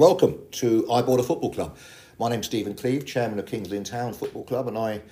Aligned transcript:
Welcome 0.00 0.38
to 0.52 0.90
I 0.90 1.02
Bought 1.02 1.20
a 1.20 1.22
Football 1.22 1.52
Club. 1.52 1.76
My 2.18 2.30
name's 2.30 2.46
Stephen 2.46 2.74
Cleeve, 2.74 3.04
chairman 3.04 3.38
of 3.38 3.44
Kings 3.44 3.68
Lynn 3.68 3.84
Town 3.84 4.14
Football 4.14 4.44
Club, 4.44 4.66
and 4.66 4.78
I 4.78 5.02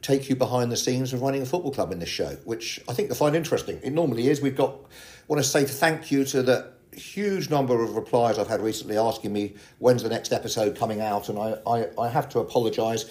take 0.00 0.30
you 0.30 0.36
behind 0.36 0.72
the 0.72 0.76
scenes 0.78 1.12
of 1.12 1.20
running 1.20 1.42
a 1.42 1.44
football 1.44 1.70
club 1.70 1.92
in 1.92 1.98
this 1.98 2.08
show, 2.08 2.30
which 2.46 2.80
I 2.88 2.94
think 2.94 3.08
you'll 3.08 3.16
find 3.16 3.36
interesting. 3.36 3.78
It 3.82 3.90
normally 3.90 4.28
is. 4.28 4.40
We've 4.40 4.56
got 4.56 4.70
I 4.70 5.24
want 5.26 5.42
to 5.42 5.46
say 5.46 5.66
thank 5.66 6.10
you 6.10 6.24
to 6.24 6.42
the 6.42 6.72
huge 6.92 7.50
number 7.50 7.84
of 7.84 7.94
replies 7.94 8.38
I've 8.38 8.48
had 8.48 8.62
recently 8.62 8.96
asking 8.96 9.34
me 9.34 9.54
when's 9.80 10.02
the 10.02 10.08
next 10.08 10.32
episode 10.32 10.78
coming 10.78 11.02
out, 11.02 11.28
and 11.28 11.38
I, 11.38 11.58
I, 11.66 11.88
I 12.00 12.08
have 12.08 12.30
to 12.30 12.38
apologise 12.38 13.04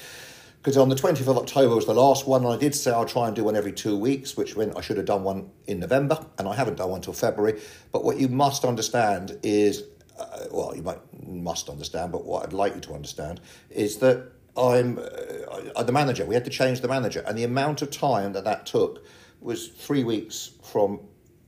because 0.64 0.76
on 0.76 0.90
the 0.90 0.96
20th 0.96 1.28
of 1.28 1.38
October 1.38 1.76
was 1.76 1.86
the 1.86 1.94
last 1.94 2.26
one, 2.28 2.46
and 2.46 2.52
I 2.52 2.58
did 2.58 2.74
say 2.74 2.90
I'll 2.90 3.06
try 3.06 3.28
and 3.28 3.36
do 3.36 3.44
one 3.44 3.56
every 3.56 3.74
two 3.74 3.96
weeks, 3.96 4.36
which 4.36 4.58
meant 4.58 4.76
I 4.76 4.82
should 4.82 4.98
have 4.98 5.06
done 5.06 5.24
one 5.24 5.52
in 5.68 5.82
November, 5.82 6.18
and 6.40 6.48
I 6.48 6.56
haven't 6.56 6.78
done 6.78 6.90
one 6.90 6.98
until 6.98 7.14
February. 7.14 7.62
But 7.92 8.04
what 8.04 8.20
you 8.20 8.28
must 8.28 8.66
understand 8.66 9.38
is, 9.44 9.84
uh, 10.20 10.46
well, 10.52 10.76
you 10.76 10.84
might 10.84 11.00
must 11.28 11.70
understand, 11.70 12.12
but 12.12 12.26
what 12.26 12.46
I'd 12.46 12.54
like 12.54 12.76
you 12.76 12.82
to 12.82 12.94
understand 12.94 13.42
is 13.70 13.98
that 13.98 14.32
I'm 14.58 14.98
uh, 14.98 15.84
the 15.84 15.92
manager. 15.92 16.26
We 16.26 16.34
had 16.34 16.46
to 16.46 16.52
change 16.52 16.82
the 16.82 16.88
manager, 16.88 17.24
and 17.28 17.38
the 17.38 17.44
amount 17.44 17.82
of 17.82 17.92
time 17.92 18.34
that 18.34 18.44
that 18.46 18.66
took 18.66 19.06
was 19.40 19.68
three 19.68 20.04
weeks 20.04 20.52
from 20.64 21.00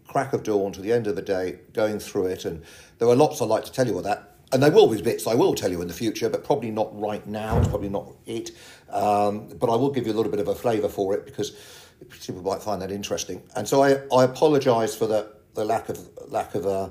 crack 0.08 0.34
of 0.34 0.44
dawn 0.44 0.72
to 0.74 0.82
the 0.82 0.92
end 0.92 1.08
of 1.08 1.16
the 1.16 1.22
day, 1.22 1.60
going 1.74 2.00
through 2.00 2.28
it. 2.28 2.46
And 2.46 2.64
there 2.98 3.08
are 3.08 3.16
lots 3.16 3.42
I'd 3.42 3.46
like 3.46 3.66
to 3.66 3.72
tell 3.72 3.88
you 3.88 3.98
about 3.98 4.04
that. 4.04 4.36
And 4.52 4.64
there 4.64 4.72
will 4.72 4.88
be 4.88 5.00
bits 5.02 5.28
I 5.28 5.36
will 5.36 5.54
tell 5.54 5.72
you 5.72 5.82
in 5.82 5.88
the 5.88 5.94
future, 5.94 6.28
but 6.30 6.44
probably 6.44 6.72
not 6.72 7.00
right 7.00 7.26
now. 7.28 7.60
It's 7.60 7.68
probably 7.68 7.90
not 7.90 8.12
it. 8.26 8.52
Um, 8.90 9.48
but 9.60 9.70
I 9.70 9.76
will 9.76 9.92
give 9.92 10.08
you 10.08 10.14
a 10.14 10.18
little 10.18 10.32
bit 10.32 10.40
of 10.40 10.48
a 10.48 10.56
flavour 10.56 10.90
for 10.90 11.14
it 11.14 11.26
because 11.26 11.52
people 12.26 12.42
might 12.42 12.64
find 12.64 12.82
that 12.82 12.92
interesting. 12.92 13.44
And 13.56 13.68
so 13.68 13.84
I, 13.84 14.02
I 14.12 14.24
apologise 14.24 14.96
for 14.96 15.06
the, 15.06 15.32
the 15.54 15.66
lack 15.66 15.90
of 15.90 16.00
lack 16.28 16.56
of 16.56 16.66
uh, 16.66 16.90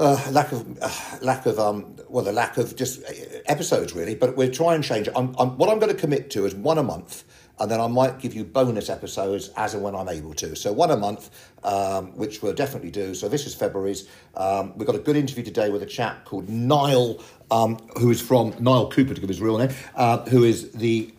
uh, 0.00 0.28
lack 0.30 0.52
of 0.52 0.78
uh, 0.80 0.90
lack 1.20 1.46
of 1.46 1.58
um, 1.58 1.96
well 2.08 2.24
the 2.24 2.32
lack 2.32 2.56
of 2.56 2.76
just 2.76 3.02
episodes 3.46 3.94
really. 3.94 4.14
But 4.14 4.36
we're 4.36 4.50
trying 4.50 4.82
to 4.82 4.88
change 4.88 5.08
it. 5.08 5.14
I'm, 5.16 5.34
I'm, 5.38 5.56
what 5.58 5.68
I'm 5.68 5.78
going 5.78 5.92
to 5.92 6.00
commit 6.00 6.30
to 6.30 6.46
is 6.46 6.54
one 6.54 6.78
a 6.78 6.82
month 6.82 7.24
and 7.60 7.70
then 7.70 7.80
I 7.80 7.86
might 7.86 8.18
give 8.18 8.34
you 8.34 8.44
bonus 8.44 8.88
episodes 8.88 9.50
as 9.56 9.74
and 9.74 9.82
when 9.82 9.94
I'm 9.94 10.08
able 10.08 10.34
to. 10.34 10.54
So 10.54 10.72
one 10.72 10.90
a 10.90 10.96
month, 10.96 11.30
um, 11.64 12.16
which 12.16 12.42
we'll 12.42 12.54
definitely 12.54 12.90
do. 12.90 13.14
So 13.14 13.28
this 13.28 13.46
is 13.46 13.54
February's. 13.54 14.08
Um, 14.36 14.76
we've 14.76 14.86
got 14.86 14.94
a 14.94 15.00
good 15.00 15.16
interview 15.16 15.44
today 15.44 15.70
with 15.70 15.82
a 15.82 15.86
chap 15.86 16.24
called 16.24 16.48
Niall, 16.48 17.22
um, 17.50 17.78
who 17.98 18.10
is 18.10 18.20
from 18.20 18.54
Niall 18.60 18.90
Couper 18.90 19.14
to 19.14 19.20
give 19.20 19.28
his 19.28 19.40
real 19.40 19.58
name, 19.58 19.70
uh, 19.94 20.24
who 20.28 20.44
is 20.44 20.70
the 20.72 21.12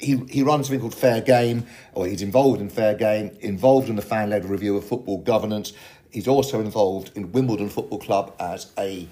he, 0.00 0.16
he 0.28 0.42
runs 0.42 0.66
something 0.66 0.80
called 0.80 0.94
Fair 0.94 1.20
Game, 1.20 1.66
or 1.94 2.06
he's 2.06 2.20
involved 2.20 2.60
in 2.60 2.68
Fair 2.68 2.94
Game, 2.94 3.36
involved 3.40 3.88
in 3.88 3.96
the 3.96 4.02
fan 4.02 4.30
led 4.30 4.44
review 4.44 4.76
of 4.76 4.84
football 4.84 5.18
governance. 5.18 5.72
He's 6.14 6.28
also 6.28 6.60
involved 6.60 7.10
in 7.16 7.32
Wimbledon 7.32 7.68
Football 7.68 7.98
Club 7.98 8.36
as 8.38 8.70
a 8.78 9.08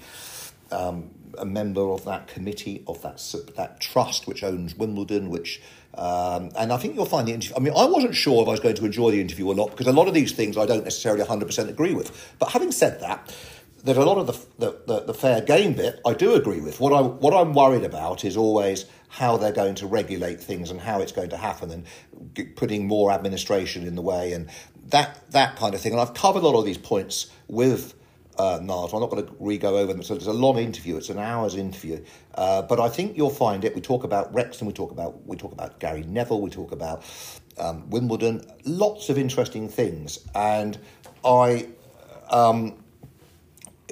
um, 0.71 1.09
a 1.37 1.45
member 1.45 1.81
of 1.81 2.05
that 2.05 2.27
committee 2.27 2.81
of 2.87 3.01
that 3.01 3.21
that 3.57 3.81
trust 3.81 4.25
which 4.25 4.41
owns 4.41 4.73
Wimbledon, 4.73 5.29
which 5.29 5.61
um, 5.95 6.51
and 6.57 6.71
I 6.71 6.77
think 6.77 6.95
you'll 6.95 7.05
find 7.05 7.27
the 7.27 7.33
interview. 7.33 7.57
I 7.57 7.59
mean, 7.59 7.73
I 7.75 7.83
wasn't 7.83 8.15
sure 8.15 8.41
if 8.41 8.47
I 8.47 8.51
was 8.51 8.61
going 8.61 8.75
to 8.75 8.85
enjoy 8.85 9.11
the 9.11 9.19
interview 9.19 9.47
or 9.47 9.53
not 9.53 9.71
because 9.71 9.85
a 9.85 9.91
lot 9.91 10.07
of 10.07 10.13
these 10.13 10.31
things 10.31 10.57
I 10.57 10.65
don't 10.65 10.85
necessarily 10.85 11.25
100% 11.25 11.67
agree 11.67 11.93
with. 11.93 12.35
But 12.39 12.51
having 12.51 12.71
said 12.71 13.01
that, 13.01 13.35
there's 13.83 13.97
a 13.97 14.05
lot 14.05 14.17
of 14.17 14.27
the, 14.27 14.65
the, 14.65 14.79
the, 14.87 14.99
the, 15.07 15.13
fair 15.13 15.41
game 15.41 15.73
bit 15.73 15.99
I 16.05 16.13
do 16.13 16.35
agree 16.35 16.61
with. 16.61 16.79
What, 16.79 16.93
I, 16.93 17.01
what 17.01 17.33
I'm 17.33 17.53
worried 17.53 17.83
about 17.83 18.23
is 18.23 18.37
always 18.37 18.85
how 19.13 19.37
they're 19.37 19.51
going 19.51 19.75
to 19.75 19.85
regulate 19.85 20.41
things 20.41 20.71
and 20.71 20.81
how 20.81 20.99
it's 20.99 21.11
going 21.11 21.29
to 21.29 21.37
happen 21.37 21.69
and 21.69 22.55
putting 22.55 22.87
more 22.87 23.11
administration 23.11 23.85
in 23.85 23.93
the 23.93 24.01
way 24.01 24.33
and 24.33 24.49
that, 24.87 25.19
that 25.29 25.55
kind 25.55 25.75
of 25.75 25.81
thing. 25.81 25.91
And 25.91 26.01
I've 26.01 26.15
covered 26.15 26.41
a 26.41 26.47
lot 26.47 26.59
of 26.59 26.65
these 26.65 26.79
points 26.79 27.29
with 27.47 27.93
uh. 28.39 28.57
I'm 28.57 28.65
not 28.65 28.89
going 28.89 29.23
to 29.27 29.35
re 29.39 29.59
go 29.59 29.77
over 29.77 29.93
them. 29.93 30.01
So 30.01 30.15
it's 30.15 30.25
a 30.25 30.33
long 30.33 30.57
interview. 30.57 30.97
It's 30.97 31.09
an 31.09 31.19
hour's 31.19 31.53
interview, 31.53 32.03
uh, 32.33 32.63
but 32.63 32.79
I 32.79 32.89
think 32.89 33.15
you'll 33.15 33.29
find 33.29 33.63
it. 33.63 33.75
We 33.75 33.81
talk 33.81 34.03
about 34.03 34.33
Wrexham. 34.33 34.65
We 34.65 34.73
talk 34.73 34.89
about 34.89 35.23
we 35.27 35.37
talk 35.37 35.51
about 35.51 35.79
Gary 35.79 36.01
Neville. 36.01 36.41
We 36.41 36.49
talk 36.49 36.71
about 36.71 37.03
um, 37.59 37.87
Wimbledon. 37.91 38.41
Lots 38.65 39.09
of 39.09 39.19
interesting 39.19 39.69
things, 39.69 40.17
and 40.33 40.79
I. 41.23 41.67
Um, 42.31 42.83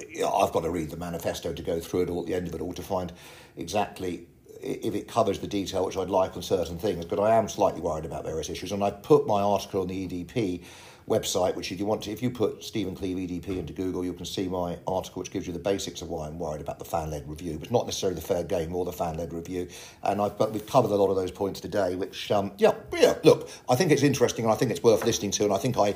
I've 0.00 0.52
got 0.52 0.64
to 0.64 0.70
read 0.70 0.90
the 0.90 0.96
manifesto 0.96 1.52
to 1.52 1.62
go 1.62 1.78
through 1.78 2.02
it 2.02 2.10
all 2.10 2.22
at 2.22 2.26
the 2.26 2.34
end 2.34 2.48
of 2.48 2.54
it 2.54 2.60
all 2.60 2.72
to 2.72 2.82
find 2.82 3.12
exactly 3.56 4.26
if 4.62 4.94
it 4.94 5.08
covers 5.08 5.38
the 5.38 5.46
detail 5.46 5.84
which 5.84 5.96
I'd 5.96 6.10
like 6.10 6.36
on 6.36 6.42
certain 6.42 6.78
things. 6.78 7.04
But 7.04 7.18
I 7.18 7.34
am 7.34 7.48
slightly 7.48 7.80
worried 7.80 8.04
about 8.04 8.24
various 8.24 8.48
issues, 8.48 8.72
and 8.72 8.82
I 8.82 8.90
put 8.90 9.26
my 9.26 9.42
article 9.42 9.82
on 9.82 9.88
the 9.88 10.06
EDP 10.08 10.62
website, 11.08 11.56
which 11.56 11.72
if 11.72 11.78
you 11.78 11.86
want 11.86 12.02
to, 12.02 12.10
if 12.10 12.22
you 12.22 12.30
put 12.30 12.62
Stephen 12.62 12.94
Cleeve 12.94 13.16
EDP 13.16 13.58
into 13.58 13.72
Google, 13.72 14.04
you 14.04 14.12
can 14.12 14.24
see 14.24 14.48
my 14.48 14.78
article, 14.86 15.20
which 15.20 15.30
gives 15.30 15.46
you 15.46 15.52
the 15.52 15.58
basics 15.58 16.02
of 16.02 16.08
why 16.08 16.26
I'm 16.26 16.38
worried 16.38 16.60
about 16.60 16.78
the 16.78 16.84
fan-led 16.84 17.28
review, 17.28 17.58
but 17.58 17.70
not 17.70 17.86
necessarily 17.86 18.14
the 18.14 18.26
fair 18.26 18.44
game 18.44 18.74
or 18.74 18.84
the 18.84 18.92
fan-led 18.92 19.32
review. 19.32 19.68
And 20.02 20.20
I've, 20.20 20.38
but 20.38 20.52
we've 20.52 20.66
covered 20.66 20.90
a 20.90 20.96
lot 20.96 21.10
of 21.10 21.16
those 21.16 21.30
points 21.30 21.60
today, 21.60 21.96
which, 21.96 22.30
um, 22.30 22.52
yeah, 22.58 22.72
yeah, 22.94 23.14
look, 23.24 23.48
I 23.68 23.74
think 23.74 23.90
it's 23.90 24.02
interesting 24.02 24.44
and 24.44 24.52
I 24.52 24.56
think 24.56 24.70
it's 24.70 24.82
worth 24.82 25.04
listening 25.04 25.32
to. 25.32 25.44
And 25.44 25.52
I 25.52 25.58
think 25.58 25.76
I, 25.76 25.94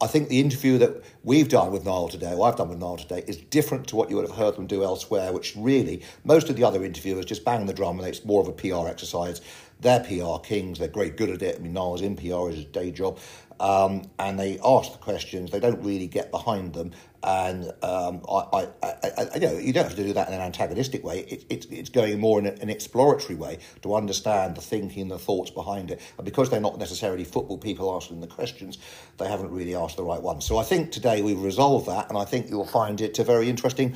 I 0.00 0.06
think 0.06 0.28
the 0.28 0.40
interview 0.40 0.78
that 0.78 1.02
we've 1.22 1.48
done 1.48 1.70
with 1.70 1.84
Niall 1.84 2.08
today, 2.08 2.34
or 2.34 2.48
I've 2.48 2.56
done 2.56 2.68
with 2.68 2.78
Niall 2.78 2.96
today, 2.96 3.24
is 3.26 3.36
different 3.36 3.86
to 3.88 3.96
what 3.96 4.10
you 4.10 4.16
would 4.16 4.26
have 4.26 4.36
heard 4.36 4.56
them 4.56 4.66
do 4.66 4.82
elsewhere, 4.82 5.32
which 5.32 5.54
really, 5.56 6.02
most 6.24 6.50
of 6.50 6.56
the 6.56 6.64
other 6.64 6.84
interviewers 6.84 7.24
just 7.24 7.44
bang 7.44 7.66
the 7.66 7.72
drum 7.72 7.98
and 7.98 8.08
it's 8.08 8.24
more 8.24 8.42
of 8.42 8.48
a 8.48 8.52
PR 8.52 8.88
exercise. 8.88 9.40
They're 9.80 10.00
PR 10.00 10.38
kings, 10.42 10.78
they're 10.78 10.88
great 10.88 11.16
good 11.16 11.30
at 11.30 11.42
it. 11.42 11.56
I 11.56 11.58
mean, 11.60 11.72
Niall's 11.72 12.02
in 12.02 12.16
PR 12.16 12.50
is 12.50 12.56
his 12.56 12.64
day 12.66 12.90
job 12.90 13.18
um, 13.60 14.02
and 14.18 14.38
they 14.38 14.58
ask 14.64 14.92
the 14.92 14.98
questions. 14.98 15.50
They 15.50 15.60
don't 15.60 15.82
really 15.82 16.06
get 16.06 16.30
behind 16.30 16.74
them, 16.74 16.92
and 17.24 17.72
um, 17.82 18.22
I, 18.28 18.68
I, 18.82 18.92
I, 19.02 19.30
you 19.34 19.40
know, 19.40 19.58
you 19.58 19.72
don't 19.72 19.84
have 19.84 19.96
to 19.96 20.04
do 20.04 20.12
that 20.12 20.28
in 20.28 20.34
an 20.34 20.42
antagonistic 20.42 21.02
way. 21.02 21.20
It, 21.20 21.44
it, 21.48 21.72
it's 21.72 21.88
going 21.88 22.20
more 22.20 22.38
in 22.38 22.46
an 22.46 22.68
exploratory 22.68 23.34
way 23.34 23.58
to 23.80 23.94
understand 23.94 24.56
the 24.56 24.60
thinking 24.60 25.02
and 25.02 25.10
the 25.10 25.18
thoughts 25.18 25.50
behind 25.50 25.90
it. 25.90 26.02
And 26.18 26.26
because 26.26 26.50
they're 26.50 26.60
not 26.60 26.78
necessarily 26.78 27.24
football 27.24 27.56
people 27.56 27.96
asking 27.96 28.20
the 28.20 28.26
questions, 28.26 28.76
they 29.16 29.26
haven't 29.26 29.50
really 29.50 29.74
asked 29.74 29.96
the 29.96 30.02
right 30.02 30.20
ones. 30.20 30.44
So 30.44 30.58
I 30.58 30.64
think 30.64 30.92
today 30.92 31.22
we've 31.22 31.40
resolved 31.40 31.88
that, 31.88 32.10
and 32.10 32.18
I 32.18 32.26
think 32.26 32.50
you'll 32.50 32.66
find 32.66 33.00
it 33.00 33.18
a 33.18 33.24
very 33.24 33.48
interesting, 33.48 33.94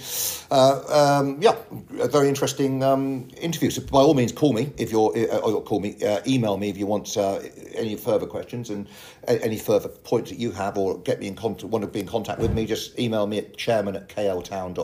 uh, 0.50 1.20
um, 1.20 1.36
yeah, 1.42 1.56
a 2.00 2.08
very 2.08 2.28
interesting 2.28 2.82
um, 2.82 3.28
interview. 3.38 3.68
So 3.68 3.82
by 3.82 4.00
all 4.00 4.14
means, 4.14 4.32
call 4.32 4.54
me 4.54 4.72
if 4.78 4.90
you're, 4.90 5.14
uh, 5.14 5.38
or 5.38 5.62
call 5.62 5.80
me, 5.80 6.02
uh, 6.02 6.20
email 6.26 6.56
me 6.56 6.70
if 6.70 6.78
you 6.78 6.86
want 6.86 7.14
uh, 7.16 7.40
any 7.74 7.96
further 7.96 8.26
questions 8.26 8.70
and 8.70 8.88
any 9.28 9.58
further 9.58 9.88
points 9.88 10.30
that 10.30 10.38
you 10.38 10.52
have, 10.52 10.78
or 10.78 10.98
get 10.98 11.20
me 11.20 11.26
in 11.28 11.34
contact, 11.34 11.64
want 11.64 11.84
to 11.84 11.90
be 11.90 12.00
in 12.00 12.06
contact 12.06 12.40
with 12.40 12.52
me. 12.52 12.66
Just 12.66 12.98
email 12.98 13.26
me 13.26 13.38
at 13.38 13.56
chairman 13.56 13.96
at 13.96 14.08
kltown.co.uk. 14.08 14.76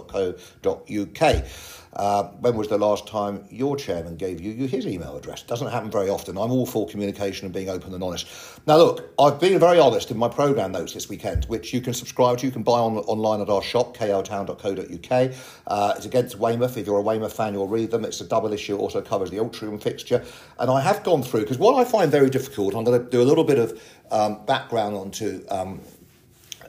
Uh, 1.95 2.25
when 2.41 2.57
was 2.57 2.69
the 2.69 2.79
last 2.79 3.07
time 3.07 3.45
your 3.51 3.77
chairman 3.77 4.17
gave 4.17 4.41
you 4.41 4.67
his 4.67 4.87
email 4.87 5.17
address? 5.17 5.43
Doesn't 5.43 5.71
happen 5.71 5.91
very 5.91 6.09
often. 6.09 6.37
I'm 6.37 6.51
all 6.51 6.67
for 6.67 6.89
communication 6.89 7.45
and 7.45 7.55
being 7.55 7.69
open 7.69 7.95
and 7.95 8.03
honest. 8.03 8.27
Now, 8.67 8.79
look, 8.79 9.15
I've 9.19 9.39
been 9.39 9.59
very 9.61 9.79
honest 9.79 10.11
in 10.11 10.17
my 10.17 10.29
programme 10.29 10.73
notes 10.73 10.93
this 10.93 11.09
weekend, 11.09 11.45
which 11.45 11.73
you 11.73 11.81
can 11.81 11.95
subscribe 11.95 12.39
to. 12.39 12.47
You 12.47 12.53
can 12.53 12.65
buy 12.65 12.79
on, 12.79 12.97
online 12.97 13.41
at 13.41 13.49
our 13.49 13.63
shop, 13.63 13.97
kltown.co.uk. 13.97 15.35
Uh, 15.67 15.95
it's 15.97 16.07
against 16.07 16.37
Weymouth. 16.39 16.77
If 16.77 16.87
you're 16.87 16.99
a 16.99 17.03
Weymouth 17.03 17.33
fan, 17.33 17.55
you'll 17.55 17.69
read 17.69 17.93
them. 17.93 18.05
It's 18.05 18.21
a 18.21 18.27
double 18.27 18.53
issue, 18.53 18.77
also 18.77 19.01
covers 19.01 19.31
the 19.31 19.37
Altrincham 19.37 19.81
fixture. 19.81 20.25
And 20.59 20.71
I 20.71 20.81
have 20.81 21.05
gone 21.05 21.23
through, 21.23 21.43
because 21.43 21.59
what 21.59 21.75
I 21.75 21.89
find 21.89 22.11
very 22.11 22.31
difficult, 22.31 22.75
I'm 22.75 22.83
going 22.83 23.03
to 23.03 23.09
do 23.09 23.23
a 23.23 23.25
little 23.25 23.45
bit 23.45 23.59
of 23.59 23.81
um, 24.11 24.45
background 24.47 24.97
onto 24.97 25.45
um, 25.49 25.81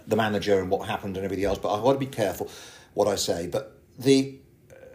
the 0.06 0.16
manager 0.16 0.60
and 0.60 0.70
what 0.70 0.88
happened 0.88 1.18
and 1.18 1.26
everything 1.26 1.46
else. 1.46 1.58
But 1.58 1.74
I 1.74 1.80
want 1.80 2.00
to 2.00 2.06
be 2.06 2.12
careful 2.12 2.52
what 2.94 3.08
I 3.08 3.16
say. 3.16 3.48
But 3.48 3.76
the 3.98 4.38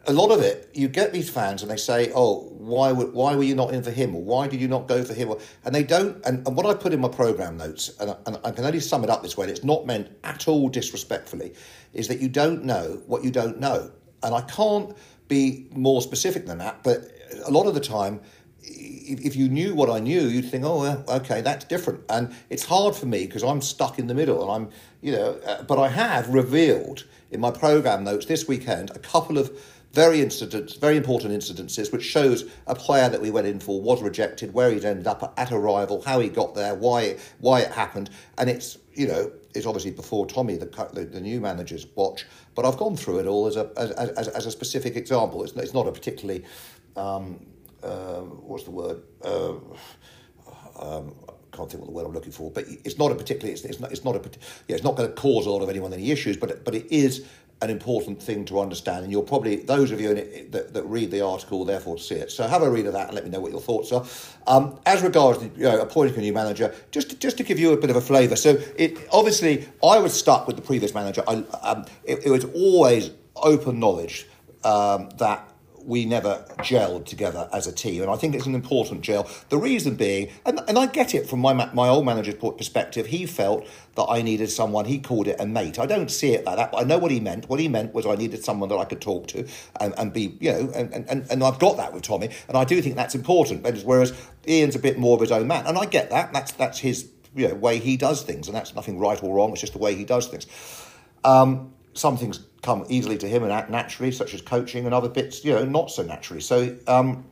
a 0.07 0.13
lot 0.13 0.31
of 0.31 0.41
it, 0.41 0.71
you 0.73 0.89
get 0.89 1.13
these 1.13 1.29
fans 1.29 1.63
and 1.63 1.71
they 1.71 1.77
say, 1.77 2.11
"Oh, 2.15 2.49
why 2.59 2.93
were, 2.93 3.07
why 3.07 3.35
were 3.35 3.43
you 3.43 3.55
not 3.55 3.75
in 3.75 3.83
for 3.83 3.91
him? 3.91 4.15
Or 4.15 4.23
why 4.23 4.49
did 4.49 4.61
you 4.61 4.69
not 4.69 4.89
go 4.89 5.05
for 5.05 5.15
him?" 5.15 5.33
And 5.65 5.75
they 5.75 5.83
don't. 5.83 6.25
And, 6.25 6.47
and 6.47 6.57
what 6.57 6.67
I 6.67 6.75
put 6.75 6.93
in 6.93 7.01
my 7.01 7.09
program 7.09 7.57
notes, 7.57 7.91
and, 8.01 8.17
and 8.27 8.39
I 8.45 8.51
can 8.51 8.65
only 8.65 8.81
sum 8.81 9.05
it 9.05 9.11
up 9.11 9.23
this 9.23 9.37
way, 9.37 9.45
and 9.45 9.51
it's 9.51 9.65
not 9.65 9.87
meant 9.87 10.09
at 10.25 10.49
all 10.49 10.69
disrespectfully, 10.69 11.55
is 11.93 12.09
that 12.09 12.21
you 12.21 12.29
don't 12.29 12.65
know 12.65 13.03
what 13.07 13.25
you 13.25 13.31
don't 13.31 13.61
know. 13.61 13.91
And 14.23 14.35
I 14.35 14.43
can't 14.43 14.97
be 15.29 15.69
more 15.73 16.03
specific 16.03 16.47
than 16.47 16.59
that. 16.59 16.83
But 16.83 17.11
a 17.45 17.51
lot 17.51 17.67
of 17.67 17.75
the 17.75 17.81
time, 17.81 18.21
if, 18.63 19.21
if 19.21 19.37
you 19.37 19.49
knew 19.49 19.75
what 19.75 19.91
I 19.91 19.99
knew, 19.99 20.23
you'd 20.23 20.51
think, 20.51 20.65
oh, 20.65 21.05
okay, 21.09 21.41
that's 21.41 21.65
different. 21.65 22.05
And 22.09 22.35
it's 22.49 22.65
hard 22.65 22.95
for 22.95 23.07
me 23.07 23.27
because 23.27 23.43
I'm 23.43 23.61
stuck 23.61 23.99
in 23.99 24.07
the 24.07 24.15
middle, 24.15 24.43
and 24.43 24.51
I'm, 24.51 24.73
you 25.01 25.13
know, 25.13 25.41
uh, 25.47 25.63
but 25.63 25.79
I 25.79 25.89
have 25.89 26.29
revealed 26.29 27.05
in 27.31 27.41
my 27.41 27.51
program 27.51 28.05
notes 28.05 28.27
this 28.27 28.49
weekend 28.49 28.91
a 28.91 28.99
couple 28.99 29.39
of 29.39 29.51
very 29.93 30.21
incidents, 30.21 30.75
very 30.75 30.97
important 30.97 31.33
incidences, 31.33 31.93
which 31.93 32.05
shows 32.05 32.51
a 32.67 32.75
player 32.75 33.09
that 33.09 33.21
we 33.21 33.31
went 33.31 33.47
in 33.47 33.59
for 33.59 33.81
was 33.81 34.03
rejected, 34.03 34.55
where 34.55 34.71
he'd 34.71 34.85
ended 34.85 35.07
up 35.07 35.35
at 35.37 35.53
arrival, 35.53 36.03
how 36.03 36.21
he 36.21 36.29
got 36.29 36.55
there, 36.55 36.75
why 36.75 37.17
why 37.39 37.61
it 37.61 37.73
happened, 37.73 38.11
and 38.39 38.49
it's 38.49 38.79
you 38.95 39.09
know 39.09 39.33
it's 39.55 39.67
obviously 39.67 39.91
before 39.91 40.27
Tommy, 40.27 40.57
the 40.57 40.67
the, 40.93 41.05
the 41.05 41.21
new 41.21 41.41
manager's 41.41 41.87
watch, 41.97 42.25
but 42.55 42.65
I've 42.65 42.77
gone 42.77 42.97
through 42.97 43.21
it 43.21 43.27
all 43.27 43.47
as 43.47 43.57
a 43.57 43.71
as, 43.77 43.91
as, 43.93 44.29
as 44.29 44.47
a 44.47 44.51
specific 44.51 44.97
example. 44.97 45.43
It's, 45.43 45.55
it's 45.55 45.75
not 45.75 45.89
a 45.89 45.93
particularly 45.93 46.45
um, 46.97 47.45
um, 47.83 48.43
what's 48.47 48.65
the 48.65 48.71
word? 48.71 49.03
Uh, 49.25 49.55
um, 50.79 51.15
I 51.29 51.57
can't 51.57 51.71
think 51.71 51.81
what 51.81 51.87
the 51.87 51.93
word 51.93 52.07
I'm 52.07 52.13
looking 52.13 52.33
for, 52.33 52.51
but 52.51 52.65
it's 52.85 52.99
not 52.99 53.11
a 53.11 53.15
particularly. 53.15 53.53
It's, 53.53 53.65
it's 53.65 53.81
not. 53.81 53.91
It's 53.91 54.05
not 54.05 54.17
a. 54.17 54.31
Yeah, 54.69 54.77
it's 54.77 54.85
not 54.85 54.97
going 54.97 55.09
to 55.09 55.15
cause 55.15 55.47
a 55.47 55.51
lot 55.51 55.63
of 55.63 55.69
anyone 55.69 55.93
any 55.93 56.11
issues, 56.11 56.37
but 56.37 56.65
but 56.65 56.75
it 56.75 56.87
is 56.93 57.27
an 57.63 57.69
important 57.69 58.23
thing 58.23 58.45
to 58.47 58.59
understand, 58.59 59.03
and 59.03 59.13
you'll 59.13 59.23
probably 59.23 59.57
those 59.57 59.91
of 59.91 60.01
you 60.01 60.13
it, 60.13 60.51
that, 60.53 60.73
that, 60.73 60.83
read 60.85 61.11
the 61.11 61.21
article 61.21 61.65
therefore 61.65 61.99
see 61.99 62.15
it. 62.15 62.31
So 62.31 62.47
have 62.49 62.63
a 62.63 62.71
read 62.71 62.87
of 62.87 62.95
that 62.95 63.09
and 63.09 63.15
let 63.15 63.25
me 63.25 63.31
know 63.31 63.41
what 63.41 63.53
your 63.53 63.61
thoughts 63.61 63.93
are. 63.93 64.05
Um, 64.47 64.81
as 64.87 65.03
regards 65.03 65.43
you 65.43 65.65
know, 65.65 65.81
appointing 65.81 66.17
a 66.17 66.21
new 66.21 66.33
manager, 66.33 66.75
just 66.91 67.11
to, 67.11 67.17
just 67.17 67.37
to 67.37 67.43
give 67.43 67.59
you 67.59 67.73
a 67.73 67.77
bit 67.77 67.91
of 67.91 67.97
a 67.97 68.01
flavour. 68.01 68.37
So 68.37 68.59
it 68.77 69.07
obviously 69.13 69.69
I 69.85 69.99
was 69.99 70.19
stuck 70.19 70.47
with 70.47 70.57
the 70.57 70.63
previous 70.63 70.95
manager. 70.95 71.23
I, 71.29 71.45
um, 71.63 71.85
it, 72.05 72.25
it 72.27 72.31
was 72.31 72.47
always 72.47 73.11
open 73.37 73.79
knowledge 73.79 74.27
um, 74.65 75.11
that 75.19 75.50
we 75.91 76.05
never 76.05 76.45
gelled 76.59 77.05
together 77.05 77.49
as 77.53 77.67
a 77.67 77.73
team. 77.73 78.01
And 78.01 78.11
I 78.13 78.15
think 78.15 78.37
it's 78.37 78.47
an 78.47 78.55
important 78.55 79.01
gel. 79.01 79.29
The 79.49 79.59
reason 79.59 79.97
being, 79.97 80.31
and, 80.47 80.61
and 80.69 80.79
I 80.79 80.87
get 80.87 81.17
it 81.17 81.29
from 81.29 81.41
my, 81.41 81.53
my 81.53 81.89
old 81.89 82.07
manager's 82.07 82.37
perspective, 82.37 83.07
he 83.07 83.27
felt 83.27 83.67
that 83.97 84.05
I 84.05 84.23
needed 84.23 84.51
someone, 84.51 84.85
he 84.85 85.01
called 85.01 85.27
it 85.27 85.41
a 85.41 85.47
mate. 85.47 85.81
I 85.81 85.87
don't 85.87 86.09
see 86.09 86.33
it 86.33 86.45
like 86.45 86.59
that, 86.59 86.71
but 86.71 86.79
I 86.79 86.85
know 86.85 86.97
what 86.97 87.11
he 87.11 87.19
meant. 87.19 87.49
What 87.49 87.59
he 87.59 87.67
meant 87.67 87.93
was 87.93 88.07
I 88.07 88.15
needed 88.15 88.45
someone 88.45 88.69
that 88.69 88.77
I 88.77 88.85
could 88.85 89.01
talk 89.01 89.27
to 89.29 89.49
and, 89.81 89.93
and 89.99 90.13
be, 90.13 90.39
you 90.39 90.53
know, 90.53 90.71
and, 90.77 90.93
and, 90.93 91.27
and 91.29 91.43
I've 91.43 91.59
got 91.59 91.77
that 91.79 91.93
with 91.93 92.05
Tommy. 92.05 92.31
And 92.47 92.57
I 92.57 92.63
do 92.63 92.81
think 92.81 92.95
that's 92.95 93.17
important. 93.17 93.67
Whereas 93.85 94.13
Ian's 94.47 94.77
a 94.77 94.79
bit 94.79 94.97
more 94.97 95.17
of 95.17 95.21
his 95.21 95.33
own 95.33 95.49
man. 95.49 95.67
And 95.67 95.77
I 95.77 95.87
get 95.87 96.11
that. 96.11 96.33
That's, 96.33 96.53
that's 96.53 96.79
his 96.79 97.11
you 97.35 97.49
know, 97.49 97.55
way 97.55 97.81
he 97.81 97.97
does 97.97 98.23
things. 98.23 98.47
And 98.47 98.57
that's 98.57 98.77
nothing 98.77 99.01
right 99.01 99.21
or 99.21 99.35
wrong. 99.35 99.51
It's 99.51 99.61
just 99.61 99.73
the 99.73 99.81
way 99.81 99.97
he 99.97 100.05
does 100.05 100.29
things. 100.29 100.47
Um, 101.25 101.75
some 101.95 102.17
things 102.17 102.41
come 102.63 102.85
easily 102.89 103.19
to 103.19 103.29
him 103.29 103.43
and 103.43 103.53
act 103.53 103.71
naturally, 103.71 104.13
such 104.13 104.35
as 104.35 104.43
coaching, 104.43 104.85
and 104.87 104.95
other 104.95 105.09
bits, 105.09 105.45
you 105.45 105.53
know, 105.53 105.65
not 105.65 105.91
so 105.91 106.03
naturally. 106.03 106.41
So 106.41 106.77
um, 106.87 107.25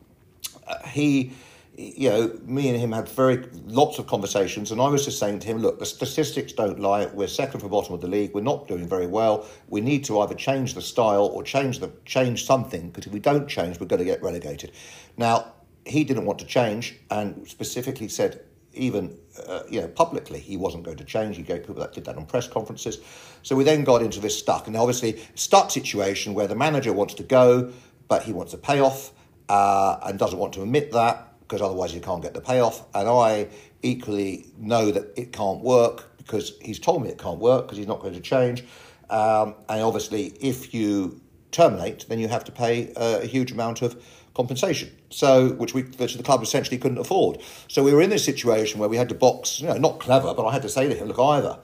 he, 0.87 1.33
you 1.77 2.09
know, 2.09 2.39
me 2.45 2.69
and 2.69 2.79
him 2.79 2.93
had 2.93 3.09
very 3.09 3.45
lots 3.67 3.99
of 3.99 4.07
conversations, 4.07 4.73
and 4.73 4.81
I 4.81 4.89
was 4.89 5.05
just 5.05 5.19
saying 5.19 5.41
to 5.41 5.47
him, 5.47 5.59
look, 5.59 5.79
the 5.79 5.87
statistics 5.87 6.53
don't 6.53 6.81
lie. 6.81 7.07
We're 7.07 7.29
second 7.29 7.61
from 7.61 7.71
bottom 7.71 7.95
of 7.95 8.01
the 8.01 8.09
league. 8.09 8.35
We're 8.35 8.41
not 8.41 8.67
doing 8.67 8.89
very 8.89 9.07
well. 9.07 9.47
We 9.69 9.81
need 9.81 10.05
to 10.07 10.21
either 10.21 10.35
change 10.35 10.75
the 10.75 10.83
style 10.83 11.27
or 11.27 11.43
change 11.43 11.79
the 11.79 11.93
change 12.05 12.45
something 12.45 12.89
because 12.89 13.07
if 13.07 13.13
we 13.13 13.21
don't 13.21 13.49
change, 13.49 13.79
we're 13.79 13.87
going 13.87 14.01
to 14.01 14.05
get 14.05 14.23
relegated. 14.23 14.73
Now 15.17 15.53
he 15.85 16.05
didn't 16.05 16.27
want 16.27 16.39
to 16.41 16.47
change, 16.47 16.97
and 17.11 17.47
specifically 17.49 18.09
said 18.09 18.45
even 18.75 19.17
uh, 19.47 19.63
you 19.69 19.81
know 19.81 19.89
publicly 19.89 20.39
he 20.39 20.57
wasn't 20.57 20.85
going 20.85 20.97
to 20.97 21.05
change. 21.05 21.37
He 21.37 21.43
gave 21.43 21.61
people 21.61 21.77
that 21.77 21.93
did 21.93 22.05
that 22.07 22.17
on 22.17 22.27
press 22.27 22.49
conferences. 22.49 22.99
So 23.43 23.57
we 23.57 23.65
then 23.65 23.85
got 23.85 24.03
into 24.03 24.21
this 24.21 24.39
stuck, 24.39 24.67
and 24.67 24.77
obviously 24.77 25.23
stuck 25.35 25.71
situation 25.71 26.35
where 26.35 26.47
the 26.47 26.57
manager 26.57 26.93
wants 26.93 27.15
to 27.15 27.23
go, 27.23 27.73
but 28.09 28.23
he 28.23 28.33
wants 28.33 28.55
a 28.55 28.59
payoff 28.59 29.13
uh, 29.49 29.99
and 30.03 30.19
doesn't 30.19 30.39
want 30.39 30.53
to 30.55 30.63
admit 30.63 30.93
that 30.93 31.29
because 31.41 31.63
otherwise 31.63 31.93
he 31.93 32.01
can't 32.01 32.23
get 32.23 32.35
the 32.35 32.41
payoff. 32.41 32.85
And 32.95 33.09
I 33.09 33.49
equally 33.83 34.47
know 34.59 34.91
that 34.91 35.13
it 35.17 35.33
can't 35.33 35.61
work 35.61 36.17
because 36.19 36.53
he's 36.61 36.79
told 36.79 37.03
me 37.03 37.09
it 37.09 37.19
can't 37.19 37.39
work 37.39 37.67
because 37.67 37.79
he's 37.79 37.87
not 37.87 38.01
going 38.01 38.15
to 38.15 38.21
change. 38.21 38.65
Um, 39.09 39.55
and 39.69 39.81
obviously, 39.81 40.35
if 40.41 40.75
you 40.75 41.21
terminate, 41.51 42.07
then 42.09 42.19
you 42.19 42.29
have 42.29 42.45
to 42.45 42.53
pay 42.53 42.93
a 42.97 43.25
huge 43.25 43.53
amount 43.53 43.81
of 43.81 44.03
compensation. 44.35 44.95
So, 45.11 45.51
which 45.55 45.73
we, 45.73 45.83
which 45.83 46.17
the 46.17 46.23
club 46.23 46.43
essentially 46.43 46.77
couldn't 46.77 46.99
afford. 46.99 47.41
So 47.67 47.83
we 47.83 47.93
were 47.95 48.03
in 48.03 48.11
this 48.11 48.25
situation 48.25 48.79
where 48.79 48.91
we 48.91 48.99
had 48.99 49.09
to 49.09 49.15
box, 49.15 49.61
you 49.61 49.67
know, 49.67 49.79
not 49.79 50.01
clever, 50.01 50.35
but 50.35 50.45
I 50.45 50.53
had 50.53 50.63
to 50.63 50.69
say 50.69 50.87
to 50.87 50.95
him, 50.95 51.09
look, 51.09 51.19
either 51.19 51.59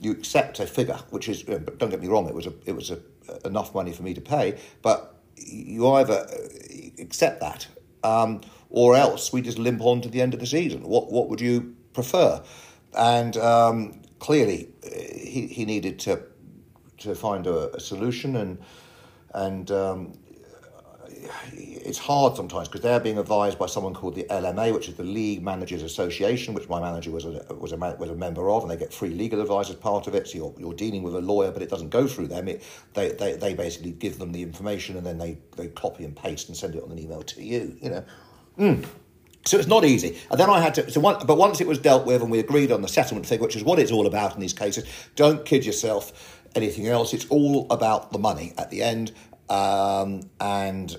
you 0.00 0.10
accept 0.10 0.58
a 0.58 0.66
figure, 0.66 0.98
which 1.10 1.28
is, 1.28 1.42
don't 1.42 1.90
get 1.90 2.00
me 2.00 2.08
wrong, 2.08 2.28
it 2.28 2.34
was 2.34 2.46
a, 2.46 2.52
it 2.66 2.74
was 2.74 2.90
a, 2.90 2.98
enough 3.44 3.72
money 3.72 3.92
for 3.92 4.02
me 4.02 4.14
to 4.14 4.20
pay, 4.20 4.58
but 4.82 5.14
you 5.36 5.88
either 5.92 6.26
accept 6.98 7.40
that, 7.40 7.68
um, 8.02 8.40
or 8.70 8.96
else 8.96 9.32
we 9.32 9.42
just 9.42 9.58
limp 9.58 9.80
on 9.80 10.00
to 10.00 10.08
the 10.08 10.20
end 10.20 10.34
of 10.34 10.40
the 10.40 10.46
season. 10.46 10.82
What, 10.82 11.12
what 11.12 11.28
would 11.28 11.40
you 11.40 11.76
prefer? 11.94 12.42
And 12.96 13.36
um, 13.36 14.02
clearly, 14.18 14.68
he, 14.82 15.46
he 15.46 15.64
needed 15.64 15.98
to 16.00 16.22
to 16.98 17.14
find 17.14 17.46
a, 17.46 17.74
a 17.76 17.80
solution 17.80 18.36
and 18.36 18.58
and 19.34 19.70
um, 19.70 20.18
it's 21.52 21.98
hard 21.98 22.36
sometimes 22.36 22.68
because 22.68 22.82
they're 22.82 23.00
being 23.00 23.18
advised 23.18 23.58
by 23.58 23.66
someone 23.66 23.94
called 23.94 24.14
the 24.14 24.24
LMA, 24.24 24.72
which 24.74 24.88
is 24.88 24.94
the 24.94 25.04
League 25.04 25.42
Managers 25.42 25.82
Association, 25.82 26.54
which 26.54 26.68
my 26.68 26.80
manager 26.80 27.10
was 27.10 27.24
a, 27.24 27.44
was 27.58 27.72
a, 27.72 27.76
was 27.76 28.10
a 28.10 28.14
member 28.14 28.50
of, 28.50 28.62
and 28.62 28.70
they 28.70 28.76
get 28.76 28.92
free 28.92 29.10
legal 29.10 29.40
advice 29.40 29.70
as 29.70 29.76
part 29.76 30.06
of 30.06 30.14
it. 30.14 30.28
So 30.28 30.38
you're, 30.38 30.54
you're 30.58 30.74
dealing 30.74 31.02
with 31.02 31.14
a 31.14 31.20
lawyer, 31.20 31.50
but 31.50 31.62
it 31.62 31.70
doesn't 31.70 31.90
go 31.90 32.06
through 32.06 32.28
them. 32.28 32.48
It, 32.48 32.62
they, 32.94 33.10
they, 33.12 33.36
they 33.36 33.54
basically 33.54 33.92
give 33.92 34.18
them 34.18 34.32
the 34.32 34.42
information 34.42 34.96
and 34.96 35.06
then 35.06 35.18
they, 35.18 35.38
they 35.56 35.68
copy 35.68 36.04
and 36.04 36.16
paste 36.16 36.48
and 36.48 36.56
send 36.56 36.74
it 36.74 36.82
on 36.82 36.90
an 36.90 36.98
email 36.98 37.22
to 37.22 37.42
you, 37.42 37.76
you 37.80 37.90
know. 37.90 38.04
Mm. 38.58 38.86
So 39.44 39.56
it's 39.56 39.68
not 39.68 39.84
easy. 39.84 40.18
And 40.30 40.38
then 40.38 40.50
I 40.50 40.60
had 40.60 40.74
to, 40.74 40.90
so 40.90 41.00
one, 41.00 41.24
but 41.26 41.38
once 41.38 41.60
it 41.60 41.66
was 41.66 41.78
dealt 41.78 42.06
with 42.06 42.20
and 42.20 42.30
we 42.30 42.38
agreed 42.38 42.70
on 42.70 42.82
the 42.82 42.88
settlement 42.88 43.26
figure, 43.26 43.46
which 43.46 43.56
is 43.56 43.64
what 43.64 43.78
it's 43.78 43.90
all 43.90 44.06
about 44.06 44.34
in 44.34 44.40
these 44.40 44.52
cases, 44.52 44.84
don't 45.16 45.44
kid 45.44 45.64
yourself 45.64 46.42
anything 46.54 46.86
else. 46.86 47.14
It's 47.14 47.26
all 47.26 47.66
about 47.70 48.12
the 48.12 48.18
money 48.18 48.52
at 48.58 48.70
the 48.70 48.82
end. 48.82 49.12
Um, 49.48 50.28
and 50.40 50.96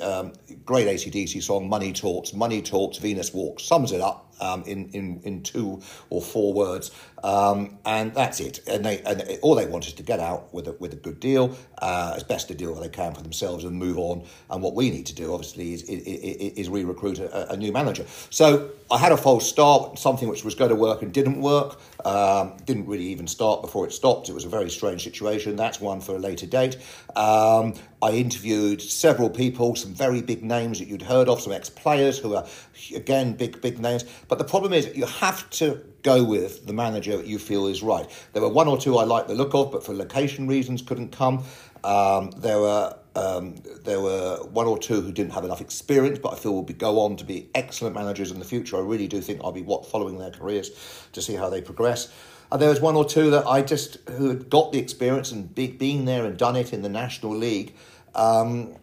um, 0.00 0.32
great 0.64 0.86
ACDC 0.86 1.42
song, 1.42 1.68
Money 1.68 1.92
Talks, 1.92 2.32
Money 2.32 2.62
Talks, 2.62 2.98
Venus 2.98 3.32
Walks, 3.32 3.64
sums 3.64 3.92
it 3.92 4.00
up 4.00 4.32
um, 4.40 4.62
in, 4.64 4.88
in, 4.90 5.20
in 5.24 5.42
two 5.42 5.80
or 6.08 6.22
four 6.22 6.52
words. 6.52 6.90
Um, 7.22 7.78
and 7.84 8.14
that's 8.14 8.40
it. 8.40 8.60
And 8.66 8.84
they 8.84 9.00
and 9.02 9.38
all 9.42 9.54
they 9.54 9.66
want 9.66 9.86
is 9.86 9.92
to 9.94 10.02
get 10.02 10.20
out 10.20 10.52
with 10.52 10.68
a, 10.68 10.72
with 10.72 10.92
a 10.92 10.96
good 10.96 11.20
deal, 11.20 11.56
uh, 11.78 12.14
as 12.16 12.22
best 12.24 12.50
a 12.50 12.54
deal 12.54 12.74
they 12.74 12.88
can 12.88 13.14
for 13.14 13.22
themselves, 13.22 13.64
and 13.64 13.76
move 13.76 13.98
on. 13.98 14.24
And 14.48 14.62
what 14.62 14.74
we 14.74 14.90
need 14.90 15.06
to 15.06 15.14
do, 15.14 15.32
obviously, 15.32 15.74
is 15.74 15.82
is, 15.82 16.02
is 16.02 16.68
re-recruit 16.68 17.18
a, 17.18 17.52
a, 17.52 17.56
new 17.56 17.72
manager. 17.72 18.04
So 18.30 18.70
I 18.90 18.98
had 18.98 19.12
a 19.12 19.16
false 19.16 19.48
start, 19.48 19.98
something 19.98 20.28
which 20.28 20.44
was 20.44 20.54
going 20.54 20.70
to 20.70 20.76
work 20.76 21.02
and 21.02 21.12
didn't 21.12 21.40
work. 21.40 21.78
Um, 22.04 22.56
didn't 22.64 22.86
really 22.86 23.06
even 23.06 23.26
start 23.26 23.60
before 23.60 23.86
it 23.86 23.92
stopped. 23.92 24.28
It 24.28 24.32
was 24.32 24.44
a 24.44 24.48
very 24.48 24.70
strange 24.70 25.04
situation. 25.04 25.56
That's 25.56 25.80
one 25.80 26.00
for 26.00 26.16
a 26.16 26.18
later 26.18 26.46
date. 26.46 26.76
Um, 27.14 27.74
I 28.02 28.12
interviewed 28.12 28.80
several 28.80 29.28
people, 29.28 29.76
some 29.76 29.92
very 29.92 30.22
big 30.22 30.42
names 30.42 30.78
that 30.78 30.88
you'd 30.88 31.02
heard 31.02 31.28
of, 31.28 31.42
some 31.42 31.52
ex-players 31.52 32.18
who 32.18 32.34
are 32.34 32.46
again 32.94 33.34
big 33.34 33.60
big 33.60 33.78
names. 33.78 34.04
But 34.28 34.38
the 34.38 34.44
problem 34.44 34.72
is, 34.72 34.90
you 34.96 35.04
have 35.04 35.48
to 35.50 35.82
go 36.02 36.24
with 36.24 36.66
the 36.66 36.72
manager 36.72 37.22
you 37.22 37.38
feel 37.38 37.66
is 37.66 37.82
right. 37.82 38.08
There 38.32 38.42
were 38.42 38.48
one 38.48 38.68
or 38.68 38.78
two 38.78 38.98
I 38.98 39.04
liked 39.04 39.28
the 39.28 39.34
look 39.34 39.54
of, 39.54 39.72
but 39.72 39.84
for 39.84 39.94
location 39.94 40.48
reasons 40.48 40.82
couldn't 40.82 41.12
come. 41.12 41.44
Um, 41.84 42.30
there 42.32 42.58
were 42.58 42.96
um, 43.16 43.56
there 43.84 44.00
were 44.00 44.38
one 44.44 44.66
or 44.66 44.78
two 44.78 45.00
who 45.00 45.10
didn't 45.10 45.32
have 45.32 45.44
enough 45.44 45.60
experience, 45.60 46.18
but 46.18 46.32
I 46.32 46.36
feel 46.36 46.52
will 46.52 46.62
be, 46.62 46.74
go 46.74 47.00
on 47.00 47.16
to 47.16 47.24
be 47.24 47.50
excellent 47.54 47.94
managers 47.94 48.30
in 48.30 48.38
the 48.38 48.44
future. 48.44 48.76
I 48.76 48.80
really 48.80 49.08
do 49.08 49.20
think 49.20 49.40
I'll 49.42 49.52
be 49.52 49.62
what 49.62 49.84
following 49.84 50.18
their 50.18 50.30
careers 50.30 50.70
to 51.12 51.20
see 51.20 51.34
how 51.34 51.50
they 51.50 51.60
progress. 51.60 52.12
And 52.52 52.60
there 52.60 52.68
was 52.68 52.80
one 52.80 52.96
or 52.96 53.04
two 53.04 53.30
that 53.30 53.46
I 53.46 53.62
just 53.62 53.96
who 54.10 54.28
had 54.28 54.50
got 54.50 54.72
the 54.72 54.78
experience 54.78 55.32
and 55.32 55.52
be, 55.54 55.68
been 55.68 56.04
there 56.04 56.24
and 56.24 56.36
done 56.36 56.56
it 56.56 56.72
in 56.72 56.82
the 56.82 56.88
National 56.88 57.34
League, 57.34 57.74
um, 58.14 58.76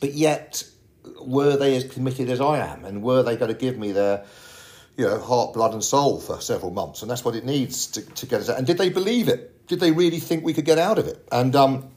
but 0.00 0.14
yet 0.14 0.64
were 1.20 1.56
they 1.56 1.76
as 1.76 1.84
committed 1.84 2.28
as 2.30 2.40
I 2.40 2.58
am, 2.58 2.84
and 2.84 3.02
were 3.02 3.22
they 3.22 3.36
going 3.36 3.52
to 3.52 3.58
give 3.58 3.78
me 3.78 3.92
their 3.92 4.24
you 4.96 5.06
know, 5.06 5.18
heart, 5.18 5.54
blood, 5.54 5.72
and 5.72 5.82
soul 5.82 6.20
for 6.20 6.40
several 6.40 6.70
months, 6.70 7.02
and 7.02 7.10
that's 7.10 7.24
what 7.24 7.34
it 7.34 7.44
needs 7.44 7.86
to, 7.88 8.02
to 8.02 8.26
get 8.26 8.40
us 8.40 8.50
out. 8.50 8.58
And 8.58 8.66
did 8.66 8.78
they 8.78 8.90
believe 8.90 9.28
it? 9.28 9.66
Did 9.66 9.80
they 9.80 9.92
really 9.92 10.18
think 10.18 10.44
we 10.44 10.52
could 10.52 10.64
get 10.64 10.78
out 10.78 10.98
of 10.98 11.06
it? 11.06 11.26
And 11.32 11.56
um, 11.56 11.90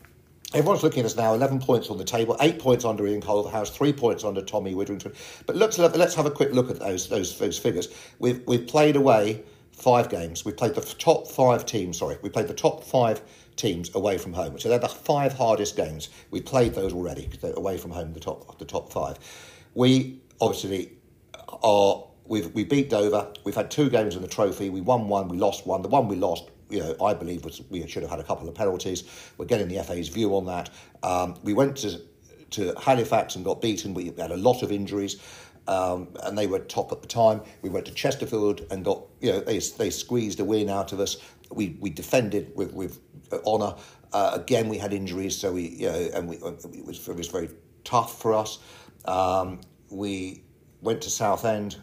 everyone's 0.54 0.84
looking 0.84 1.02
at 1.02 1.06
us 1.06 1.16
now. 1.16 1.34
Eleven 1.34 1.60
points 1.60 1.90
on 1.90 1.98
the 1.98 2.06
table, 2.06 2.38
eight 2.40 2.60
points 2.60 2.86
under 2.86 3.06
Ian 3.06 3.22
Culverhouse, 3.22 3.70
three 3.70 3.92
points 3.92 4.24
under 4.24 4.42
Tommy 4.42 4.74
Widdrington. 4.74 5.14
But 5.46 5.56
let's 5.56 5.78
let's 5.78 6.16
have 6.16 6.26
a 6.26 6.32
quick 6.32 6.54
look 6.54 6.70
at 6.70 6.80
those 6.80 7.10
those 7.10 7.38
those 7.38 7.58
figures. 7.58 7.90
We've 8.20 8.42
we've 8.48 8.66
played 8.66 8.96
away 8.96 9.44
five 9.72 10.10
games. 10.10 10.46
We 10.46 10.54
played 10.54 10.76
the 10.76 10.82
top 10.82 11.28
five 11.28 11.66
teams. 11.66 11.98
Sorry, 11.98 12.18
we 12.22 12.30
played 12.30 12.48
the 12.48 12.54
top 12.54 12.84
five 12.84 13.22
teams 13.58 13.94
away 13.94 14.18
from 14.18 14.34
home. 14.34 14.58
So 14.60 14.70
they're 14.70 14.80
the 14.80 14.88
five 14.88 15.34
hardest 15.34 15.76
games. 15.76 16.10
We 16.32 16.42
played 16.42 16.76
those 16.76 16.94
already 16.94 17.30
away 17.44 17.78
from 17.78 17.92
home. 17.92 18.14
The 18.14 18.20
top 18.20 18.58
the 18.58 18.66
top 18.66 18.92
five. 18.92 19.18
We 19.74 20.22
obviously 20.40 20.94
are 21.62 22.06
We've, 22.28 22.52
we 22.54 22.64
beat 22.64 22.90
Dover. 22.90 23.32
We've 23.44 23.56
had 23.56 23.70
two 23.70 23.90
games 23.90 24.16
in 24.16 24.22
the 24.22 24.28
trophy. 24.28 24.70
We 24.70 24.82
won 24.82 25.08
one, 25.08 25.28
we 25.28 25.38
lost 25.38 25.68
one. 25.68 25.82
The 25.82 25.90
one 25.90 26.08
we 26.08 26.16
lost, 26.16 26.50
you 26.70 26.80
know, 26.80 26.96
I 27.04 27.14
believe 27.14 27.46
was 27.46 27.62
we 27.70 27.86
should 27.88 28.02
have 28.02 28.10
had 28.10 28.20
a 28.20 28.24
couple 28.24 28.48
of 28.48 28.56
penalties. 28.56 29.04
We're 29.38 29.46
getting 29.46 29.68
the 29.68 29.84
FA's 29.84 30.10
view 30.10 30.36
on 30.36 30.46
that. 30.48 30.70
Um, 31.04 31.36
we 31.44 31.54
went 31.54 31.78
to 31.78 32.02
to 32.52 32.74
Halifax 32.80 33.36
and 33.36 33.44
got 33.44 33.62
beaten. 33.62 33.94
We 33.94 34.14
had 34.18 34.32
a 34.32 34.38
lot 34.38 34.64
of 34.64 34.72
injuries. 34.72 35.22
Um, 35.68 36.10
and 36.24 36.38
they 36.38 36.46
were 36.46 36.60
top 36.60 36.92
at 36.92 37.02
the 37.02 37.08
time. 37.08 37.42
We 37.64 37.70
went 37.70 37.88
to 37.88 37.92
Chesterfield 37.92 38.66
and 38.70 38.86
got, 38.86 39.04
you 39.20 39.32
know, 39.32 39.40
they, 39.40 39.58
they 39.58 39.90
squeezed 39.90 40.40
a 40.40 40.46
win 40.46 40.70
out 40.70 40.94
of 40.94 41.00
us. 41.00 41.18
We 41.52 41.78
we 41.80 41.90
defended 41.90 42.52
with 42.56 42.74
with 42.74 43.00
honour. 43.46 43.76
Uh, 44.14 44.32
again, 44.34 44.70
we 44.70 44.78
had 44.78 44.94
injuries, 44.94 45.38
so 45.38 45.54
we, 45.54 45.70
you 45.70 45.88
know, 45.88 46.10
and 46.14 46.30
we, 46.30 46.36
it 46.38 46.86
was 46.86 47.08
it 47.08 47.16
was 47.16 47.28
very 47.28 47.50
tough 47.84 48.22
for 48.22 48.34
us. 48.34 48.60
Um, 49.06 49.60
we 49.90 50.44
went 50.82 51.02
to 51.02 51.10
Southend 51.10 51.78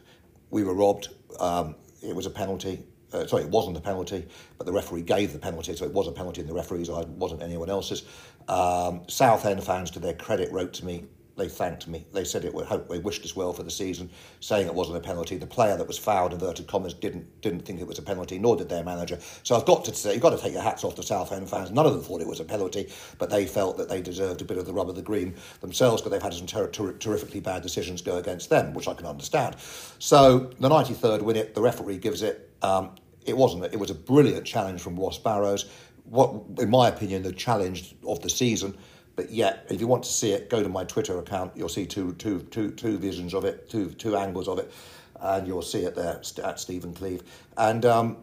we 0.52 0.62
were 0.62 0.74
robbed. 0.74 1.08
Um, 1.40 1.74
it 2.00 2.14
was 2.14 2.26
a 2.26 2.30
penalty. 2.30 2.84
Uh, 3.12 3.26
sorry, 3.26 3.42
it 3.42 3.48
wasn't 3.48 3.76
a 3.76 3.80
penalty, 3.80 4.26
but 4.56 4.66
the 4.66 4.72
referee 4.72 5.02
gave 5.02 5.32
the 5.32 5.38
penalty, 5.38 5.74
so 5.74 5.84
it 5.84 5.92
was 5.92 6.06
a 6.06 6.12
penalty 6.12 6.40
in 6.40 6.46
the 6.46 6.54
referee's 6.54 6.88
eye, 6.88 7.02
wasn't 7.02 7.42
anyone 7.42 7.68
else's. 7.68 8.04
Um, 8.48 9.02
Southend 9.08 9.62
fans, 9.64 9.90
to 9.92 9.98
their 9.98 10.14
credit, 10.14 10.50
wrote 10.52 10.72
to 10.74 10.86
me 10.86 11.04
they 11.36 11.48
thanked 11.48 11.88
me. 11.88 12.06
They 12.12 12.24
said 12.24 12.44
it 12.44 12.52
would 12.52 12.66
hope 12.66 12.88
they 12.88 12.98
wished 12.98 13.24
us 13.24 13.34
well 13.34 13.52
for 13.52 13.62
the 13.62 13.70
season, 13.70 14.10
saying 14.40 14.66
it 14.66 14.74
wasn't 14.74 14.98
a 14.98 15.00
penalty. 15.00 15.36
The 15.36 15.46
player 15.46 15.76
that 15.76 15.86
was 15.86 15.98
fouled, 15.98 16.32
inverted 16.32 16.66
commas, 16.66 16.94
didn't 16.94 17.40
didn't 17.40 17.60
think 17.60 17.80
it 17.80 17.86
was 17.86 17.98
a 17.98 18.02
penalty, 18.02 18.38
nor 18.38 18.56
did 18.56 18.68
their 18.68 18.84
manager. 18.84 19.18
So 19.42 19.56
I've 19.56 19.64
got 19.64 19.84
to 19.86 19.94
say, 19.94 20.12
you've 20.12 20.22
got 20.22 20.30
to 20.30 20.38
take 20.38 20.52
your 20.52 20.62
hats 20.62 20.84
off 20.84 20.94
to 20.96 21.02
Southend 21.02 21.48
fans. 21.48 21.70
None 21.70 21.86
of 21.86 21.92
them 21.92 22.02
thought 22.02 22.20
it 22.20 22.26
was 22.26 22.40
a 22.40 22.44
penalty, 22.44 22.88
but 23.18 23.30
they 23.30 23.46
felt 23.46 23.76
that 23.78 23.88
they 23.88 24.02
deserved 24.02 24.42
a 24.42 24.44
bit 24.44 24.58
of 24.58 24.66
the 24.66 24.72
rub 24.72 24.88
of 24.88 24.96
the 24.96 25.02
green 25.02 25.34
themselves 25.60 26.02
because 26.02 26.12
they've 26.12 26.22
had 26.22 26.34
some 26.34 26.46
ter- 26.46 26.68
ter- 26.68 26.92
terrifically 26.94 27.40
bad 27.40 27.62
decisions 27.62 28.02
go 28.02 28.16
against 28.18 28.50
them, 28.50 28.74
which 28.74 28.88
I 28.88 28.94
can 28.94 29.06
understand. 29.06 29.56
So 29.98 30.50
the 30.60 30.68
93rd 30.68 31.22
win 31.22 31.36
it, 31.36 31.54
the 31.54 31.62
referee 31.62 31.98
gives 31.98 32.22
it. 32.22 32.50
Um, 32.62 32.94
it 33.24 33.36
wasn't. 33.36 33.64
It 33.64 33.78
was 33.78 33.90
a 33.90 33.94
brilliant 33.94 34.44
challenge 34.44 34.80
from 34.80 34.96
Ross 34.96 35.18
Barrows. 35.18 35.70
What, 36.04 36.42
in 36.58 36.68
my 36.70 36.88
opinion, 36.88 37.22
the 37.22 37.32
challenge 37.32 37.94
of 38.06 38.20
the 38.20 38.28
season. 38.28 38.76
But 39.14 39.30
yet, 39.30 39.66
if 39.70 39.80
you 39.80 39.86
want 39.86 40.04
to 40.04 40.10
see 40.10 40.32
it, 40.32 40.48
go 40.48 40.62
to 40.62 40.68
my 40.68 40.84
Twitter 40.84 41.18
account. 41.18 41.52
You'll 41.54 41.68
see 41.68 41.86
two, 41.86 42.14
two, 42.14 42.40
two, 42.50 42.70
two 42.70 42.98
visions 42.98 43.34
of 43.34 43.44
it, 43.44 43.68
two, 43.68 43.90
two 43.90 44.16
angles 44.16 44.48
of 44.48 44.58
it, 44.58 44.72
and 45.20 45.46
you'll 45.46 45.62
see 45.62 45.80
it 45.80 45.94
there 45.94 46.20
at 46.44 46.60
Stephen 46.60 46.94
Cleeve. 46.94 47.22
And 47.56 47.84
um, 47.84 48.16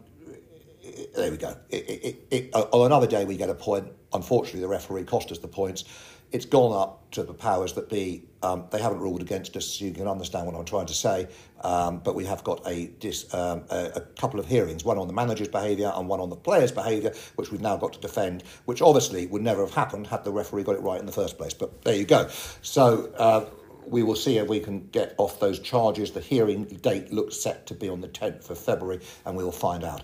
there 1.14 1.30
we 1.30 1.36
go. 1.36 1.56
It, 1.70 1.76
it, 1.76 2.26
it, 2.30 2.54
on 2.54 2.86
another 2.86 3.06
day, 3.06 3.24
we 3.24 3.36
get 3.36 3.50
a 3.50 3.54
point. 3.54 3.86
Unfortunately, 4.12 4.60
the 4.60 4.68
referee 4.68 5.04
cost 5.04 5.30
us 5.30 5.38
the 5.38 5.48
points. 5.48 5.84
It's 6.32 6.44
gone 6.44 6.80
up 6.80 7.10
to 7.12 7.22
the 7.22 7.34
powers 7.34 7.72
that 7.74 7.88
be. 7.88 8.24
Um, 8.42 8.64
they 8.70 8.80
haven't 8.80 9.00
ruled 9.00 9.20
against 9.20 9.54
us, 9.56 9.66
so 9.66 9.84
you 9.84 9.92
can 9.92 10.08
understand 10.08 10.46
what 10.46 10.54
I'm 10.54 10.64
trying 10.64 10.86
to 10.86 10.94
say. 10.94 11.28
Um, 11.62 11.98
but 11.98 12.14
we 12.14 12.24
have 12.24 12.42
got 12.42 12.66
a, 12.66 12.86
dis, 12.86 13.32
um, 13.34 13.64
a, 13.68 13.90
a, 13.96 14.00
couple 14.00 14.40
of 14.40 14.46
hearings, 14.46 14.82
one 14.82 14.96
on 14.96 15.08
the 15.08 15.12
manager's 15.12 15.48
behaviour 15.48 15.92
and 15.94 16.08
one 16.08 16.20
on 16.20 16.30
the 16.30 16.36
player's 16.36 16.72
behaviour, 16.72 17.12
which 17.34 17.50
we've 17.50 17.60
now 17.60 17.76
got 17.76 17.92
to 17.92 18.00
defend, 18.00 18.42
which 18.64 18.80
obviously 18.80 19.26
would 19.26 19.42
never 19.42 19.60
have 19.60 19.74
happened 19.74 20.06
had 20.06 20.24
the 20.24 20.32
referee 20.32 20.62
got 20.62 20.74
it 20.74 20.80
right 20.80 20.98
in 20.98 21.04
the 21.04 21.12
first 21.12 21.36
place. 21.36 21.52
But 21.52 21.82
there 21.82 21.96
you 21.96 22.06
go. 22.06 22.28
So 22.62 23.12
uh, 23.18 23.44
we 23.86 24.02
will 24.02 24.16
see 24.16 24.38
if 24.38 24.48
we 24.48 24.60
can 24.60 24.88
get 24.88 25.14
off 25.18 25.40
those 25.40 25.58
charges. 25.58 26.12
The 26.12 26.20
hearing 26.20 26.64
date 26.64 27.12
looks 27.12 27.36
set 27.36 27.66
to 27.66 27.74
be 27.74 27.88
on 27.88 28.00
the 28.00 28.08
10th 28.08 28.48
of 28.48 28.58
February, 28.58 29.00
and 29.26 29.36
we 29.36 29.44
will 29.44 29.52
find 29.52 29.84
out. 29.84 30.02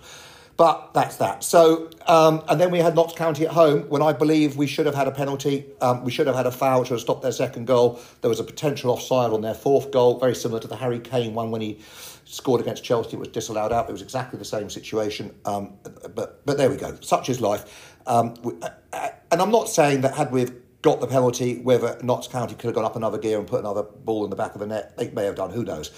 But 0.57 0.95
that's 0.95 1.17
that. 1.17 1.45
So, 1.45 1.91
um, 2.07 2.43
and 2.49 2.59
then 2.59 2.71
we 2.71 2.79
had 2.79 2.95
Notts 2.95 3.15
County 3.15 3.45
at 3.45 3.53
home 3.53 3.83
when 3.91 4.01
I 4.01 4.15
believe 4.15 4.57
we 4.57 4.67
should 4.67 4.87
have 4.87 4.95
had 4.95 5.07
a 5.07 5.11
penalty. 5.11 5.67
Um, 5.83 6.03
we 6.03 6.11
should 6.11 6.27
have 6.27 6.37
had 6.37 6.47
a 6.47 6.51
foul 6.51 6.85
to 6.85 6.95
have 6.95 7.01
stopped 7.01 7.23
their 7.23 7.33
second 7.33 7.67
goal. 7.67 8.01
There 8.23 8.31
was 8.31 8.41
a 8.41 8.45
potential 8.45 8.91
offside 8.91 9.33
on 9.33 9.43
their 9.43 9.55
fourth 9.55 9.91
goal, 9.91 10.19
very 10.19 10.35
similar 10.35 10.61
to 10.61 10.69
the 10.69 10.77
Harry 10.77 10.99
Kane 10.99 11.35
one 11.35 11.51
when 11.51 11.61
he 11.61 11.81
scored 12.25 12.63
against 12.63 12.85
Chelsea. 12.85 13.17
It 13.17 13.19
was 13.19 13.29
disallowed 13.29 13.71
out. 13.71 13.89
It 13.89 13.93
was 13.93 14.01
exactly 14.01 14.39
the 14.39 14.47
same 14.47 14.71
situation. 14.71 15.35
Um, 15.45 15.75
but 16.15 16.45
but 16.47 16.57
there 16.57 16.71
we 16.71 16.77
go. 16.77 16.97
Such 17.03 17.29
is 17.29 17.41
life. 17.41 17.95
Um, 18.07 18.35
uh, 18.63 18.71
uh, 18.95 19.09
and 19.31 19.43
I'm 19.43 19.51
not 19.51 19.69
saying 19.69 20.01
that 20.03 20.15
had 20.15 20.33
we 20.33 20.47
got 20.81 21.01
the 21.01 21.07
penalty, 21.07 21.59
whether 21.59 21.99
Notts 22.03 22.29
County 22.29 22.55
could 22.55 22.67
have 22.67 22.75
gone 22.75 22.85
up 22.85 22.97
another 22.97 23.19
gear 23.19 23.39
and 23.39 23.47
put 23.47 23.61
another 23.61 23.83
ball 23.83 24.25
in 24.25 24.31
the 24.31 24.37
back 24.37 24.55
of 24.55 24.61
the 24.61 24.67
net, 24.67 24.97
they 24.97 25.11
may 25.11 25.25
have 25.25 25.35
done. 25.35 25.51
Who 25.51 25.65
knows? 25.65 25.91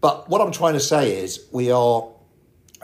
But 0.00 0.28
what 0.28 0.40
I'm 0.40 0.52
trying 0.52 0.74
to 0.74 0.80
say 0.80 1.16
is 1.16 1.46
we 1.52 1.70
are 1.70 2.08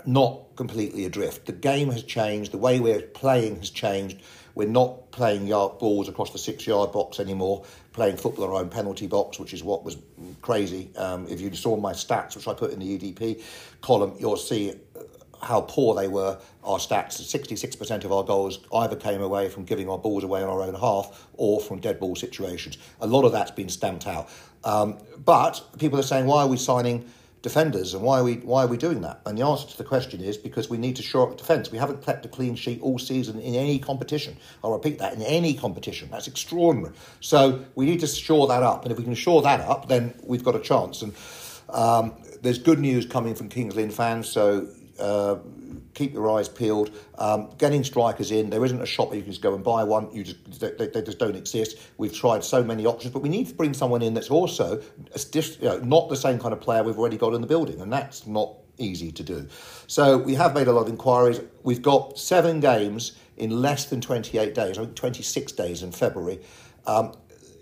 not 0.07 0.48
completely 0.59 1.05
adrift. 1.05 1.47
The 1.47 1.53
game 1.53 1.89
has 1.93 2.03
changed. 2.03 2.51
The 2.51 2.59
way 2.59 2.81
we're 2.81 3.01
playing 3.01 3.61
has 3.61 3.71
changed. 3.71 4.21
We're 4.57 4.67
not 4.67 5.13
playing 5.13 5.47
yard 5.47 5.79
balls 5.79 6.09
across 6.09 6.33
the 6.33 6.39
six 6.39 6.67
yard 6.67 6.91
box 6.91 7.21
anymore, 7.21 7.65
playing 7.93 8.17
football 8.17 8.45
in 8.47 8.51
our 8.51 8.57
own 8.57 8.69
penalty 8.69 9.07
box, 9.07 9.39
which 9.39 9.55
is 9.55 9.63
what 9.63 9.85
was 9.85 9.99
crazy. 10.43 10.91
Um, 10.97 11.29
if 11.29 11.41
you 11.41 11.55
saw 11.55 11.77
my 11.77 11.93
stats, 11.93 12.35
which 12.35 12.49
I 12.49 12.55
put 12.55 12.73
in 12.73 12.81
the 12.81 12.99
EDP 12.99 13.41
column, 13.83 14.15
you'll 14.19 14.37
see 14.37 14.75
how 15.41 15.61
poor 15.61 15.95
they 15.95 16.09
were. 16.09 16.37
Our 16.65 16.79
stats 16.79 17.21
66% 17.23 18.03
of 18.05 18.11
our 18.11 18.25
goals 18.25 18.59
either 18.75 18.97
came 18.97 19.23
away 19.23 19.49
from 19.49 19.65
giving 19.65 19.89
our 19.89 19.97
balls 19.97 20.25
away 20.25 20.43
in 20.43 20.49
our 20.49 20.61
own 20.61 20.75
half 20.75 21.29
or 21.35 21.61
from 21.61 21.79
dead 21.79 22.01
ball 22.01 22.17
situations. 22.17 22.79
A 23.01 23.07
lot 23.07 23.25
of 23.25 23.31
that's 23.31 23.53
been 23.53 23.69
stamped 23.69 24.09
out. 24.09 24.29
Um, 24.65 24.99
but 25.25 25.65
people 25.79 26.01
are 26.01 26.09
saying, 26.13 26.27
why 26.27 26.43
are 26.43 26.49
we 26.49 26.57
signing? 26.57 27.09
Defenders, 27.43 27.95
and 27.95 28.03
why 28.03 28.21
are 28.21 28.25
we 28.25 28.35
why 28.37 28.65
are 28.65 28.67
we 28.67 28.77
doing 28.77 29.01
that? 29.03 29.21
And 29.27 29.39
the 29.39 29.45
answer 29.45 29.67
to 29.69 29.79
the 29.79 29.85
question 29.85 30.21
is 30.21 30.37
because 30.37 30.69
we 30.69 30.79
need 30.79 30.97
to 30.97 31.03
shore 31.03 31.31
up 31.31 31.37
defence. 31.37 31.71
We 31.71 31.79
haven't 31.79 32.03
kept 32.03 32.25
a 32.27 32.29
clean 32.29 32.57
sheet 32.57 32.81
all 32.83 32.99
season 32.99 33.39
in 33.41 33.55
any 33.55 33.79
competition. 33.79 34.37
I'll 34.63 34.73
repeat 34.73 34.99
that 34.99 35.15
in 35.15 35.23
any 35.23 35.55
competition. 35.55 36.09
That's 36.11 36.27
extraordinary. 36.27 36.95
So 37.21 37.65
we 37.75 37.87
need 37.87 38.01
to 38.01 38.07
shore 38.07 38.49
that 38.49 38.63
up, 38.63 38.83
and 38.85 38.93
if 38.93 38.99
we 38.99 39.05
can 39.05 39.15
shore 39.15 39.43
that 39.43 39.61
up, 39.61 39.89
then 39.89 40.15
we've 40.23 40.45
got 40.45 40.57
a 40.57 40.61
chance. 40.61 41.03
And 41.03 41.15
um, 41.69 42.15
there's 42.43 42.59
good 42.59 42.79
news 42.79 43.07
coming 43.07 43.35
from 43.35 43.49
Kings 43.49 43.77
Lynn 43.77 43.91
fans. 43.91 44.29
So. 44.29 44.69
Uh, 44.99 45.37
keep 45.99 46.15
your 46.15 46.31
eyes 46.31 46.49
peeled. 46.49 46.97
Um, 47.19 47.51
getting 47.59 47.83
strikers 47.83 48.31
in, 48.31 48.51
there 48.51 48.65
isn't 48.65 48.81
a 48.81 48.87
shop 48.87 49.09
where 49.09 49.17
you 49.17 49.23
can 49.23 49.33
just 49.33 49.43
go 49.43 49.55
and 49.55 49.65
buy 49.65 49.83
one. 49.83 50.11
You 50.13 50.23
just 50.23 50.61
they, 50.61 50.87
they, 50.87 51.03
just 51.03 51.19
don't 51.19 51.35
exist. 51.35 51.77
We've 51.99 52.15
tried 52.15 52.45
so 52.45 52.63
many 52.63 52.87
options, 52.87 53.13
but 53.13 53.21
we 53.21 53.29
need 53.29 53.49
to 53.49 53.55
bring 53.55 53.75
someone 53.75 54.01
in 54.01 54.15
that's 54.15 54.31
also 54.31 54.81
you 54.81 55.43
know, 55.61 55.79
not 55.81 56.09
the 56.09 56.17
same 56.17 56.39
kind 56.39 56.53
of 56.53 56.61
player 56.61 56.85
we've 56.85 56.99
already 56.99 57.19
got 57.19 57.35
in 57.35 57.41
the 57.41 57.49
building, 57.49 57.81
and 57.81 57.93
that's 57.93 58.27
not 58.27 58.55
easy 58.79 59.11
to 59.11 59.25
do. 59.25 59.49
So 59.89 60.17
we 60.17 60.35
have 60.37 60.55
made 60.55 60.69
a 60.69 60.73
lot 60.73 60.83
of 60.83 60.89
inquiries. 60.89 61.41
We've 61.65 61.83
got 61.83 62.17
seven 62.17 62.61
games 62.61 63.19
in 63.37 63.61
less 63.61 63.87
than 63.87 64.01
28 64.01 64.55
days. 64.55 64.79
I 64.79 64.85
think 64.85 64.95
26 64.95 65.53
days 65.53 65.83
in 65.83 65.91
February. 65.91 66.41
Um, 66.87 67.13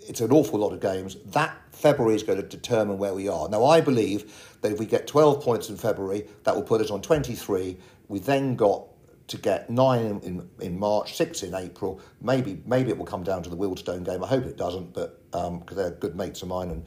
it's 0.08 0.20
an 0.20 0.30
awful 0.30 0.60
lot 0.60 0.72
of 0.72 0.80
games. 0.80 1.16
That 1.26 1.56
February 1.72 2.14
is 2.14 2.22
going 2.22 2.40
to 2.40 2.46
determine 2.46 2.98
where 2.98 3.12
we 3.12 3.28
are. 3.28 3.48
Now, 3.48 3.64
I 3.64 3.80
believe 3.80 4.56
that 4.60 4.72
if 4.72 4.78
we 4.78 4.86
get 4.86 5.06
12 5.06 5.42
points 5.42 5.68
in 5.68 5.76
February, 5.76 6.26
that 6.44 6.54
will 6.54 6.62
put 6.62 6.80
us 6.80 6.90
on 6.90 7.02
23. 7.02 7.76
We 8.08 8.18
then 8.18 8.56
got 8.56 8.86
to 9.28 9.36
get 9.36 9.68
nine 9.68 10.20
in, 10.22 10.48
in, 10.60 10.78
March, 10.78 11.16
six 11.16 11.42
in 11.42 11.54
April. 11.54 12.00
Maybe 12.20 12.62
maybe 12.64 12.90
it 12.90 12.98
will 12.98 13.06
come 13.06 13.24
down 13.24 13.42
to 13.42 13.50
the 13.50 13.56
Wealdstone 13.56 14.04
game. 14.04 14.22
I 14.22 14.26
hope 14.26 14.44
it 14.44 14.56
doesn't, 14.56 14.92
but 14.92 15.30
because 15.30 15.48
um, 15.48 15.64
they're 15.72 15.90
good 15.90 16.16
mates 16.16 16.42
of 16.42 16.48
mine, 16.48 16.70
and 16.70 16.84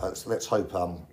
uh, 0.00 0.14
so 0.14 0.30
let's 0.30 0.46
hope 0.46 0.74
um, 0.74 1.06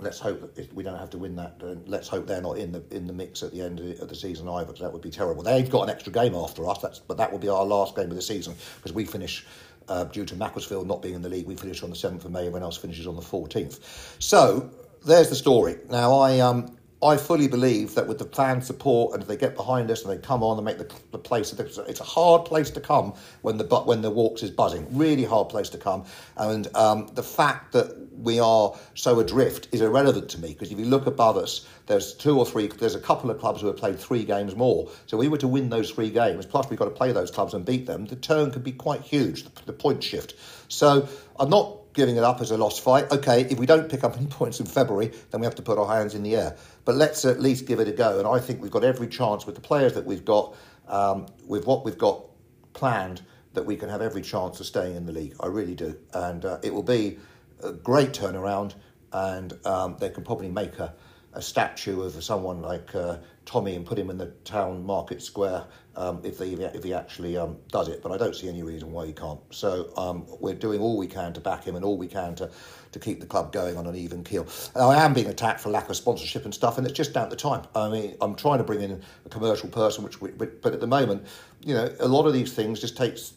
let's 0.00 0.18
hope 0.18 0.54
that 0.54 0.72
we 0.74 0.82
don't 0.82 0.98
have 0.98 1.10
to 1.10 1.18
win 1.18 1.36
that. 1.36 1.60
Let's 1.86 2.08
hope 2.08 2.26
they're 2.26 2.42
not 2.42 2.58
in 2.58 2.72
the 2.72 2.82
in 2.90 3.06
the 3.06 3.12
mix 3.12 3.42
at 3.42 3.52
the 3.52 3.62
end 3.62 3.80
of 3.80 4.08
the 4.08 4.14
season 4.14 4.48
either, 4.48 4.66
because 4.66 4.80
that 4.80 4.92
would 4.92 5.02
be 5.02 5.10
terrible. 5.10 5.42
They've 5.42 5.70
got 5.70 5.84
an 5.84 5.90
extra 5.90 6.12
game 6.12 6.34
after 6.34 6.68
us, 6.68 6.78
that's, 6.78 6.98
but 6.98 7.16
that 7.18 7.30
will 7.30 7.38
be 7.38 7.48
our 7.48 7.64
last 7.64 7.94
game 7.94 8.10
of 8.10 8.16
the 8.16 8.22
season 8.22 8.54
because 8.76 8.92
we 8.92 9.04
finish. 9.04 9.46
Uh, 9.88 10.04
due 10.04 10.24
to 10.24 10.36
Macclesfield 10.36 10.86
not 10.86 11.02
being 11.02 11.16
in 11.16 11.22
the 11.22 11.28
league, 11.28 11.46
we 11.48 11.56
finish 11.56 11.82
on 11.82 11.90
the 11.90 11.96
7th 11.96 12.24
of 12.24 12.30
May, 12.30 12.40
everyone 12.40 12.62
else 12.62 12.76
finishes 12.76 13.08
on 13.08 13.16
the 13.16 13.22
14th. 13.22 13.80
So, 14.20 14.70
there's 15.04 15.30
the 15.30 15.34
story. 15.34 15.78
Now, 15.88 16.14
I 16.16 16.38
um, 16.38 16.76
I 17.02 17.16
fully 17.16 17.48
believe 17.48 17.94
that 17.94 18.06
with 18.06 18.18
the 18.18 18.26
fan 18.26 18.60
support 18.60 19.14
and 19.14 19.22
they 19.22 19.36
get 19.36 19.56
behind 19.56 19.90
us 19.90 20.02
and 20.02 20.12
they 20.12 20.18
come 20.18 20.42
on 20.42 20.58
and 20.58 20.64
make 20.66 20.76
the, 20.76 20.94
the 21.12 21.18
place, 21.18 21.50
it's 21.52 22.00
a 22.00 22.04
hard 22.04 22.44
place 22.44 22.68
to 22.70 22.80
come 22.80 23.14
when 23.40 23.56
the 23.56 23.64
when 23.64 24.02
the 24.02 24.10
walks 24.10 24.42
is 24.42 24.50
buzzing. 24.50 24.86
Really 24.90 25.24
hard 25.24 25.48
place 25.48 25.70
to 25.70 25.78
come, 25.78 26.04
and 26.36 26.68
um, 26.76 27.08
the 27.14 27.22
fact 27.22 27.72
that 27.72 27.96
we 28.22 28.38
are 28.38 28.76
so 28.94 29.18
adrift 29.18 29.68
is 29.72 29.80
irrelevant 29.80 30.28
to 30.30 30.38
me 30.38 30.48
because 30.48 30.70
if 30.70 30.78
you 30.78 30.84
look 30.84 31.06
above 31.06 31.38
us, 31.38 31.66
there's 31.86 32.14
two 32.14 32.38
or 32.38 32.44
three, 32.44 32.66
there's 32.66 32.94
a 32.94 33.00
couple 33.00 33.30
of 33.30 33.38
clubs 33.38 33.62
who 33.62 33.66
have 33.68 33.78
played 33.78 33.98
three 33.98 34.24
games 34.24 34.54
more. 34.54 34.90
So 35.06 35.16
we 35.16 35.28
were 35.28 35.38
to 35.38 35.48
win 35.48 35.70
those 35.70 35.90
three 35.90 36.10
games, 36.10 36.44
plus 36.44 36.68
we've 36.68 36.78
got 36.78 36.84
to 36.86 36.90
play 36.90 37.12
those 37.12 37.30
clubs 37.30 37.54
and 37.54 37.64
beat 37.64 37.86
them. 37.86 38.06
The 38.06 38.16
turn 38.16 38.50
could 38.50 38.64
be 38.64 38.72
quite 38.72 39.00
huge, 39.00 39.44
the, 39.44 39.64
the 39.64 39.72
point 39.72 40.04
shift. 40.04 40.34
So 40.68 41.08
I'm 41.38 41.48
not 41.48 41.78
giving 41.94 42.16
it 42.16 42.24
up 42.24 42.40
as 42.40 42.50
a 42.50 42.56
lost 42.56 42.82
fight. 42.82 43.10
Okay, 43.10 43.42
if 43.42 43.58
we 43.58 43.66
don't 43.66 43.90
pick 43.90 44.04
up 44.04 44.16
any 44.16 44.26
points 44.38 44.60
in 44.60 44.66
February, 44.66 45.12
then 45.30 45.40
we 45.40 45.46
have 45.46 45.54
to 45.56 45.62
put 45.62 45.78
our 45.78 45.86
hands 45.86 46.14
in 46.14 46.22
the 46.22 46.36
air. 46.36 46.56
But 46.84 46.96
let's 46.96 47.24
at 47.24 47.40
least 47.40 47.66
give 47.66 47.80
it 47.80 47.88
a 47.88 47.92
go. 47.92 48.18
And 48.18 48.26
I 48.26 48.38
think 48.38 48.60
we've 48.62 48.70
got 48.70 48.84
every 48.84 49.08
chance 49.08 49.46
with 49.46 49.54
the 49.54 49.60
players 49.60 49.92
that 49.94 50.04
we've 50.04 50.24
got, 50.24 50.56
um, 50.88 51.26
with 51.46 51.66
what 51.66 51.84
we've 51.84 51.98
got 51.98 52.24
planned, 52.72 53.22
that 53.52 53.64
we 53.64 53.76
can 53.76 53.88
have 53.88 54.00
every 54.00 54.22
chance 54.22 54.60
of 54.60 54.66
staying 54.66 54.96
in 54.96 55.06
the 55.06 55.12
league. 55.12 55.34
I 55.40 55.46
really 55.46 55.74
do. 55.74 55.96
And 56.14 56.44
uh, 56.44 56.58
it 56.62 56.72
will 56.72 56.82
be 56.82 57.18
a 57.62 57.72
great 57.72 58.12
turnaround, 58.12 58.74
and 59.12 59.52
um, 59.66 59.96
they 59.98 60.08
can 60.10 60.24
probably 60.24 60.48
make 60.48 60.78
a, 60.78 60.94
a 61.32 61.42
statue 61.42 62.02
of 62.02 62.22
someone 62.22 62.60
like 62.60 62.94
uh, 62.94 63.18
Tommy 63.44 63.76
and 63.76 63.86
put 63.86 63.98
him 63.98 64.10
in 64.10 64.18
the 64.18 64.26
town 64.44 64.84
market 64.84 65.22
square 65.22 65.64
um, 65.96 66.20
if, 66.24 66.38
they, 66.38 66.50
if 66.50 66.82
he 66.82 66.92
actually 66.92 67.36
um, 67.36 67.56
does 67.70 67.88
it. 67.88 68.02
But 68.02 68.12
I 68.12 68.16
don't 68.16 68.34
see 68.34 68.48
any 68.48 68.62
reason 68.62 68.90
why 68.90 69.06
he 69.06 69.12
can't. 69.12 69.40
So 69.50 69.92
um, 69.96 70.26
we're 70.40 70.54
doing 70.54 70.80
all 70.80 70.96
we 70.96 71.06
can 71.06 71.32
to 71.32 71.40
back 71.40 71.64
him 71.64 71.76
and 71.76 71.84
all 71.84 71.96
we 71.96 72.08
can 72.08 72.34
to, 72.36 72.50
to 72.92 72.98
keep 72.98 73.20
the 73.20 73.26
club 73.26 73.52
going 73.52 73.76
on 73.76 73.86
an 73.86 73.94
even 73.94 74.24
keel. 74.24 74.46
I 74.74 75.04
am 75.04 75.14
being 75.14 75.28
attacked 75.28 75.60
for 75.60 75.68
lack 75.70 75.88
of 75.88 75.96
sponsorship 75.96 76.44
and 76.44 76.54
stuff, 76.54 76.78
and 76.78 76.86
it's 76.86 76.96
just 76.96 77.12
down 77.12 77.30
to 77.30 77.36
time. 77.36 77.62
I 77.74 77.88
mean, 77.88 78.16
I'm 78.20 78.34
trying 78.34 78.58
to 78.58 78.64
bring 78.64 78.80
in 78.80 79.00
a 79.24 79.28
commercial 79.28 79.68
person, 79.68 80.02
which 80.04 80.20
we, 80.20 80.30
but 80.30 80.72
at 80.72 80.80
the 80.80 80.86
moment, 80.86 81.26
you 81.60 81.74
know, 81.74 81.92
a 82.00 82.08
lot 82.08 82.26
of 82.26 82.32
these 82.32 82.52
things 82.52 82.80
just 82.80 82.96
takes 82.96 83.34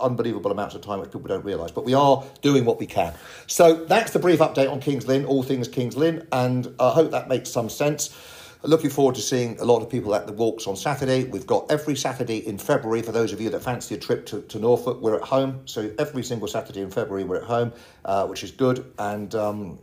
unbelievable 0.00 0.50
amounts 0.50 0.74
of 0.74 0.80
time 0.80 1.00
which 1.00 1.10
people 1.10 1.28
don't 1.28 1.44
realise. 1.44 1.70
But 1.70 1.84
we 1.84 1.94
are 1.94 2.24
doing 2.40 2.64
what 2.64 2.78
we 2.78 2.86
can. 2.86 3.14
So 3.46 3.84
that's 3.84 4.12
the 4.12 4.18
brief 4.18 4.40
update 4.40 4.70
on 4.70 4.80
Kings 4.80 5.06
Lynn, 5.06 5.24
all 5.24 5.42
things 5.42 5.68
Kings 5.68 5.96
Lynn, 5.96 6.26
and 6.32 6.74
I 6.78 6.90
hope 6.90 7.10
that 7.10 7.28
makes 7.28 7.50
some 7.50 7.68
sense. 7.68 8.16
Looking 8.64 8.90
forward 8.90 9.16
to 9.16 9.20
seeing 9.20 9.58
a 9.58 9.64
lot 9.64 9.82
of 9.82 9.90
people 9.90 10.14
at 10.14 10.28
the 10.28 10.32
walks 10.32 10.68
on 10.68 10.76
Saturday. 10.76 11.24
We've 11.24 11.46
got 11.46 11.68
every 11.68 11.96
Saturday 11.96 12.46
in 12.46 12.58
February 12.58 13.02
for 13.02 13.10
those 13.10 13.32
of 13.32 13.40
you 13.40 13.50
that 13.50 13.60
fancy 13.60 13.96
a 13.96 13.98
trip 13.98 14.24
to, 14.26 14.42
to 14.42 14.60
Norfolk. 14.60 15.00
We're 15.00 15.16
at 15.16 15.22
home, 15.22 15.62
so 15.64 15.90
every 15.98 16.22
single 16.22 16.46
Saturday 16.46 16.80
in 16.80 16.90
February 16.90 17.24
we're 17.24 17.38
at 17.38 17.44
home, 17.44 17.72
uh, 18.04 18.26
which 18.28 18.44
is 18.44 18.52
good, 18.52 18.92
and 19.00 19.34
um, 19.34 19.80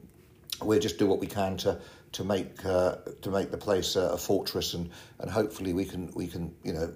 we'll 0.61 0.79
just 0.79 0.97
do 0.97 1.07
what 1.07 1.19
we 1.19 1.27
can 1.27 1.57
to 1.57 1.81
to 2.13 2.23
make 2.23 2.65
uh, 2.65 2.95
to 3.21 3.29
make 3.29 3.51
the 3.51 3.57
place 3.57 3.97
a 3.97 4.17
fortress, 4.17 4.73
and 4.73 4.89
and 5.19 5.29
hopefully 5.29 5.73
we 5.73 5.83
can 5.83 6.11
we 6.15 6.27
can 6.27 6.55
you 6.63 6.73
know 6.73 6.93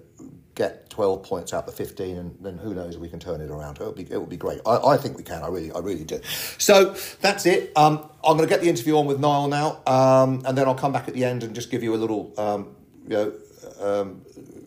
get 0.54 0.88
12 0.90 1.22
points 1.24 1.52
out 1.52 1.66
the 1.66 1.72
15 1.72 2.16
and 2.16 2.36
then 2.40 2.58
who 2.58 2.74
knows 2.74 2.96
we 2.96 3.08
can 3.08 3.18
turn 3.18 3.40
it 3.40 3.50
around. 3.50 3.78
It 3.80 3.84
would 3.84 3.94
be, 3.96 4.06
it 4.10 4.18
would 4.18 4.28
be 4.28 4.36
great. 4.36 4.60
I, 4.64 4.76
I 4.76 4.96
think 4.96 5.16
we 5.16 5.24
can. 5.24 5.42
I 5.42 5.48
really 5.48 5.72
I 5.72 5.80
really 5.80 6.04
do. 6.04 6.20
So 6.58 6.94
that's 7.20 7.46
it. 7.46 7.72
Um, 7.76 8.08
I'm 8.22 8.36
going 8.36 8.48
to 8.48 8.54
get 8.54 8.60
the 8.60 8.68
interview 8.68 8.96
on 8.96 9.06
with 9.06 9.18
Niall 9.18 9.48
now 9.48 9.82
um, 9.86 10.42
and 10.46 10.56
then 10.56 10.66
I'll 10.66 10.74
come 10.74 10.92
back 10.92 11.08
at 11.08 11.14
the 11.14 11.24
end 11.24 11.42
and 11.42 11.54
just 11.54 11.70
give 11.70 11.82
you 11.82 11.94
a 11.94 11.96
little 11.96 12.32
um, 12.38 12.76
you 13.08 13.10
know 13.10 13.32
um, 13.80 14.22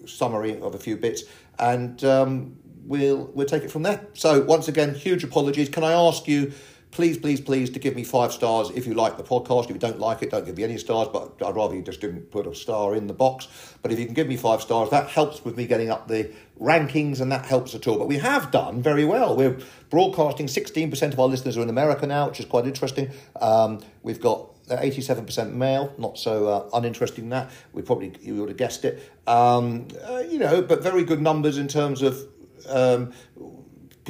summary 0.05 0.59
of 0.59 0.75
a 0.75 0.79
few 0.79 0.97
bits 0.97 1.23
and 1.59 2.03
um, 2.03 2.57
we'll 2.83 3.29
we'll 3.33 3.47
take 3.47 3.63
it 3.63 3.71
from 3.71 3.83
there. 3.83 4.05
So 4.13 4.41
once 4.41 4.67
again 4.67 4.93
huge 4.93 5.23
apologies. 5.23 5.69
Can 5.69 5.83
I 5.83 5.93
ask 5.93 6.27
you 6.27 6.51
please, 6.97 7.15
please, 7.15 7.39
please 7.39 7.69
to 7.69 7.77
give 7.77 7.95
me 7.95 8.03
five 8.03 8.33
stars 8.33 8.71
if 8.71 8.87
you 8.87 8.95
like 8.95 9.17
the 9.17 9.23
podcast. 9.23 9.65
If 9.65 9.69
you 9.69 9.77
don't 9.77 9.99
like 9.99 10.23
it, 10.23 10.31
don't 10.31 10.43
give 10.43 10.57
me 10.57 10.63
any 10.63 10.79
stars, 10.79 11.07
but 11.13 11.31
I'd 11.45 11.55
rather 11.55 11.75
you 11.75 11.83
just 11.83 12.01
didn't 12.01 12.31
put 12.31 12.47
a 12.47 12.55
star 12.55 12.95
in 12.95 13.05
the 13.05 13.13
box. 13.13 13.47
But 13.83 13.91
if 13.91 13.99
you 13.99 14.05
can 14.05 14.15
give 14.15 14.27
me 14.27 14.35
five 14.35 14.63
stars, 14.63 14.89
that 14.89 15.07
helps 15.07 15.45
with 15.45 15.55
me 15.55 15.67
getting 15.67 15.91
up 15.91 16.07
the 16.07 16.31
rankings 16.59 17.21
and 17.21 17.31
that 17.31 17.45
helps 17.45 17.75
at 17.75 17.87
all. 17.87 17.99
But 17.99 18.07
we 18.07 18.17
have 18.17 18.49
done 18.49 18.81
very 18.81 19.05
well. 19.05 19.35
We're 19.35 19.59
broadcasting 19.91 20.47
16% 20.47 21.13
of 21.13 21.19
our 21.19 21.27
listeners 21.27 21.55
are 21.55 21.61
in 21.61 21.69
America 21.69 22.07
now, 22.07 22.29
which 22.29 22.39
is 22.39 22.47
quite 22.47 22.65
interesting. 22.65 23.11
Um, 23.39 23.79
we've 24.01 24.19
got 24.19 24.49
87% 24.65 25.53
male, 25.53 25.93
not 25.99 26.17
so 26.17 26.47
uh, 26.47 26.69
uninteresting 26.73 27.29
that. 27.29 27.51
We 27.73 27.83
probably, 27.83 28.13
you 28.23 28.37
would 28.37 28.49
have 28.49 28.57
guessed 28.57 28.83
it. 28.85 29.07
Um, 29.27 29.87
uh, 30.03 30.23
you 30.27 30.39
know, 30.39 30.63
but 30.63 30.81
very 30.81 31.03
good 31.03 31.21
numbers 31.21 31.59
in 31.59 31.67
terms 31.67 32.01
of 32.01 32.27
um, 32.67 33.13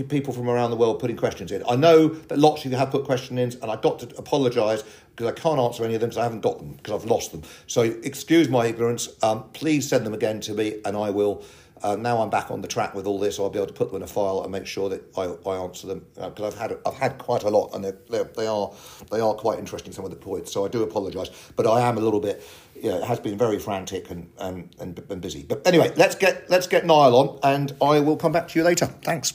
people 0.04 0.34
from 0.34 0.50
around 0.50 0.72
the 0.72 0.78
world 0.78 1.00
putting 1.00 1.18
questions 1.18 1.52
in. 1.52 1.64
I 1.68 1.76
know 1.76 2.08
that 2.08 2.38
lots 2.38 2.66
of 2.66 2.72
you 2.72 2.78
have 2.78 2.92
put 2.92 3.06
questions 3.06 3.40
in, 3.40 3.62
and 3.62 3.72
I've 3.72 3.82
got 3.82 4.00
to 4.00 4.18
apologise 4.18 4.84
because 5.16 5.32
I 5.32 5.34
can't 5.34 5.60
answer 5.60 5.84
any 5.84 5.96
of 5.96 6.02
them 6.02 6.10
because 6.10 6.20
I 6.20 6.24
haven't 6.24 6.42
got 6.42 6.60
them 6.60 6.74
because 6.74 6.94
I've 7.02 7.10
lost 7.10 7.32
them. 7.32 7.44
So 7.66 7.82
excuse 7.82 8.50
my 8.50 8.68
ignorance. 8.68 9.10
Um, 9.24 9.46
please 9.54 9.88
send 9.88 10.06
them 10.06 10.14
again 10.14 10.40
to 10.42 10.54
me, 10.54 10.82
and 10.86 10.96
I 10.96 11.10
will. 11.10 11.44
Uh, 11.84 11.96
now 11.96 12.22
I'm 12.22 12.30
back 12.30 12.50
on 12.50 12.62
the 12.62 12.68
track 12.68 12.96
with 12.96 13.06
all 13.06 13.20
this, 13.20 13.40
I'll 13.40 13.52
be 13.52 13.60
able 13.60 13.68
to 13.68 13.74
put 13.74 13.90
them 13.90 13.98
in 13.98 14.02
a 14.02 14.08
file 14.08 14.42
and 14.42 14.52
make 14.52 14.66
sure 14.66 14.90
that 14.90 15.04
I, 15.16 15.26
I 15.48 15.58
answer 15.58 15.86
them 15.86 16.06
because 16.16 16.40
uh, 16.40 16.48
I've 16.48 16.58
had 16.58 16.78
I've 16.86 16.96
had 16.96 17.18
quite 17.20 17.44
a 17.44 17.50
lot, 17.50 17.74
and 17.74 17.84
they're, 17.84 17.98
they're, 18.10 18.24
they 18.24 18.48
are 18.48 18.72
they 19.12 19.20
are 19.20 19.34
quite 19.34 19.60
interesting 19.60 19.94
some 19.94 20.06
of 20.06 20.12
the 20.12 20.18
points. 20.18 20.52
So 20.52 20.66
I 20.66 20.70
do 20.70 20.84
apologise, 20.84 21.30
but 21.56 21.68
I 21.68 21.82
am 21.82 21.98
a 21.98 22.02
little 22.02 22.20
bit. 22.20 22.44
Know, 22.82 22.98
it 22.98 23.04
has 23.04 23.20
been 23.20 23.38
very 23.38 23.58
frantic 23.58 24.12
and, 24.12 24.30
and, 24.38 24.70
and, 24.80 25.04
and 25.10 25.22
busy. 25.22 25.44
But 25.44 25.66
anyway, 25.66 25.92
let's 25.96 26.16
get 26.16 26.50
let's 26.50 26.68
get 26.68 26.86
Niall 26.86 27.16
on, 27.16 27.40
and 27.44 27.74
I 27.82 28.00
will 28.00 28.18
come 28.18 28.32
back 28.32 28.48
to 28.50 28.60
you 28.60 28.66
later. 28.66 28.86
Thanks. 29.04 29.34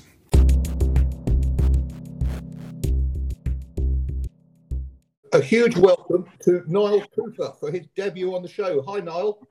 A 5.35 5.41
huge 5.41 5.79
welcome 5.79 6.27
to 6.43 6.63
Niall 6.67 7.03
Couper 7.17 7.59
for 7.59 7.71
his 7.71 7.87
debut 7.97 8.35
on 8.35 8.43
the 8.43 8.49
show. 8.49 8.83
Hi, 8.83 9.01
Niall. 9.01 9.49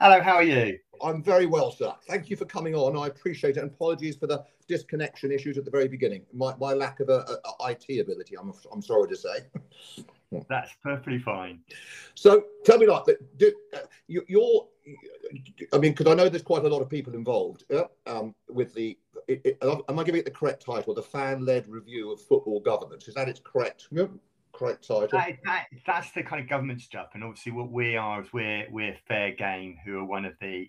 Hello, 0.00 0.22
how 0.22 0.34
are 0.34 0.44
you? 0.44 0.78
I'm 1.02 1.24
very 1.24 1.44
well, 1.44 1.72
sir. 1.72 1.92
Thank 2.08 2.30
you 2.30 2.36
for 2.36 2.44
coming 2.44 2.76
on. 2.76 2.96
I 2.96 3.08
appreciate 3.08 3.56
it. 3.56 3.60
And 3.60 3.68
apologies 3.72 4.14
for 4.14 4.28
the 4.28 4.44
disconnection 4.68 5.32
issues 5.32 5.58
at 5.58 5.64
the 5.64 5.72
very 5.72 5.88
beginning. 5.88 6.24
My, 6.32 6.54
my 6.60 6.72
lack 6.72 7.00
of 7.00 7.08
a, 7.08 7.24
a, 7.26 7.64
a 7.64 7.70
IT 7.72 8.00
ability, 8.00 8.36
I'm, 8.38 8.52
I'm 8.72 8.80
sorry 8.80 9.08
to 9.08 9.16
say. 9.16 9.38
That's 10.48 10.70
perfectly 10.84 11.18
fine. 11.18 11.62
So 12.14 12.44
tell 12.64 12.78
me, 12.78 12.86
like, 12.86 13.02
do, 13.38 13.52
uh, 13.74 13.78
you, 14.06 14.22
you're, 14.28 14.68
I 15.72 15.78
mean, 15.78 15.94
because 15.94 16.06
I 16.06 16.14
know 16.14 16.28
there's 16.28 16.44
quite 16.44 16.64
a 16.64 16.68
lot 16.68 16.80
of 16.80 16.88
people 16.88 17.14
involved 17.14 17.64
uh, 17.74 17.86
um, 18.06 18.36
with 18.48 18.72
the. 18.72 18.96
It, 19.26 19.40
it, 19.44 19.58
am 19.62 19.98
I 19.98 20.04
giving 20.04 20.20
it 20.20 20.26
the 20.26 20.30
correct 20.30 20.64
title? 20.64 20.94
The 20.94 21.02
fan-led 21.02 21.66
review 21.66 22.12
of 22.12 22.20
football 22.22 22.60
governance. 22.60 23.08
Is 23.08 23.14
that 23.14 23.28
its 23.28 23.40
correct? 23.42 23.88
Correct 24.58 24.86
title. 24.86 25.08
That, 25.12 25.38
that, 25.44 25.66
that's 25.86 26.10
the 26.12 26.22
kind 26.22 26.42
of 26.42 26.48
government 26.48 26.80
stuff, 26.80 27.10
and 27.14 27.22
obviously 27.22 27.52
what 27.52 27.70
we 27.70 27.96
are 27.96 28.22
is 28.22 28.32
we're 28.32 28.66
we're 28.70 28.96
Fair 29.06 29.32
Game, 29.32 29.76
who 29.84 29.98
are 29.98 30.04
one 30.04 30.24
of 30.24 30.34
the 30.40 30.68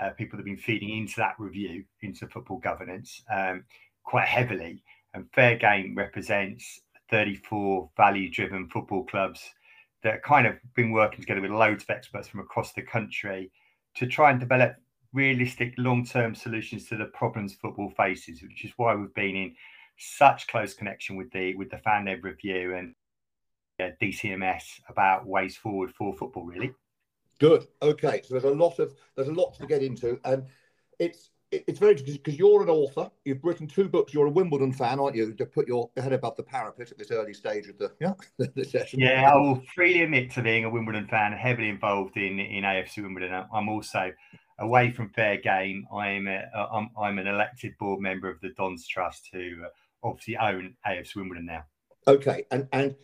uh, 0.00 0.10
people 0.10 0.36
that 0.36 0.42
have 0.42 0.46
been 0.46 0.56
feeding 0.56 0.90
into 0.90 1.14
that 1.16 1.34
review 1.38 1.84
into 2.02 2.26
football 2.28 2.58
governance 2.58 3.22
um, 3.32 3.64
quite 4.04 4.26
heavily. 4.26 4.82
And 5.14 5.26
Fair 5.32 5.56
Game 5.56 5.94
represents 5.96 6.80
34 7.10 7.90
value-driven 7.96 8.68
football 8.68 9.04
clubs 9.04 9.40
that 10.02 10.22
kind 10.22 10.46
of 10.46 10.56
been 10.74 10.90
working 10.90 11.20
together 11.20 11.40
with 11.40 11.52
loads 11.52 11.84
of 11.84 11.90
experts 11.90 12.28
from 12.28 12.40
across 12.40 12.72
the 12.72 12.82
country 12.82 13.50
to 13.94 14.06
try 14.06 14.30
and 14.30 14.40
develop 14.40 14.74
realistic 15.12 15.72
long-term 15.78 16.34
solutions 16.34 16.86
to 16.88 16.96
the 16.96 17.04
problems 17.06 17.54
football 17.54 17.92
faces, 17.96 18.42
which 18.42 18.64
is 18.64 18.72
why 18.76 18.94
we've 18.94 19.14
been 19.14 19.36
in 19.36 19.54
such 19.96 20.48
close 20.48 20.74
connection 20.74 21.14
with 21.14 21.30
the 21.30 21.54
with 21.54 21.70
the 21.70 21.78
fan-led 21.78 22.24
review 22.24 22.74
and 22.74 22.94
DCMS 23.78 24.80
about 24.88 25.26
ways 25.26 25.56
forward 25.56 25.92
for 25.92 26.14
football. 26.14 26.44
Really 26.44 26.72
good. 27.38 27.66
Okay, 27.82 28.22
so 28.24 28.34
there's 28.34 28.44
a 28.44 28.50
lot 28.50 28.78
of 28.78 28.94
there's 29.16 29.28
a 29.28 29.32
lot 29.32 29.54
to 29.58 29.66
get 29.66 29.82
into, 29.82 30.18
and 30.24 30.44
it's 30.98 31.30
it's 31.50 31.78
very 31.78 31.94
because 31.94 32.38
you're 32.38 32.62
an 32.62 32.68
author. 32.68 33.10
You've 33.24 33.44
written 33.44 33.66
two 33.66 33.88
books. 33.88 34.12
You're 34.12 34.26
a 34.26 34.30
Wimbledon 34.30 34.72
fan, 34.72 34.98
aren't 34.98 35.16
you? 35.16 35.32
To 35.34 35.46
put 35.46 35.68
your 35.68 35.90
head 35.96 36.12
above 36.12 36.36
the 36.36 36.42
parapet 36.42 36.90
at 36.90 36.98
this 36.98 37.10
early 37.10 37.34
stage 37.34 37.68
of 37.68 37.78
the 37.78 37.92
yeah 38.00 38.14
the 38.54 38.64
session. 38.64 39.00
Yeah, 39.00 39.30
I 39.30 39.36
will 39.36 39.62
freely 39.74 40.02
admit 40.02 40.30
to 40.32 40.42
being 40.42 40.64
a 40.64 40.70
Wimbledon 40.70 41.06
fan, 41.06 41.32
heavily 41.32 41.68
involved 41.68 42.16
in 42.16 42.38
in 42.40 42.64
AFC 42.64 43.02
Wimbledon. 43.02 43.44
I'm 43.52 43.68
also 43.68 44.12
away 44.58 44.90
from 44.92 45.10
fair 45.10 45.36
game. 45.36 45.86
I'm 45.92 46.28
a, 46.28 46.44
I'm, 46.72 46.90
I'm 47.00 47.18
an 47.18 47.26
elected 47.26 47.76
board 47.78 48.00
member 48.00 48.28
of 48.28 48.40
the 48.40 48.50
Dons 48.50 48.86
Trust, 48.86 49.28
who 49.32 49.64
uh, 49.64 49.68
obviously 50.02 50.36
own 50.36 50.74
AFC 50.86 51.16
Wimbledon 51.16 51.46
now. 51.46 51.64
Okay, 52.06 52.44
and 52.50 52.68
and 52.72 52.94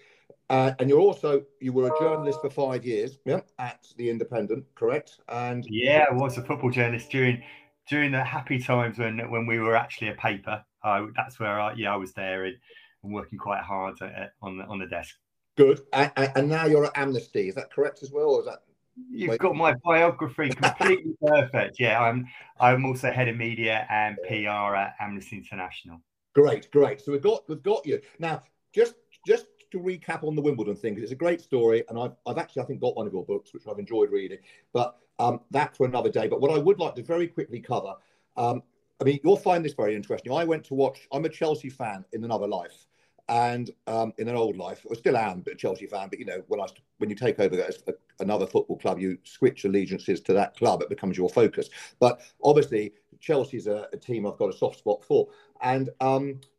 uh, 0.51 0.73
and 0.81 0.91
you're 0.91 1.01
also 1.01 1.45
you 1.61 1.73
were 1.73 1.87
a 1.87 1.99
journalist 2.01 2.41
for 2.43 2.51
five 2.51 2.85
years, 2.85 3.19
yeah, 3.25 3.41
at 3.61 3.87
the 3.97 4.11
Independent, 4.11 4.65
correct? 4.75 5.21
And 5.29 5.65
yeah, 5.71 6.07
I 6.11 6.13
was 6.13 6.37
a 6.39 6.43
football 6.43 6.71
journalist 6.71 7.09
during 7.11 7.43
during 7.89 8.11
the 8.11 8.25
happy 8.25 8.59
times 8.59 8.99
when 8.99 9.19
when 9.31 9.47
we 9.47 9.61
were 9.61 9.77
actually 9.77 10.09
a 10.09 10.15
paper. 10.15 10.63
Uh, 10.83 11.07
that's 11.15 11.39
where 11.39 11.61
I 11.61 11.75
yeah 11.75 11.95
I 11.95 11.97
was 11.97 12.13
there 12.15 12.47
and, 12.47 12.57
and 13.05 13.15
working 13.15 13.39
quite 13.39 13.63
hard 13.63 14.03
at, 14.03 14.33
on 14.43 14.59
the 14.59 14.65
on 14.65 14.81
the 14.81 14.87
desk. 14.87 15.15
Good. 15.57 15.83
And, 15.93 16.11
and, 16.17 16.49
now 16.49 16.67
you're 16.67 16.87
at 16.87 16.93
Amnesty. 16.97 17.49
Is 17.49 17.55
that 17.57 17.73
correct 17.73 18.03
as 18.03 18.11
well, 18.11 18.31
or 18.31 18.41
is 18.41 18.47
that? 18.47 18.63
You've 19.11 19.39
got 19.39 19.55
my 19.55 19.75
biography 19.85 20.49
completely 20.51 21.15
perfect. 21.25 21.79
Yeah, 21.79 22.01
I'm 22.01 22.27
I'm 22.59 22.85
also 22.85 23.13
head 23.13 23.29
of 23.29 23.37
media 23.37 23.87
and 23.89 24.17
PR 24.27 24.75
at 24.75 24.97
Amnesty 24.99 25.37
International. 25.37 26.01
Great, 26.35 26.71
great. 26.73 27.01
So 27.01 27.13
we've 27.13 27.23
got 27.23 27.49
we've 27.49 27.63
got 27.63 27.87
you 27.87 28.01
now. 28.19 28.43
Just 28.73 28.95
just 29.27 29.47
to 29.71 29.79
recap 29.79 30.25
on 30.25 30.35
the 30.35 30.43
Wimbledon 30.43 30.77
thing 30.77 30.95
because 30.95 31.11
it's 31.11 31.13
a 31.13 31.25
great 31.25 31.41
story, 31.41 31.85
and 31.89 31.99
I've, 31.99 32.13
I've 32.27 32.39
actually 32.39 32.63
I 32.63 32.67
think 32.67 32.81
got 32.81 32.97
one 32.97 33.07
of 33.07 33.13
your 33.13 33.25
books 33.25 33.53
which 33.53 33.65
I've 33.69 33.79
enjoyed 33.79 34.11
reading. 34.11 34.39
But 34.73 34.97
um, 35.19 35.41
that's 35.51 35.77
for 35.77 35.87
another 35.87 36.11
day. 36.11 36.29
But 36.29 36.41
what 36.41 36.51
I 36.51 36.59
would 36.59 36.79
like 36.79 36.95
to 36.97 37.03
very 37.03 37.29
quickly 37.29 37.61
cover, 37.61 37.95
um, 38.37 38.63
I 39.01 39.05
mean, 39.05 39.21
you'll 39.25 39.37
find 39.37 39.65
this 39.65 39.75
very 39.75 39.95
interesting. 39.95 40.33
I 40.33 40.45
went 40.45 40.65
to 40.65 40.75
watch. 40.75 41.09
I'm 41.13 41.25
a 41.25 41.29
Chelsea 41.29 41.71
fan 41.71 42.05
in 42.13 42.25
another 42.25 42.47
life, 42.47 42.87
and 43.29 43.71
um, 43.87 44.13
in 44.19 44.29
an 44.29 44.37
old 44.37 44.57
life, 44.57 44.85
I 44.91 44.95
still 44.95 45.17
am 45.17 45.45
a 45.51 45.55
Chelsea 45.55 45.87
fan. 45.87 46.09
But 46.09 46.19
you 46.19 46.27
know, 46.27 46.43
when 46.49 46.61
I 46.61 46.67
when 46.99 47.09
you 47.09 47.17
take 47.17 47.39
over 47.39 47.59
a, 47.59 47.93
another 48.19 48.47
football 48.47 48.79
club, 48.79 48.99
you 48.99 49.19
switch 49.25 49.65
allegiances 49.65 50.21
to 50.23 50.33
that 50.35 50.57
club. 50.57 50.83
It 50.83 50.89
becomes 50.89 51.17
your 51.17 51.31
focus. 51.31 51.71
But 51.99 52.21
obviously, 52.43 52.93
Chelsea's 53.21 53.67
a, 53.67 53.89
a 53.93 53.97
team 53.97 54.27
I've 54.27 54.39
got 54.39 54.53
a 54.53 54.57
soft 54.57 54.79
spot 54.79 55.05
for, 55.05 55.29
and 55.63 55.91
um, 56.01 56.41
uh, 56.45 56.50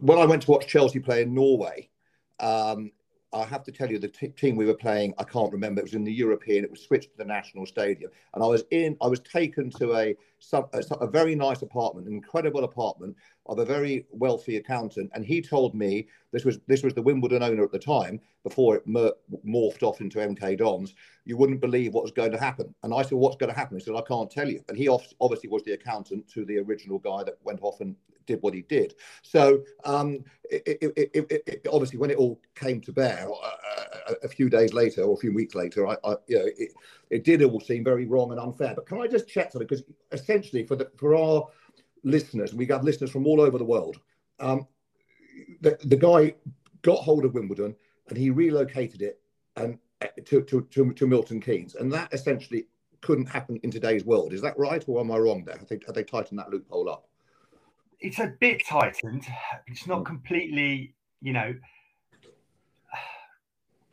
when 0.00 0.18
I 0.18 0.24
went 0.24 0.42
to 0.42 0.50
watch 0.50 0.66
Chelsea 0.66 1.00
play 1.00 1.22
in 1.22 1.34
Norway, 1.34 1.88
um, 2.38 2.92
I 3.32 3.44
have 3.44 3.62
to 3.64 3.72
tell 3.72 3.90
you, 3.90 3.98
the 3.98 4.08
t- 4.08 4.28
team 4.28 4.56
we 4.56 4.66
were 4.66 4.74
playing, 4.74 5.14
I 5.18 5.24
can't 5.24 5.52
remember. 5.52 5.80
It 5.80 5.84
was 5.84 5.94
in 5.94 6.02
the 6.02 6.12
European. 6.12 6.64
It 6.64 6.70
was 6.70 6.80
switched 6.80 7.12
to 7.12 7.16
the 7.16 7.24
national 7.24 7.64
stadium, 7.64 8.10
and 8.34 8.42
I 8.42 8.46
was 8.46 8.64
in. 8.70 8.96
I 9.00 9.06
was 9.06 9.20
taken 9.20 9.70
to 9.78 9.94
a 9.96 10.16
some, 10.40 10.66
a, 10.72 10.82
a, 10.96 11.06
very 11.06 11.36
nice 11.36 11.62
apartment, 11.62 12.08
an 12.08 12.14
incredible 12.14 12.64
apartment 12.64 13.16
of 13.50 13.58
a 13.58 13.64
very 13.64 14.06
wealthy 14.10 14.56
accountant, 14.56 15.10
and 15.12 15.26
he 15.26 15.42
told 15.42 15.74
me 15.74 16.06
this 16.30 16.44
was 16.44 16.60
this 16.68 16.84
was 16.84 16.94
the 16.94 17.02
Wimbledon 17.02 17.42
owner 17.42 17.64
at 17.64 17.72
the 17.72 17.78
time 17.78 18.20
before 18.44 18.76
it 18.76 18.86
mer- 18.86 19.12
morphed 19.44 19.82
off 19.82 20.00
into 20.00 20.18
MK 20.18 20.56
Dons. 20.56 20.94
You 21.24 21.36
wouldn't 21.36 21.60
believe 21.60 21.92
what 21.92 22.04
was 22.04 22.12
going 22.12 22.30
to 22.30 22.38
happen, 22.38 22.72
and 22.84 22.94
I 22.94 23.02
said, 23.02 23.18
"What's 23.18 23.36
going 23.36 23.52
to 23.52 23.58
happen?" 23.58 23.76
He 23.76 23.84
said, 23.84 23.96
"I 23.96 24.02
can't 24.02 24.30
tell 24.30 24.48
you." 24.48 24.62
And 24.68 24.78
he 24.78 24.88
obviously 24.88 25.50
was 25.50 25.64
the 25.64 25.72
accountant 25.72 26.28
to 26.28 26.44
the 26.44 26.58
original 26.58 27.00
guy 27.00 27.24
that 27.24 27.38
went 27.42 27.58
off 27.62 27.80
and 27.80 27.96
did 28.26 28.40
what 28.42 28.54
he 28.54 28.62
did. 28.62 28.94
So 29.22 29.64
um, 29.84 30.24
it, 30.48 30.78
it, 30.80 31.42
it, 31.46 31.66
obviously, 31.70 31.98
when 31.98 32.10
it 32.10 32.18
all 32.18 32.40
came 32.54 32.80
to 32.82 32.92
bear 32.92 33.28
uh, 33.28 33.98
a, 34.08 34.26
a, 34.26 34.28
few 34.28 34.48
days 34.48 34.72
later 34.72 35.02
or 35.02 35.14
a 35.14 35.16
few 35.16 35.34
weeks 35.34 35.56
later, 35.56 35.88
I, 35.88 35.96
I 36.04 36.14
you 36.28 36.38
know, 36.38 36.48
it, 37.10 37.24
did 37.24 37.42
all 37.42 37.60
seem 37.60 37.82
very 37.82 38.06
wrong 38.06 38.30
and 38.30 38.38
unfair. 38.38 38.74
But 38.76 38.86
can 38.86 39.00
I 39.00 39.08
just 39.08 39.28
check 39.28 39.50
something? 39.50 39.66
Because 39.66 39.84
essentially, 40.12 40.64
for 40.64 40.76
the 40.76 40.90
for 40.96 41.16
our 41.16 41.48
listeners, 42.02 42.54
we 42.54 42.66
have 42.66 42.84
listeners 42.84 43.10
from 43.10 43.26
all 43.26 43.40
over 43.40 43.58
the 43.58 43.64
world. 43.64 44.00
Um, 44.38 44.66
the, 45.60 45.78
the 45.84 45.96
guy 45.96 46.34
got 46.82 46.98
hold 46.98 47.24
of 47.24 47.34
Wimbledon 47.34 47.74
and 48.08 48.18
he 48.18 48.30
relocated 48.30 49.02
it 49.02 49.20
and 49.56 49.78
uh, 50.02 50.06
to, 50.26 50.42
to, 50.42 50.62
to, 50.70 50.92
to 50.92 51.06
Milton 51.06 51.40
Keynes, 51.40 51.74
and 51.74 51.92
that 51.92 52.12
essentially 52.12 52.66
couldn't 53.02 53.26
happen 53.26 53.58
in 53.62 53.70
today's 53.70 54.04
world. 54.04 54.32
Is 54.32 54.42
that 54.42 54.58
right, 54.58 54.82
or 54.86 55.00
am 55.00 55.10
I 55.10 55.18
wrong 55.18 55.44
there? 55.44 55.56
Have 55.56 55.68
they, 55.68 55.80
have 55.86 55.94
they 55.94 56.04
tightened 56.04 56.38
that 56.38 56.50
loophole 56.50 56.88
up? 56.88 57.10
it's 58.00 58.18
a 58.18 58.32
bit 58.40 58.62
tightened. 58.66 59.26
It's 59.66 59.86
not 59.86 60.04
completely, 60.04 60.94
you 61.20 61.32
know, 61.32 61.54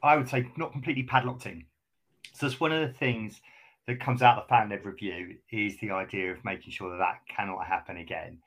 I 0.02 0.15
would 0.15 0.30
say 0.30 0.50
not 0.58 0.72
completely 0.72 1.04
padlocked 1.04 1.46
in. 1.46 1.65
So 2.34 2.48
it's 2.48 2.60
one 2.60 2.72
of 2.72 2.88
the 2.88 2.93
things 2.93 3.41
that 3.88 4.00
comes 4.00 4.21
out 4.21 4.38
of 4.38 4.43
the 4.43 4.50
fan 4.50 4.69
led 4.69 4.86
review 4.86 5.38
is 5.52 5.78
the 5.80 5.91
idea 5.91 6.32
of 6.32 6.43
making 6.43 6.71
sure 6.71 6.91
that 6.91 6.97
that 6.97 7.21
cannot 7.34 7.65
happen 7.65 7.97
again. 7.97 8.38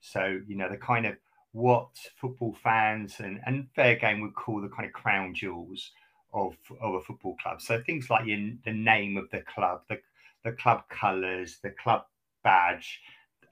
So, 0.00 0.40
you 0.46 0.56
know, 0.56 0.68
the 0.68 0.76
kind 0.76 1.06
of 1.06 1.16
what 1.52 1.88
football 2.20 2.56
fans 2.62 3.16
and, 3.20 3.40
and 3.46 3.68
fair 3.74 3.96
game 3.96 4.20
would 4.20 4.34
call 4.34 4.60
the 4.60 4.68
kind 4.68 4.86
of 4.86 4.92
crown 4.92 5.34
jewels 5.34 5.92
of, 6.34 6.54
of 6.80 6.94
a 6.94 7.00
football 7.00 7.36
club. 7.42 7.62
So 7.62 7.80
things 7.82 8.10
like 8.10 8.26
in 8.26 8.58
the 8.64 8.72
name 8.72 9.16
of 9.16 9.30
the 9.30 9.42
club, 9.42 9.82
the, 9.88 9.98
the 10.44 10.52
club 10.52 10.82
colours, 10.88 11.58
the 11.62 11.70
club 11.70 12.02
badge, 12.42 13.00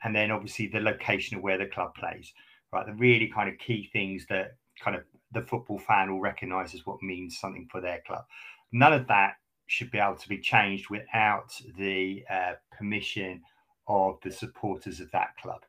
and 0.04 0.14
then 0.14 0.30
obviously 0.30 0.66
the 0.66 0.80
location 0.80 1.36
of 1.36 1.42
where 1.42 1.58
the 1.58 1.66
club 1.66 1.94
plays, 1.94 2.32
right? 2.72 2.86
The 2.86 2.92
really 2.92 3.28
kind 3.28 3.48
of 3.48 3.58
key 3.58 3.88
things 3.92 4.26
that 4.28 4.56
kind 4.82 4.96
of 4.96 5.04
the 5.32 5.42
football 5.42 5.78
fan 5.78 6.10
will 6.10 6.20
recognise 6.20 6.74
as 6.74 6.86
what 6.86 7.02
means 7.02 7.38
something 7.38 7.68
for 7.70 7.80
their 7.80 8.02
club. 8.06 8.24
None 8.72 8.92
of 8.92 9.06
that 9.08 9.36
should 9.66 9.90
be 9.90 9.98
able 9.98 10.16
to 10.16 10.28
be 10.28 10.38
changed 10.38 10.90
without 10.90 11.52
the 11.76 12.24
uh, 12.30 12.52
permission 12.76 13.42
of 13.88 14.18
the 14.22 14.30
supporters 14.30 15.00
of 15.00 15.10
that 15.12 15.36
club. 15.42 15.62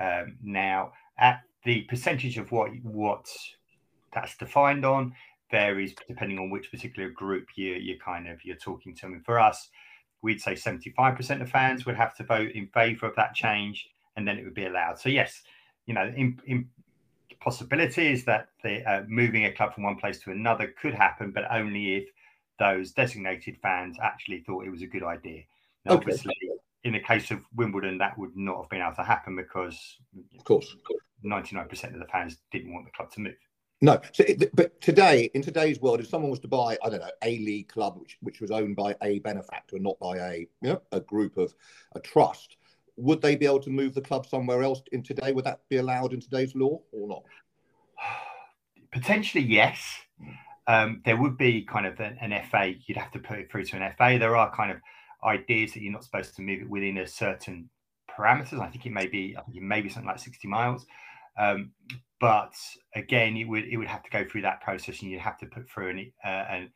Um, 0.00 0.36
now, 0.42 0.92
at 1.18 1.42
the 1.64 1.82
percentage 1.82 2.38
of 2.38 2.52
what 2.52 2.70
what 2.82 3.26
that's 4.14 4.36
defined 4.36 4.84
on 4.84 5.14
varies 5.50 5.94
depending 6.08 6.38
on 6.38 6.50
which 6.50 6.70
particular 6.70 7.08
group 7.10 7.46
you 7.56 7.74
you 7.74 7.98
kind 7.98 8.28
of 8.28 8.44
you're 8.44 8.56
talking 8.56 8.94
to. 8.94 9.06
I 9.06 9.08
mean, 9.10 9.22
for 9.22 9.38
us, 9.38 9.68
we'd 10.22 10.40
say 10.40 10.52
75% 10.52 11.42
of 11.42 11.50
fans 11.50 11.86
would 11.86 11.96
have 11.96 12.16
to 12.16 12.24
vote 12.24 12.52
in 12.52 12.68
favour 12.68 13.06
of 13.06 13.16
that 13.16 13.34
change, 13.34 13.88
and 14.16 14.26
then 14.26 14.38
it 14.38 14.44
would 14.44 14.54
be 14.54 14.66
allowed. 14.66 14.98
So 14.98 15.08
yes, 15.08 15.42
you 15.86 15.94
know, 15.94 16.12
in, 16.16 16.40
in 16.46 16.68
possibility 17.40 18.10
is 18.10 18.24
that 18.24 18.48
the 18.62 18.84
uh, 18.90 19.02
moving 19.06 19.44
a 19.44 19.52
club 19.52 19.74
from 19.74 19.84
one 19.84 19.96
place 19.96 20.18
to 20.20 20.30
another 20.30 20.74
could 20.80 20.94
happen, 20.94 21.30
but 21.30 21.44
only 21.50 21.96
if 21.96 22.08
those 22.58 22.92
designated 22.92 23.58
fans 23.62 23.96
actually 24.02 24.40
thought 24.40 24.66
it 24.66 24.70
was 24.70 24.82
a 24.82 24.86
good 24.86 25.02
idea. 25.02 25.42
Now, 25.84 25.92
okay. 25.92 26.02
Obviously, 26.02 26.34
in 26.84 26.92
the 26.92 27.00
case 27.00 27.30
of 27.30 27.40
Wimbledon, 27.54 27.98
that 27.98 28.18
would 28.18 28.36
not 28.36 28.62
have 28.62 28.70
been 28.70 28.80
able 28.80 28.94
to 28.94 29.02
happen 29.02 29.36
because, 29.36 29.96
of 30.38 30.44
course, 30.44 30.76
ninety-nine 31.22 31.68
percent 31.68 31.94
of 31.94 32.00
the 32.00 32.06
fans 32.06 32.38
didn't 32.50 32.72
want 32.72 32.86
the 32.86 32.92
club 32.92 33.10
to 33.12 33.20
move. 33.20 33.36
No, 33.82 34.00
so 34.12 34.24
it, 34.26 34.54
but 34.54 34.80
today, 34.80 35.30
in 35.34 35.42
today's 35.42 35.80
world, 35.80 36.00
if 36.00 36.08
someone 36.08 36.30
was 36.30 36.40
to 36.40 36.48
buy, 36.48 36.78
I 36.82 36.88
don't 36.88 37.00
know, 37.00 37.10
a 37.22 37.38
league 37.38 37.68
club 37.68 37.98
which 37.98 38.16
which 38.20 38.40
was 38.40 38.50
owned 38.50 38.76
by 38.76 38.96
a 39.02 39.18
benefactor, 39.18 39.78
not 39.78 39.98
by 39.98 40.16
a 40.16 40.38
you 40.62 40.70
know 40.70 40.82
a 40.92 41.00
group 41.00 41.36
of 41.36 41.54
a 41.94 42.00
trust, 42.00 42.56
would 42.96 43.20
they 43.20 43.36
be 43.36 43.44
able 43.44 43.60
to 43.60 43.70
move 43.70 43.94
the 43.94 44.00
club 44.00 44.26
somewhere 44.26 44.62
else 44.62 44.80
in 44.92 45.02
today? 45.02 45.32
Would 45.32 45.44
that 45.44 45.60
be 45.68 45.76
allowed 45.76 46.14
in 46.14 46.20
today's 46.20 46.54
law 46.54 46.80
or 46.92 47.08
not? 47.08 47.22
Potentially, 48.92 49.44
yes. 49.44 49.78
Um, 50.68 51.02
there 51.04 51.16
would 51.16 51.38
be 51.38 51.62
kind 51.62 51.86
of 51.86 51.98
an, 52.00 52.18
an, 52.20 52.42
FA. 52.50 52.74
You'd 52.86 52.98
have 52.98 53.12
to 53.12 53.20
put 53.20 53.38
it 53.38 53.50
through 53.50 53.64
to 53.66 53.76
an 53.76 53.92
FA. 53.96 54.18
There 54.18 54.36
are 54.36 54.54
kind 54.54 54.72
of 54.72 54.78
ideas 55.24 55.72
that 55.72 55.82
you're 55.82 55.92
not 55.92 56.04
supposed 56.04 56.34
to 56.36 56.42
move 56.42 56.62
it 56.62 56.68
within 56.68 56.98
a 56.98 57.06
certain 57.06 57.70
parameters. 58.10 58.60
I 58.60 58.68
think 58.68 58.84
it 58.84 58.92
may 58.92 59.06
be, 59.06 59.36
I 59.38 59.42
think 59.42 59.56
it 59.56 59.62
may 59.62 59.80
be 59.80 59.88
something 59.88 60.08
like 60.08 60.18
60 60.18 60.48
miles. 60.48 60.86
Um, 61.38 61.70
but 62.20 62.54
again, 62.94 63.36
it 63.36 63.44
would 63.44 63.64
it 63.64 63.76
would 63.76 63.86
have 63.86 64.02
to 64.02 64.10
go 64.10 64.24
through 64.24 64.42
that 64.42 64.62
process, 64.62 65.02
and 65.02 65.10
you'd 65.10 65.20
have 65.20 65.38
to 65.38 65.46
put 65.46 65.68
through 65.68 65.90
an, 65.90 66.12
uh, 66.24 66.28
an 66.28 66.72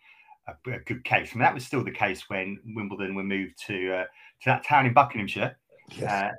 a, 0.47 0.71
a, 0.71 0.79
good 0.81 1.03
case. 1.05 1.31
I 1.33 1.35
mean, 1.35 1.43
that 1.43 1.55
was 1.55 1.65
still 1.65 1.83
the 1.83 1.91
case 1.91 2.29
when 2.29 2.59
Wimbledon 2.75 3.15
were 3.15 3.25
moved 3.25 3.55
to 3.67 3.93
uh, 3.95 4.05
to 4.05 4.47
that 4.47 4.65
town 4.65 4.87
in 4.87 4.93
Buckinghamshire. 4.93 5.57
Yes. 5.97 6.33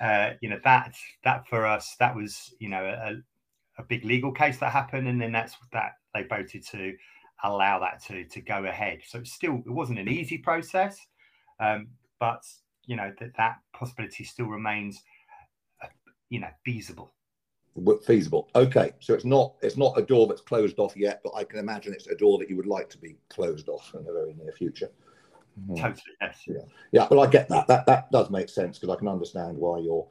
Uh, 0.00 0.04
uh, 0.04 0.34
you 0.40 0.48
know 0.48 0.58
that 0.64 0.94
that 1.24 1.46
for 1.46 1.64
us 1.64 1.94
that 1.98 2.14
was 2.14 2.54
you 2.58 2.68
know 2.68 2.84
a, 2.84 3.14
a 3.82 3.86
big 3.86 4.04
legal 4.04 4.32
case 4.32 4.58
that 4.58 4.72
happened, 4.72 5.08
and 5.08 5.20
then 5.20 5.32
that's 5.32 5.56
that 5.72 5.92
they 6.14 6.22
voted 6.22 6.64
to 6.68 6.94
allow 7.44 7.78
that 7.80 8.02
to 8.04 8.24
to 8.24 8.40
go 8.40 8.64
ahead. 8.64 9.00
So 9.06 9.18
it 9.18 9.26
still 9.26 9.62
it 9.66 9.70
wasn't 9.70 9.98
an 9.98 10.08
easy 10.08 10.38
process, 10.38 10.98
um, 11.60 11.88
but 12.20 12.42
you 12.86 12.96
know 12.96 13.12
that 13.20 13.36
that 13.36 13.56
possibility 13.72 14.24
still 14.24 14.46
remains, 14.46 15.02
uh, 15.82 15.88
you 16.30 16.40
know, 16.40 16.50
feasible. 16.64 17.12
Feasible. 18.04 18.50
Okay, 18.54 18.92
so 19.00 19.14
it's 19.14 19.24
not 19.24 19.54
it's 19.62 19.76
not 19.76 19.98
a 19.98 20.02
door 20.02 20.26
that's 20.26 20.42
closed 20.42 20.78
off 20.78 20.96
yet, 20.96 21.20
but 21.24 21.34
I 21.34 21.44
can 21.44 21.58
imagine 21.58 21.92
it's 21.92 22.06
a 22.06 22.14
door 22.14 22.38
that 22.38 22.50
you 22.50 22.56
would 22.56 22.66
like 22.66 22.90
to 22.90 22.98
be 22.98 23.16
closed 23.30 23.68
off 23.68 23.94
in 23.94 24.04
the 24.04 24.12
very 24.12 24.34
near 24.34 24.52
future. 24.52 24.90
Totally, 25.76 26.02
yes. 26.20 26.42
Yeah, 26.46 26.56
yeah, 26.92 27.06
but 27.08 27.18
I 27.18 27.26
get 27.26 27.48
that. 27.48 27.66
That 27.66 27.86
that 27.86 28.10
does 28.10 28.30
make 28.30 28.48
sense 28.48 28.78
because 28.78 28.94
I 28.94 28.98
can 28.98 29.08
understand 29.08 29.56
why 29.56 29.78
you're 29.78 30.06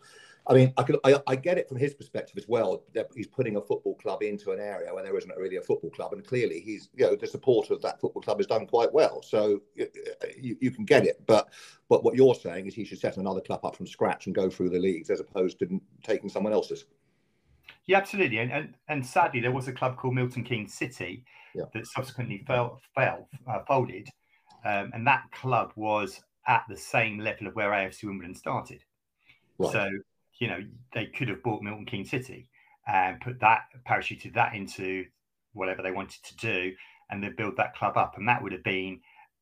I 0.48 0.54
mean, 0.54 0.74
I, 0.76 0.84
could, 0.84 0.98
I, 1.04 1.22
I, 1.28 1.36
get 1.36 1.60
it 1.60 1.70
from 1.70 1.78
his 1.78 1.94
perspective 1.94 2.36
as 2.38 2.48
well. 2.48 2.84
That 2.96 3.10
he's 3.16 3.28
putting 3.28 3.58
a 3.58 3.62
football 3.62 3.96
club 3.96 4.24
into 4.24 4.52
an 4.52 4.60
area 4.60 4.92
where 4.94 5.04
there 5.04 5.16
isn't 5.16 5.38
really 5.38 5.58
a 5.58 5.62
football 5.62 5.92
club, 5.92 6.14
and 6.14 6.26
clearly 6.26 6.62
he's, 6.62 6.90
you 6.96 7.06
know, 7.06 7.16
the 7.16 7.28
supporter 7.28 7.74
of 7.74 7.82
that 7.84 8.02
football 8.02 8.24
club 8.24 8.38
has 8.38 8.48
done 8.48 8.66
quite 8.66 8.92
well. 8.92 9.22
So 9.22 9.62
you, 9.76 10.58
you 10.60 10.72
can 10.72 10.84
get 10.84 11.06
it, 11.06 11.22
but 11.28 11.50
but 11.90 12.04
what 12.04 12.16
you're 12.16 12.34
saying 12.34 12.66
is 12.66 12.74
he 12.74 12.84
should 12.84 13.00
set 13.00 13.18
another 13.18 13.42
club 13.42 13.64
up 13.64 13.76
from 13.76 13.86
scratch 13.86 14.26
and 14.26 14.34
go 14.34 14.50
through 14.50 14.70
the 14.70 14.80
leagues 14.80 15.10
as 15.12 15.20
opposed 15.20 15.60
to 15.60 15.82
taking 16.04 16.30
someone 16.30 16.54
else's. 16.54 16.86
Yeah, 17.86 17.98
absolutely. 17.98 18.40
And 18.40 18.52
and, 18.52 18.74
and 18.88 19.06
sadly, 19.06 19.42
there 19.42 19.52
was 19.52 19.68
a 19.68 19.74
club 19.74 19.98
called 19.98 20.16
Milton 20.16 20.44
Keynes 20.44 20.74
City 20.74 21.24
yeah. 21.54 21.66
that 21.74 21.86
subsequently 21.86 22.44
fell, 22.48 22.82
fell 22.96 23.28
uh, 23.48 23.60
folded, 23.68 24.10
um, 24.66 24.92
and 24.94 25.06
that 25.06 25.24
club 25.32 25.72
was 25.76 26.20
at 26.48 26.64
the 26.68 26.78
same 26.78 27.20
level 27.20 27.48
of 27.48 27.56
where 27.56 27.70
AFC 27.70 28.06
Wimbledon 28.06 28.34
started. 28.34 28.84
Right. 29.60 29.72
So 29.72 29.90
you 30.42 30.48
know, 30.48 30.60
they 30.94 31.06
could 31.06 31.30
have 31.30 31.44
bought 31.44 31.62
Milton 31.62 31.86
Keynes 31.86 32.10
City 32.10 32.50
and 32.88 33.22
put 33.22 33.40
that 33.40 33.66
parachuted 33.88 34.34
that 34.34 34.56
into 34.56 35.06
whatever 35.54 35.84
they 35.84 35.92
wanted 35.92 36.24
to 36.24 36.36
do, 36.38 36.74
and 37.12 37.24
then 37.24 37.36
build 37.38 37.56
that 37.58 37.76
club 37.76 37.96
up, 37.96 38.18
and 38.18 38.28
that 38.28 38.42
would 38.42 38.52
have 38.52 38.64
been 38.64 39.00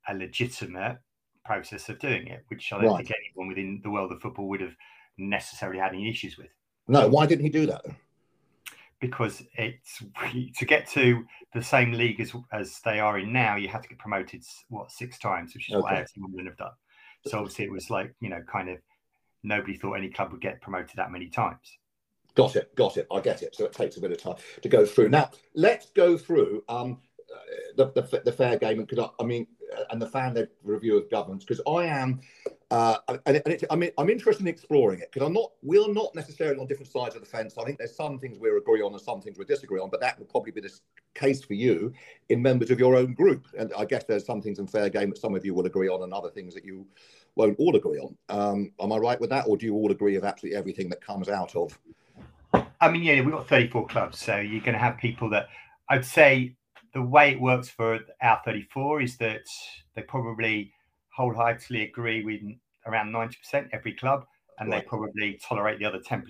a 0.09 0.13
legitimate 0.13 0.99
process 1.45 1.88
of 1.88 1.99
doing 1.99 2.27
it, 2.27 2.43
which 2.49 2.73
I 2.73 2.81
don't 2.81 2.91
right. 2.91 2.97
think 2.97 3.17
anyone 3.33 3.47
within 3.47 3.79
the 3.81 3.89
world 3.89 4.12
of 4.12 4.21
football 4.21 4.49
would 4.49 4.59
have 4.59 4.75
necessarily 5.17 5.79
had 5.79 5.93
any 5.93 6.09
issues 6.09 6.38
with. 6.38 6.49
No, 6.88 7.07
why 7.07 7.25
didn't 7.25 7.45
he 7.45 7.49
do 7.49 7.65
that? 7.67 7.85
Because 8.99 9.41
it's 9.53 10.03
to 10.57 10.65
get 10.65 10.85
to 10.89 11.23
the 11.53 11.63
same 11.63 11.93
league 11.93 12.19
as 12.19 12.33
as 12.51 12.81
they 12.83 12.99
are 12.99 13.19
in 13.19 13.31
now, 13.31 13.55
you 13.55 13.69
have 13.69 13.83
to 13.83 13.88
get 13.88 13.99
promoted 13.99 14.43
what 14.67 14.91
six 14.91 15.17
times, 15.17 15.53
which 15.53 15.69
is 15.69 15.75
okay. 15.75 15.81
what 15.81 15.93
AFC 15.93 16.17
Wimbledon 16.17 16.47
have 16.47 16.57
done. 16.57 16.71
So 17.27 17.38
obviously, 17.38 17.65
it 17.65 17.71
was 17.71 17.89
like 17.89 18.13
you 18.19 18.29
know, 18.29 18.41
kind 18.51 18.69
of 18.69 18.79
nobody 19.43 19.75
thought 19.75 19.93
any 19.93 20.10
club 20.10 20.32
would 20.32 20.41
get 20.41 20.62
promoted 20.62 20.95
that 20.95 21.12
many 21.12 21.28
times. 21.28 21.78
Got 22.36 22.56
it, 22.56 22.73
got 22.75 22.97
it. 22.97 23.08
I 23.12 23.19
get 23.19 23.41
it. 23.41 23.56
So 23.56 23.65
it 23.65 23.73
takes 23.73 23.97
a 23.97 24.02
bit 24.02 24.12
of 24.12 24.21
time 24.21 24.36
to 24.62 24.69
go 24.69 24.86
through. 24.86 25.10
Now 25.10 25.32
let's 25.56 25.88
go 25.91 26.17
through 26.17 26.63
um, 26.69 26.99
the, 27.75 27.91
the, 27.91 28.21
the 28.25 28.32
fair 28.32 28.58
game 28.58 28.80
and 28.80 28.88
because 28.88 29.10
I, 29.19 29.23
I 29.23 29.25
mean, 29.25 29.47
uh, 29.78 29.84
and 29.91 30.02
the 30.02 30.08
fan-led 30.08 30.49
review 30.63 30.97
of 30.97 31.10
governance 31.12 31.45
because 31.45 31.62
I 31.67 31.86
am, 31.86 32.21
uh, 32.71 32.97
and, 33.25 33.38
it, 33.38 33.41
and 33.45 33.54
it, 33.54 33.63
I 33.69 33.75
mean, 33.75 33.91
I'm 33.97 34.10
interested 34.10 34.41
in 34.41 34.47
exploring 34.47 34.99
it 34.99 35.12
because 35.12 35.28
I'm 35.28 35.34
not, 35.34 35.52
we're 35.62 35.91
not 35.91 36.13
necessarily 36.15 36.60
on 36.60 36.67
different 36.67 36.91
sides 36.91 37.15
of 37.15 37.21
the 37.21 37.28
fence. 37.28 37.56
I 37.58 37.63
think 37.65 37.78
there's 37.78 37.95
some 37.95 38.17
things 38.19 38.39
we 38.39 38.49
agree 38.49 38.82
on 38.82 38.93
and 38.93 39.02
some 39.02 39.21
things 39.21 39.38
we 39.38 39.45
disagree 39.45 39.80
on, 39.80 39.89
but 39.89 40.02
that 40.02 40.17
would 40.17 40.30
probably 40.30 40.52
be 40.52 40.62
the 40.62 40.73
case 41.13 41.43
for 41.43 41.54
you 41.54 41.93
in 42.30 42.41
members 42.41 42.71
of 42.71 42.80
your 42.80 42.95
own 42.95 43.13
group. 43.13 43.45
And 43.58 43.71
I 43.78 43.86
guess 43.86 44.06
there's 44.06 44.25
some 44.25 44.41
things 44.41 44.60
in 44.60 44.67
fair 44.67 44.89
game 44.89 45.10
that 45.10 45.19
some 45.19 45.36
of 45.36 45.45
you 45.45 45.54
will 45.54 45.65
agree 45.65 45.89
on 45.89 46.04
and 46.04 46.13
other 46.13 46.30
things 46.30 46.54
that 46.56 46.65
you 46.65 46.86
won't 47.36 47.60
all 47.60 47.76
agree 47.76 48.00
on. 48.00 48.15
Um, 48.30 48.72
am 48.82 48.92
I 48.92 48.98
right 48.98 49.20
with 49.20 49.30
that, 49.30 49.48
or 49.48 49.58
do 49.58 49.65
you 49.65 49.76
all 49.76 49.92
agree 49.92 50.15
with 50.15 50.26
absolutely 50.26 50.58
everything 50.58 50.89
that 50.89 51.02
comes 51.02 51.30
out 51.30 51.56
of? 51.56 51.78
I 52.82 52.89
mean, 52.89 53.04
yeah, 53.04 53.22
we've 53.22 53.32
got 53.32 53.48
34 53.48 53.88
clubs, 53.88 54.20
so 54.20 54.38
you're 54.38 54.62
going 54.62 54.74
to 54.74 54.80
have 54.80 54.98
people 54.98 55.30
that 55.32 55.50
I'd 55.89 56.06
say 56.06 56.56
the 56.94 57.02
way 57.02 57.32
it 57.32 57.42
works 57.42 57.70
for 57.70 58.00
our 58.22 58.42
34 58.46 59.02
is 59.02 59.18
that 59.18 59.44
they 59.96 60.02
probably 60.02 60.74
wholeheartedly 61.10 61.84
agree 61.84 62.24
with 62.24 62.42
around 62.86 63.12
90% 63.12 63.70
every 63.74 63.94
club, 63.94 64.26
and 64.60 64.70
right. 64.70 64.82
they 64.82 64.88
probably 64.88 65.39
tolerate 65.42 65.80
the 65.80 65.86
other 65.86 66.00
10%. 66.00 66.24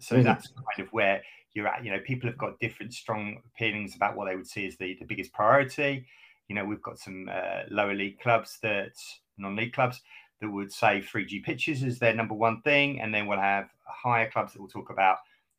So 0.00 0.16
mm-hmm. 0.16 0.24
that's 0.24 0.48
kind 0.48 0.86
of 0.86 0.92
where 0.92 1.22
you're 1.54 1.68
at. 1.68 1.84
You 1.84 1.92
know, 1.92 2.00
people 2.00 2.28
have 2.28 2.38
got 2.38 2.58
different 2.60 2.92
strong 2.92 3.38
opinions 3.54 3.94
about 3.96 4.16
what 4.16 4.28
they 4.28 4.36
would 4.36 4.46
see 4.46 4.66
as 4.66 4.76
the, 4.76 4.96
the 4.98 5.06
biggest 5.06 5.32
priority. 5.32 6.06
You 6.52 6.56
know, 6.56 6.66
we've 6.66 6.82
got 6.82 6.98
some 6.98 7.30
uh, 7.32 7.62
lower 7.70 7.94
league 7.94 8.20
clubs 8.20 8.58
that 8.60 8.92
non-league 9.38 9.72
clubs 9.72 10.02
that 10.42 10.50
would 10.50 10.70
say 10.70 11.00
3G 11.00 11.42
pitches 11.42 11.82
is 11.82 11.98
their 11.98 12.12
number 12.12 12.34
one 12.34 12.60
thing, 12.60 13.00
and 13.00 13.14
then 13.14 13.26
we'll 13.26 13.40
have 13.40 13.70
higher 13.86 14.30
clubs 14.30 14.52
that 14.52 14.60
will 14.60 14.68
talk 14.68 14.90
about 14.90 15.16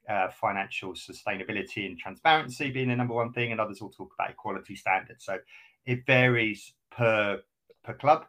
uh, 0.08 0.30
financial 0.30 0.94
sustainability 0.94 1.88
and 1.88 1.98
transparency 1.98 2.70
being 2.70 2.90
the 2.90 2.96
number 2.96 3.16
one 3.16 3.34
thing, 3.34 3.52
and 3.52 3.60
others 3.60 3.82
will 3.82 3.90
talk 3.90 4.14
about 4.14 4.30
equality 4.30 4.76
standards. 4.76 5.26
So 5.26 5.40
it 5.88 6.06
varies 6.06 6.74
per 6.92 7.42
per 7.84 7.96
club, 7.96 8.28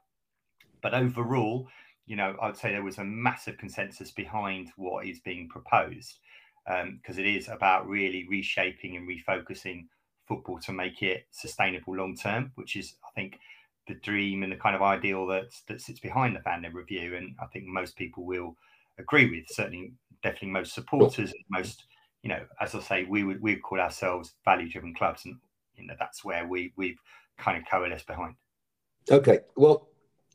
but 0.80 0.94
overall, 0.94 1.68
you 2.06 2.16
know, 2.16 2.34
I'd 2.40 2.56
say 2.56 2.70
there 2.70 2.82
was 2.82 2.96
a 2.96 3.04
massive 3.04 3.58
consensus 3.58 4.10
behind 4.10 4.72
what 4.76 5.06
is 5.06 5.20
being 5.20 5.50
proposed 5.50 6.16
because 6.64 7.18
um, 7.18 7.24
it 7.24 7.26
is 7.26 7.48
about 7.48 7.86
really 7.86 8.26
reshaping 8.26 8.96
and 8.96 9.06
refocusing 9.06 9.84
football 10.26 10.58
to 10.60 10.72
make 10.72 11.02
it 11.02 11.26
sustainable 11.30 11.96
long 11.96 12.16
term, 12.16 12.52
which 12.54 12.76
is, 12.76 12.94
I 13.04 13.10
think, 13.14 13.38
the 13.86 13.94
dream 13.94 14.42
and 14.42 14.52
the 14.52 14.56
kind 14.56 14.74
of 14.74 14.82
ideal 14.82 15.26
that 15.26 15.50
that 15.68 15.80
sits 15.80 16.00
behind 16.00 16.34
the 16.34 16.40
fan 16.40 16.66
review. 16.72 17.16
And 17.16 17.34
I 17.40 17.46
think 17.46 17.66
most 17.66 17.96
people 17.96 18.24
will 18.24 18.56
agree 18.98 19.30
with. 19.30 19.44
Certainly, 19.48 19.92
definitely 20.22 20.48
most 20.48 20.74
supporters, 20.74 21.30
and 21.30 21.44
most 21.50 21.84
you 22.22 22.30
know, 22.30 22.40
as 22.60 22.74
I 22.74 22.80
say, 22.80 23.04
we 23.04 23.22
would 23.22 23.40
we 23.42 23.56
call 23.56 23.80
ourselves 23.80 24.34
value 24.44 24.68
driven 24.68 24.94
clubs, 24.94 25.26
and 25.26 25.36
you 25.76 25.86
know 25.86 25.94
that's 25.98 26.24
where 26.24 26.46
we 26.46 26.72
we've 26.76 26.98
kind 27.38 27.58
of 27.58 27.64
coalesced 27.70 28.06
behind. 28.06 28.34
Okay, 29.10 29.40
well, 29.56 29.88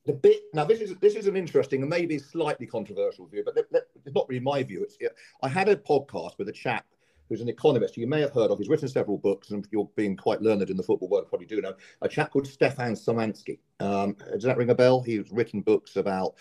the 0.06 0.14
bit 0.14 0.40
now 0.54 0.66
this 0.66 0.82
is 0.82 0.96
this 0.98 1.16
is 1.16 1.26
an 1.26 1.36
interesting 1.36 1.82
and 1.82 1.90
maybe 1.90 2.20
slightly 2.20 2.68
controversial 2.68 3.26
view, 3.26 3.44
but 3.44 3.58
it's 3.58 4.16
not 4.16 4.30
really 4.30 4.40
my 4.40 4.62
view. 4.62 4.84
It's 4.84 4.98
I 5.42 5.48
had 5.48 5.68
a 5.68 5.76
podcast 5.76 6.38
with 6.38 6.50
a 6.50 6.54
chap 6.54 6.86
who's 7.30 7.42
an 7.42 7.50
economist 7.50 7.96
you 7.96 8.08
may 8.08 8.22
have 8.22 8.34
heard 8.34 8.52
of. 8.52 8.58
He's 8.58 8.70
written 8.70 8.88
several 8.88 9.18
books, 9.18 9.52
and 9.52 9.68
you're 9.72 9.90
being 9.96 10.18
quite 10.18 10.42
learned 10.42 10.70
in 10.70 10.78
the 10.78 10.84
football 10.84 11.08
world, 11.10 11.28
probably 11.30 11.48
do 11.48 11.62
know. 11.62 11.76
A 12.02 12.10
chap 12.10 12.32
called 12.32 12.48
Stefan 12.48 12.94
Szymanski. 12.94 13.60
Um, 13.80 14.16
does 14.32 14.44
that 14.44 14.58
ring 14.58 14.72
a 14.72 14.76
bell? 14.76 15.02
He's 15.02 15.32
written 15.32 15.62
books 15.62 15.96
about. 15.96 16.36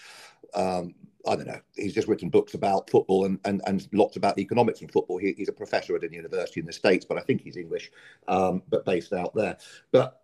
Um, 0.55 0.95
I 1.27 1.37
don't 1.37 1.47
know. 1.47 1.61
He's 1.77 1.93
just 1.93 2.09
written 2.09 2.31
books 2.31 2.55
about 2.55 2.89
football 2.89 3.27
and, 3.27 3.39
and, 3.45 3.61
and 3.67 3.87
lots 3.93 4.17
about 4.17 4.39
economics 4.39 4.81
and 4.81 4.91
football. 4.91 5.19
He, 5.19 5.35
he's 5.37 5.49
a 5.49 5.53
professor 5.53 5.95
at 5.95 6.05
a 6.05 6.11
university 6.11 6.61
in 6.61 6.67
the 6.67 6.73
States, 6.73 7.05
but 7.05 7.19
I 7.19 7.21
think 7.21 7.43
he's 7.43 7.57
English, 7.57 7.91
um, 8.29 8.63
but 8.71 8.85
based 8.87 9.13
out 9.13 9.35
there. 9.35 9.59
But 9.93 10.23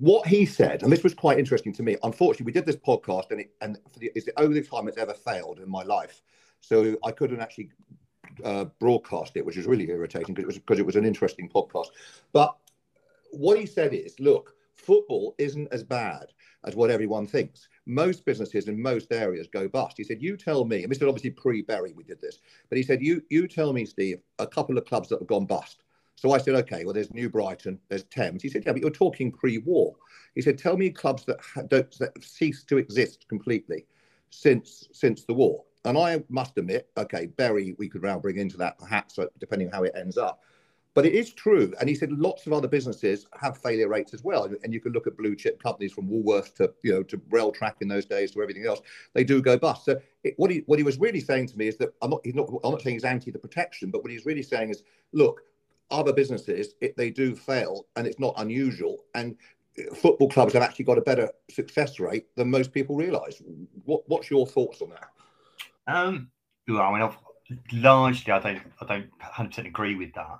what 0.00 0.26
he 0.26 0.46
said, 0.46 0.82
and 0.82 0.92
this 0.92 1.02
was 1.02 1.12
quite 1.12 1.38
interesting 1.38 1.72
to 1.74 1.82
me. 1.82 1.96
Unfortunately, 2.02 2.46
we 2.46 2.52
did 2.52 2.66
this 2.66 2.76
podcast, 2.76 3.30
and 3.30 3.40
it, 3.40 3.50
and 3.60 3.78
the, 3.98 4.10
it's 4.14 4.24
the 4.24 4.40
only 4.40 4.62
time 4.62 4.88
it's 4.88 4.96
ever 4.96 5.12
failed 5.12 5.58
in 5.58 5.68
my 5.68 5.82
life. 5.82 6.22
So 6.60 6.96
I 7.04 7.10
couldn't 7.10 7.40
actually 7.40 7.70
uh, 8.42 8.64
broadcast 8.78 9.36
it, 9.36 9.44
which 9.44 9.56
is 9.56 9.66
really 9.66 9.88
irritating 9.88 10.34
because 10.34 10.44
it 10.44 10.46
was 10.46 10.58
because 10.58 10.78
it 10.78 10.86
was 10.86 10.96
an 10.96 11.04
interesting 11.04 11.48
podcast. 11.48 11.88
But 12.32 12.56
what 13.30 13.58
he 13.58 13.66
said 13.66 13.92
is, 13.92 14.18
look, 14.20 14.54
football 14.74 15.34
isn't 15.38 15.72
as 15.72 15.82
bad 15.82 16.26
as 16.64 16.74
what 16.74 16.90
everyone 16.90 17.26
thinks. 17.26 17.68
Most 17.86 18.24
businesses 18.24 18.68
in 18.68 18.80
most 18.80 19.12
areas 19.12 19.46
go 19.46 19.68
bust. 19.68 19.96
He 19.96 20.04
said, 20.04 20.22
"You 20.22 20.36
tell 20.36 20.64
me," 20.64 20.82
and 20.82 20.90
this 20.90 20.98
is 20.98 21.04
obviously 21.04 21.30
pre-Bury 21.30 21.92
we 21.92 22.04
did 22.04 22.20
this, 22.20 22.38
but 22.68 22.78
he 22.78 22.84
said, 22.84 23.02
"You 23.02 23.22
you 23.30 23.46
tell 23.46 23.72
me, 23.72 23.84
Steve, 23.84 24.20
a 24.38 24.46
couple 24.46 24.78
of 24.78 24.84
clubs 24.84 25.08
that 25.08 25.18
have 25.18 25.28
gone 25.28 25.46
bust." 25.46 25.84
So 26.16 26.32
I 26.32 26.38
said, 26.38 26.54
"Okay, 26.54 26.84
well, 26.84 26.94
there's 26.94 27.12
New 27.12 27.28
Brighton, 27.28 27.78
there's 27.88 28.04
Thames." 28.04 28.42
He 28.42 28.48
said, 28.48 28.64
"Yeah, 28.64 28.72
but 28.72 28.80
you're 28.80 28.90
talking 28.90 29.30
pre-war." 29.32 29.94
He 30.34 30.42
said, 30.42 30.58
"Tell 30.58 30.76
me 30.76 30.90
clubs 30.90 31.24
that 31.24 31.38
don't 31.68 31.90
that 31.98 32.24
cease 32.24 32.64
to 32.64 32.78
exist 32.78 33.26
completely 33.28 33.86
since 34.30 34.88
since 34.92 35.24
the 35.24 35.34
war." 35.34 35.64
And 35.84 35.98
I 35.98 36.22
must 36.28 36.56
admit, 36.56 36.88
okay, 36.96 37.26
Bury, 37.26 37.74
we 37.78 37.88
could 37.88 38.02
now 38.02 38.18
bring 38.18 38.38
into 38.38 38.56
that 38.58 38.78
perhaps, 38.78 39.18
uh, 39.18 39.26
depending 39.38 39.68
on 39.68 39.74
how 39.74 39.82
it 39.82 39.92
ends 39.94 40.16
up. 40.16 40.40
But 40.94 41.04
it 41.04 41.12
is 41.12 41.32
true. 41.32 41.74
And 41.80 41.88
he 41.88 41.94
said 41.94 42.12
lots 42.12 42.46
of 42.46 42.52
other 42.52 42.68
businesses 42.68 43.26
have 43.38 43.58
failure 43.58 43.88
rates 43.88 44.14
as 44.14 44.22
well. 44.22 44.48
And 44.62 44.72
you 44.72 44.80
can 44.80 44.92
look 44.92 45.08
at 45.08 45.16
blue 45.16 45.34
chip 45.34 45.60
companies 45.60 45.92
from 45.92 46.08
Woolworth 46.08 46.54
to, 46.56 46.72
you 46.84 46.92
know, 46.92 47.02
to 47.02 47.18
Railtrack 47.18 47.74
in 47.80 47.88
those 47.88 48.06
days 48.06 48.30
to 48.30 48.42
everything 48.42 48.64
else. 48.64 48.80
They 49.12 49.24
do 49.24 49.42
go 49.42 49.58
bust. 49.58 49.84
So 49.84 50.00
it, 50.22 50.34
what 50.36 50.52
he 50.52 50.62
what 50.66 50.78
he 50.78 50.84
was 50.84 50.98
really 50.98 51.20
saying 51.20 51.48
to 51.48 51.58
me 51.58 51.66
is 51.66 51.76
that 51.78 51.94
I'm 52.00 52.10
not, 52.10 52.20
he's 52.22 52.36
not, 52.36 52.48
I'm 52.62 52.70
not 52.70 52.82
saying 52.82 52.94
he's 52.94 53.04
anti 53.04 53.32
the 53.32 53.40
protection, 53.40 53.90
but 53.90 54.02
what 54.02 54.12
he's 54.12 54.24
really 54.24 54.42
saying 54.42 54.70
is, 54.70 54.84
look, 55.12 55.40
other 55.90 56.12
businesses, 56.12 56.76
it, 56.80 56.96
they 56.96 57.10
do 57.10 57.34
fail 57.34 57.86
and 57.96 58.06
it's 58.06 58.20
not 58.20 58.34
unusual. 58.36 59.04
And 59.16 59.36
football 59.96 60.28
clubs 60.28 60.52
have 60.52 60.62
actually 60.62 60.84
got 60.84 60.98
a 60.98 61.02
better 61.02 61.28
success 61.50 61.98
rate 61.98 62.26
than 62.36 62.50
most 62.50 62.72
people 62.72 62.94
realize. 62.94 63.42
What, 63.84 64.08
what's 64.08 64.30
your 64.30 64.46
thoughts 64.46 64.80
on 64.80 64.90
that? 64.90 65.08
Um, 65.86 66.30
well, 66.68 66.82
I 66.82 66.98
mean, 66.98 67.10
largely, 67.72 68.32
I 68.32 68.38
don't, 68.38 68.62
I 68.80 68.86
don't 68.86 69.10
100 69.18 69.48
percent 69.48 69.66
agree 69.66 69.94
with 69.94 70.14
that. 70.14 70.38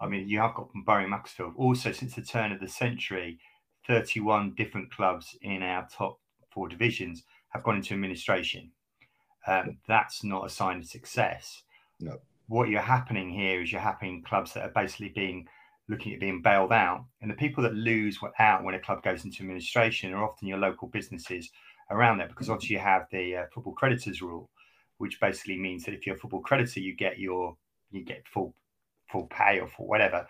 I 0.00 0.08
mean, 0.08 0.28
you 0.28 0.38
have 0.40 0.54
got 0.54 0.70
from 0.70 0.84
Bury 0.84 1.08
Macclesfield. 1.08 1.54
Also, 1.56 1.92
since 1.92 2.14
the 2.14 2.22
turn 2.22 2.52
of 2.52 2.60
the 2.60 2.68
century, 2.68 3.38
31 3.86 4.54
different 4.54 4.92
clubs 4.92 5.36
in 5.42 5.62
our 5.62 5.88
top 5.90 6.20
four 6.50 6.68
divisions 6.68 7.24
have 7.50 7.64
gone 7.64 7.76
into 7.76 7.94
administration. 7.94 8.70
Um, 9.46 9.78
that's 9.88 10.22
not 10.22 10.46
a 10.46 10.50
sign 10.50 10.78
of 10.78 10.86
success. 10.86 11.62
No. 12.00 12.18
What 12.46 12.68
you're 12.68 12.80
happening 12.80 13.30
here 13.30 13.62
is 13.62 13.72
you're 13.72 13.80
having 13.80 14.22
clubs 14.22 14.52
that 14.54 14.64
are 14.64 14.72
basically 14.74 15.08
being 15.08 15.46
looking 15.88 16.12
at 16.12 16.20
being 16.20 16.42
bailed 16.42 16.72
out, 16.72 17.04
and 17.22 17.30
the 17.30 17.34
people 17.34 17.62
that 17.62 17.74
lose 17.74 18.18
out 18.38 18.62
when 18.62 18.74
a 18.74 18.80
club 18.80 19.02
goes 19.02 19.24
into 19.24 19.42
administration 19.42 20.12
are 20.12 20.24
often 20.24 20.46
your 20.46 20.58
local 20.58 20.88
businesses 20.88 21.50
around 21.90 22.18
there 22.18 22.28
because 22.28 22.50
obviously 22.50 22.76
you 22.76 22.82
have 22.82 23.06
the 23.10 23.36
uh, 23.36 23.44
football 23.52 23.72
creditors 23.72 24.20
rule, 24.20 24.50
which 24.98 25.20
basically 25.20 25.58
means 25.58 25.84
that 25.84 25.94
if 25.94 26.06
you're 26.06 26.16
a 26.16 26.18
football 26.18 26.40
creditor, 26.40 26.80
you 26.80 26.94
get 26.94 27.18
your 27.18 27.56
you 27.90 28.04
get 28.04 28.26
full 28.28 28.54
full 29.10 29.26
pay 29.26 29.58
or 29.60 29.68
for 29.68 29.86
whatever 29.86 30.26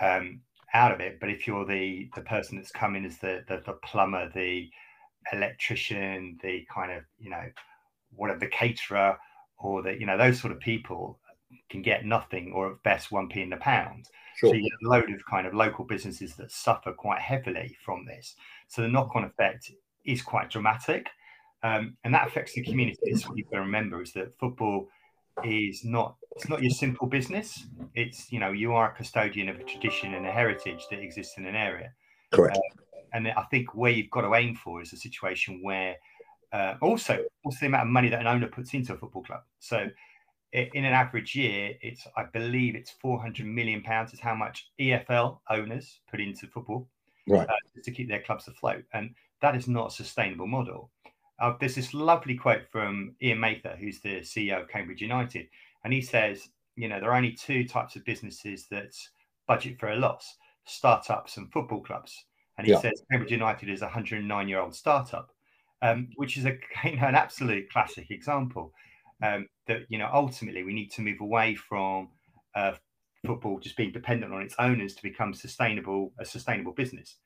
um, 0.00 0.40
out 0.74 0.92
of 0.92 1.00
it. 1.00 1.20
But 1.20 1.30
if 1.30 1.46
you're 1.46 1.66
the 1.66 2.08
the 2.14 2.22
person 2.22 2.56
that's 2.56 2.70
come 2.70 2.96
in 2.96 3.04
as 3.04 3.18
the, 3.18 3.44
the 3.48 3.62
the 3.64 3.74
plumber, 3.84 4.30
the 4.34 4.70
electrician, 5.32 6.38
the 6.42 6.66
kind 6.72 6.92
of 6.92 7.04
you 7.18 7.30
know 7.30 7.44
whatever 8.14 8.40
the 8.40 8.48
caterer 8.48 9.18
or 9.58 9.82
the 9.82 9.98
you 9.98 10.06
know 10.06 10.18
those 10.18 10.40
sort 10.40 10.52
of 10.52 10.60
people 10.60 11.18
can 11.70 11.82
get 11.82 12.04
nothing 12.04 12.52
or 12.52 12.72
at 12.72 12.82
best 12.82 13.12
one 13.12 13.28
p 13.28 13.42
in 13.42 13.50
the 13.50 13.56
pound. 13.56 14.08
Sure. 14.36 14.50
So 14.50 14.56
you 14.56 14.62
get 14.62 14.86
a 14.86 14.90
load 14.90 15.10
of 15.10 15.24
kind 15.24 15.46
of 15.46 15.54
local 15.54 15.84
businesses 15.84 16.34
that 16.36 16.50
suffer 16.50 16.92
quite 16.92 17.20
heavily 17.20 17.76
from 17.82 18.04
this. 18.04 18.36
So 18.68 18.82
the 18.82 18.88
knock-on 18.88 19.24
effect 19.24 19.70
is 20.04 20.20
quite 20.20 20.50
dramatic. 20.50 21.08
Um, 21.66 21.96
and 22.04 22.14
that 22.14 22.28
affects 22.28 22.52
the 22.52 22.62
community. 22.62 22.98
It's 23.02 23.26
what 23.26 23.36
you've 23.36 23.50
got 23.50 23.56
to 23.56 23.62
remember 23.62 24.00
is 24.00 24.12
that 24.12 24.38
football 24.38 24.88
is 25.44 25.84
not 25.84 26.16
it's 26.36 26.48
not 26.48 26.62
your 26.62 26.70
simple 26.70 27.06
business. 27.08 27.66
It's 27.94 28.30
you 28.30 28.38
know 28.38 28.52
you 28.52 28.72
are 28.72 28.92
a 28.92 28.94
custodian 28.94 29.48
of 29.48 29.58
a 29.58 29.64
tradition 29.64 30.14
and 30.14 30.26
a 30.26 30.30
heritage 30.30 30.86
that 30.90 31.00
exists 31.00 31.34
in 31.38 31.46
an 31.46 31.56
area. 31.56 31.92
Correct. 32.32 32.56
Um, 32.56 32.62
and 33.12 33.28
I 33.28 33.42
think 33.50 33.74
where 33.74 33.90
you've 33.90 34.10
got 34.10 34.22
to 34.22 34.34
aim 34.34 34.54
for 34.54 34.80
is 34.80 34.92
a 34.92 34.96
situation 34.96 35.60
where 35.62 35.96
uh, 36.52 36.74
also 36.80 37.24
also 37.44 37.58
the 37.60 37.66
amount 37.66 37.88
of 37.88 37.88
money 37.88 38.10
that 38.10 38.20
an 38.20 38.26
owner 38.28 38.46
puts 38.46 38.72
into 38.74 38.94
a 38.94 38.96
football 38.96 39.24
club. 39.24 39.42
So 39.58 39.88
in 40.52 40.84
an 40.84 40.92
average 40.92 41.34
year, 41.34 41.74
it's 41.82 42.06
I 42.16 42.24
believe 42.24 42.76
it's 42.76 42.92
400 43.02 43.44
million 43.44 43.82
pounds 43.82 44.12
is 44.12 44.20
how 44.20 44.34
much 44.34 44.70
EFL 44.80 45.40
owners 45.50 46.00
put 46.08 46.20
into 46.20 46.46
football, 46.46 46.88
right, 47.28 47.48
uh, 47.48 47.82
to 47.82 47.90
keep 47.90 48.08
their 48.08 48.22
clubs 48.22 48.46
afloat, 48.46 48.84
and 48.92 49.14
that 49.42 49.56
is 49.56 49.66
not 49.66 49.88
a 49.88 49.94
sustainable 49.94 50.46
model. 50.46 50.90
Uh, 51.38 51.54
there's 51.60 51.74
this 51.74 51.92
lovely 51.92 52.34
quote 52.34 52.66
from 52.70 53.14
Ian 53.22 53.40
Mather, 53.40 53.76
who's 53.78 54.00
the 54.00 54.20
CEO 54.20 54.62
of 54.62 54.68
Cambridge 54.68 55.02
United, 55.02 55.48
and 55.84 55.92
he 55.92 56.00
says, 56.00 56.48
you 56.76 56.88
know, 56.88 57.00
there 57.00 57.10
are 57.10 57.16
only 57.16 57.32
two 57.32 57.66
types 57.66 57.96
of 57.96 58.04
businesses 58.04 58.66
that 58.70 58.94
budget 59.46 59.78
for 59.78 59.90
a 59.90 59.96
loss: 59.96 60.36
startups 60.64 61.36
and 61.36 61.52
football 61.52 61.82
clubs. 61.82 62.24
And 62.58 62.66
he 62.66 62.72
yeah. 62.72 62.80
says 62.80 63.02
Cambridge 63.10 63.32
United 63.32 63.68
is 63.68 63.82
a 63.82 63.86
109 63.86 64.48
year 64.48 64.60
old 64.60 64.74
startup, 64.74 65.30
um, 65.82 66.08
which 66.16 66.36
is 66.36 66.46
a 66.46 66.56
you 66.84 66.96
know, 66.96 67.06
an 67.06 67.14
absolute 67.14 67.70
classic 67.70 68.10
example. 68.10 68.72
Um, 69.22 69.48
that 69.66 69.82
you 69.88 69.98
know, 69.98 70.10
ultimately, 70.12 70.62
we 70.62 70.72
need 70.72 70.90
to 70.92 71.02
move 71.02 71.20
away 71.20 71.54
from 71.54 72.08
uh, 72.54 72.72
football 73.26 73.58
just 73.58 73.76
being 73.76 73.92
dependent 73.92 74.32
on 74.32 74.42
its 74.42 74.54
owners 74.58 74.94
to 74.94 75.02
become 75.02 75.34
sustainable, 75.34 76.12
a 76.18 76.24
sustainable 76.24 76.72
business. 76.72 77.16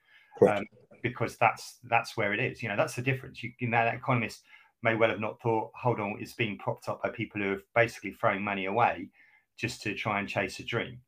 Um, 0.48 0.64
because 1.02 1.36
that's 1.36 1.78
that's 1.84 2.16
where 2.16 2.32
it 2.32 2.40
is. 2.40 2.62
You 2.62 2.68
know, 2.68 2.76
that's 2.76 2.94
the 2.94 3.02
difference. 3.02 3.42
You, 3.42 3.52
you 3.58 3.68
know, 3.68 3.84
that 3.84 3.94
economist 3.94 4.42
may 4.82 4.94
well 4.94 5.10
have 5.10 5.20
not 5.20 5.40
thought, 5.40 5.70
hold 5.74 6.00
on, 6.00 6.16
it's 6.20 6.32
being 6.32 6.58
propped 6.58 6.88
up 6.88 7.02
by 7.02 7.10
people 7.10 7.40
who 7.40 7.52
are 7.52 7.62
basically 7.74 8.12
throwing 8.12 8.42
money 8.42 8.66
away 8.66 9.08
just 9.56 9.82
to 9.82 9.94
try 9.94 10.18
and 10.18 10.28
chase 10.28 10.58
a 10.58 10.64
dream. 10.64 10.98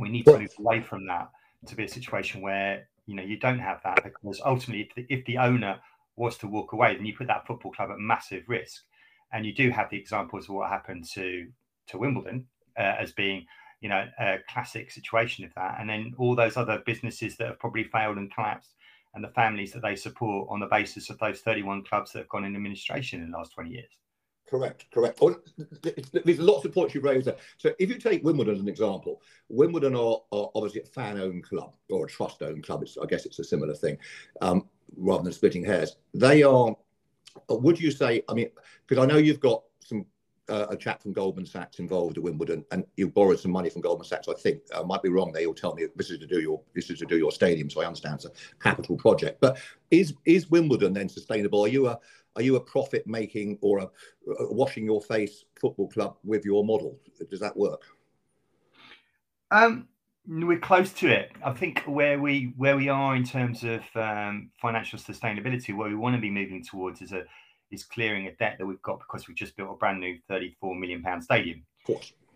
We 0.00 0.08
need 0.08 0.24
to 0.24 0.38
move 0.38 0.54
away 0.58 0.80
from 0.80 1.06
that 1.06 1.30
to 1.66 1.76
be 1.76 1.84
a 1.84 1.88
situation 1.88 2.40
where 2.40 2.88
you 3.06 3.14
know 3.14 3.22
you 3.22 3.38
don't 3.38 3.58
have 3.58 3.80
that 3.84 4.02
because 4.02 4.40
ultimately, 4.44 4.88
if 4.88 4.94
the, 4.94 5.14
if 5.14 5.24
the 5.26 5.38
owner 5.38 5.78
was 6.16 6.38
to 6.38 6.46
walk 6.46 6.72
away, 6.72 6.94
then 6.94 7.06
you 7.06 7.16
put 7.16 7.26
that 7.26 7.46
football 7.46 7.72
club 7.72 7.90
at 7.90 7.98
massive 7.98 8.44
risk. 8.48 8.82
And 9.34 9.46
you 9.46 9.54
do 9.54 9.70
have 9.70 9.88
the 9.90 9.96
examples 9.96 10.48
of 10.48 10.54
what 10.54 10.68
happened 10.68 11.06
to 11.14 11.48
to 11.88 11.98
Wimbledon 11.98 12.46
uh, 12.78 12.94
as 13.00 13.12
being 13.12 13.46
you 13.80 13.88
know 13.88 14.06
a 14.18 14.38
classic 14.48 14.90
situation 14.90 15.44
of 15.44 15.52
that, 15.54 15.76
and 15.78 15.88
then 15.90 16.14
all 16.16 16.34
those 16.34 16.56
other 16.56 16.82
businesses 16.86 17.36
that 17.36 17.48
have 17.48 17.58
probably 17.58 17.84
failed 17.84 18.16
and 18.16 18.32
collapsed 18.32 18.74
and 19.14 19.22
the 19.22 19.28
families 19.28 19.72
that 19.72 19.82
they 19.82 19.96
support 19.96 20.48
on 20.50 20.60
the 20.60 20.66
basis 20.66 21.10
of 21.10 21.18
those 21.18 21.40
31 21.40 21.84
clubs 21.84 22.12
that 22.12 22.20
have 22.20 22.28
gone 22.28 22.44
in 22.44 22.56
administration 22.56 23.22
in 23.22 23.30
the 23.30 23.36
last 23.36 23.52
20 23.52 23.70
years. 23.70 23.98
Correct, 24.48 24.84
correct. 24.92 25.18
Oh, 25.22 25.34
there's 26.24 26.38
lots 26.38 26.66
of 26.66 26.74
points 26.74 26.94
you 26.94 27.00
raised 27.00 27.26
there. 27.26 27.36
So 27.56 27.72
if 27.78 27.88
you 27.88 27.98
take 27.98 28.22
Wimbledon 28.22 28.54
as 28.54 28.60
an 28.60 28.68
example, 28.68 29.22
Wimbledon 29.48 29.94
are, 29.94 30.20
are 30.30 30.50
obviously 30.54 30.82
a 30.82 30.86
fan-owned 30.86 31.44
club 31.44 31.72
or 31.90 32.04
a 32.04 32.08
trust-owned 32.08 32.62
club. 32.62 32.82
It's, 32.82 32.98
I 32.98 33.06
guess 33.06 33.24
it's 33.24 33.38
a 33.38 33.44
similar 33.44 33.74
thing, 33.74 33.96
um, 34.42 34.68
rather 34.98 35.22
than 35.22 35.32
splitting 35.32 35.64
hairs. 35.64 35.96
They 36.12 36.42
are. 36.42 36.76
Would 37.48 37.80
you 37.80 37.90
say? 37.90 38.24
I 38.28 38.34
mean, 38.34 38.50
because 38.86 39.02
I 39.02 39.06
know 39.06 39.16
you've 39.16 39.40
got 39.40 39.62
uh, 40.52 40.66
a 40.68 40.76
chap 40.76 41.02
from 41.02 41.14
Goldman 41.14 41.46
Sachs 41.46 41.78
involved 41.78 42.18
at 42.18 42.22
Wimbledon, 42.22 42.62
and 42.72 42.84
you 42.96 43.08
borrowed 43.08 43.40
some 43.40 43.50
money 43.50 43.70
from 43.70 43.80
Goldman 43.80 44.06
Sachs. 44.06 44.28
I 44.28 44.34
think 44.34 44.60
I 44.76 44.82
might 44.82 45.02
be 45.02 45.08
wrong. 45.08 45.32
They 45.32 45.46
will 45.46 45.54
tell 45.54 45.74
me 45.74 45.86
this 45.96 46.10
is 46.10 46.18
to 46.18 46.26
do 46.26 46.40
your 46.40 46.60
this 46.74 46.90
is 46.90 46.98
to 46.98 47.06
do 47.06 47.16
your 47.16 47.32
stadium. 47.32 47.70
So 47.70 47.80
I 47.80 47.86
understand 47.86 48.16
it's 48.16 48.26
a 48.26 48.32
capital 48.60 48.96
project. 48.96 49.40
But 49.40 49.58
is 49.90 50.12
is 50.26 50.50
Wimbledon 50.50 50.92
then 50.92 51.08
sustainable? 51.08 51.62
Are 51.62 51.68
you 51.68 51.88
a 51.88 51.98
are 52.36 52.42
you 52.42 52.56
a 52.56 52.60
profit 52.60 53.06
making 53.06 53.58
or 53.62 53.78
a, 53.78 53.84
a 54.40 54.52
washing 54.52 54.84
your 54.84 55.00
face 55.00 55.46
football 55.58 55.88
club 55.88 56.16
with 56.22 56.44
your 56.44 56.64
model? 56.64 56.98
Does 57.30 57.40
that 57.40 57.56
work? 57.56 57.82
Um, 59.50 59.88
we're 60.28 60.58
close 60.58 60.92
to 60.94 61.08
it. 61.08 61.32
I 61.42 61.52
think 61.52 61.82
where 61.86 62.20
we 62.20 62.52
where 62.58 62.76
we 62.76 62.90
are 62.90 63.16
in 63.16 63.24
terms 63.24 63.64
of 63.64 63.80
um, 63.94 64.50
financial 64.60 64.98
sustainability, 64.98 65.74
where 65.74 65.88
we 65.88 65.96
want 65.96 66.14
to 66.14 66.20
be 66.20 66.30
moving 66.30 66.62
towards 66.62 67.00
is 67.00 67.12
a 67.12 67.24
is 67.72 67.84
clearing 67.84 68.28
a 68.28 68.32
debt 68.36 68.56
that 68.58 68.66
we've 68.66 68.82
got 68.82 69.00
because 69.00 69.26
we've 69.28 69.36
just 69.36 69.56
built 69.56 69.70
a 69.72 69.76
brand 69.76 70.00
new 70.00 70.18
34 70.28 70.76
million 70.76 71.02
pound 71.02 71.24
stadium. 71.24 71.64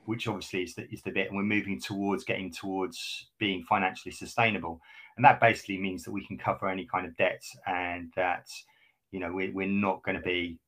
Which 0.06 0.28
obviously 0.28 0.62
is 0.64 0.74
the, 0.76 0.88
is 0.92 1.02
the 1.02 1.12
bit, 1.12 1.28
and 1.28 1.36
we're 1.36 1.44
moving 1.44 1.80
towards 1.80 2.24
getting 2.24 2.52
towards 2.52 3.28
being 3.38 3.64
financially 3.64 4.12
sustainable. 4.12 4.80
And 5.16 5.24
that 5.24 5.40
basically 5.40 5.78
means 5.78 6.04
that 6.04 6.12
we 6.12 6.26
can 6.26 6.38
cover 6.38 6.68
any 6.68 6.86
kind 6.86 7.06
of 7.06 7.16
debts 7.16 7.56
and 7.66 8.12
that 8.16 8.48
You 9.12 9.20
know, 9.20 9.32
we, 9.32 9.50
we're 9.50 9.68
not 9.68 10.02
going 10.04 10.16
to 10.16 10.22
be 10.22 10.58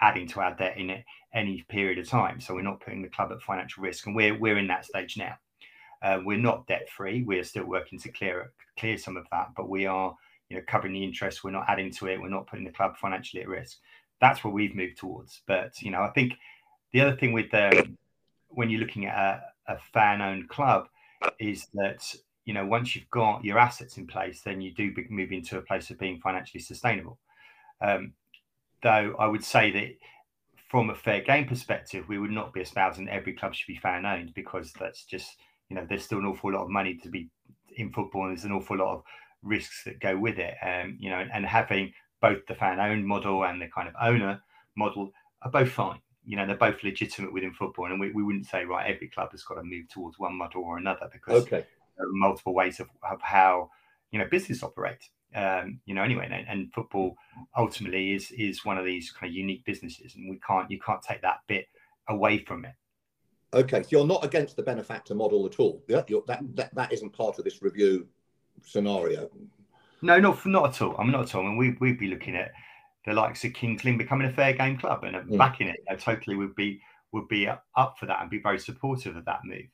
adding 0.00 0.28
to 0.28 0.40
our 0.40 0.54
debt 0.54 0.76
in 0.78 1.02
any 1.34 1.64
period 1.68 1.98
of 1.98 2.08
time. 2.08 2.40
So 2.40 2.54
we're 2.54 2.62
not 2.62 2.80
putting 2.80 3.02
the 3.02 3.08
club 3.08 3.32
at 3.32 3.42
financial 3.42 3.82
risk, 3.82 4.06
and 4.06 4.16
we're 4.16 4.38
we're 4.38 4.58
in 4.58 4.68
that 4.68 4.86
stage 4.86 5.16
now. 5.16 5.36
Uh, 6.02 6.20
we're 6.24 6.38
not 6.38 6.66
debt 6.66 6.88
free. 6.90 7.22
We're 7.24 7.44
still 7.44 7.66
working 7.66 7.98
to 8.00 8.10
clear 8.10 8.52
clear 8.78 8.98
some 8.98 9.16
of 9.16 9.26
that, 9.32 9.48
but 9.56 9.68
we 9.68 9.86
are 9.86 10.14
you 10.50 10.56
know 10.56 10.62
covering 10.68 10.92
the 10.94 11.04
interest. 11.04 11.44
We're 11.44 11.52
not 11.52 11.66
adding 11.68 11.92
to 11.92 12.08
it. 12.08 12.20
We're 12.20 12.28
not 12.28 12.46
putting 12.46 12.66
the 12.66 12.72
club 12.72 12.96
financially 12.98 13.42
at 13.42 13.48
risk. 13.48 13.78
That's 14.20 14.42
where 14.42 14.52
we've 14.52 14.74
moved 14.74 14.98
towards. 14.98 15.42
But 15.46 15.80
you 15.80 15.90
know, 15.90 16.02
I 16.02 16.10
think 16.10 16.34
the 16.92 17.00
other 17.00 17.16
thing 17.16 17.32
with 17.32 17.52
um, 17.54 17.98
when 18.48 18.70
you're 18.70 18.80
looking 18.80 19.06
at 19.06 19.16
a, 19.16 19.74
a 19.74 19.78
fan 19.92 20.20
owned 20.20 20.48
club 20.48 20.88
is 21.38 21.66
that 21.74 22.14
you 22.44 22.54
know 22.54 22.66
once 22.66 22.94
you've 22.94 23.10
got 23.10 23.44
your 23.44 23.58
assets 23.58 23.96
in 23.98 24.06
place, 24.06 24.40
then 24.42 24.60
you 24.60 24.72
do 24.72 24.94
move 25.10 25.32
into 25.32 25.58
a 25.58 25.62
place 25.62 25.90
of 25.90 25.98
being 25.98 26.20
financially 26.20 26.60
sustainable. 26.60 27.18
Um, 27.80 28.12
though 28.82 29.14
I 29.18 29.26
would 29.26 29.44
say 29.44 29.70
that 29.72 29.96
from 30.68 30.90
a 30.90 30.94
fair 30.94 31.20
game 31.20 31.46
perspective, 31.46 32.08
we 32.08 32.18
would 32.18 32.30
not 32.30 32.52
be 32.52 32.60
espousing 32.60 33.08
every 33.08 33.32
club 33.32 33.54
should 33.54 33.66
be 33.66 33.76
fan 33.76 34.06
owned 34.06 34.34
because 34.34 34.72
that's 34.78 35.04
just 35.04 35.36
you 35.68 35.76
know 35.76 35.86
there's 35.88 36.04
still 36.04 36.18
an 36.18 36.26
awful 36.26 36.52
lot 36.52 36.62
of 36.62 36.70
money 36.70 36.94
to 36.96 37.08
be 37.08 37.28
in 37.76 37.90
football 37.92 38.26
and 38.26 38.36
there's 38.36 38.44
an 38.44 38.52
awful 38.52 38.76
lot 38.76 38.94
of 38.94 39.02
risks 39.42 39.84
that 39.84 40.00
go 40.00 40.16
with 40.16 40.38
it. 40.38 40.54
Um, 40.62 40.96
you 40.98 41.10
know, 41.10 41.24
and 41.32 41.44
having 41.44 41.92
both 42.24 42.46
the 42.46 42.54
fan 42.54 42.80
owned 42.80 43.06
model 43.06 43.44
and 43.44 43.60
the 43.60 43.68
kind 43.68 43.86
of 43.86 43.94
owner 44.00 44.40
model 44.76 45.12
are 45.42 45.50
both 45.50 45.70
fine. 45.70 45.98
You 46.24 46.36
know, 46.36 46.46
they're 46.46 46.56
both 46.56 46.82
legitimate 46.82 47.34
within 47.34 47.52
football, 47.52 47.86
and 47.86 48.00
we, 48.00 48.10
we 48.12 48.22
wouldn't 48.22 48.46
say 48.46 48.64
right 48.64 48.90
every 48.90 49.08
club 49.08 49.32
has 49.32 49.42
got 49.42 49.56
to 49.56 49.62
move 49.62 49.88
towards 49.90 50.18
one 50.18 50.34
model 50.34 50.62
or 50.62 50.78
another 50.78 51.10
because 51.12 51.42
okay. 51.42 51.66
there 51.98 52.06
are 52.06 52.12
multiple 52.12 52.54
ways 52.54 52.80
of, 52.80 52.88
of 53.10 53.20
how 53.20 53.70
you 54.10 54.18
know 54.18 54.26
business 54.30 54.62
operates 54.62 55.10
um, 55.34 55.80
you 55.84 55.94
know, 55.94 56.02
anyway, 56.02 56.28
and, 56.30 56.46
and, 56.48 56.72
football 56.72 57.16
ultimately 57.56 58.14
is 58.14 58.30
is 58.30 58.64
one 58.64 58.78
of 58.78 58.84
these 58.84 59.10
kind 59.10 59.28
of 59.30 59.36
unique 59.36 59.64
businesses, 59.64 60.14
and 60.14 60.30
we 60.30 60.38
can't 60.46 60.70
you 60.70 60.78
can't 60.78 61.02
take 61.02 61.22
that 61.22 61.40
bit 61.48 61.66
away 62.08 62.38
from 62.38 62.64
it. 62.64 62.74
Okay, 63.52 63.82
so 63.82 63.88
you're 63.90 64.06
not 64.06 64.24
against 64.24 64.54
the 64.54 64.62
benefactor 64.62 65.14
model 65.14 65.44
at 65.44 65.58
all. 65.58 65.82
Yeah, 65.88 66.04
you're, 66.06 66.22
that 66.28 66.40
that 66.54 66.72
that 66.76 66.92
isn't 66.92 67.12
part 67.12 67.38
of 67.38 67.44
this 67.44 67.62
review 67.62 68.06
scenario. 68.62 69.28
No, 70.04 70.20
not 70.20 70.44
not 70.44 70.68
at 70.68 70.82
all. 70.82 70.94
I'm 70.98 71.10
not 71.10 71.22
at 71.22 71.34
all. 71.34 71.42
I 71.42 71.48
mean, 71.48 71.56
we 71.56 71.76
we'd 71.80 71.98
be 71.98 72.08
looking 72.08 72.36
at 72.36 72.52
the 73.06 73.14
likes 73.14 73.42
of 73.44 73.54
Kings 73.54 73.84
Lynn 73.84 73.96
becoming 73.96 74.28
a 74.28 74.32
fair 74.32 74.52
game 74.52 74.76
club 74.76 75.02
and 75.02 75.16
mm. 75.16 75.38
backing 75.38 75.68
it. 75.68 75.82
I 75.88 75.94
totally 75.94 76.36
would 76.36 76.54
be 76.54 76.82
would 77.12 77.26
be 77.28 77.48
up 77.48 77.96
for 77.98 78.04
that 78.06 78.20
and 78.20 78.28
be 78.28 78.38
very 78.38 78.58
supportive 78.58 79.16
of 79.16 79.24
that 79.24 79.40
move 79.44 79.66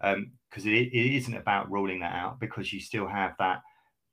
because 0.00 0.64
um, 0.64 0.72
it, 0.72 0.88
it 0.92 1.16
isn't 1.16 1.36
about 1.36 1.70
ruling 1.70 2.00
that 2.00 2.14
out 2.14 2.40
because 2.40 2.72
you 2.72 2.80
still 2.80 3.06
have 3.06 3.34
that 3.38 3.62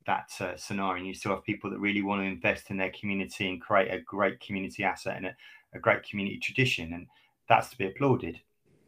that 0.05 0.29
uh, 0.39 0.55
scenario. 0.57 0.97
And 0.97 1.07
you 1.07 1.15
still 1.15 1.31
have 1.31 1.43
people 1.43 1.71
that 1.71 1.79
really 1.79 2.03
want 2.03 2.21
to 2.21 2.25
invest 2.25 2.69
in 2.69 2.77
their 2.77 2.91
community 2.91 3.49
and 3.49 3.59
create 3.59 3.91
a 3.91 3.99
great 3.99 4.39
community 4.41 4.83
asset 4.83 5.17
and 5.17 5.25
a, 5.25 5.35
a 5.73 5.79
great 5.79 6.03
community 6.03 6.37
tradition, 6.37 6.93
and 6.93 7.07
that's 7.49 7.69
to 7.71 7.77
be 7.77 7.87
applauded. 7.87 8.39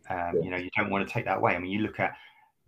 Um, 0.07 0.17
yeah. 0.35 0.41
You 0.43 0.49
know, 0.51 0.57
you 0.57 0.69
don't 0.77 0.91
want 0.91 1.07
to 1.07 1.11
take 1.11 1.25
that 1.25 1.37
away. 1.37 1.55
I 1.55 1.59
mean, 1.59 1.71
you 1.71 1.79
look 1.79 1.99
at 1.99 2.13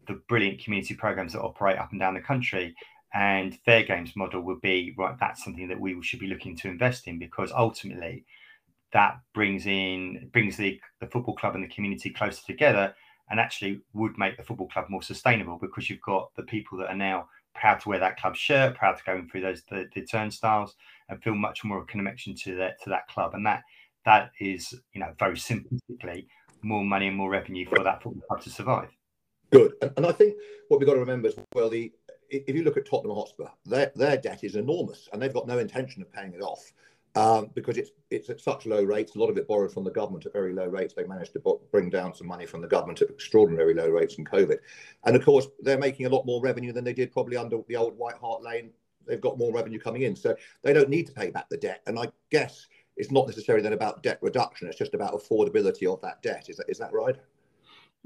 the 0.08 0.20
brilliant 0.28 0.60
community 0.60 0.96
programs 0.96 1.34
that 1.34 1.42
operate 1.42 1.78
up 1.78 1.92
and 1.92 2.00
down 2.00 2.16
the 2.16 2.22
country, 2.22 2.76
and 3.14 3.58
Fair 3.66 3.84
Games 3.84 4.16
model 4.16 4.42
would 4.42 4.62
be 4.62 4.94
right. 4.98 5.16
That's 5.20 5.44
something 5.44 5.68
that 5.68 5.80
we 5.80 6.02
should 6.02 6.20
be 6.20 6.28
looking 6.28 6.56
to 6.58 6.68
invest 6.68 7.08
in 7.08 7.20
because 7.20 7.52
ultimately, 7.52 8.26
that 8.94 9.20
brings 9.34 9.66
in 9.66 10.30
brings 10.34 10.58
the 10.58 10.80
the 11.00 11.08
football 11.08 11.36
club 11.36 11.56
and 11.56 11.64
the 11.64 11.74
community 11.74 12.10
closer 12.10 12.42
together, 12.46 12.94
and 13.30 13.40
actually 13.40 13.82
would 13.94 14.18
make 14.18 14.38
the 14.38 14.44
football 14.44 14.68
club 14.68 14.86
more 14.90 15.02
sustainable 15.02 15.58
because 15.60 15.90
you've 15.90 16.02
got 16.02 16.30
the 16.36 16.44
people 16.44 16.78
that 16.78 16.90
are 16.90 16.96
now 16.96 17.28
proud 17.56 17.80
to 17.80 17.90
wear 17.90 18.00
that 18.00 18.20
club 18.20 18.36
shirt, 18.36 18.76
proud 18.76 18.98
to 18.98 19.04
go 19.04 19.26
through 19.32 19.42
those 19.42 19.64
the, 19.70 19.86
the 19.96 20.06
turnstiles, 20.06 20.76
and 21.10 21.22
feel 21.24 21.36
much 21.36 21.64
more 21.64 21.78
of 21.78 21.84
a 21.84 21.88
connection 21.88 22.36
to 22.36 22.56
that 22.56 22.82
to 22.84 22.90
that 22.90 23.08
club. 23.08 23.34
And 23.34 23.46
that 23.46 23.64
that 24.06 24.32
is, 24.40 24.74
you 24.94 25.02
know, 25.02 25.14
very 25.20 25.36
simplistically, 25.36 26.28
more 26.62 26.84
money 26.84 27.08
and 27.08 27.18
more 27.18 27.30
revenue 27.30 27.68
for 27.68 27.84
that 27.84 28.02
football 28.02 28.22
club 28.28 28.42
to 28.42 28.50
survive. 28.50 28.90
Good, 29.52 29.74
and, 29.82 29.92
and 29.98 30.06
I 30.06 30.12
think 30.12 30.36
what 30.68 30.80
we've 30.80 30.88
got 30.88 30.94
to 30.94 31.00
remember 31.00 31.30
as 31.30 31.36
well, 31.54 31.70
the 31.70 31.92
if 32.30 32.56
you 32.56 32.64
look 32.64 32.78
at 32.78 32.86
Tottenham 32.86 33.16
Hotspur, 33.16 33.48
their 33.66 33.92
their 33.96 34.18
debt 34.18 34.44
is 34.44 34.56
enormous, 34.56 35.10
and 35.12 35.22
they've 35.22 35.34
got 35.34 35.48
no 35.48 35.60
intention 35.60 36.02
of 36.02 36.12
paying 36.12 36.34
it 36.34 36.42
off 36.42 36.72
um, 37.16 37.50
because 37.56 37.78
it's 37.78 37.92
it's 38.12 38.30
at 38.30 38.40
such 38.40 38.66
low 38.66 38.84
rates. 38.84 39.16
A 39.16 39.20
lot 39.20 39.30
of 39.30 39.38
it 39.38 39.48
borrowed 39.48 39.74
from 39.74 39.84
the 39.84 39.92
government 39.92 40.26
at 40.26 40.34
very 40.34 40.54
low 40.54 40.68
rates. 40.68 40.94
They 40.94 41.04
managed 41.04 41.34
to 41.34 41.60
bring 41.72 41.90
down 41.90 42.14
some 42.14 42.28
money 42.28 42.46
from 42.46 42.62
the 42.62 42.68
government 42.68 43.02
at 43.02 43.10
extraordinarily 43.10 43.74
low 43.74 43.90
rates 43.90 44.16
in 44.16 44.26
COVID, 44.26 44.58
and 45.06 45.16
of 45.16 45.26
course 45.26 45.48
they're 45.62 45.80
making 45.80 46.06
a 46.06 46.10
lot 46.10 46.26
more 46.26 46.42
revenue 46.42 46.72
than 46.72 46.84
they 46.84 46.94
did 46.94 47.12
probably 47.12 47.38
under 47.38 47.60
the 47.68 47.76
old 47.76 47.98
White 47.98 48.18
Hart 48.22 48.44
Lane. 48.44 48.72
They've 49.06 49.22
got 49.22 49.38
more 49.38 49.54
revenue 49.54 49.80
coming 49.80 50.04
in, 50.04 50.16
so 50.16 50.36
they 50.64 50.74
don't 50.74 50.90
need 50.90 51.08
to 51.08 51.14
pay 51.14 51.32
back 51.32 51.50
the 51.50 51.58
debt. 51.58 51.82
And 51.88 51.98
I 51.98 52.12
guess 52.30 52.68
it's 52.98 53.12
not 53.12 53.26
necessarily 53.26 53.64
then 53.64 53.74
about 53.74 54.04
debt 54.04 54.20
reduction; 54.22 54.68
it's 54.68 54.78
just 54.78 54.94
about 54.94 55.14
affordability 55.14 55.92
of 55.92 56.02
that 56.02 56.22
debt. 56.22 56.50
Is 56.50 56.58
that 56.58 56.70
is 56.70 56.78
that 56.78 56.94
right? 56.94 57.16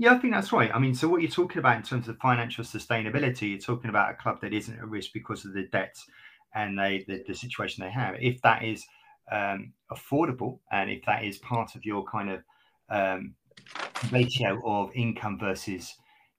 Yeah, 0.01 0.15
I 0.15 0.17
think 0.17 0.33
that's 0.33 0.51
right. 0.51 0.71
I 0.73 0.79
mean, 0.79 0.95
so 0.95 1.07
what 1.07 1.21
you're 1.21 1.29
talking 1.29 1.59
about 1.59 1.77
in 1.77 1.83
terms 1.83 2.07
of 2.07 2.17
financial 2.17 2.63
sustainability, 2.63 3.51
you're 3.51 3.59
talking 3.59 3.91
about 3.91 4.09
a 4.09 4.15
club 4.15 4.41
that 4.41 4.51
isn't 4.51 4.75
at 4.75 4.89
risk 4.89 5.11
because 5.13 5.45
of 5.45 5.53
the 5.53 5.67
debts 5.71 6.07
and 6.55 6.75
they 6.75 7.05
the, 7.07 7.23
the 7.27 7.35
situation 7.35 7.83
they 7.83 7.91
have. 7.91 8.15
If 8.19 8.41
that 8.41 8.63
is 8.63 8.83
um, 9.31 9.73
affordable, 9.91 10.57
and 10.71 10.89
if 10.89 11.05
that 11.05 11.23
is 11.23 11.37
part 11.37 11.75
of 11.75 11.85
your 11.85 12.03
kind 12.05 12.31
of 12.31 12.41
um, 12.89 13.35
ratio 14.11 14.59
of 14.65 14.89
income 14.95 15.37
versus 15.37 15.93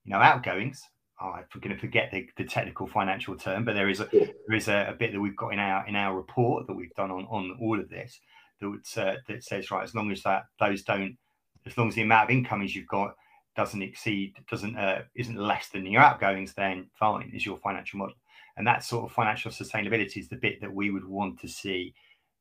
you 0.04 0.12
know 0.12 0.18
outgoings, 0.18 0.82
oh, 1.20 1.30
I'm 1.36 1.60
going 1.60 1.72
to 1.72 1.80
forget 1.80 2.10
the, 2.10 2.28
the, 2.36 2.44
technical 2.44 2.88
financial 2.88 3.36
term, 3.36 3.64
but 3.64 3.74
there 3.74 3.88
is 3.88 4.00
a 4.00 4.08
there 4.10 4.56
is 4.56 4.66
a, 4.66 4.88
a, 4.88 4.92
bit 4.92 5.12
that 5.12 5.20
we've 5.20 5.36
got 5.36 5.52
in 5.52 5.60
our 5.60 5.86
in 5.86 5.94
our 5.94 6.16
report 6.16 6.66
that 6.66 6.74
we've 6.74 6.94
done 6.96 7.12
on 7.12 7.26
on 7.26 7.56
all 7.60 7.78
of 7.78 7.88
this 7.88 8.18
that 8.60 8.82
uh, 8.96 9.14
that 9.28 9.44
says 9.44 9.70
right 9.70 9.84
as 9.84 9.94
long 9.94 10.10
as 10.10 10.20
that 10.24 10.46
those 10.58 10.82
don't 10.82 11.16
as 11.64 11.78
long 11.78 11.86
as 11.86 11.94
the 11.94 12.02
amount 12.02 12.28
of 12.28 12.36
income 12.36 12.60
as 12.60 12.74
you've 12.74 12.88
got 12.88 13.14
doesn't 13.56 13.82
exceed 13.82 14.34
doesn't 14.50 14.76
uh, 14.76 15.02
isn't 15.14 15.36
less 15.36 15.68
than 15.68 15.86
your 15.86 16.02
outgoings, 16.02 16.54
then 16.54 16.86
fine 16.94 17.30
is 17.34 17.44
your 17.44 17.58
financial 17.58 17.98
model, 17.98 18.16
and 18.56 18.66
that 18.66 18.84
sort 18.84 19.04
of 19.04 19.12
financial 19.12 19.50
sustainability 19.50 20.18
is 20.18 20.28
the 20.28 20.36
bit 20.36 20.60
that 20.60 20.72
we 20.72 20.90
would 20.90 21.06
want 21.06 21.40
to 21.40 21.48
see 21.48 21.94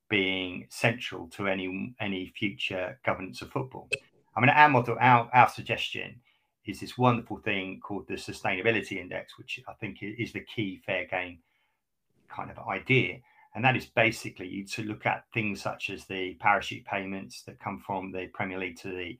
being 0.10 0.68
central 0.70 1.28
to 1.28 1.48
any 1.48 1.96
any 2.00 2.34
future 2.38 3.00
governance 3.06 3.42
of 3.42 3.52
football. 3.52 3.90
I 4.36 4.40
mean, 4.40 4.50
our 4.50 4.70
model, 4.70 4.98
our, 5.00 5.30
our 5.34 5.50
suggestion 5.50 6.22
is 6.66 6.80
this 6.80 6.98
wonderful 6.98 7.38
thing 7.38 7.80
called 7.82 8.08
the 8.08 8.14
Sustainability 8.14 8.98
Index, 8.98 9.38
which 9.38 9.60
I 9.68 9.74
think 9.74 9.98
is 10.02 10.32
the 10.32 10.42
key 10.42 10.82
fair 10.86 11.06
game 11.06 11.40
kind 12.30 12.52
of 12.52 12.60
idea. 12.68 13.20
And 13.56 13.66
that 13.66 13.76
is 13.76 13.88
basically 13.88 14.66
to 14.72 14.84
look 14.84 15.06
at 15.06 15.26
things 15.34 15.62
such 15.62 15.90
as 15.90 16.06
the 16.06 16.36
parachute 16.36 16.86
payments 16.86 17.42
that 17.44 17.60
come 17.60 17.84
from 17.86 18.12
the 18.12 18.28
Premier 18.28 18.58
League 18.58 18.80
to 18.80 18.90
the 18.90 19.20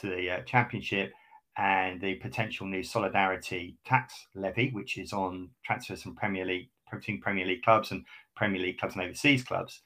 to 0.00 0.06
the 0.06 0.30
uh, 0.30 0.40
Championship, 0.42 1.12
and 1.56 2.00
the 2.00 2.14
potential 2.14 2.66
new 2.66 2.82
solidarity 2.82 3.76
tax 3.84 4.14
levy, 4.34 4.70
which 4.70 4.98
is 4.98 5.12
on 5.12 5.50
transfers 5.64 6.02
from 6.02 6.16
Premier 6.16 6.44
League 6.44 6.68
between 6.90 7.20
Premier 7.20 7.46
League 7.46 7.62
clubs 7.62 7.90
and 7.90 8.04
Premier 8.36 8.60
League 8.60 8.78
clubs 8.78 8.94
and 8.94 9.04
overseas 9.04 9.42
clubs 9.42 9.82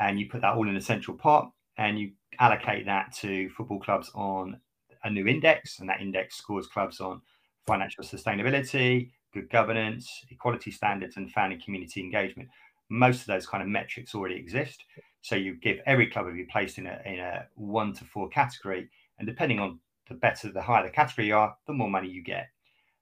and 0.00 0.18
you 0.18 0.28
put 0.28 0.40
that 0.42 0.54
all 0.54 0.68
in 0.68 0.76
a 0.76 0.80
central 0.80 1.16
pot 1.16 1.50
and 1.76 1.98
you 1.98 2.12
allocate 2.38 2.86
that 2.86 3.12
to 3.12 3.48
football 3.50 3.80
clubs 3.80 4.10
on 4.14 4.60
a 5.04 5.10
new 5.10 5.26
index, 5.26 5.78
and 5.78 5.88
that 5.88 6.00
index 6.00 6.36
scores 6.36 6.66
clubs 6.66 7.00
on 7.00 7.20
financial 7.66 8.02
sustainability, 8.02 9.10
good 9.32 9.48
governance, 9.48 10.24
equality 10.30 10.70
standards, 10.70 11.16
and 11.16 11.30
fan 11.30 11.52
and 11.52 11.62
community 11.62 12.00
engagement. 12.00 12.48
Most 12.90 13.20
of 13.20 13.26
those 13.26 13.46
kind 13.46 13.62
of 13.62 13.68
metrics 13.68 14.14
already 14.14 14.36
exist. 14.36 14.82
So 15.20 15.36
you 15.36 15.54
give 15.54 15.78
every 15.86 16.08
club 16.08 16.26
of 16.26 16.36
you 16.36 16.46
placed 16.50 16.78
in 16.78 16.86
a 16.86 17.00
in 17.04 17.20
a 17.20 17.46
one 17.54 17.92
to 17.94 18.04
four 18.04 18.28
category, 18.28 18.88
and 19.18 19.28
depending 19.28 19.60
on 19.60 19.78
the 20.08 20.14
better, 20.14 20.50
the 20.50 20.62
higher 20.62 20.84
the 20.84 20.90
category 20.90 21.28
you 21.28 21.36
are, 21.36 21.56
the 21.66 21.72
more 21.72 21.90
money 21.90 22.08
you 22.08 22.22
get. 22.22 22.48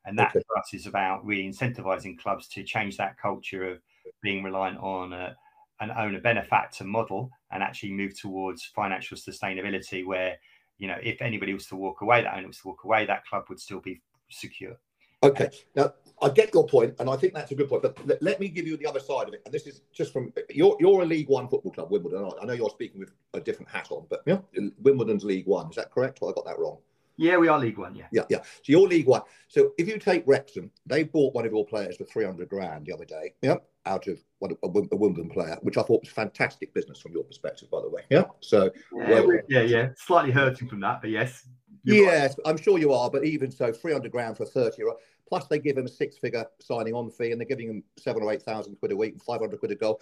And 0.04 0.18
that 0.18 0.30
okay. 0.30 0.44
for 0.46 0.58
us 0.58 0.72
is 0.72 0.86
about 0.86 1.24
really 1.24 1.48
incentivizing 1.48 2.18
clubs 2.18 2.46
to 2.48 2.62
change 2.62 2.96
that 2.96 3.18
culture 3.18 3.68
of 3.68 3.78
being 4.22 4.42
reliant 4.42 4.78
on 4.78 5.12
a, 5.12 5.36
an 5.80 5.90
owner 5.90 6.20
benefactor 6.20 6.84
model 6.84 7.30
and 7.50 7.62
actually 7.62 7.92
move 7.92 8.18
towards 8.18 8.64
financial 8.64 9.16
sustainability 9.16 10.06
where 10.06 10.36
you 10.78 10.86
know 10.86 10.96
if 11.02 11.20
anybody 11.20 11.52
was 11.54 11.66
to 11.66 11.76
walk 11.76 12.02
away 12.02 12.22
that 12.22 12.34
owner 12.36 12.46
was 12.46 12.58
to 12.58 12.68
walk 12.68 12.84
away 12.84 13.04
that 13.04 13.26
club 13.26 13.44
would 13.48 13.60
still 13.60 13.80
be 13.80 14.00
secure. 14.30 14.76
Okay. 15.22 15.48
Now 15.74 15.92
i 16.22 16.30
get 16.30 16.52
your 16.54 16.66
point 16.66 16.94
and 16.98 17.10
i 17.10 17.16
think 17.16 17.34
that's 17.34 17.50
a 17.50 17.54
good 17.54 17.68
point 17.68 17.82
but 17.82 17.94
let, 18.06 18.22
let 18.22 18.40
me 18.40 18.48
give 18.48 18.66
you 18.66 18.76
the 18.76 18.86
other 18.86 19.00
side 19.00 19.28
of 19.28 19.34
it 19.34 19.42
and 19.44 19.52
this 19.52 19.66
is 19.66 19.82
just 19.92 20.12
from 20.12 20.32
you're, 20.50 20.76
you're 20.80 21.02
a 21.02 21.04
league 21.04 21.28
one 21.28 21.48
football 21.48 21.72
club 21.72 21.90
wimbledon 21.90 22.30
i 22.40 22.44
know 22.44 22.52
you're 22.54 22.70
speaking 22.70 22.98
with 22.98 23.12
a 23.34 23.40
different 23.40 23.70
hat 23.70 23.88
on 23.90 24.06
but 24.08 24.22
yeah. 24.26 24.38
Wimbledon's 24.82 25.24
league 25.24 25.46
one 25.46 25.68
is 25.68 25.76
that 25.76 25.90
correct? 25.90 26.18
Or 26.22 26.30
i 26.30 26.32
got 26.32 26.46
that 26.46 26.58
wrong 26.58 26.78
yeah, 27.16 27.36
we 27.36 27.48
are 27.48 27.58
League 27.58 27.78
One. 27.78 27.94
Yeah. 27.94 28.06
Yeah, 28.12 28.24
yeah. 28.28 28.42
So 28.42 28.62
you're 28.66 28.88
League 28.88 29.06
One. 29.06 29.22
So 29.48 29.72
if 29.78 29.88
you 29.88 29.98
take 29.98 30.24
Wrexham, 30.26 30.70
they 30.86 31.04
bought 31.04 31.34
one 31.34 31.46
of 31.46 31.52
your 31.52 31.66
players 31.66 31.96
for 31.96 32.04
300 32.04 32.48
grand 32.48 32.86
the 32.86 32.92
other 32.92 33.04
day. 33.04 33.34
Yeah. 33.42 33.56
Out 33.84 34.08
of 34.08 34.18
a, 34.42 34.48
a 34.64 34.96
Wimbledon 34.96 35.30
player, 35.30 35.56
which 35.62 35.76
I 35.78 35.82
thought 35.82 36.02
was 36.02 36.10
fantastic 36.10 36.74
business 36.74 37.00
from 37.00 37.12
your 37.12 37.24
perspective, 37.24 37.70
by 37.70 37.80
the 37.80 37.88
way. 37.88 38.02
Yeah. 38.10 38.24
So, 38.40 38.70
yeah, 38.92 39.20
well, 39.20 39.38
yeah, 39.48 39.62
yeah. 39.62 39.88
Slightly 39.96 40.32
hurting 40.32 40.68
from 40.68 40.80
that, 40.80 41.00
but 41.00 41.10
yes. 41.10 41.46
Yes, 41.84 42.34
right. 42.38 42.50
I'm 42.50 42.60
sure 42.60 42.78
you 42.78 42.92
are. 42.92 43.08
But 43.08 43.24
even 43.24 43.50
so, 43.50 43.72
300 43.72 44.10
grand 44.10 44.36
for 44.36 44.44
30 44.44 44.76
year 44.78 44.88
old. 44.88 44.98
Plus, 45.28 45.46
they 45.46 45.58
give 45.58 45.76
him 45.76 45.86
a 45.86 45.88
six 45.88 46.18
figure 46.18 46.44
signing 46.60 46.94
on 46.94 47.10
fee 47.10 47.32
and 47.32 47.40
they're 47.40 47.48
giving 47.48 47.68
him 47.68 47.82
seven 47.98 48.22
or 48.22 48.32
8,000 48.32 48.76
quid 48.76 48.92
a 48.92 48.96
week 48.96 49.12
and 49.12 49.22
500 49.22 49.58
quid 49.58 49.72
a 49.72 49.74
goal 49.74 50.00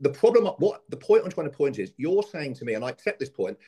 the 0.00 0.10
problem, 0.10 0.46
what 0.58 0.82
the 0.88 0.96
point 0.96 1.24
I'm 1.24 1.30
trying 1.30 1.50
to 1.50 1.56
point 1.56 1.78
is, 1.78 1.92
you're 1.96 2.22
saying 2.22 2.54
to 2.54 2.64
me, 2.64 2.74
and 2.74 2.84
I 2.84 2.90
accept 2.90 3.20
this 3.20 3.28
point, 3.28 3.58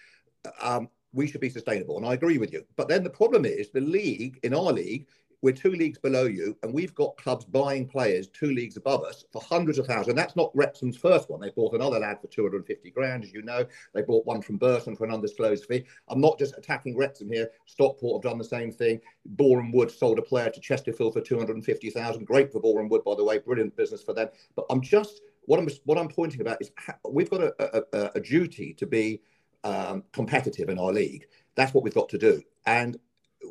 um, 0.60 0.88
we 1.14 1.26
should 1.26 1.40
be 1.40 1.48
sustainable, 1.48 1.96
and 1.96 2.06
I 2.06 2.14
agree 2.14 2.38
with 2.38 2.52
you. 2.52 2.64
But 2.76 2.88
then 2.88 3.04
the 3.04 3.10
problem 3.10 3.44
is 3.44 3.70
the 3.70 3.80
league 3.80 4.38
in 4.42 4.54
our 4.54 4.72
league 4.72 5.06
we're 5.44 5.52
two 5.52 5.72
leagues 5.72 5.98
below 5.98 6.24
you, 6.24 6.56
and 6.62 6.72
we've 6.72 6.94
got 6.94 7.18
clubs 7.18 7.44
buying 7.44 7.86
players 7.86 8.28
two 8.28 8.50
leagues 8.52 8.78
above 8.78 9.04
us 9.04 9.26
for 9.30 9.42
hundreds 9.42 9.78
of 9.78 9.86
thousands. 9.86 10.08
And 10.08 10.16
that's 10.16 10.36
not 10.36 10.50
Wrexham's 10.54 10.96
first 10.96 11.28
one. 11.28 11.38
They 11.38 11.50
bought 11.50 11.74
another 11.74 11.98
lad 11.98 12.18
for 12.22 12.28
250 12.28 12.90
grand, 12.92 13.24
as 13.24 13.32
you 13.34 13.42
know. 13.42 13.66
They 13.92 14.00
bought 14.00 14.24
one 14.24 14.40
from 14.40 14.56
Burton 14.56 14.96
for 14.96 15.04
an 15.04 15.12
undisclosed 15.12 15.66
fee. 15.66 15.84
I'm 16.08 16.18
not 16.18 16.38
just 16.38 16.56
attacking 16.56 16.96
Wrexham 16.96 17.30
here. 17.30 17.50
Stockport 17.66 18.24
have 18.24 18.30
done 18.30 18.38
the 18.38 18.44
same 18.44 18.72
thing. 18.72 19.02
Boreham 19.26 19.70
Wood 19.70 19.90
sold 19.90 20.18
a 20.18 20.22
player 20.22 20.48
to 20.48 20.60
Chesterfield 20.60 21.12
for 21.12 21.20
250,000. 21.20 22.24
Great 22.24 22.50
for 22.50 22.60
Boreham 22.60 22.88
Wood, 22.88 23.04
by 23.04 23.14
the 23.14 23.24
way. 23.24 23.36
Brilliant 23.36 23.76
business 23.76 24.02
for 24.02 24.14
them. 24.14 24.28
But 24.56 24.64
I'm 24.70 24.80
just 24.80 25.20
what 25.42 25.60
I'm 25.60 25.68
what 25.84 25.98
I'm 25.98 26.08
pointing 26.08 26.40
about 26.40 26.56
is 26.62 26.70
we've 27.06 27.28
got 27.28 27.42
a, 27.42 27.84
a, 27.92 28.12
a 28.14 28.20
duty 28.20 28.72
to 28.78 28.86
be 28.86 29.20
um, 29.64 30.04
competitive 30.12 30.68
in 30.68 30.78
our 30.78 30.92
league. 30.92 31.26
That's 31.56 31.74
what 31.74 31.82
we've 31.82 31.94
got 31.94 32.08
to 32.10 32.18
do. 32.18 32.42
And 32.66 32.98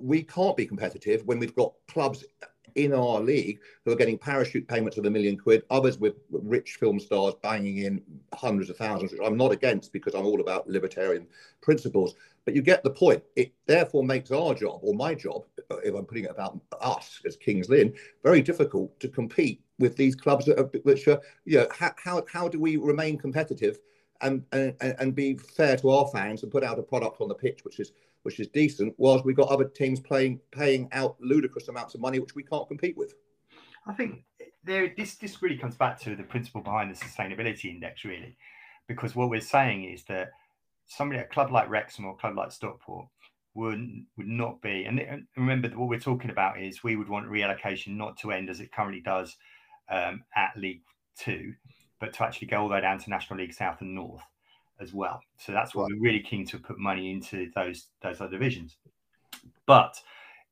we 0.01 0.23
can't 0.23 0.57
be 0.57 0.65
competitive 0.65 1.25
when 1.25 1.39
we've 1.39 1.55
got 1.55 1.73
clubs 1.87 2.23
in 2.75 2.93
our 2.93 3.19
league 3.19 3.59
who 3.85 3.91
are 3.91 3.95
getting 3.95 4.17
parachute 4.17 4.67
payments 4.67 4.97
of 4.97 5.05
a 5.05 5.09
million 5.09 5.37
quid, 5.37 5.63
others 5.69 5.99
with 5.99 6.15
rich 6.31 6.77
film 6.79 6.99
stars 6.99 7.35
banging 7.43 7.79
in 7.79 8.01
hundreds 8.33 8.69
of 8.69 8.77
thousands, 8.77 9.11
which 9.11 9.21
I'm 9.23 9.37
not 9.37 9.51
against 9.51 9.93
because 9.93 10.13
I'm 10.15 10.25
all 10.25 10.41
about 10.41 10.67
libertarian 10.67 11.27
principles. 11.61 12.15
But 12.45 12.55
you 12.55 12.61
get 12.61 12.83
the 12.83 12.89
point. 12.89 13.23
It 13.35 13.53
therefore 13.67 14.03
makes 14.03 14.31
our 14.31 14.53
job, 14.53 14.79
or 14.81 14.93
my 14.93 15.13
job, 15.13 15.43
if 15.83 15.93
I'm 15.93 16.05
putting 16.05 16.25
it 16.25 16.31
about 16.31 16.59
us 16.81 17.21
as 17.25 17.37
Kings 17.37 17.69
Lynn, 17.69 17.93
very 18.23 18.41
difficult 18.41 18.99
to 18.99 19.07
compete 19.07 19.61
with 19.79 19.95
these 19.95 20.15
clubs 20.15 20.45
that 20.45 20.59
are, 20.59 20.69
which 20.83 21.07
are, 21.07 21.21
you 21.45 21.59
know, 21.59 21.67
how, 21.71 21.93
how, 22.03 22.25
how 22.31 22.47
do 22.47 22.59
we 22.59 22.77
remain 22.77 23.17
competitive 23.17 23.79
and, 24.23 24.43
and, 24.51 24.95
and 24.99 25.15
be 25.15 25.37
fair 25.37 25.77
to 25.77 25.89
our 25.89 26.07
fans 26.07 26.43
and 26.43 26.51
put 26.51 26.63
out 26.63 26.79
a 26.79 26.83
product 26.83 27.21
on 27.21 27.27
the 27.27 27.35
pitch 27.35 27.63
which 27.63 27.79
is 27.79 27.91
which 28.23 28.39
is 28.39 28.47
decent, 28.47 28.93
whilst 28.97 29.25
we've 29.25 29.35
got 29.35 29.49
other 29.49 29.65
teams 29.65 29.99
playing 29.99 30.39
paying 30.51 30.87
out 30.93 31.17
ludicrous 31.19 31.67
amounts 31.67 31.93
of 31.93 32.01
money 32.01 32.19
which 32.19 32.35
we 32.35 32.43
can't 32.43 32.67
compete 32.67 32.97
with. 32.97 33.13
I 33.85 33.93
think 33.93 34.23
there 34.63 34.93
this 34.97 35.15
this 35.15 35.41
really 35.41 35.57
comes 35.57 35.75
back 35.75 35.99
to 36.01 36.15
the 36.15 36.23
principle 36.23 36.61
behind 36.61 36.93
the 36.93 36.99
sustainability 36.99 37.65
index, 37.65 38.05
really, 38.05 38.37
because 38.87 39.15
what 39.15 39.29
we're 39.29 39.41
saying 39.41 39.83
is 39.83 40.03
that 40.05 40.31
somebody 40.87 41.19
at 41.19 41.25
a 41.25 41.29
club 41.29 41.51
like 41.51 41.69
Wrexham 41.69 42.05
or 42.05 42.13
a 42.13 42.17
club 42.17 42.37
like 42.37 42.51
Stockport 42.51 43.07
would 43.55 44.05
would 44.17 44.27
not 44.27 44.61
be 44.61 44.85
and, 44.85 44.99
and 44.99 45.27
remember 45.37 45.67
that 45.67 45.77
what 45.77 45.87
we're 45.87 45.99
talking 45.99 46.31
about 46.31 46.59
is 46.59 46.83
we 46.83 46.95
would 46.95 47.09
want 47.09 47.29
reallocation 47.29 47.95
not 47.95 48.17
to 48.17 48.31
end 48.31 48.49
as 48.49 48.59
it 48.59 48.71
currently 48.71 49.01
does 49.01 49.35
um, 49.89 50.23
at 50.35 50.57
League 50.57 50.81
Two, 51.17 51.53
but 52.03 52.11
to 52.11 52.23
actually 52.25 52.47
go 52.47 52.57
all 52.57 52.67
the 52.67 52.73
way 52.73 52.81
down 52.81 52.99
to 52.99 53.09
National 53.09 53.39
League 53.39 53.53
South 53.53 53.79
and 53.79 53.95
North 53.95 54.23
as 54.81 54.93
well. 54.93 55.21
So 55.37 55.53
that's 55.53 55.73
what 55.73 55.83
right. 55.83 55.91
we're 55.93 56.09
really 56.09 56.19
keen 56.19 56.45
to 56.47 56.59
put 56.59 56.77
money 56.77 57.13
into 57.13 57.49
those 57.55 57.87
those 58.01 58.19
other 58.19 58.31
divisions. 58.31 58.75
But 59.65 59.95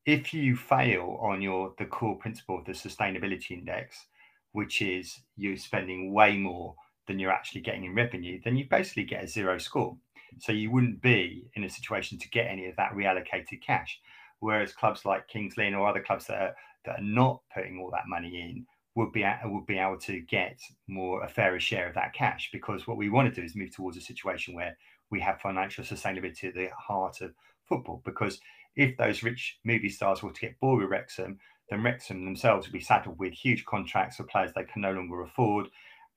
if 0.06 0.34
you 0.34 0.56
fail 0.56 1.20
on 1.22 1.41
your 1.41 1.74
the 1.78 1.84
core 1.84 2.18
principle 2.18 2.58
of 2.58 2.64
the 2.64 2.72
sustainability 2.72 3.52
index, 3.52 4.06
which 4.54 4.82
is 4.82 5.20
you're 5.36 5.58
spending 5.58 6.14
way 6.14 6.38
more 6.38 6.74
than 7.06 7.20
you're 7.20 7.34
actually 7.34 7.60
getting 7.60 7.84
in 7.84 7.95
revenue, 7.95 8.39
then 8.45 8.56
you 8.56 8.66
basically 8.70 9.04
get 9.04 9.26
a 9.26 9.28
zero 9.28 9.58
score. 9.58 9.97
So 10.39 10.54
you 10.54 10.72
wouldn't 10.72 11.02
be 11.02 11.49
in 11.56 11.66
a 11.66 11.70
situation 11.70 12.18
to 12.20 12.30
get 12.30 12.47
any 12.47 12.68
of 12.68 12.78
that 12.78 12.93
reallocated 12.93 13.62
cash. 13.62 13.99
Whereas 14.39 14.72
clubs 14.72 15.04
like 15.04 15.28
Kings 15.28 15.58
Lynn 15.58 15.74
or 15.74 15.86
other 15.86 16.02
clubs 16.02 16.28
that 16.28 16.41
are, 16.41 16.56
that 16.86 16.99
are 16.99 17.04
not 17.04 17.41
putting 17.54 17.78
all 17.78 17.91
that 17.91 18.08
money 18.08 18.39
in 18.39 18.66
would 18.95 19.11
be 19.11 19.25
would 19.45 19.65
be 19.65 19.77
able 19.77 19.97
to 19.97 20.19
get 20.21 20.59
more 20.87 21.23
a 21.23 21.29
fairer 21.29 21.59
share 21.59 21.87
of 21.87 21.95
that 21.95 22.13
cash 22.13 22.49
because 22.51 22.87
what 22.87 22.97
we 22.97 23.09
want 23.09 23.33
to 23.33 23.41
do 23.41 23.45
is 23.45 23.55
move 23.55 23.73
towards 23.73 23.97
a 23.97 24.01
situation 24.01 24.53
where 24.53 24.77
we 25.09 25.19
have 25.19 25.39
financial 25.39 25.83
sustainability 25.83 26.45
at 26.45 26.55
the 26.55 26.69
heart 26.77 27.21
of 27.21 27.33
football 27.67 28.01
because 28.05 28.39
if 28.75 28.97
those 28.97 29.23
rich 29.23 29.59
movie 29.63 29.89
stars 29.89 30.23
were 30.23 30.31
to 30.31 30.41
get 30.41 30.59
bored 30.59 30.81
with 30.81 30.89
Wrexham, 30.89 31.39
then 31.69 31.83
Wrexham 31.83 32.25
themselves 32.25 32.67
would 32.67 32.73
be 32.73 32.79
saddled 32.79 33.19
with 33.19 33.33
huge 33.33 33.65
contracts 33.65 34.17
for 34.17 34.23
players 34.23 34.51
they 34.53 34.63
can 34.63 34.81
no 34.81 34.91
longer 34.91 35.21
afford, 35.21 35.67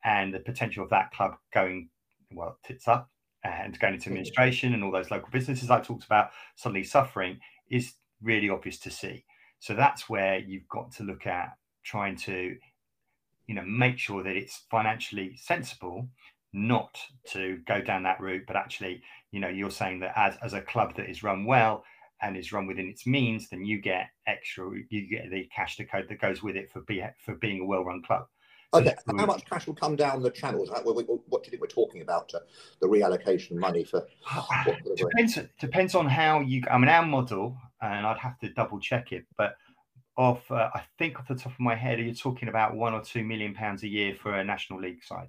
and 0.05 0.33
the 0.33 0.41
potential 0.41 0.85
of 0.85 0.91
that 0.91 1.13
club 1.13 1.37
going 1.53 1.89
well 2.33 2.59
tits 2.65 2.89
up 2.89 3.11
and 3.45 3.79
going 3.79 3.95
into 3.95 4.09
administration 4.09 4.75
and 4.75 4.83
all 4.83 4.91
those 4.91 5.11
local 5.11 5.29
businesses 5.31 5.71
I 5.71 5.81
talked 5.81 6.05
about 6.05 6.31
suddenly 6.57 6.83
suffering 6.83 7.39
is 7.71 7.95
really 8.23 8.49
obvious 8.49 8.79
to 8.81 8.91
see. 8.91 9.25
So 9.59 9.75
that's 9.75 10.09
where 10.09 10.39
you've 10.39 10.69
got 10.69 10.93
to 10.93 11.03
look 11.03 11.27
at 11.27 11.51
trying 11.85 12.17
to 12.17 12.57
you 13.47 13.55
know 13.55 13.65
make 13.67 13.99
sure 13.99 14.23
that 14.23 14.37
it's 14.37 14.63
financially 14.71 15.37
sensible 15.37 16.09
not 16.53 16.97
to 17.27 17.59
go 17.67 17.81
down 17.81 18.03
that 18.05 18.21
route 18.21 18.45
but 18.47 18.57
actually 18.57 19.03
you 19.33 19.41
know 19.41 19.49
you're 19.49 19.71
saying 19.71 20.01
that 20.01 20.13
as, 20.17 20.37
as 20.43 20.53
a 20.53 20.61
club 20.63 20.95
that 20.97 21.11
is 21.11 21.23
run 21.23 21.45
well 21.45 21.85
and 22.23 22.37
is 22.37 22.53
run 22.53 22.67
within 22.67 22.89
its 22.89 23.07
means 23.07 23.49
then 23.49 23.65
you 23.65 23.81
get 23.81 24.07
extra 24.27 24.71
you 24.89 25.09
get 25.09 25.31
the 25.31 25.49
cash 25.55 25.77
to 25.77 25.85
code 25.85 26.07
that 26.09 26.21
goes 26.21 26.43
with 26.43 26.57
it 26.57 26.71
for 26.73 26.81
be 26.83 27.03
for 27.25 27.35
being 27.35 27.61
a 27.61 27.65
well 27.65 27.85
run 27.85 28.03
club. 28.03 28.27
So 28.73 28.81
okay 28.81 28.95
how 29.19 29.27
much 29.27 29.45
cash 29.45 29.67
will 29.67 29.75
come 29.75 29.95
down 29.95 30.23
the 30.23 30.31
channels 30.31 30.71
what, 30.71 30.97
do 30.97 31.01
you 31.01 31.51
think 31.51 31.61
we're 31.61 31.69
talking 31.69 32.03
about 32.03 32.33
uh, 32.35 32.41
the 32.81 32.89
reallocation 32.89 33.53
of 33.53 33.59
money 33.59 33.85
for 33.85 34.05
depends 34.97 35.39
depends 35.61 35.95
on 35.95 36.07
how 36.07 36.41
you 36.41 36.63
i 36.71 36.77
mean 36.77 36.89
our 36.89 37.07
model 37.07 37.57
and 37.83 38.05
i'd 38.05 38.19
have 38.19 38.37
to 38.41 38.49
double 38.55 38.81
check 38.81 39.13
it 39.13 39.25
but 39.39 39.57
of, 40.17 40.43
uh, 40.51 40.71
I 40.75 40.83
think 40.99 41.19
off 41.19 41.29
the 41.29 41.35
top 41.35 41.53
of 41.53 41.61
my 41.61 41.75
head, 41.75 41.99
are 41.99 42.03
you're 42.03 42.15
talking 42.15 42.49
about 42.49 42.75
one 42.75 42.95
or 42.95 43.03
two 43.03 43.25
million 43.25 43.55
pounds 43.55 43.83
a 43.83 43.89
year 43.89 44.15
for 44.15 44.35
a 44.35 44.45
National 44.45 44.81
League 44.81 45.03
side. 45.03 45.29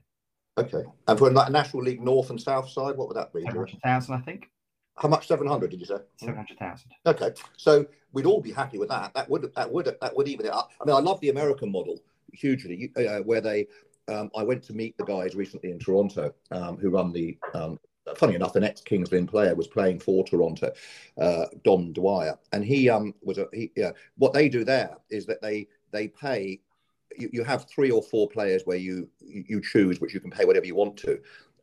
Okay. 0.58 0.84
And 1.08 1.20
for 1.20 1.30
a 1.30 1.34
National 1.50 1.84
League 1.84 2.02
North 2.02 2.30
and 2.30 2.42
South 2.42 2.70
side, 2.70 2.96
what 2.96 3.08
would 3.08 3.18
that 3.18 3.34
be? 3.34 3.42
700,000, 3.42 4.14
I 4.14 4.20
think. 4.20 4.50
How 4.98 5.10
much? 5.10 5.28
700, 5.28 5.72
did 5.72 5.80
you 5.82 5.86
say? 5.86 5.98
700,000. 6.18 6.92
Okay. 7.06 7.32
So 7.58 7.86
we'd 8.14 8.26
all 8.26 8.42
be 8.42 8.52
happy 8.52 8.78
with 8.78 8.90
that. 8.90 9.14
That 9.14 9.30
would, 9.30 9.52
that 9.56 9.72
would, 9.72 9.94
that 10.00 10.16
would 10.16 10.28
even 10.28 10.46
it 10.46 10.54
up. 10.54 10.70
I 10.82 10.86
mean, 10.86 10.96
I 10.96 11.00
love 11.00 11.20
the 11.20 11.30
American 11.30 11.72
model 11.72 12.00
hugely, 12.32 12.92
uh, 12.96 13.20
where 13.20 13.42
they, 13.42 13.68
um, 14.08 14.30
I 14.38 14.44
went 14.44 14.64
to 14.64 14.74
meet 14.74 14.98
the 14.98 15.04
guys 15.04 15.36
recently 15.36 15.72
in 15.72 15.80
Toronto 15.80 16.34
um, 16.52 16.78
who 16.78 16.90
run 16.90 17.12
the 17.12 17.38
um, 17.54 17.80
funny 18.16 18.36
enough, 18.36 18.54
the 18.54 18.64
ex 18.64 18.82
Kings 18.82 19.12
Lynn 19.12 19.28
player 19.28 19.56
was 19.56 19.68
playing 19.68 20.00
for 20.00 20.24
Toronto, 20.24 20.72
uh, 21.18 21.46
Dom 21.64 21.94
Dwyer, 21.94 22.38
and 22.52 22.64
he 22.64 22.90
um 22.90 23.14
was 23.22 23.38
a 23.38 23.48
he. 23.54 23.72
Yeah, 23.76 23.92
what 24.18 24.34
they 24.34 24.50
do 24.50 24.64
there 24.64 24.98
is 25.10 25.26
that 25.26 25.42
they 25.42 25.68
they 25.92 26.08
pay. 26.08 26.62
You, 27.18 27.30
you 27.32 27.44
have 27.44 27.70
three 27.70 27.92
or 27.92 28.04
four 28.04 28.28
players 28.28 28.64
where 28.66 28.78
you 28.78 29.10
you 29.22 29.62
choose 29.62 30.00
which 30.02 30.14
you 30.14 30.20
can 30.20 30.32
pay 30.32 30.46
whatever 30.46 30.66
you 30.66 30.76
want 30.76 30.98
to, 30.98 31.20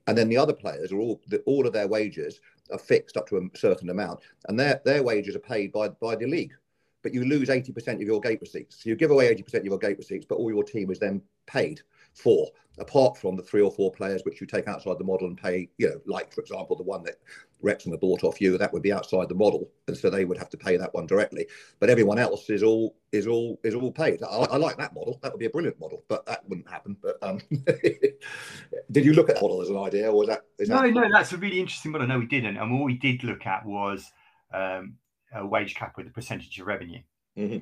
and 0.07 0.16
then 0.16 0.28
the 0.28 0.36
other 0.36 0.55
players 0.55 0.93
are 0.93 0.99
all 0.99 1.20
the, 1.28 1.40
all 1.40 1.66
of 1.66 1.72
their 1.72 1.88
wages 1.88 2.40
are 2.72 2.78
fixed 2.78 3.16
up 3.16 3.28
to 3.28 3.36
a 3.36 3.57
certain 3.57 3.90
amount, 3.90 4.20
and 4.49 4.59
their 4.59 4.80
their 4.84 5.03
wages 5.03 5.36
are 5.36 5.40
paid 5.40 5.70
by 5.72 5.88
by 5.88 6.16
the 6.16 6.26
league. 6.26 6.55
But 7.03 7.12
you 7.12 7.24
lose 7.24 7.51
eighty 7.51 7.72
percent 7.72 8.01
of 8.01 8.07
your 8.07 8.20
gate 8.20 8.40
receipts. 8.40 8.82
So 8.82 8.88
you 8.88 8.97
give 8.97 9.11
away 9.11 9.28
eighty 9.28 9.43
percent 9.43 9.62
of 9.62 9.66
your 9.66 9.78
gate 9.78 9.99
receipts, 9.99 10.24
but 10.24 10.36
all 10.36 10.51
your 10.51 10.64
team 10.64 10.90
is 10.90 10.99
then 10.99 11.20
paid 11.47 11.82
for, 12.14 12.49
apart 12.78 13.18
from 13.18 13.36
the 13.36 13.42
three 13.42 13.60
or 13.60 13.70
four 13.70 13.92
players 13.92 14.22
which 14.24 14.40
you 14.40 14.46
take 14.46 14.66
outside 14.66 14.98
the 14.98 15.04
model 15.04 15.28
and 15.28 15.36
pay, 15.36 15.68
you 15.78 15.88
know, 15.88 16.00
like, 16.06 16.32
for 16.32 16.40
example, 16.40 16.76
the 16.76 16.82
one 16.82 17.02
that 17.04 17.16
Wrexham 17.60 17.92
have 17.92 18.00
bought 18.00 18.24
off 18.24 18.40
you, 18.40 18.56
that 18.58 18.72
would 18.72 18.82
be 18.82 18.92
outside 18.92 19.28
the 19.28 19.34
model. 19.34 19.70
And 19.86 19.96
so 19.96 20.10
they 20.10 20.24
would 20.24 20.38
have 20.38 20.48
to 20.50 20.56
pay 20.56 20.76
that 20.76 20.92
one 20.94 21.06
directly. 21.06 21.46
But 21.80 21.90
everyone 21.90 22.18
else 22.18 22.50
is 22.50 22.62
all 22.62 22.96
is 23.12 23.26
all 23.26 23.60
is 23.62 23.74
all 23.74 23.92
paid. 23.92 24.22
I, 24.22 24.26
I 24.26 24.56
like 24.56 24.78
that 24.78 24.94
model. 24.94 25.18
That 25.22 25.32
would 25.32 25.38
be 25.38 25.46
a 25.46 25.50
brilliant 25.50 25.78
model, 25.78 26.02
but 26.08 26.24
that 26.26 26.48
wouldn't 26.48 26.68
happen. 26.68 26.96
But 27.00 27.18
um, 27.22 27.40
did 28.90 29.04
you 29.04 29.12
look 29.12 29.28
at 29.28 29.36
that 29.36 29.42
model 29.42 29.62
as 29.62 29.68
an 29.68 29.76
idea, 29.76 30.10
or 30.10 30.18
was 30.18 30.28
that? 30.28 30.42
Is 30.58 30.68
no, 30.68 30.82
that... 30.82 30.92
no, 30.92 31.08
that's 31.12 31.32
a 31.32 31.36
really 31.36 31.60
interesting 31.60 31.92
model. 31.92 32.06
No, 32.06 32.18
we 32.18 32.26
didn't. 32.26 32.56
And 32.56 32.72
what 32.72 32.84
we 32.84 32.94
did 32.94 33.22
look 33.22 33.46
at 33.46 33.64
was 33.64 34.10
um, 34.52 34.94
a 35.34 35.46
wage 35.46 35.74
cap 35.74 35.96
with 35.96 36.06
a 36.06 36.10
percentage 36.10 36.58
of 36.58 36.66
revenue. 36.66 37.00
Mm-hmm. 37.36 37.58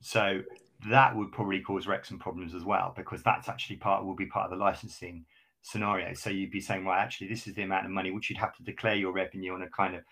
So 0.00 0.42
that 0.88 1.14
would 1.16 1.32
probably 1.32 1.60
cause 1.60 1.86
Rex 1.86 2.10
Wrexham 2.10 2.18
problems 2.18 2.54
as 2.54 2.64
well 2.64 2.94
because 2.96 3.22
that's 3.22 3.48
actually 3.48 3.76
part 3.76 4.04
will 4.04 4.14
be 4.14 4.26
part 4.26 4.50
of 4.50 4.58
the 4.58 4.64
licensing 4.64 5.24
scenario. 5.62 6.14
So 6.14 6.30
you'd 6.30 6.50
be 6.50 6.60
saying, 6.60 6.84
well, 6.84 6.94
actually, 6.94 7.28
this 7.28 7.46
is 7.46 7.54
the 7.54 7.62
amount 7.62 7.84
of 7.84 7.90
money 7.90 8.10
which 8.10 8.30
you'd 8.30 8.38
have 8.38 8.56
to 8.56 8.62
declare 8.62 8.94
your 8.94 9.12
revenue 9.12 9.54
on 9.54 9.62
a 9.62 9.68
kind 9.68 9.96
of 9.96 10.02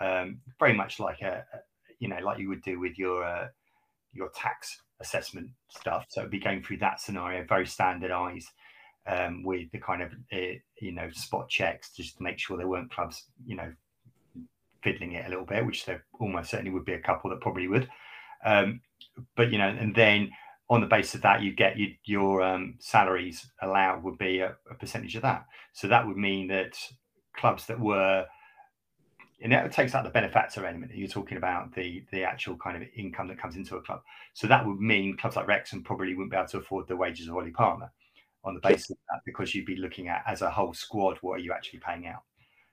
um, 0.00 0.40
very 0.58 0.74
much 0.74 0.98
like 0.98 1.20
a, 1.22 1.44
a, 1.52 1.58
you 1.98 2.08
know 2.08 2.18
like 2.24 2.38
you 2.38 2.48
would 2.48 2.62
do 2.62 2.80
with 2.80 2.98
your 2.98 3.24
uh, 3.24 3.48
your 4.12 4.30
tax 4.34 4.80
assessment 5.00 5.50
stuff. 5.68 6.06
So 6.08 6.20
it'd 6.20 6.30
be 6.30 6.38
going 6.38 6.62
through 6.62 6.78
that 6.78 7.00
scenario, 7.00 7.44
very 7.44 7.66
standardised. 7.66 8.48
Um, 9.06 9.42
with 9.44 9.70
the 9.72 9.78
kind 9.78 10.02
of 10.02 10.12
uh, 10.30 10.58
you 10.80 10.92
know 10.92 11.08
spot 11.10 11.48
checks 11.48 11.90
just 11.96 12.18
to 12.18 12.22
make 12.22 12.38
sure 12.38 12.58
there 12.58 12.68
weren't 12.68 12.92
clubs 12.92 13.24
you 13.46 13.56
know 13.56 13.72
fiddling 14.82 15.12
it 15.12 15.26
a 15.26 15.28
little 15.28 15.46
bit, 15.46 15.64
which 15.64 15.86
there 15.86 16.04
almost 16.18 16.50
certainly 16.50 16.70
would 16.70 16.84
be 16.84 16.92
a 16.92 17.00
couple 17.00 17.30
that 17.30 17.40
probably 17.40 17.66
would. 17.66 17.88
Um, 18.44 18.80
but 19.36 19.52
you 19.52 19.58
know, 19.58 19.68
and 19.68 19.94
then 19.94 20.30
on 20.70 20.80
the 20.80 20.86
basis 20.86 21.16
of 21.16 21.22
that, 21.22 21.42
you 21.42 21.52
get 21.52 21.76
you, 21.76 21.94
your 22.04 22.42
um, 22.42 22.76
salaries 22.78 23.50
allowed 23.60 24.04
would 24.04 24.16
be 24.16 24.38
a, 24.38 24.54
a, 24.70 24.74
percentage 24.76 25.16
of 25.16 25.22
that. 25.22 25.44
So 25.72 25.88
that 25.88 26.06
would 26.06 26.16
mean 26.16 26.46
that 26.46 26.78
clubs 27.36 27.66
that 27.66 27.80
were, 27.80 28.24
and 29.42 29.52
it 29.52 29.72
takes 29.72 29.96
out 29.96 30.04
the 30.04 30.10
benefactor 30.10 30.64
element. 30.64 30.92
You're 30.94 31.08
talking 31.08 31.38
about 31.38 31.74
the 31.74 32.04
the 32.12 32.22
actual 32.22 32.56
kind 32.56 32.80
of 32.80 32.88
income 32.96 33.26
that 33.28 33.38
comes 33.38 33.56
into 33.56 33.76
a 33.76 33.82
club. 33.82 34.00
So 34.32 34.46
that 34.46 34.64
would 34.64 34.78
mean 34.78 35.16
clubs 35.16 35.34
like 35.34 35.48
Wrexham 35.48 35.82
probably 35.82 36.14
wouldn't 36.14 36.30
be 36.30 36.36
able 36.36 36.48
to 36.48 36.58
afford 36.58 36.86
the 36.86 36.96
wages 36.96 37.26
of 37.26 37.36
Ollie 37.36 37.50
Palmer. 37.50 37.90
on 38.44 38.54
the 38.54 38.60
basis 38.60 38.90
of 38.90 38.96
that 39.10 39.20
because 39.26 39.54
you'd 39.54 39.66
be 39.66 39.76
looking 39.76 40.08
at 40.08 40.22
as 40.26 40.40
a 40.40 40.50
whole 40.50 40.72
squad 40.72 41.18
what 41.20 41.34
are 41.34 41.42
you 41.42 41.52
actually 41.52 41.80
paying 41.80 42.06
out. 42.06 42.22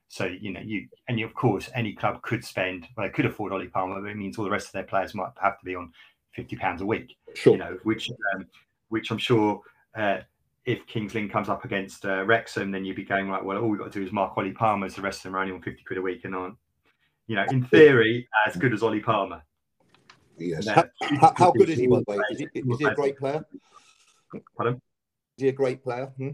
So 0.08 0.26
you 0.26 0.54
know 0.54 0.62
you 0.64 0.88
and 1.08 1.20
you, 1.20 1.26
of 1.26 1.34
course 1.34 1.70
any 1.74 1.94
club 1.94 2.22
could 2.22 2.46
spend 2.46 2.88
well 2.96 3.08
they 3.08 3.12
could 3.12 3.26
afford 3.26 3.54
Ollie 3.54 3.70
Palmer, 3.70 4.02
but 4.02 4.12
it 4.12 4.18
means 4.18 4.38
all 4.38 4.46
the 4.46 4.52
rest 4.52 4.68
of 4.68 4.74
their 4.74 4.84
players 4.84 5.16
might 5.16 5.32
have 5.42 5.60
to 5.60 5.66
be 5.66 5.76
on 5.76 5.92
fifty 6.38 6.56
pounds 6.56 6.82
a 6.82 6.86
week. 6.86 7.18
Sure. 7.34 7.54
You 7.54 7.60
know, 7.60 7.78
which 7.84 8.10
um, 8.34 8.46
which 8.88 9.12
I'm 9.12 9.18
sure 9.18 9.62
uh, 9.98 10.20
if 10.66 10.86
Kings 10.88 11.14
Lynn 11.14 11.28
comes 11.28 11.50
up 11.50 11.66
against 11.66 12.06
uh, 12.06 12.24
Wrexham, 12.24 12.72
then 12.72 12.86
you'd 12.86 12.96
be 12.96 13.04
going 13.04 13.30
like, 13.30 13.44
Well, 13.44 13.58
all 13.58 13.68
we've 13.68 13.80
got 13.80 13.92
to 13.92 14.00
do 14.00 14.06
is 14.06 14.14
mark 14.14 14.38
Ollie 14.38 14.52
Palmer, 14.52 14.86
as 14.86 14.96
the 14.96 15.02
rest 15.02 15.20
of 15.20 15.24
them 15.24 15.36
are 15.36 15.42
only 15.42 15.54
on 15.54 15.62
fifty 15.62 15.84
quid 15.84 15.98
a 15.98 16.02
week 16.02 16.24
and 16.24 16.36
aren't, 16.36 16.56
you 17.26 17.36
know, 17.36 17.46
in 17.50 17.66
theory, 17.66 18.30
as 18.48 18.56
good 18.56 18.74
as 18.74 18.84
Ollie 18.84 19.02
Palmer. 19.02 19.42
Yes. 20.38 20.68
How, 20.68 20.86
how, 21.02 21.34
how, 21.36 21.52
good 21.52 21.70
is 21.70 21.80
he, 21.80 21.88
by 21.88 21.98
the 21.98 22.04
way? 22.08 22.18
Is 22.32 22.40
he, 22.40 22.48
is 22.54 22.80
he 22.80 22.86
a 22.86 22.94
great 22.94 23.18
player? 23.18 23.44
Pardon? 24.56 24.76
Is 25.38 25.44
he 25.44 25.48
a 25.50 25.54
great 25.54 25.84
player? 25.84 26.12
Hmm? 26.18 26.30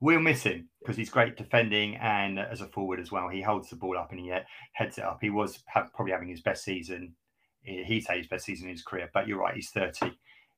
We'll 0.00 0.20
miss 0.20 0.44
him 0.44 0.68
because 0.80 0.96
he's 0.96 1.10
great 1.10 1.36
defending 1.36 1.96
and 1.96 2.38
as 2.38 2.60
a 2.60 2.66
forward 2.66 3.00
as 3.00 3.10
well. 3.10 3.28
He 3.28 3.42
holds 3.42 3.68
the 3.68 3.76
ball 3.76 3.98
up 3.98 4.12
and 4.12 4.20
he 4.20 4.32
heads 4.72 4.96
it 4.96 5.04
up. 5.04 5.18
He 5.20 5.30
was 5.30 5.58
have, 5.66 5.92
probably 5.92 6.12
having 6.12 6.28
his 6.28 6.40
best 6.40 6.64
season. 6.64 7.14
He's 7.62 8.06
had 8.06 8.18
his 8.18 8.26
best 8.26 8.46
season 8.46 8.68
in 8.68 8.74
his 8.74 8.82
career, 8.82 9.10
but 9.12 9.28
you're 9.28 9.40
right. 9.40 9.54
He's 9.54 9.70
30. 9.70 10.12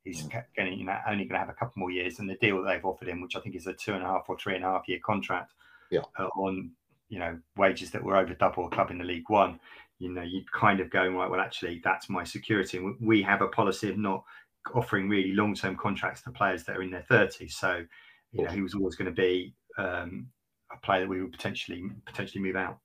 He's 0.04 0.22
going 0.56 0.72
you 0.72 0.84
know, 0.84 0.96
only 1.06 1.24
going 1.24 1.34
to 1.34 1.38
have 1.38 1.48
a 1.48 1.54
couple 1.54 1.74
more 1.76 1.90
years. 1.90 2.18
And 2.18 2.30
the 2.30 2.36
deal 2.36 2.62
that 2.62 2.70
they've 2.70 2.84
offered 2.84 3.08
him, 3.08 3.20
which 3.20 3.36
I 3.36 3.40
think 3.40 3.54
is 3.54 3.66
a 3.66 3.74
two 3.74 3.94
and 3.94 4.02
a 4.02 4.06
half 4.06 4.24
or 4.28 4.38
three 4.38 4.54
and 4.54 4.64
a 4.64 4.68
half 4.68 4.88
year 4.88 4.98
contract 5.04 5.52
yeah. 5.90 6.02
uh, 6.18 6.28
on, 6.36 6.70
you 7.08 7.18
know, 7.18 7.38
wages 7.56 7.90
that 7.90 8.02
were 8.02 8.16
over 8.16 8.32
double 8.34 8.66
a 8.66 8.70
club 8.70 8.90
in 8.90 8.98
the 8.98 9.04
League 9.04 9.28
One, 9.28 9.60
you 9.98 10.10
know, 10.10 10.22
you'd 10.22 10.50
kind 10.52 10.80
of 10.80 10.90
going, 10.90 11.14
right, 11.14 11.30
well, 11.30 11.40
actually, 11.40 11.80
that's 11.84 12.08
my 12.08 12.24
security. 12.24 12.78
And 12.78 12.96
we 13.00 13.22
have 13.22 13.42
a 13.42 13.48
policy 13.48 13.90
of 13.90 13.98
not 13.98 14.24
offering 14.74 15.08
really 15.08 15.32
long 15.32 15.54
term 15.54 15.76
contracts 15.76 16.22
to 16.22 16.30
players 16.30 16.64
that 16.64 16.76
are 16.76 16.82
in 16.82 16.90
their 16.90 17.04
30s. 17.10 17.52
So, 17.52 17.84
you 18.32 18.44
know, 18.44 18.50
he 18.50 18.62
was 18.62 18.74
always 18.74 18.96
going 18.96 19.14
to 19.14 19.20
be 19.20 19.54
um, 19.76 20.28
a 20.72 20.78
player 20.84 21.00
that 21.00 21.08
we 21.08 21.20
would 21.20 21.32
potentially 21.32 21.82
potentially 22.06 22.42
move 22.42 22.56
out. 22.56 22.78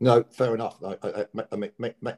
No, 0.00 0.24
fair 0.30 0.54
enough. 0.54 0.78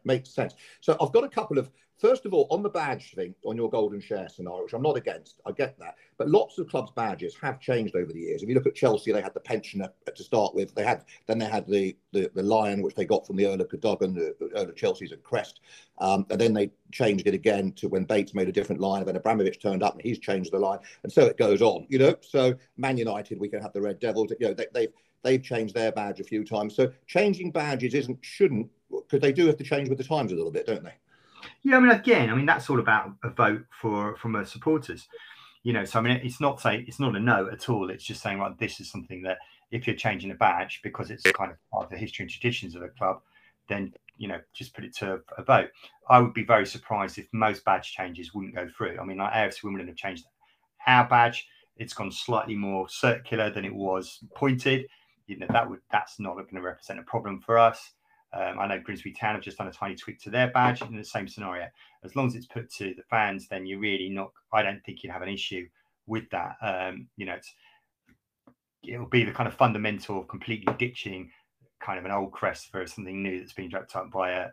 Makes 0.04 0.30
sense. 0.30 0.54
So 0.80 0.96
I've 1.00 1.12
got 1.12 1.24
a 1.24 1.28
couple 1.28 1.58
of. 1.58 1.70
First 1.98 2.26
of 2.26 2.34
all, 2.34 2.46
on 2.50 2.62
the 2.62 2.68
badge 2.68 3.14
thing, 3.14 3.34
on 3.46 3.56
your 3.56 3.70
golden 3.70 4.00
share 4.00 4.28
scenario, 4.28 4.64
which 4.64 4.74
I'm 4.74 4.82
not 4.82 4.98
against, 4.98 5.40
I 5.46 5.52
get 5.52 5.78
that. 5.78 5.94
But 6.18 6.28
lots 6.28 6.58
of 6.58 6.68
clubs' 6.68 6.92
badges 6.94 7.34
have 7.40 7.58
changed 7.58 7.96
over 7.96 8.12
the 8.12 8.20
years. 8.20 8.42
If 8.42 8.50
you 8.50 8.54
look 8.54 8.66
at 8.66 8.74
Chelsea, 8.74 9.12
they 9.12 9.22
had 9.22 9.32
the 9.32 9.40
pensioner 9.40 9.88
to 10.14 10.22
start 10.22 10.54
with. 10.54 10.74
They 10.74 10.84
had 10.84 11.04
then 11.26 11.38
they 11.38 11.46
had 11.46 11.66
the 11.66 11.96
the, 12.12 12.30
the 12.34 12.42
lion, 12.42 12.82
which 12.82 12.94
they 12.94 13.06
got 13.06 13.26
from 13.26 13.36
the 13.36 13.46
Earl 13.46 13.62
of 13.62 13.70
Cadogan, 13.70 14.12
the, 14.14 14.34
the 14.38 14.50
Earl 14.54 14.68
of 14.68 14.76
Chelsea's 14.76 15.12
at 15.12 15.22
Crest, 15.22 15.60
um, 15.98 16.26
and 16.28 16.38
then 16.38 16.52
they 16.52 16.70
changed 16.92 17.26
it 17.26 17.32
again 17.34 17.72
to 17.72 17.88
when 17.88 18.04
Bates 18.04 18.34
made 18.34 18.48
a 18.48 18.52
different 18.52 18.82
line, 18.82 18.98
and 18.98 19.08
then 19.08 19.16
Abramovich 19.16 19.60
turned 19.62 19.82
up 19.82 19.94
and 19.94 20.02
he's 20.02 20.18
changed 20.18 20.52
the 20.52 20.58
line, 20.58 20.80
and 21.02 21.10
so 21.10 21.24
it 21.24 21.38
goes 21.38 21.62
on. 21.62 21.86
You 21.88 21.98
know, 21.98 22.16
so 22.20 22.54
Man 22.76 22.98
United, 22.98 23.40
we 23.40 23.48
can 23.48 23.62
have 23.62 23.72
the 23.72 23.80
Red 23.80 24.00
Devils. 24.00 24.32
You 24.38 24.48
know, 24.48 24.54
they, 24.54 24.66
they've 24.74 24.92
they've 25.26 25.42
changed 25.42 25.74
their 25.74 25.92
badge 25.92 26.20
a 26.20 26.24
few 26.24 26.44
times. 26.44 26.74
So 26.74 26.92
changing 27.06 27.50
badges 27.50 27.94
isn't 27.94 28.18
shouldn't 28.22 28.70
because 28.90 29.20
they 29.20 29.32
do 29.32 29.46
have 29.46 29.56
to 29.56 29.64
change 29.64 29.88
with 29.88 29.98
the 29.98 30.04
times 30.04 30.32
a 30.32 30.36
little 30.36 30.52
bit, 30.52 30.66
don't 30.66 30.84
they? 30.84 30.94
Yeah, 31.62 31.76
I 31.76 31.80
mean, 31.80 31.90
again, 31.90 32.30
I 32.30 32.34
mean 32.34 32.46
that's 32.46 32.70
all 32.70 32.80
about 32.80 33.12
a 33.22 33.30
vote 33.30 33.64
for 33.80 34.16
from 34.16 34.36
our 34.36 34.44
supporters. 34.44 35.06
You 35.64 35.72
know, 35.72 35.84
so 35.84 35.98
I 35.98 36.02
mean, 36.02 36.20
it's 36.22 36.40
not 36.40 36.60
say 36.60 36.84
it's 36.86 37.00
not 37.00 37.16
a 37.16 37.20
no 37.20 37.48
at 37.52 37.68
all. 37.68 37.90
It's 37.90 38.04
just 38.04 38.22
saying, 38.22 38.38
right, 38.38 38.56
this 38.58 38.80
is 38.80 38.90
something 38.90 39.22
that 39.22 39.38
if 39.72 39.86
you're 39.86 39.96
changing 39.96 40.30
a 40.30 40.34
badge 40.34 40.80
because 40.84 41.10
it's 41.10 41.28
kind 41.32 41.50
of 41.50 41.58
part 41.72 41.84
of 41.84 41.90
the 41.90 41.96
history 41.96 42.22
and 42.22 42.30
traditions 42.30 42.76
of 42.76 42.82
a 42.82 42.88
club, 42.88 43.20
then 43.68 43.92
you 44.18 44.28
know, 44.28 44.38
just 44.54 44.74
put 44.74 44.84
it 44.84 44.96
to 44.96 45.20
a 45.36 45.42
vote. 45.42 45.68
I 46.08 46.20
would 46.20 46.32
be 46.32 46.44
very 46.44 46.66
surprised 46.66 47.18
if 47.18 47.26
most 47.32 47.64
badge 47.64 47.92
changes 47.92 48.32
wouldn't 48.32 48.54
go 48.54 48.68
through. 48.76 48.98
I 48.98 49.04
mean, 49.04 49.18
like 49.18 49.32
AFC 49.32 49.64
Wimbledon 49.64 49.88
have 49.88 49.96
changed 49.96 50.24
our 50.86 51.06
badge. 51.06 51.46
It's 51.76 51.92
gone 51.92 52.10
slightly 52.10 52.54
more 52.54 52.88
circular 52.88 53.50
than 53.50 53.64
it 53.64 53.74
was 53.74 54.20
pointed 54.34 54.86
you 55.26 55.38
know 55.38 55.46
that 55.50 55.68
would 55.68 55.80
that's 55.90 56.18
not 56.18 56.34
going 56.34 56.54
to 56.54 56.60
represent 56.60 56.98
a 56.98 57.02
problem 57.02 57.40
for 57.40 57.58
us. 57.58 57.92
Um, 58.32 58.58
I 58.58 58.66
know 58.66 58.80
Grimsby 58.80 59.12
Town 59.12 59.34
have 59.34 59.44
just 59.44 59.58
done 59.58 59.68
a 59.68 59.72
tiny 59.72 59.94
tweak 59.94 60.20
to 60.22 60.30
their 60.30 60.50
badge 60.50 60.82
in 60.82 60.96
the 60.96 61.04
same 61.04 61.28
scenario. 61.28 61.68
As 62.04 62.16
long 62.16 62.26
as 62.26 62.34
it's 62.34 62.46
put 62.46 62.70
to 62.74 62.94
the 62.94 63.02
fans, 63.08 63.48
then 63.48 63.66
you're 63.66 63.78
really 63.78 64.10
not. 64.10 64.32
I 64.52 64.62
don't 64.62 64.82
think 64.84 65.02
you'd 65.02 65.12
have 65.12 65.22
an 65.22 65.28
issue 65.28 65.66
with 66.06 66.28
that. 66.30 66.56
Um, 66.60 67.08
you 67.16 67.26
know, 67.26 67.38
it'll 68.82 69.06
be 69.06 69.24
the 69.24 69.32
kind 69.32 69.48
of 69.48 69.54
fundamental 69.54 70.20
of 70.20 70.28
completely 70.28 70.72
ditching 70.78 71.30
kind 71.80 71.98
of 71.98 72.04
an 72.04 72.10
old 72.10 72.32
crest 72.32 72.70
for 72.70 72.86
something 72.86 73.22
new 73.22 73.38
that's 73.38 73.52
been 73.52 73.72
up 73.74 74.10
by 74.10 74.30
a, 74.30 74.48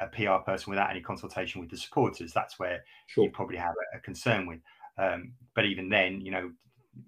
a 0.00 0.06
PR 0.08 0.42
person 0.44 0.70
without 0.70 0.90
any 0.90 1.00
consultation 1.00 1.60
with 1.60 1.70
the 1.70 1.76
supporters. 1.76 2.32
That's 2.32 2.58
where 2.58 2.84
sure. 3.06 3.24
you 3.24 3.30
probably 3.30 3.56
have 3.56 3.74
a, 3.94 3.98
a 3.98 4.00
concern 4.00 4.46
with. 4.46 4.60
Um, 4.96 5.32
but 5.54 5.64
even 5.64 5.88
then, 5.88 6.20
you 6.20 6.30
know, 6.30 6.50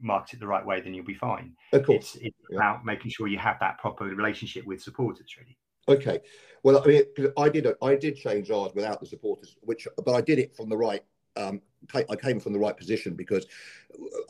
market 0.00 0.34
it 0.34 0.40
the 0.40 0.46
right 0.46 0.64
way, 0.64 0.80
then 0.80 0.94
you'll 0.94 1.04
be 1.04 1.14
fine. 1.14 1.54
Of 1.72 1.84
course, 1.84 2.14
it's, 2.14 2.26
it's 2.26 2.36
yeah. 2.50 2.56
about 2.56 2.84
making 2.84 3.10
sure 3.10 3.28
you 3.28 3.38
have 3.38 3.58
that 3.60 3.78
proper 3.78 4.04
relationship 4.04 4.66
with 4.66 4.82
supporters, 4.82 5.34
really. 5.38 5.56
Okay, 5.88 6.20
well, 6.62 6.82
I 6.82 6.86
mean, 6.86 7.02
I 7.36 7.48
did 7.48 7.66
I 7.82 7.96
did 7.96 8.16
change 8.16 8.50
ours 8.50 8.72
without 8.74 9.00
the 9.00 9.06
supporters, 9.06 9.56
which 9.62 9.88
but 10.04 10.14
I 10.14 10.20
did 10.20 10.38
it 10.38 10.54
from 10.54 10.68
the 10.68 10.76
right. 10.76 11.02
Um, 11.36 11.62
I 11.94 12.16
came 12.16 12.40
from 12.40 12.52
the 12.52 12.58
right 12.58 12.76
position 12.76 13.14
because 13.14 13.46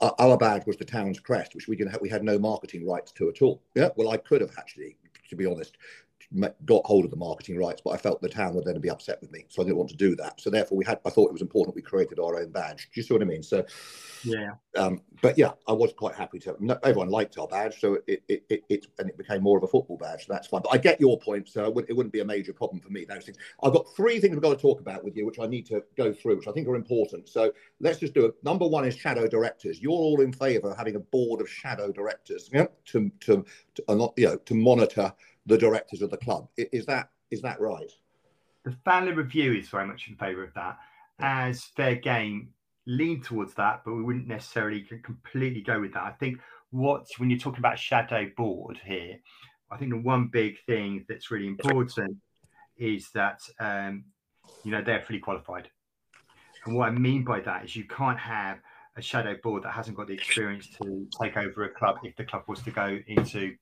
our 0.01 0.37
badge 0.37 0.67
was 0.67 0.77
the 0.77 0.85
town's 0.85 1.19
crest, 1.19 1.55
which 1.55 1.67
we 1.67 1.75
didn't 1.75 1.91
have, 1.91 2.01
we 2.01 2.09
had 2.09 2.23
no 2.23 2.39
marketing 2.39 2.87
rights 2.87 3.11
to 3.13 3.29
at 3.29 3.43
all. 3.43 3.63
Yeah, 3.75 3.89
well, 3.97 4.11
I 4.11 4.19
could 4.19 4.41
have 4.41 4.53
actually, 4.57 4.97
to 5.29 5.37
be 5.37 5.47
honest, 5.47 5.77
got 6.65 6.87
hold 6.87 7.05
of 7.05 7.11
the 7.11 7.17
marketing 7.17 7.59
rights, 7.59 7.83
but 7.85 7.91
I 7.91 7.97
felt 7.97 8.23
the 8.23 8.29
town 8.29 8.55
would 8.55 8.65
then 8.65 8.81
be 8.81 8.91
upset 8.91 9.21
with 9.21 9.33
me, 9.33 9.47
so 9.49 9.63
I 9.63 9.65
didn't 9.65 9.79
want 9.79 9.91
to 9.91 9.97
do 9.97 10.15
that. 10.17 10.41
So 10.41 10.49
therefore, 10.51 10.79
we 10.79 10.85
had. 10.85 11.01
I 11.05 11.11
thought 11.11 11.29
it 11.29 11.33
was 11.33 11.43
important 11.43 11.75
we 11.75 11.83
created 11.83 12.19
our 12.19 12.41
own 12.41 12.51
badge. 12.51 12.89
Do 12.93 13.01
you 13.01 13.03
see 13.03 13.15
what 13.15 13.23
I 13.23 13.27
mean? 13.27 13.43
So, 13.43 13.65
yeah. 14.23 14.51
Um, 14.77 15.01
but 15.23 15.37
yeah, 15.37 15.53
I 15.67 15.73
was 15.73 15.93
quite 15.93 16.15
happy 16.15 16.39
to. 16.41 16.57
Everyone 16.85 17.11
liked 17.11 17.37
our 17.39 17.49
badge, 17.49 17.81
so 17.81 17.99
it 18.07 18.23
it, 18.29 18.45
it 18.49 18.65
it 18.69 18.87
and 18.99 19.09
it 19.09 19.19
became 19.19 19.43
more 19.43 19.59
of 19.59 19.65
a 19.65 19.67
football 19.67 19.97
badge. 19.97 20.27
So 20.27 20.33
that's 20.33 20.47
fine. 20.47 20.63
But 20.63 20.73
I 20.73 20.79
get 20.79 21.01
your 21.01 21.19
point, 21.19 21.49
so 21.49 21.65
it 21.65 21.75
wouldn't, 21.75 21.91
it 21.91 21.95
wouldn't 21.95 22.13
be 22.13 22.21
a 22.21 22.25
major 22.25 22.53
problem 22.53 22.81
for 22.81 22.91
me. 22.91 23.05
Those 23.05 23.25
things. 23.25 23.39
I've 23.63 23.73
got 23.73 23.87
three 23.97 24.21
things 24.21 24.35
we've 24.35 24.43
got 24.43 24.55
to 24.55 24.63
talk 24.63 24.81
about 24.81 25.05
with 25.05 25.17
you, 25.17 25.27
which 25.27 25.41
I 25.41 25.47
need 25.47 25.67
to 25.67 25.83
go 25.97 26.13
through, 26.13 26.37
which 26.37 26.49
I 26.49 26.53
think 26.53 26.69
are 26.69 26.77
important. 26.77 27.29
So 27.29 27.53
let's 27.81 27.99
just 27.99 28.15
do 28.15 28.27
it. 28.27 28.35
Number 28.45 28.67
one 28.67 28.85
is 28.85 28.97
shadow 28.97 29.27
directors. 29.27 29.81
You're 29.81 29.93
all 29.93 30.21
in 30.21 30.33
favour 30.33 30.71
of 30.71 30.77
having 30.77 30.95
a 30.95 31.01
board 31.01 31.41
of 31.41 31.51
shadow 31.51 31.91
directors, 31.91 32.49
yeah, 32.53 32.67
to 32.87 33.11
to, 33.21 33.45
to 33.75 33.97
not, 33.97 34.15
you 34.17 34.27
know 34.27 34.37
to 34.37 34.55
monitor 34.55 35.13
the 35.51 35.59
directors 35.59 36.01
of 36.01 36.11
the 36.11 36.17
club. 36.17 36.49
Is 36.57 36.87
that 36.87 37.11
is 37.31 37.43
that 37.43 37.61
right? 37.61 37.91
The 38.65 38.77
fan 38.85 39.07
led 39.07 39.17
review 39.17 39.53
is 39.53 39.69
very 39.69 39.87
much 39.87 40.09
in 40.09 40.17
favour 40.17 40.45
of 40.45 40.55
that. 40.55 40.79
As 41.19 41.65
fair 41.77 41.97
game 41.97 42.51
lean 42.87 43.21
towards 43.21 43.55
that, 43.55 43.83
but 43.85 43.95
we 43.95 44.03
wouldn't 44.03 44.27
necessarily 44.27 44.83
completely 45.03 45.61
go 45.61 45.81
with 45.81 45.93
that. 45.95 46.05
I 46.05 46.13
think 46.13 46.39
what 46.71 47.07
when 47.19 47.31
you're 47.31 47.39
talking 47.39 47.59
about 47.59 47.79
shadow 47.79 48.31
board 48.37 48.81
here, 48.85 49.19
I 49.71 49.77
think 49.77 49.91
the 49.91 49.99
one 49.99 50.29
big 50.29 50.57
thing 50.67 51.05
that's 51.09 51.31
really 51.31 51.49
important 51.49 52.17
is 52.79 53.11
that 53.15 53.41
um, 53.59 54.05
you 54.65 54.71
know 54.71 54.83
they're 54.83 55.03
fully 55.03 55.19
qualified. 55.19 55.69
And 56.65 56.77
what 56.77 56.89
I 56.89 56.93
mean 56.93 57.25
by 57.25 57.41
that 57.41 57.65
is 57.65 57.75
you 57.75 57.85
can't 57.85 58.19
have 58.19 58.59
a 58.97 59.03
shadow 59.03 59.35
board 59.43 59.65
that 59.65 59.73
hasn't 59.73 59.97
got 59.97 60.07
the 60.07 60.15
experience 60.15 60.69
to 60.81 61.09
take 61.21 61.37
over 61.37 61.65
a 61.65 61.71
club 61.71 61.97
if 62.03 62.15
the 62.17 62.25
club 62.25 62.43
was 62.47 62.61
to 62.63 62.71
go 62.71 62.99
into 63.07 63.55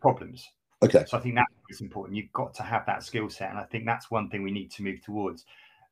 problems. 0.00 0.48
Okay. 0.82 1.04
So 1.06 1.18
I 1.18 1.20
think 1.20 1.34
that's 1.34 1.80
important. 1.80 2.16
You've 2.16 2.32
got 2.32 2.54
to 2.54 2.62
have 2.62 2.86
that 2.86 3.02
skill 3.02 3.28
set, 3.28 3.50
and 3.50 3.58
I 3.58 3.64
think 3.64 3.84
that's 3.84 4.10
one 4.10 4.30
thing 4.30 4.42
we 4.42 4.50
need 4.50 4.70
to 4.72 4.82
move 4.82 5.02
towards. 5.02 5.44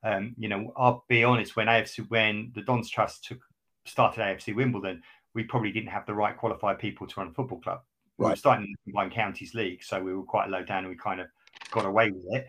Um, 0.03 0.35
you 0.39 0.49
know, 0.49 0.73
I'll 0.77 1.05
be 1.09 1.25
honest. 1.25 1.57
When 1.57 1.67
AFC, 1.67 2.09
when 2.09 2.53
the 2.55 2.63
Dons 2.63 2.89
Trust 2.89 3.25
took 3.25 3.41
started 3.85 4.21
AFC 4.21 4.55
Wimbledon, 4.55 5.03
we 5.35 5.45
probably 5.45 5.73
didn't 5.73 5.91
have 5.91 6.07
the 6.07 6.15
right 6.15 6.37
qualified 6.37 6.79
people 6.79 7.07
to 7.07 7.21
run 7.21 7.29
a 7.29 7.33
football 7.33 7.61
club. 7.61 7.81
We 8.17 8.25
right. 8.25 8.33
were 8.33 8.37
starting 8.37 8.65
in 8.65 8.73
the 8.73 8.93
Combined 8.93 9.13
Counties 9.13 9.55
League, 9.55 9.85
so 9.85 10.03
we 10.03 10.15
were 10.15 10.25
quite 10.25 10.49
low 10.49 10.65
down, 10.65 10.85
and 10.85 10.89
we 10.89 10.97
kind 10.97 11.21
of 11.21 11.27
got 11.71 11.85
away 11.85 12.11
with 12.11 12.25
it. 12.35 12.47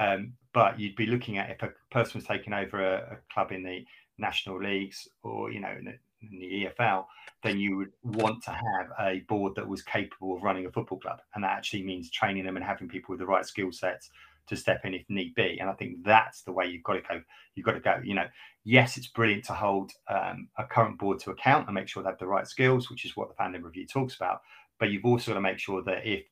Um, 0.00 0.32
but 0.54 0.80
you'd 0.80 0.96
be 0.96 1.06
looking 1.06 1.38
at 1.38 1.50
if 1.50 1.62
a 1.62 1.72
person 1.90 2.18
was 2.18 2.24
taking 2.24 2.52
over 2.52 2.80
a, 2.80 3.14
a 3.14 3.32
club 3.32 3.52
in 3.52 3.62
the 3.62 3.84
national 4.18 4.62
leagues 4.62 5.08
or 5.22 5.50
you 5.50 5.60
know 5.60 5.74
in 6.30 6.38
the, 6.38 6.66
EFL, 6.66 7.06
then 7.42 7.58
you 7.58 7.76
would 7.76 7.92
want 8.02 8.42
to 8.44 8.50
have 8.50 8.90
a 9.00 9.20
board 9.28 9.54
that 9.56 9.66
was 9.66 9.82
capable 9.82 10.36
of 10.36 10.42
running 10.42 10.66
a 10.66 10.70
football 10.70 10.98
club. 10.98 11.20
And 11.34 11.42
that 11.44 11.52
actually 11.52 11.82
means 11.82 12.10
training 12.10 12.44
them 12.44 12.56
and 12.56 12.64
having 12.64 12.88
people 12.88 13.12
with 13.12 13.20
the 13.20 13.26
right 13.26 13.44
skill 13.44 13.72
sets 13.72 14.10
to 14.48 14.56
step 14.56 14.84
in 14.84 14.94
if 14.94 15.04
need 15.08 15.34
be. 15.34 15.58
And 15.60 15.68
I 15.68 15.72
think 15.72 16.04
that's 16.04 16.42
the 16.42 16.52
way 16.52 16.66
you've 16.66 16.82
got 16.82 16.94
to 16.94 17.00
go. 17.00 17.22
You've 17.54 17.66
got 17.66 17.72
to 17.72 17.80
go, 17.80 18.00
you 18.02 18.14
know, 18.14 18.26
yes, 18.64 18.96
it's 18.96 19.06
brilliant 19.06 19.44
to 19.44 19.52
hold 19.52 19.92
um, 20.08 20.48
a 20.58 20.64
current 20.64 20.98
board 20.98 21.18
to 21.20 21.30
account 21.30 21.66
and 21.66 21.74
make 21.74 21.88
sure 21.88 22.02
they 22.02 22.08
have 22.08 22.18
the 22.18 22.26
right 22.26 22.46
skills, 22.46 22.90
which 22.90 23.04
is 23.04 23.16
what 23.16 23.28
the 23.28 23.34
Fan 23.34 23.52
Led 23.52 23.64
Review 23.64 23.86
talks 23.86 24.16
about. 24.16 24.40
But 24.78 24.90
you've 24.90 25.04
also 25.04 25.32
got 25.32 25.36
to 25.36 25.40
make 25.40 25.58
sure 25.58 25.82
that 25.84 26.06
if 26.06 26.24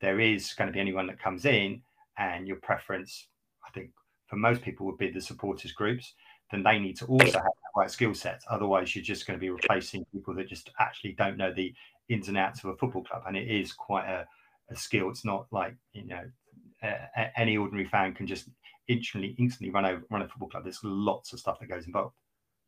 there 0.00 0.20
is 0.20 0.52
going 0.54 0.68
to 0.68 0.72
be 0.72 0.80
anyone 0.80 1.06
that 1.08 1.20
comes 1.20 1.44
in 1.44 1.82
and 2.16 2.46
your 2.46 2.56
preference, 2.56 3.26
I 3.66 3.70
think 3.70 3.90
for 4.28 4.36
most 4.36 4.62
people 4.62 4.86
would 4.86 4.98
be 4.98 5.10
the 5.10 5.20
supporters 5.20 5.72
groups, 5.72 6.14
then 6.50 6.62
they 6.62 6.78
need 6.78 6.96
to 6.98 7.06
also 7.06 7.38
have 7.38 7.44
the 7.44 7.80
right 7.80 7.90
skill 7.90 8.14
sets. 8.14 8.44
Otherwise, 8.48 8.94
you're 8.94 9.04
just 9.04 9.26
going 9.26 9.38
to 9.38 9.40
be 9.40 9.50
replacing 9.50 10.04
people 10.12 10.34
that 10.34 10.48
just 10.48 10.70
actually 10.78 11.12
don't 11.12 11.36
know 11.36 11.52
the 11.52 11.74
ins 12.08 12.28
and 12.28 12.38
outs 12.38 12.64
of 12.64 12.70
a 12.70 12.76
football 12.76 13.04
club. 13.04 13.22
And 13.26 13.36
it 13.36 13.48
is 13.48 13.72
quite 13.72 14.06
a, 14.06 14.26
a 14.70 14.76
skill. 14.76 15.10
It's 15.10 15.24
not 15.24 15.46
like, 15.50 15.74
you 15.92 16.06
know, 16.06 16.24
uh, 16.82 17.24
any 17.36 17.56
ordinary 17.56 17.86
fan 17.86 18.14
can 18.14 18.26
just 18.26 18.48
instantly 18.88 19.34
instantly 19.38 19.70
run 19.70 19.84
over 19.84 20.02
run 20.10 20.22
a 20.22 20.28
football 20.28 20.48
club. 20.48 20.64
There's 20.64 20.80
lots 20.82 21.32
of 21.32 21.40
stuff 21.40 21.58
that 21.60 21.68
goes 21.68 21.86
involved. 21.86 22.14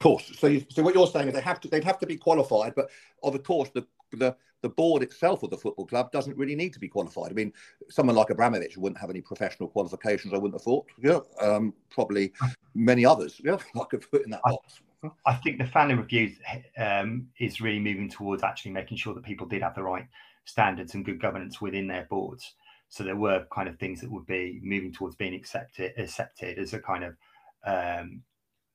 Of 0.00 0.04
course. 0.04 0.32
So, 0.38 0.46
you, 0.46 0.64
so 0.68 0.82
what 0.82 0.94
you're 0.94 1.06
saying 1.06 1.28
is 1.28 1.34
they 1.34 1.40
have 1.40 1.60
to 1.60 1.68
they'd 1.68 1.84
have 1.84 1.98
to 2.00 2.06
be 2.06 2.16
qualified, 2.16 2.74
but 2.74 2.90
of 3.22 3.42
course 3.42 3.70
the 3.70 3.86
the 4.16 4.36
the 4.62 4.68
board 4.68 5.02
itself 5.02 5.42
of 5.42 5.50
the 5.50 5.56
football 5.56 5.86
club 5.86 6.12
doesn't 6.12 6.36
really 6.36 6.54
need 6.54 6.72
to 6.74 6.78
be 6.78 6.88
qualified. 6.88 7.30
I 7.30 7.34
mean, 7.34 7.52
someone 7.88 8.16
like 8.16 8.30
Abramovich 8.30 8.76
wouldn't 8.76 9.00
have 9.00 9.10
any 9.10 9.22
professional 9.22 9.68
qualifications. 9.68 10.34
I 10.34 10.36
wouldn't 10.36 10.54
have 10.54 10.62
thought. 10.62 10.86
Yeah, 11.02 11.20
um, 11.40 11.72
probably 11.90 12.32
many 12.74 13.06
others. 13.06 13.40
Yeah, 13.42 13.56
I 13.80 13.84
could 13.84 14.08
put 14.10 14.24
in 14.24 14.30
that 14.30 14.42
box. 14.42 14.82
I 15.24 15.34
think 15.34 15.58
the 15.58 15.66
fan 15.66 15.88
led 15.88 15.98
review 15.98 16.34
um, 16.76 17.28
is 17.38 17.60
really 17.60 17.78
moving 17.78 18.10
towards 18.10 18.42
actually 18.42 18.72
making 18.72 18.98
sure 18.98 19.14
that 19.14 19.24
people 19.24 19.46
did 19.46 19.62
have 19.62 19.74
the 19.74 19.82
right 19.82 20.06
standards 20.44 20.94
and 20.94 21.04
good 21.04 21.20
governance 21.20 21.60
within 21.60 21.86
their 21.86 22.06
boards. 22.10 22.54
So 22.90 23.04
there 23.04 23.16
were 23.16 23.46
kind 23.52 23.68
of 23.68 23.78
things 23.78 24.00
that 24.00 24.10
would 24.10 24.26
be 24.26 24.60
moving 24.62 24.92
towards 24.92 25.16
being 25.16 25.34
accepted 25.34 25.92
accepted 25.96 26.58
as 26.58 26.74
a 26.74 26.80
kind 26.80 27.04
of 27.04 27.16
um, 27.64 28.22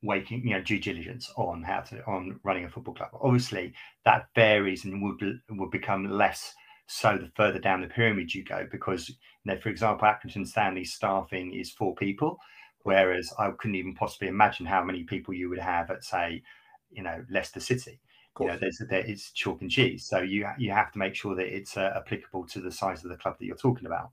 waking, 0.06 0.48
you 0.48 0.54
know, 0.54 0.62
due 0.62 0.80
diligence 0.80 1.32
on 1.36 1.64
how 1.64 1.82
to 1.82 2.04
on 2.06 2.40
running 2.44 2.66
a 2.66 2.70
football 2.70 2.94
club. 2.94 3.10
Obviously, 3.22 3.74
that 4.04 4.28
varies 4.36 4.86
and 4.86 5.02
would 5.02 5.42
would 5.50 5.72
become 5.72 6.10
less 6.10 6.54
so 6.88 7.18
the 7.18 7.32
further 7.36 7.60
down 7.60 7.82
the 7.82 7.88
pyramid 7.88 8.34
you 8.34 8.44
go, 8.44 8.68
because 8.72 9.10
you 9.10 9.16
know, 9.46 9.58
for 9.58 9.70
example, 9.70 10.08
Accrington 10.08 10.48
Stanley 10.48 10.86
staffing 10.86 11.54
is 11.54 11.72
four 11.72 11.96
people, 11.96 12.38
whereas 12.84 13.34
I 13.40 13.52
couldn't 13.52 13.76
even 13.76 13.96
possibly 13.96 14.28
imagine 14.28 14.66
how 14.66 14.84
many 14.84 15.04
people 15.04 15.34
you 15.34 15.50
would 15.50 15.60
have 15.60 15.90
at 15.90 16.04
say, 16.04 16.44
you 16.92 17.04
know, 17.04 17.24
Leicester 17.30 17.60
City. 17.60 18.00
You 18.38 18.48
know, 18.48 18.58
there's 18.58 18.82
there, 18.90 19.00
it's 19.00 19.32
chalk 19.32 19.62
and 19.62 19.72
cheese, 19.72 20.06
so 20.06 20.20
you 20.20 20.46
you 20.58 20.72
have 20.72 20.92
to 20.92 21.00
make 21.00 21.16
sure 21.16 21.36
that 21.36 21.56
it's 21.56 21.78
uh, 21.78 21.94
applicable 21.96 22.46
to 22.48 22.60
the 22.60 22.72
size 22.72 23.04
of 23.06 23.10
the 23.10 23.16
club 23.16 23.38
that 23.40 23.46
you're 23.46 23.56
talking 23.56 23.86
about. 23.86 24.12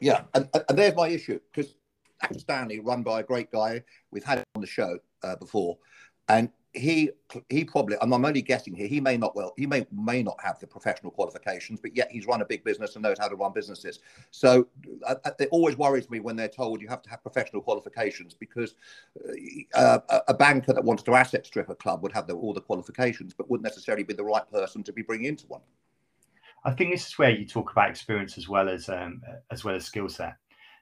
Yeah, 0.00 0.22
and, 0.32 0.48
and 0.54 0.78
there's 0.78 0.94
my 0.94 1.08
issue 1.08 1.40
because 1.52 1.74
Stanley, 2.36 2.80
run 2.80 3.02
by 3.02 3.20
a 3.20 3.22
great 3.22 3.50
guy. 3.50 3.82
We've 4.10 4.24
had 4.24 4.44
on 4.54 4.60
the 4.60 4.66
show 4.66 4.98
uh, 5.22 5.36
before, 5.36 5.78
and 6.28 6.50
he 6.72 7.10
he 7.48 7.64
probably 7.64 7.96
and 8.00 8.14
I'm 8.14 8.24
only 8.24 8.42
guessing 8.42 8.74
here. 8.74 8.86
He 8.86 9.00
may 9.00 9.16
not 9.16 9.34
well 9.34 9.52
he 9.56 9.66
may 9.66 9.86
may 9.90 10.22
not 10.22 10.36
have 10.42 10.60
the 10.60 10.66
professional 10.66 11.10
qualifications, 11.10 11.80
but 11.80 11.96
yet 11.96 12.10
he's 12.12 12.26
run 12.26 12.42
a 12.42 12.44
big 12.44 12.62
business 12.62 12.94
and 12.94 13.02
knows 13.02 13.18
how 13.18 13.26
to 13.26 13.34
run 13.34 13.52
businesses. 13.52 13.98
So 14.30 14.68
uh, 15.06 15.16
uh 15.24 15.30
it 15.40 15.48
always 15.50 15.76
worries 15.76 16.08
me 16.10 16.20
when 16.20 16.36
they're 16.36 16.48
told 16.48 16.80
you 16.80 16.88
have 16.88 17.02
to 17.02 17.10
have 17.10 17.22
professional 17.22 17.60
qualifications 17.60 18.34
because 18.34 18.76
uh, 19.74 19.98
a 20.28 20.34
banker 20.34 20.72
that 20.72 20.84
wanted 20.84 21.04
to 21.06 21.14
asset 21.14 21.44
strip 21.44 21.68
a 21.70 21.74
club 21.74 22.02
would 22.02 22.12
have 22.12 22.28
the, 22.28 22.34
all 22.34 22.54
the 22.54 22.60
qualifications, 22.60 23.34
but 23.34 23.50
wouldn't 23.50 23.64
necessarily 23.64 24.04
be 24.04 24.14
the 24.14 24.24
right 24.24 24.48
person 24.50 24.84
to 24.84 24.92
be 24.92 25.02
bringing 25.02 25.26
into 25.26 25.46
one. 25.48 25.62
I 26.64 26.72
think 26.72 26.92
this 26.92 27.06
is 27.06 27.18
where 27.18 27.30
you 27.30 27.46
talk 27.46 27.72
about 27.72 27.90
experience 27.90 28.38
as 28.38 28.48
well 28.48 28.68
as 28.68 28.88
um, 28.88 29.22
as 29.50 29.64
well 29.64 29.74
as 29.74 29.86
skill 29.86 30.08
set. 30.08 30.36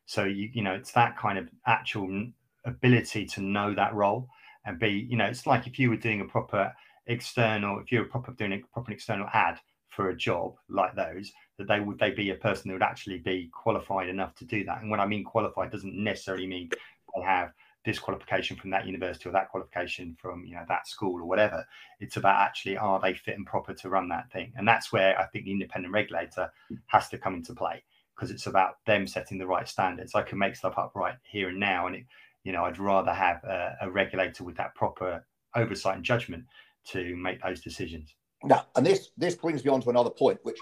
So 0.09 0.25
you 0.25 0.49
you 0.55 0.63
know 0.63 0.73
it's 0.73 0.93
that 0.93 1.19
kind 1.19 1.39
of 1.39 1.51
actual 1.67 2.29
ability 2.65 3.27
to 3.27 3.43
know 3.43 3.75
that 3.75 3.95
role 3.95 4.27
and 4.65 4.79
be 4.79 5.07
you 5.11 5.19
know 5.19 5.27
it's 5.27 5.47
like 5.47 5.67
if 5.67 5.79
you 5.79 5.91
were 5.91 5.97
doing 5.97 6.23
a 6.23 6.25
proper 6.25 6.75
external 7.09 7.79
if 7.79 7.93
you 7.93 7.99
were 7.99 8.07
proper 8.07 8.33
doing 8.33 8.55
a 8.55 8.59
proper 8.73 8.91
external 8.93 9.29
ad 9.35 9.61
for 9.91 10.09
a 10.09 10.17
job 10.17 10.55
like 10.71 10.97
those 10.97 11.31
that 11.59 11.69
they 11.69 11.81
would 11.81 11.99
they 11.99 12.11
be 12.11 12.31
a 12.31 12.35
person 12.37 12.71
who 12.71 12.75
would 12.75 12.83
actually 12.83 13.19
be 13.19 13.51
qualified 13.53 14.09
enough 14.09 14.35
to 14.37 14.47
do 14.47 14.65
that. 14.65 14.81
And 14.81 14.91
when 14.91 14.99
i 14.99 15.07
mean 15.07 15.25
qualified 15.25 15.71
doesn't 15.71 15.95
necessarily 15.95 16.47
mean 16.47 16.71
they 17.15 17.23
have 17.23 17.53
this 17.85 17.99
qualification 17.99 18.57
from 18.57 18.71
that 18.71 18.87
university 18.87 19.29
or 19.29 19.33
that 19.33 19.51
qualification 19.51 20.17
from 20.19 20.43
you 20.47 20.55
know 20.55 20.65
that 20.69 20.89
school 20.89 21.21
or 21.21 21.27
whatever. 21.27 21.67
It's 22.01 22.17
about 22.17 22.41
actually 22.41 22.79
are 22.79 22.99
they 22.99 23.13
fit 23.13 23.37
and 23.37 23.47
proper 23.47 23.75
to 23.75 23.91
run 23.91 24.09
that 24.09 24.33
thing? 24.33 24.55
And 24.57 24.67
that's 24.67 24.91
where 24.91 25.21
i 25.21 25.27
think 25.27 25.45
the 25.45 25.53
independent 25.53 25.93
regulator 25.93 26.51
has 26.87 27.11
to 27.11 27.19
come 27.19 27.35
into 27.35 27.55
play 27.55 27.83
because 28.19 28.33
it's 28.33 28.49
about 28.49 28.85
them 28.87 29.07
setting 29.07 29.39
the 29.39 29.47
right 29.47 29.69
standards 29.69 30.15
i 30.15 30.23
can 30.23 30.39
make 30.39 30.57
stuff 30.57 30.77
up 30.77 30.93
right 30.95 31.15
here 31.23 31.49
and 31.51 31.61
now 31.61 31.87
and 31.87 31.97
it 31.97 32.05
you 32.49 32.53
know, 32.53 32.65
I'd 32.65 32.79
rather 32.79 33.13
have 33.13 33.45
a, 33.45 33.77
a 33.83 33.91
regulator 33.91 34.43
with 34.43 34.57
that 34.57 34.75
proper 34.75 35.23
oversight 35.55 35.97
and 35.97 36.05
judgment 36.05 36.45
to 36.87 37.15
make 37.15 37.43
those 37.43 37.61
decisions. 37.61 38.15
Now, 38.43 38.67
and 38.75 38.87
this 38.87 39.11
this 39.19 39.35
brings 39.35 39.63
me 39.65 39.71
on 39.71 39.83
to 39.83 39.91
another 39.91 40.09
point, 40.09 40.39
which 40.45 40.57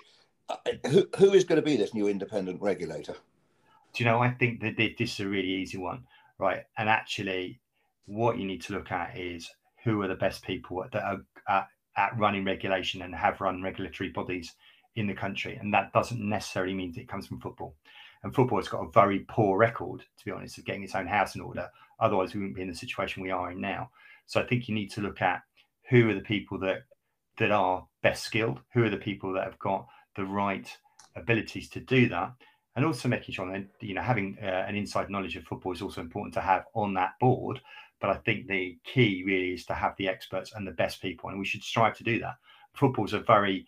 uh, 0.48 0.56
who, 0.88 1.06
who 1.16 1.32
is 1.32 1.44
going 1.44 1.60
to 1.60 1.64
be 1.64 1.76
this 1.76 1.94
new 1.94 2.08
independent 2.08 2.60
regulator? 2.60 3.14
Do 3.92 4.02
you 4.02 4.10
know? 4.10 4.20
I 4.20 4.30
think 4.30 4.60
that 4.62 4.76
this 4.76 5.12
is 5.12 5.20
a 5.20 5.28
really 5.28 5.48
easy 5.48 5.78
one, 5.78 6.02
right? 6.38 6.64
And 6.76 6.88
actually, 6.88 7.60
what 8.06 8.38
you 8.38 8.46
need 8.46 8.62
to 8.62 8.72
look 8.72 8.90
at 8.90 9.16
is 9.16 9.48
who 9.84 10.02
are 10.02 10.08
the 10.08 10.16
best 10.16 10.42
people 10.42 10.84
that 10.92 11.04
are 11.04 11.20
at, 11.48 11.68
at 11.96 12.18
running 12.18 12.44
regulation 12.44 13.02
and 13.02 13.14
have 13.14 13.40
run 13.40 13.62
regulatory 13.62 14.08
bodies 14.08 14.54
in 14.96 15.06
the 15.06 15.14
country, 15.14 15.56
and 15.56 15.72
that 15.72 15.92
doesn't 15.92 16.20
necessarily 16.20 16.74
mean 16.74 16.92
that 16.92 17.02
it 17.02 17.08
comes 17.08 17.26
from 17.26 17.40
football. 17.40 17.74
And 18.22 18.34
football 18.34 18.58
has 18.58 18.68
got 18.68 18.84
a 18.84 18.90
very 18.90 19.20
poor 19.28 19.58
record, 19.58 20.00
to 20.00 20.24
be 20.24 20.30
honest, 20.30 20.58
of 20.58 20.64
getting 20.64 20.82
its 20.82 20.94
own 20.94 21.06
house 21.06 21.36
in 21.36 21.40
order. 21.40 21.68
Otherwise, 22.00 22.34
we 22.34 22.40
wouldn't 22.40 22.56
be 22.56 22.62
in 22.62 22.68
the 22.68 22.74
situation 22.74 23.22
we 23.22 23.30
are 23.30 23.52
in 23.52 23.60
now. 23.60 23.90
So 24.26 24.40
I 24.40 24.46
think 24.46 24.68
you 24.68 24.74
need 24.74 24.90
to 24.92 25.00
look 25.00 25.22
at 25.22 25.42
who 25.88 26.10
are 26.10 26.14
the 26.14 26.20
people 26.20 26.58
that 26.60 26.84
that 27.38 27.50
are 27.50 27.86
best 28.02 28.24
skilled, 28.24 28.60
who 28.72 28.82
are 28.84 28.90
the 28.90 28.96
people 28.96 29.32
that 29.34 29.44
have 29.44 29.58
got 29.58 29.86
the 30.16 30.24
right 30.24 30.74
abilities 31.14 31.68
to 31.68 31.80
do 31.80 32.08
that, 32.08 32.32
and 32.74 32.84
also 32.84 33.08
making 33.08 33.34
sure 33.34 33.50
that 33.50 33.66
you 33.80 33.94
know 33.94 34.02
having 34.02 34.36
uh, 34.42 34.64
an 34.66 34.74
inside 34.74 35.10
knowledge 35.10 35.36
of 35.36 35.44
football 35.44 35.72
is 35.72 35.82
also 35.82 36.00
important 36.00 36.34
to 36.34 36.40
have 36.40 36.64
on 36.74 36.94
that 36.94 37.12
board. 37.20 37.60
But 38.00 38.10
I 38.10 38.14
think 38.14 38.46
the 38.46 38.76
key 38.84 39.22
really 39.26 39.54
is 39.54 39.64
to 39.66 39.74
have 39.74 39.94
the 39.96 40.08
experts 40.08 40.52
and 40.54 40.66
the 40.66 40.72
best 40.72 41.00
people, 41.00 41.30
and 41.30 41.38
we 41.38 41.46
should 41.46 41.62
strive 41.62 41.96
to 41.98 42.04
do 42.04 42.18
that. 42.20 42.36
Football's 42.74 43.14
a 43.14 43.20
very, 43.20 43.66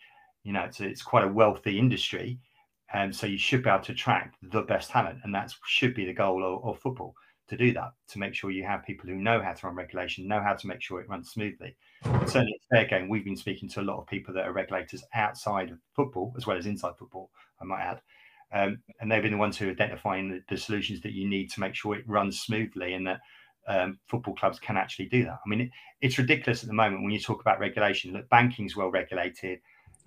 you 0.49 0.55
know, 0.55 0.62
it's, 0.62 0.80
it's 0.80 1.03
quite 1.03 1.24
a 1.24 1.28
wealthy 1.28 1.78
industry, 1.78 2.38
and 2.94 3.14
so 3.14 3.26
you 3.26 3.36
should 3.36 3.62
be 3.62 3.68
able 3.68 3.84
to 3.84 3.92
attract 3.92 4.34
the 4.42 4.62
best 4.62 4.88
talent, 4.88 5.18
and 5.22 5.34
that 5.34 5.53
should 5.66 5.94
be 5.94 6.07
the 6.07 6.14
goal 6.14 6.42
of, 6.42 6.64
of, 6.66 6.80
football 6.80 7.14
to 7.49 7.57
do 7.59 7.70
that, 7.74 7.90
to 8.09 8.18
make 8.18 8.34
sure 8.34 8.51
you 8.51 8.64
have 8.64 8.82
people 8.82 9.11
who 9.11 9.16
know 9.16 9.42
how 9.42 9.53
to 9.53 9.66
run 9.66 9.76
regulation, 9.76 10.26
know 10.26 10.40
how 10.40 10.55
to 10.55 10.66
make 10.66 10.80
sure 10.80 11.03
it 11.03 11.09
runs 11.11 11.32
smoothly. 11.32 11.76
And 12.03 12.26
certainly, 12.26 12.55
it's 12.57 12.64
fair 12.70 12.86
game. 12.86 13.11
We've 13.11 13.26
been 13.26 13.36
speaking 13.36 13.68
to 13.68 13.82
a 13.82 13.88
lot 13.90 14.01
of 14.01 14.07
people 14.07 14.32
that 14.32 14.46
are 14.46 14.55
regulators 14.55 15.05
outside 15.12 15.70
of 15.70 15.80
football 15.94 16.32
as 16.38 16.46
well 16.46 16.57
as 16.57 16.64
inside 16.64 16.96
football. 16.99 17.30
I 17.61 17.66
might 17.66 17.82
add, 17.82 18.01
um, 18.55 18.78
and 19.03 19.12
they've 19.12 19.22
been 19.22 19.32
the 19.32 19.38
ones 19.38 19.59
who 19.59 19.68
are 19.68 19.72
identifying 19.72 20.30
the, 20.30 20.40
the, 20.49 20.57
solutions 20.57 21.03
that 21.03 21.12
you 21.12 21.28
need 21.28 21.51
to 21.51 21.61
make 21.61 21.74
sure 21.74 21.94
it 21.94 22.09
runs 22.09 22.40
smoothly 22.40 22.94
and 22.94 23.07
that 23.07 23.20
um, 23.66 23.99
football 24.07 24.34
clubs 24.34 24.59
can 24.59 24.78
actually 24.78 25.11
do 25.11 25.24
that. 25.24 25.40
I 25.44 25.49
mean, 25.49 25.61
it, 25.61 25.70
it's 26.01 26.16
ridiculous 26.16 26.62
at 26.62 26.68
the 26.68 26.74
moment 26.74 27.03
when 27.03 27.12
you 27.12 27.20
talk 27.20 27.42
about 27.42 27.61
regulation. 27.61 28.14
Look, 28.14 28.30
banking's 28.30 28.76
well 28.76 28.90
regulated 28.90 29.59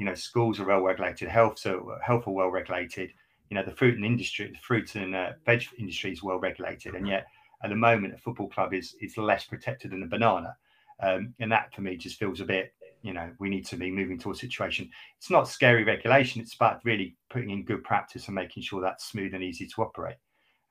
you 0.01 0.05
know, 0.05 0.15
schools 0.15 0.59
are 0.59 0.65
well 0.65 0.81
regulated, 0.81 1.29
health 1.29 1.59
so 1.59 1.95
health 2.03 2.25
are 2.25 2.31
well 2.31 2.49
regulated. 2.49 3.13
You 3.51 3.55
know, 3.55 3.63
the 3.63 3.75
fruit 3.75 3.97
and 3.97 4.03
industry, 4.03 4.47
the 4.47 4.57
fruit 4.57 4.95
and 4.95 5.13
uh, 5.13 5.33
veg 5.45 5.63
industry 5.77 6.11
is 6.11 6.23
well 6.23 6.39
regulated, 6.39 6.95
and 6.95 7.07
yet 7.07 7.27
at 7.63 7.69
the 7.69 7.75
moment, 7.75 8.15
a 8.15 8.17
football 8.17 8.49
club 8.49 8.73
is 8.73 8.95
is 8.99 9.15
less 9.15 9.43
protected 9.43 9.91
than 9.91 10.01
a 10.01 10.07
banana, 10.07 10.57
um, 11.01 11.35
and 11.39 11.51
that 11.51 11.71
for 11.75 11.81
me 11.81 11.97
just 11.97 12.17
feels 12.17 12.41
a 12.41 12.45
bit. 12.45 12.73
You 13.03 13.13
know, 13.13 13.29
we 13.37 13.47
need 13.47 13.67
to 13.67 13.75
be 13.75 13.91
moving 13.91 14.17
to 14.21 14.31
a 14.31 14.35
situation. 14.35 14.89
It's 15.19 15.29
not 15.29 15.47
scary 15.47 15.83
regulation; 15.83 16.41
it's 16.41 16.55
about 16.55 16.83
really 16.83 17.15
putting 17.29 17.51
in 17.51 17.63
good 17.63 17.83
practice 17.83 18.25
and 18.25 18.33
making 18.33 18.63
sure 18.63 18.81
that's 18.81 19.05
smooth 19.05 19.35
and 19.35 19.43
easy 19.43 19.67
to 19.67 19.83
operate. 19.83 20.17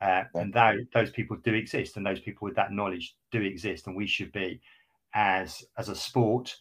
Uh, 0.00 0.24
and 0.34 0.52
that, 0.54 0.74
those 0.92 1.10
people 1.10 1.36
do 1.44 1.54
exist, 1.54 1.96
and 1.96 2.04
those 2.04 2.18
people 2.18 2.46
with 2.46 2.56
that 2.56 2.72
knowledge 2.72 3.14
do 3.30 3.40
exist, 3.42 3.86
and 3.86 3.94
we 3.94 4.08
should 4.08 4.32
be, 4.32 4.60
as 5.14 5.64
as 5.78 5.88
a 5.88 5.94
sport, 5.94 6.56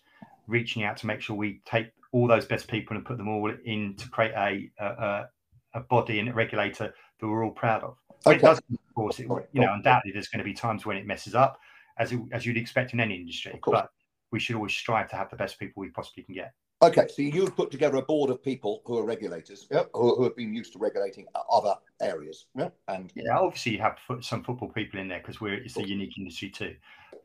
reaching 0.45 0.83
out 0.83 0.97
to 0.97 1.07
make 1.07 1.19
sure 1.19 1.35
we 1.35 1.61
take 1.65 1.87
all 2.11 2.27
those 2.27 2.45
best 2.45 2.67
people 2.67 2.95
and 2.95 3.05
put 3.05 3.17
them 3.17 3.27
all 3.27 3.51
in 3.65 3.95
to 3.95 4.09
create 4.09 4.33
a 4.35 4.71
a, 4.83 5.25
a 5.73 5.79
body 5.81 6.19
and 6.19 6.29
a 6.29 6.33
regulator 6.33 6.93
that 7.19 7.27
we're 7.27 7.43
all 7.43 7.51
proud 7.51 7.83
of. 7.83 7.97
Okay. 8.25 8.37
It 8.37 8.41
does, 8.41 8.57
of 8.57 8.95
course, 8.95 9.19
it, 9.19 9.27
you 9.53 9.61
know, 9.61 9.73
undoubtedly 9.73 10.11
there's 10.11 10.27
going 10.27 10.39
to 10.39 10.45
be 10.45 10.53
times 10.53 10.85
when 10.85 10.97
it 10.97 11.05
messes 11.05 11.35
up, 11.35 11.59
as 11.97 12.11
it, 12.11 12.19
as 12.31 12.45
you'd 12.45 12.57
expect 12.57 12.93
in 12.93 12.99
any 12.99 13.15
industry. 13.15 13.59
But 13.65 13.89
we 14.31 14.39
should 14.39 14.55
always 14.55 14.73
strive 14.73 15.09
to 15.09 15.15
have 15.15 15.29
the 15.29 15.35
best 15.35 15.59
people 15.59 15.81
we 15.81 15.89
possibly 15.89 16.23
can 16.23 16.35
get. 16.35 16.53
Okay, 16.81 17.07
so 17.09 17.21
you've 17.21 17.57
put 17.57 17.71
together 17.71 17.97
a 17.97 18.01
board 18.01 18.29
of 18.29 18.41
people 18.41 18.81
who 18.85 18.97
are 18.97 19.03
regulators, 19.03 19.67
yeah, 19.69 19.83
who, 19.93 20.15
who, 20.15 20.23
have 20.23 20.35
been 20.37 20.53
used 20.53 20.71
to 20.73 20.79
regulating 20.79 21.25
other 21.51 21.75
areas, 22.01 22.45
yeah, 22.55 22.69
and 22.87 23.11
yeah, 23.15 23.37
obviously 23.37 23.73
you 23.73 23.79
have 23.79 23.97
some 24.21 24.45
football 24.45 24.69
people 24.69 24.97
in 24.97 25.09
there 25.09 25.19
because 25.19 25.41
we're 25.41 25.55
it's 25.55 25.75
a 25.75 25.85
unique 25.85 26.17
industry 26.17 26.49
too. 26.49 26.73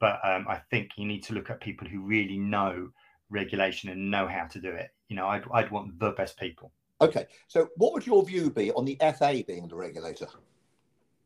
But 0.00 0.18
um, 0.24 0.46
I 0.48 0.56
think 0.70 0.90
you 0.96 1.06
need 1.06 1.22
to 1.24 1.34
look 1.34 1.50
at 1.50 1.60
people 1.60 1.86
who 1.86 2.00
really 2.00 2.36
know 2.36 2.90
regulation 3.34 3.90
and 3.90 4.10
know 4.10 4.26
how 4.26 4.46
to 4.46 4.60
do 4.60 4.70
it. 4.70 4.90
You 5.08 5.16
know, 5.16 5.26
I'd, 5.26 5.44
I'd 5.52 5.70
want 5.70 5.98
the 5.98 6.12
best 6.12 6.38
people. 6.38 6.72
Okay. 7.00 7.26
So, 7.48 7.68
what 7.76 7.92
would 7.92 8.06
your 8.06 8.24
view 8.24 8.50
be 8.50 8.72
on 8.72 8.84
the 8.84 8.96
FA 9.18 9.44
being 9.46 9.68
the 9.68 9.76
regulator? 9.76 10.28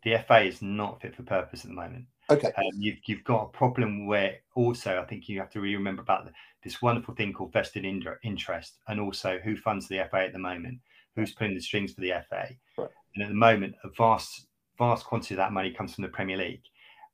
The 0.02 0.16
FA 0.26 0.40
is 0.40 0.62
not 0.62 1.00
fit 1.02 1.14
for 1.14 1.22
purpose 1.22 1.64
at 1.64 1.68
the 1.68 1.76
moment. 1.76 2.06
Okay. 2.30 2.48
Um, 2.56 2.64
you've, 2.76 2.98
you've 3.06 3.24
got 3.24 3.42
a 3.44 3.48
problem 3.48 4.06
where 4.06 4.36
also 4.54 5.00
I 5.00 5.06
think 5.06 5.28
you 5.28 5.38
have 5.38 5.50
to 5.50 5.60
really 5.60 5.76
remember 5.76 6.02
about 6.02 6.24
the, 6.26 6.32
this 6.62 6.82
wonderful 6.82 7.14
thing 7.14 7.32
called 7.32 7.52
vested 7.52 7.84
in, 7.84 8.04
interest 8.22 8.78
and 8.88 9.00
also 9.00 9.38
who 9.42 9.56
funds 9.56 9.88
the 9.88 10.06
FA 10.10 10.24
at 10.24 10.32
the 10.32 10.38
moment, 10.38 10.78
who's 11.16 11.32
pulling 11.32 11.54
the 11.54 11.60
strings 11.60 11.92
for 11.92 12.00
the 12.00 12.12
FA. 12.28 12.48
Right. 12.76 12.90
And 13.14 13.24
at 13.24 13.28
the 13.28 13.34
moment, 13.34 13.74
a 13.84 13.88
vast, 13.96 14.46
vast 14.78 15.04
quantity 15.04 15.34
of 15.34 15.38
that 15.38 15.52
money 15.52 15.72
comes 15.72 15.94
from 15.94 16.02
the 16.02 16.08
Premier 16.08 16.36
League, 16.36 16.64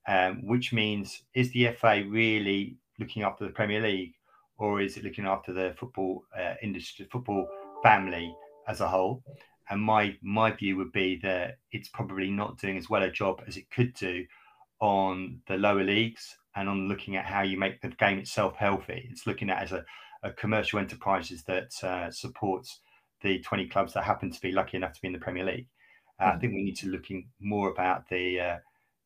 um, 0.09 0.47
which 0.47 0.73
means 0.73 1.23
is 1.35 1.51
the 1.53 1.69
FA 1.79 2.05
really 2.07 2.77
looking 2.99 3.23
after 3.23 3.45
the 3.45 3.53
Premier 3.53 3.81
League 3.81 4.15
or 4.59 4.81
is 4.81 4.97
it 4.97 5.05
looking 5.05 5.27
after 5.27 5.53
the 5.53 5.75
football 5.79 6.25
uh, 6.39 6.55
industry, 6.63 7.07
football 7.11 7.49
family 7.83 8.35
as 8.69 8.81
a 8.81 8.89
whole? 8.89 9.23
And 9.71 9.81
my 9.81 10.17
my 10.23 10.51
view 10.51 10.77
would 10.77 10.93
be 10.93 11.19
that 11.23 11.59
it's 11.73 11.89
probably 11.89 12.31
not 12.31 12.59
doing 12.59 12.77
as 12.77 12.91
well 12.91 13.03
a 13.03 13.11
job 13.11 13.43
as 13.47 13.57
it 13.57 13.71
could 13.71 13.95
do 13.95 14.25
on 14.81 15.41
the 15.47 15.57
lower 15.57 15.83
leagues 15.83 16.37
and 16.57 16.69
on 16.69 16.89
looking 16.89 17.17
at 17.17 17.25
how 17.25 17.43
you 17.43 17.59
make 17.59 17.81
the 17.81 17.89
game 17.89 18.19
itself 18.19 18.57
healthy. 18.57 19.09
It's 19.11 19.27
looking 19.27 19.51
at 19.51 19.63
as 19.63 19.73
a, 19.73 19.85
a 20.23 20.31
commercial 20.33 20.79
enterprises 20.79 21.43
that 21.45 21.73
uh, 21.83 22.11
supports 22.11 22.81
the 23.23 23.41
20 23.41 23.69
clubs 23.69 23.95
that 23.95 24.05
happen 24.05 24.31
to 24.31 24.41
be 24.41 24.53
lucky 24.53 24.77
enough 24.77 24.93
to 24.93 25.01
be 25.01 25.09
in 25.09 25.15
the 25.15 25.19
Premier 25.19 25.45
League. 25.45 25.67
Uh, 26.21 26.27
mm. 26.27 26.37
I 26.37 26.39
think 26.39 26.53
we 26.53 26.63
need 26.63 26.77
to 26.77 26.89
looking 26.89 27.29
more 27.41 27.71
about 27.71 28.09
the 28.09 28.41
uh, 28.41 28.57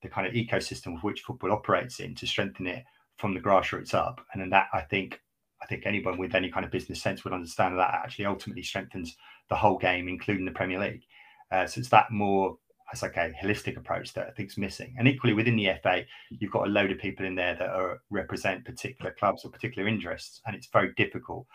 the 0.03 0.09
kind 0.09 0.27
of 0.27 0.35
ecosystem 0.35 0.95
of 0.95 1.03
which 1.03 1.23
football 1.23 1.53
operates 1.53 2.01
in 2.01 2.15
to 2.17 2.27
strengthen 2.27 2.67
it 2.67 2.85
from 3.17 3.35
the 3.35 3.41
grassroots 3.41 3.95
up. 3.95 4.21
And 4.33 4.41
then 4.41 4.51
that 4.51 4.69
I 4.73 4.83
think 4.83 5.21
I 5.63 5.67
think 5.67 5.85
anyone 5.87 6.19
with 6.19 6.35
any 6.35 6.51
kind 6.51 6.65
of 6.65 6.73
business 6.73 7.03
sense 7.03 7.25
would 7.25 7.33
understand 7.33 7.79
that 7.79 7.95
actually 7.95 8.27
ultimately 8.27 8.63
strengthens 8.63 9.17
the 9.49 9.57
whole 9.57 9.79
game, 9.79 10.09
including 10.09 10.45
the 10.45 10.53
Premier 10.53 10.79
League. 10.79 11.05
Uh, 11.51 11.67
so 11.67 11.81
it's 11.81 11.89
that 11.89 12.11
more 12.11 12.59
as 12.93 13.03
like 13.03 13.17
a 13.17 13.33
holistic 13.43 13.77
approach 13.77 14.15
that 14.15 14.29
I 14.29 14.31
think 14.31 14.51
is 14.51 14.57
missing. 14.57 14.95
And 14.99 15.07
equally 15.07 15.35
within 15.35 15.57
the 15.57 15.71
FA, 15.83 16.05
you've 16.31 16.53
got 16.53 16.67
a 16.67 16.71
load 16.71 16.91
of 16.91 16.99
people 16.99 17.27
in 17.27 17.35
there 17.35 17.55
that 17.55 17.69
are, 17.69 18.01
represent 18.11 18.65
particular 18.65 19.15
clubs 19.19 19.45
or 19.45 19.51
particular 19.51 19.89
interests, 19.89 20.41
and 20.47 20.57
it's 20.57 20.69
very 20.69 20.93
difficult 20.97 21.47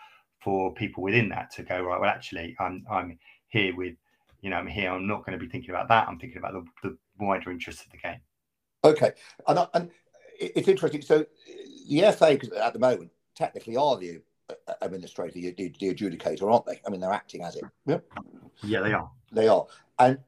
for 0.42 0.74
people 0.74 1.02
within 1.02 1.28
that 1.30 1.50
to 1.52 1.62
go 1.62 1.82
right. 1.82 2.00
Well, 2.00 2.10
actually, 2.10 2.54
I'm 2.60 2.84
I'm 2.90 3.18
here 3.48 3.74
with, 3.74 3.94
you 4.42 4.50
know, 4.50 4.56
I'm 4.56 4.66
here. 4.66 4.90
I'm 4.90 5.06
not 5.06 5.24
going 5.24 5.38
to 5.38 5.44
be 5.44 5.50
thinking 5.50 5.70
about 5.70 5.88
that. 5.88 6.06
I'm 6.06 6.18
thinking 6.18 6.38
about 6.38 6.52
the, 6.52 6.64
the 6.88 6.96
wider 7.18 7.50
interests 7.50 7.84
of 7.84 7.92
the 7.92 7.98
game. 7.98 8.20
Okay, 8.84 9.12
and 9.48 9.66
and 9.74 9.90
it's 10.38 10.68
interesting. 10.68 11.02
So 11.02 11.24
the 11.88 12.12
FA 12.12 12.38
at 12.62 12.72
the 12.74 12.78
moment 12.78 13.10
technically 13.34 13.76
are 13.76 13.96
the 13.96 14.20
administrator, 14.82 15.32
the, 15.32 15.50
the, 15.52 15.94
adjudicator, 15.94 16.50
aren't 16.52 16.66
they? 16.66 16.80
I 16.86 16.90
mean, 16.90 17.00
they're 17.00 17.12
acting 17.12 17.42
as 17.42 17.56
it. 17.56 17.64
Yeah, 17.86 17.98
yeah, 18.62 18.80
they 18.80 18.92
are. 18.92 19.10
They 19.32 19.48
are, 19.48 19.66
and 19.98 20.18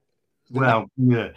well, 0.50 0.90
yeah, 0.96 1.28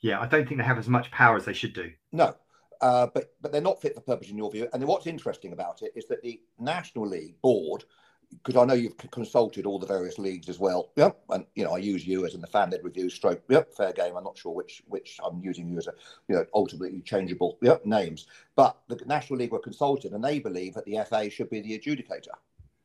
yeah. 0.00 0.20
I 0.20 0.26
don't 0.26 0.46
think 0.48 0.58
they 0.60 0.66
have 0.66 0.78
as 0.78 0.88
much 0.88 1.10
power 1.10 1.36
as 1.36 1.44
they 1.44 1.52
should 1.52 1.74
do. 1.74 1.90
No, 2.10 2.34
uh, 2.80 3.08
but 3.12 3.34
but 3.40 3.52
they're 3.52 3.60
not 3.60 3.80
fit 3.80 3.94
for 3.94 4.00
purpose 4.00 4.30
in 4.30 4.38
your 4.38 4.50
view. 4.50 4.68
And 4.72 4.84
what's 4.84 5.06
interesting 5.06 5.52
about 5.52 5.82
it 5.82 5.92
is 5.94 6.06
that 6.06 6.22
the 6.22 6.40
National 6.58 7.06
League 7.06 7.40
board, 7.42 7.84
because 8.32 8.60
I 8.60 8.64
know 8.64 8.74
you've 8.74 8.96
consulted 9.10 9.66
all 9.66 9.78
the 9.78 9.86
various 9.86 10.18
leagues 10.18 10.48
as 10.48 10.58
well. 10.58 10.90
Yep, 10.96 11.20
and 11.30 11.46
you 11.54 11.64
know 11.64 11.72
I 11.72 11.78
use 11.78 12.06
you 12.06 12.26
as 12.26 12.34
in 12.34 12.40
the 12.40 12.46
fan 12.46 12.70
led 12.70 12.84
review 12.84 13.10
stroke. 13.10 13.42
Yep, 13.48 13.74
fair 13.74 13.92
game. 13.92 14.16
I'm 14.16 14.24
not 14.24 14.38
sure 14.38 14.52
which 14.52 14.82
which 14.86 15.18
I'm 15.24 15.40
using 15.42 15.68
you 15.68 15.78
as 15.78 15.86
a 15.86 15.94
you 16.28 16.36
know 16.36 16.46
ultimately 16.54 17.00
changeable 17.02 17.58
yep 17.62 17.84
names. 17.84 18.26
But 18.56 18.76
the 18.88 18.96
National 19.06 19.38
League 19.38 19.52
were 19.52 19.58
consulted, 19.58 20.12
and 20.12 20.24
they 20.24 20.38
believe 20.38 20.74
that 20.74 20.84
the 20.84 20.98
FA 21.08 21.30
should 21.30 21.50
be 21.50 21.60
the 21.60 21.78
adjudicator 21.78 22.34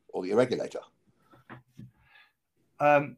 or 0.10 0.24
the 0.24 0.34
regulator. 0.34 0.80
Um, 2.80 3.18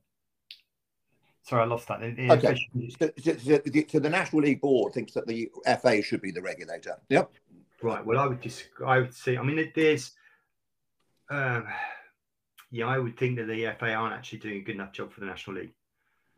Sorry, 1.43 1.63
I 1.63 1.65
lost 1.65 1.87
that. 1.87 2.03
okay. 2.03 2.55
So, 2.99 3.09
so, 3.17 3.37
so, 3.87 3.99
the 3.99 4.09
National 4.09 4.43
League 4.43 4.61
Board 4.61 4.93
thinks 4.93 5.13
that 5.13 5.25
the 5.25 5.49
FA 5.81 6.01
should 6.03 6.21
be 6.21 6.29
the 6.29 6.41
regulator. 6.41 6.95
Yep. 7.09 7.31
Right. 7.81 8.05
Well, 8.05 8.19
I 8.19 8.27
would 8.27 8.39
disagree. 8.39 8.85
I 8.85 8.99
would 8.99 9.15
say. 9.15 9.35
I 9.35 9.41
mean, 9.41 9.71
there's. 9.73 10.11
Um, 11.31 11.65
yeah, 12.71 12.87
I 12.87 12.97
would 12.97 13.17
think 13.17 13.37
that 13.37 13.47
the 13.47 13.73
FA 13.79 13.93
aren't 13.93 14.13
actually 14.13 14.39
doing 14.39 14.57
a 14.57 14.63
good 14.63 14.75
enough 14.75 14.91
job 14.91 15.11
for 15.11 15.19
the 15.19 15.25
National 15.25 15.57
League. 15.57 15.73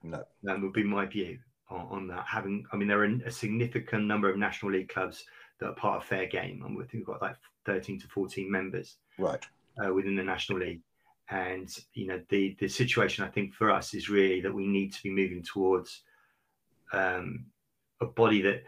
No. 0.04 0.24
That 0.44 0.62
would 0.62 0.74
be 0.74 0.84
my 0.84 1.06
view 1.06 1.40
on, 1.70 1.88
on 1.90 2.08
that. 2.08 2.26
Having, 2.28 2.66
I 2.72 2.78
mean, 2.78 2.88
there 2.88 3.02
are 3.02 3.20
a 3.26 3.32
significant 3.32 4.06
number 4.06 4.30
of 4.30 4.38
National 4.38 4.72
League 4.72 4.90
clubs 4.90 5.26
that 5.60 5.68
are 5.68 5.76
part 5.76 6.02
of 6.02 6.08
Fair 6.08 6.26
Game. 6.26 6.64
And 6.66 6.78
I 6.78 6.86
think 6.86 6.94
we've 6.94 7.06
got 7.06 7.22
like 7.22 7.36
13 7.66 8.00
to 8.00 8.08
14 8.08 8.50
members. 8.52 8.98
Right. 9.18 9.46
Uh, 9.84 9.94
within 9.94 10.16
the 10.16 10.24
National 10.24 10.60
League. 10.60 10.82
And 11.30 11.74
you 11.94 12.08
know, 12.08 12.20
the 12.28 12.58
the 12.60 12.68
situation 12.68 13.24
I 13.24 13.30
think 13.30 13.54
for 13.54 13.72
us 13.72 13.94
is 13.94 14.10
really 14.10 14.42
that 14.42 14.54
we 14.54 14.68
need 14.68 14.92
to 14.92 15.02
be 15.02 15.10
moving 15.10 15.42
towards 15.42 16.02
um, 16.92 17.46
a 18.02 18.06
body 18.06 18.42
that, 18.42 18.64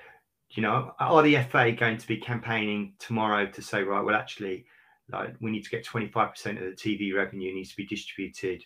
you 0.52 0.64
know, 0.64 0.94
are 0.98 1.22
the 1.24 1.44
FA 1.44 1.74
going 1.74 1.98
to 1.98 2.08
be 2.08 2.18
campaigning 2.18 2.94
tomorrow 3.00 3.48
to 3.48 3.62
say, 3.62 3.84
right, 3.84 4.00
well, 4.00 4.16
actually, 4.16 4.66
like 5.14 5.36
we 5.42 5.52
need 5.52 5.64
to 5.64 5.70
get 5.70 5.86
25% 5.86 6.16
of 6.58 6.64
the 6.64 6.76
TV 6.76 7.14
revenue 7.16 7.54
needs 7.54 7.72
to 7.72 7.78
be 7.78 7.86
distributed 7.86 8.64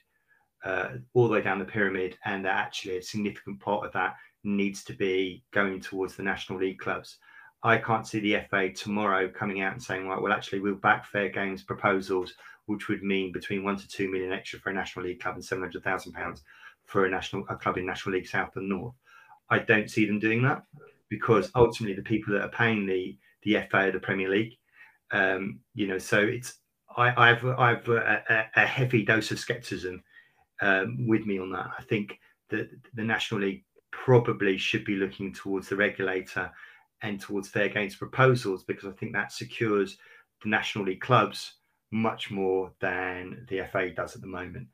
uh, 0.63 0.89
all 1.13 1.27
the 1.27 1.33
way 1.33 1.41
down 1.41 1.59
the 1.59 1.65
pyramid, 1.65 2.17
and 2.25 2.43
that 2.45 2.57
actually 2.57 2.97
a 2.97 3.01
significant 3.01 3.59
part 3.59 3.85
of 3.85 3.93
that 3.93 4.15
needs 4.43 4.83
to 4.85 4.93
be 4.93 5.43
going 5.51 5.79
towards 5.79 6.15
the 6.15 6.23
National 6.23 6.59
League 6.59 6.79
clubs. 6.79 7.17
I 7.63 7.77
can't 7.77 8.07
see 8.07 8.19
the 8.19 8.41
FA 8.49 8.71
tomorrow 8.71 9.29
coming 9.29 9.61
out 9.61 9.73
and 9.73 9.81
saying, 9.81 10.07
right, 10.07 10.21
well, 10.21 10.31
actually, 10.33 10.59
we'll 10.59 10.75
back 10.75 11.05
fair 11.05 11.29
games 11.29 11.63
proposals 11.63 12.33
which 12.67 12.89
would 12.89 13.01
mean 13.01 13.31
between 13.31 13.63
one 13.63 13.77
to 13.77 13.87
two 13.87 14.11
million 14.11 14.31
extra 14.31 14.59
for 14.59 14.69
a 14.69 14.73
National 14.73 15.05
League 15.05 15.19
club 15.19 15.35
and 15.35 15.43
seven 15.43 15.63
hundred 15.63 15.83
thousand 15.83 16.13
pounds 16.13 16.43
for 16.85 17.05
a 17.05 17.09
national 17.09 17.45
a 17.49 17.55
club 17.55 17.77
in 17.77 17.85
National 17.85 18.15
League 18.15 18.27
South 18.27 18.55
and 18.55 18.69
North. 18.69 18.93
I 19.49 19.59
don't 19.59 19.89
see 19.89 20.05
them 20.05 20.19
doing 20.19 20.43
that 20.43 20.63
because 21.09 21.49
ultimately 21.55 21.95
the 21.95 22.01
people 22.01 22.33
that 22.33 22.43
are 22.43 22.49
paying 22.49 22.85
the 22.85 23.17
the 23.43 23.65
FA 23.71 23.87
or 23.87 23.91
the 23.91 23.99
Premier 23.99 24.29
League. 24.29 24.57
Um, 25.11 25.59
you 25.73 25.87
know, 25.87 25.97
so 25.97 26.19
it's 26.19 26.59
I, 26.97 27.27
have 27.27 27.45
I've 27.45 27.87
a, 27.89 28.49
a, 28.55 28.65
heavy 28.65 29.05
dose 29.05 29.29
of 29.31 29.39
scepticism 29.39 30.03
um, 30.61 31.07
with 31.07 31.25
me 31.25 31.37
on 31.39 31.51
that. 31.51 31.69
I 31.77 31.83
think 31.83 32.19
that 32.49 32.69
the 32.95 33.03
National 33.03 33.41
League 33.41 33.63
probably 33.91 34.57
should 34.57 34.83
be 34.83 34.95
looking 34.95 35.31
towards 35.31 35.69
the 35.69 35.75
regulator 35.75 36.51
and 37.03 37.19
towards 37.19 37.49
fair 37.49 37.69
games 37.69 37.95
proposals 37.95 38.63
because 38.63 38.89
I 38.89 38.93
think 38.93 39.13
that 39.13 39.31
secures 39.31 39.97
the 40.43 40.49
National 40.49 40.85
League 40.85 41.01
clubs 41.01 41.53
much 41.91 42.31
more 42.31 42.71
than 42.79 43.45
the 43.49 43.67
FA 43.71 43.91
does 43.91 44.15
at 44.15 44.21
the 44.21 44.27
moment. 44.27 44.67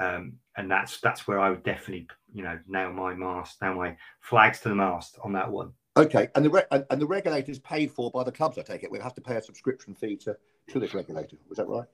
Um, 0.00 0.34
and 0.56 0.70
that's 0.70 1.00
that's 1.00 1.26
where 1.26 1.40
I 1.40 1.50
would 1.50 1.64
definitely, 1.64 2.08
you 2.32 2.42
know, 2.42 2.58
nail 2.68 2.92
my 2.92 3.14
mast, 3.14 3.60
nail 3.62 3.74
my 3.74 3.96
flags 4.20 4.60
to 4.60 4.68
the 4.68 4.74
mast 4.74 5.18
on 5.24 5.32
that 5.32 5.50
one. 5.50 5.72
Okay, 5.98 6.28
and 6.34 6.44
the 6.44 6.50
re- 6.50 6.64
and, 6.70 6.84
and 6.90 7.00
the 7.00 7.06
regulator 7.06 7.50
is 7.50 7.58
paid 7.58 7.90
for 7.90 8.10
by 8.10 8.22
the 8.22 8.32
clubs. 8.32 8.56
I 8.56 8.62
take 8.62 8.84
it 8.84 8.90
we 8.90 9.00
have 9.00 9.14
to 9.14 9.20
pay 9.20 9.36
a 9.36 9.42
subscription 9.42 9.94
fee 9.94 10.16
to 10.18 10.36
to 10.68 10.78
this 10.78 10.94
regulator. 10.94 11.36
Was 11.48 11.58
that 11.58 11.66
right? 11.66 11.86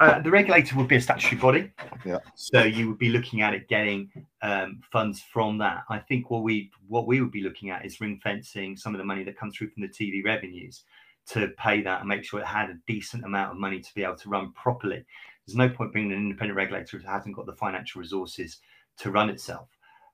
Uh, 0.00 0.20
the 0.20 0.30
regulator 0.30 0.76
would 0.76 0.88
be 0.88 0.96
a 0.96 1.00
statutory 1.00 1.40
body. 1.40 1.70
Yeah. 2.04 2.18
So 2.34 2.62
you 2.62 2.88
would 2.88 2.98
be 2.98 3.10
looking 3.10 3.42
at 3.42 3.54
it 3.54 3.68
getting 3.68 4.10
um, 4.42 4.80
funds 4.90 5.20
from 5.20 5.58
that. 5.58 5.84
I 5.88 5.98
think 5.98 6.30
what 6.30 6.42
we 6.42 6.70
what 6.88 7.06
we 7.06 7.20
would 7.20 7.30
be 7.30 7.42
looking 7.42 7.70
at 7.70 7.84
is 7.84 8.00
ring 8.00 8.18
fencing 8.22 8.76
some 8.76 8.94
of 8.94 8.98
the 8.98 9.04
money 9.04 9.22
that 9.24 9.38
comes 9.38 9.56
through 9.56 9.70
from 9.70 9.82
the 9.82 9.88
TV 9.88 10.24
revenues 10.24 10.84
to 11.26 11.48
pay 11.58 11.82
that 11.82 12.00
and 12.00 12.08
make 12.08 12.24
sure 12.24 12.40
it 12.40 12.46
had 12.46 12.70
a 12.70 12.78
decent 12.86 13.24
amount 13.24 13.52
of 13.52 13.58
money 13.58 13.78
to 13.78 13.94
be 13.94 14.02
able 14.02 14.16
to 14.16 14.28
run 14.28 14.52
properly. 14.52 15.04
There's 15.46 15.56
no 15.56 15.68
point 15.68 15.92
bringing 15.92 16.12
an 16.12 16.18
independent 16.18 16.56
regulator 16.56 16.98
who 16.98 17.06
hasn't 17.06 17.36
got 17.36 17.46
the 17.46 17.54
financial 17.54 18.00
resources 18.00 18.58
to 18.98 19.10
run 19.10 19.30
itself. 19.30 19.68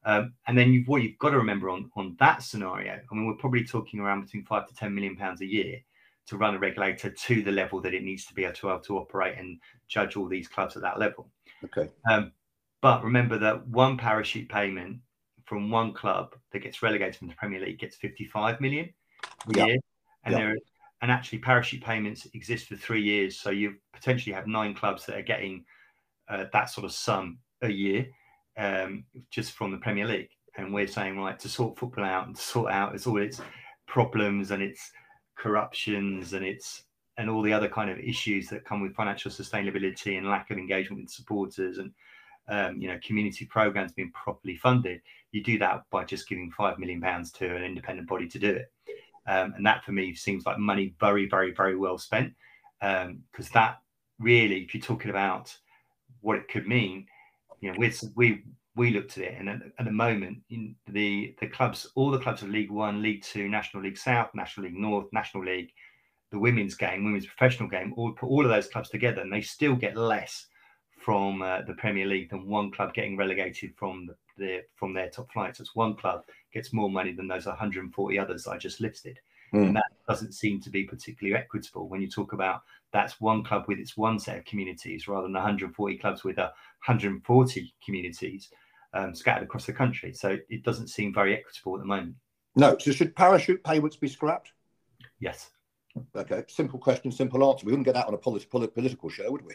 Um, 0.07 0.35
and 0.47 0.57
then 0.57 0.73
you've, 0.73 0.87
what 0.87 1.03
you've 1.03 1.19
got 1.19 1.31
to 1.31 1.37
remember 1.37 1.69
on, 1.69 1.91
on 1.97 2.17
that 2.21 2.43
scenario, 2.43 2.93
I 2.93 3.15
mean, 3.15 3.27
we're 3.27 3.35
probably 3.35 3.65
talking 3.65 3.99
around 3.99 4.23
between 4.23 4.45
five 4.45 4.69
to 4.69 4.75
10 4.75 4.95
million 4.95 5.17
pounds 5.17 5.41
a 5.41 5.47
year 5.47 5.81
to 6.29 6.37
run 6.37 6.55
a 6.55 6.59
regulator 6.59 7.11
to 7.11 7.43
the 7.43 7.51
level 7.51 7.81
that 7.81 7.93
it 7.93 8.05
needs 8.05 8.25
to 8.27 8.35
be 8.35 8.45
able 8.45 8.55
to, 8.55 8.71
able 8.71 8.81
to 8.81 8.99
operate 8.99 9.37
and 9.37 9.59
judge 9.89 10.17
all 10.17 10.29
these 10.29 10.47
clubs 10.47 10.77
at 10.77 10.83
that 10.83 11.01
level. 11.01 11.29
Okay. 11.65 11.91
Um, 12.09 12.33
but 12.83 13.03
remember 13.03 13.37
that 13.39 13.67
one 13.67 13.97
parachute 13.97 14.49
payment 14.49 14.99
from 15.45 15.71
one 15.71 15.93
club 15.93 16.37
that 16.53 16.61
gets 16.61 16.83
relegated 16.83 17.17
from 17.17 17.29
the 17.29 17.35
Premier 17.35 17.61
League 17.61 17.79
gets 17.79 17.97
55 17.97 18.61
million 18.61 18.89
a 19.53 19.67
year. 19.67 19.77
And 20.25 20.35
there 20.35 20.51
are 20.53 20.57
and 21.03 21.11
actually 21.11 21.39
parachute 21.39 21.83
payments 21.85 22.27
exist 22.33 22.67
for 22.67 22.77
three 22.77 23.03
years. 23.03 23.39
So 23.39 23.51
you 23.51 23.75
potentially 23.93 24.35
have 24.35 24.47
nine 24.47 24.75
clubs 24.75 25.05
that 25.07 25.17
are 25.17 25.23
getting 25.23 25.65
uh, 26.29 26.45
that 26.53 26.71
sort 26.71 26.85
of 26.85 26.93
sum 26.93 27.39
a 27.63 27.69
year 27.71 28.07
um, 28.57 29.05
just 29.31 29.53
from 29.53 29.71
the 29.71 29.79
Premier 29.79 30.07
League. 30.07 30.31
And 30.57 30.73
we're 30.73 30.87
saying, 30.87 31.19
right, 31.19 31.39
to 31.39 31.49
sort 31.49 31.79
football 31.79 32.05
out 32.05 32.27
and 32.27 32.37
sort 32.37 32.73
out 32.73 32.95
its 32.95 33.07
all 33.07 33.21
its 33.21 33.41
problems 33.87 34.51
and 34.51 34.63
its 34.63 34.91
corruptions 35.37 36.33
and 36.33 36.45
its 36.45 36.85
and 37.19 37.31
all 37.31 37.43
the 37.43 37.53
other 37.53 37.69
kind 37.69 37.91
of 37.91 37.99
issues 37.99 38.49
that 38.49 38.65
come 38.65 38.83
with 38.83 38.95
financial 38.95 39.31
sustainability 39.31 40.19
and 40.19 40.29
lack 40.29 40.51
of 40.51 40.59
engagement 40.59 41.03
with 41.03 41.11
supporters 41.11 41.79
and 41.79 41.93
um, 42.49 42.81
you 42.81 42.89
know 42.89 42.99
community 43.05 43.45
programs 43.45 43.93
being 43.93 44.13
properly 44.13 44.57
funded. 44.57 45.01
You 45.33 45.43
do 45.43 45.59
that 45.59 45.83
by 45.91 46.05
just 46.05 46.29
giving 46.29 46.51
five 46.51 46.79
million 46.79 47.01
pounds 47.01 47.33
to 47.33 47.55
an 47.55 47.63
independent 47.63 48.09
body 48.09 48.29
to 48.29 48.39
do 48.39 48.51
it. 48.51 48.73
Um, 49.27 49.55
and 49.57 49.67
that 49.67 49.85
for 49.85 49.93
me 49.93 50.15
seems 50.15 50.47
like 50.47 50.59
money 50.59 50.95
very, 51.01 51.29
very, 51.29 51.53
very 51.53 51.77
well 51.77 51.99
spent. 51.99 52.33
Because 52.81 53.07
um, 53.09 53.53
that 53.55 53.79
really, 54.19 54.63
if 54.63 54.75
you're 54.75 54.83
talking 54.83 55.11
about 55.11 55.57
what 56.21 56.37
it 56.37 56.49
could 56.49 56.67
mean, 56.67 57.07
you 57.61 57.71
know, 57.71 57.79
we 57.79 57.93
we 58.15 58.43
we 58.75 58.91
looked 58.91 59.17
at 59.19 59.25
it, 59.25 59.35
and 59.39 59.49
at, 59.49 59.61
at 59.79 59.85
the 59.85 59.93
moment, 59.93 60.39
in 60.51 60.75
the 60.89 61.35
the 61.41 61.49
clubs, 61.49 61.87
all 61.95 62.11
the 62.11 62.19
clubs 62.19 62.43
of 62.43 62.51
League 62.51 62.71
One, 62.71 63.03
League 63.03 63.23
Two, 63.23 63.49
National 63.49 63.83
League 63.83 63.99
South, 63.99 64.31
National 64.35 64.67
League 64.67 64.77
North, 64.77 65.07
National 65.13 65.45
League, 65.45 65.73
the 66.31 66.39
women's 66.39 66.75
game, 66.75 67.05
women's 67.05 67.27
professional 67.27 67.69
game, 67.69 67.95
all 67.97 68.13
put 68.13 68.29
all 68.29 68.45
of 68.45 68.51
those 68.51 68.69
clubs 68.69 68.91
together, 68.91 69.21
and 69.21 69.33
they 69.33 69.41
still 69.41 69.75
get 69.75 69.97
less 69.97 70.47
from 70.99 71.41
uh, 71.43 71.63
the 71.63 71.75
Premier 71.75 72.07
League 72.07 72.31
than 72.31 72.49
one 72.49 72.71
club 72.71 72.93
getting 72.93 73.17
relegated 73.17 73.73
from 73.77 74.07
the, 74.07 74.15
the 74.37 74.61
from 74.75 74.93
their 74.93 75.09
top 75.09 75.31
flights. 75.33 75.61
It's 75.61 75.75
one 75.75 75.95
club 75.95 76.23
gets 76.53 76.73
more 76.73 76.91
money 76.91 77.13
than 77.13 77.29
those 77.29 77.47
140 77.47 78.19
others 78.19 78.47
I 78.47 78.59
just 78.59 78.81
listed. 78.81 79.19
Mm. 79.55 79.69
And 79.69 79.77
that 79.77 79.85
doesn't 80.09 80.33
seem 80.33 80.61
to 80.63 80.71
be 80.71 80.85
particularly 80.85 81.39
equitable 81.39 81.89
when 81.89 82.01
you 82.01 82.09
talk 82.09 82.33
about 82.33 82.63
that's 82.93 83.21
one 83.21 83.45
club 83.45 83.65
with 83.69 83.79
its 83.79 83.97
one 83.97 84.19
set 84.19 84.39
of 84.39 84.45
communities 84.45 85.09
rather 85.09 85.25
than 85.25 85.35
140 85.35 85.99
clubs 85.99 86.25
with 86.25 86.37
140 86.37 87.75
communities 87.85 88.49
um, 88.95 89.15
scattered 89.15 89.45
across 89.45 89.67
the 89.67 89.73
country. 89.73 90.13
So 90.13 90.39
it 90.49 90.63
doesn't 90.63 90.89
seem 90.89 91.13
very 91.13 91.37
equitable 91.37 91.75
at 91.75 91.81
the 91.81 91.87
moment. 91.87 92.15
No. 92.55 92.77
So 92.79 92.93
should 92.93 93.15
parachute 93.15 93.63
payments 93.63 93.97
be 93.97 94.09
scrapped? 94.09 94.53
Yes. 95.21 95.51
Okay, 96.15 96.45
simple 96.49 96.79
question, 96.79 97.11
simple 97.11 97.49
answer. 97.49 97.65
We 97.67 97.73
wouldn't 97.73 97.87
get 97.87 97.95
that 97.95 98.07
on 98.07 98.15
a 98.15 98.19
polit- 98.19 98.51
political 98.51 99.09
show, 99.09 99.31
would 99.31 99.43
we? 99.43 99.55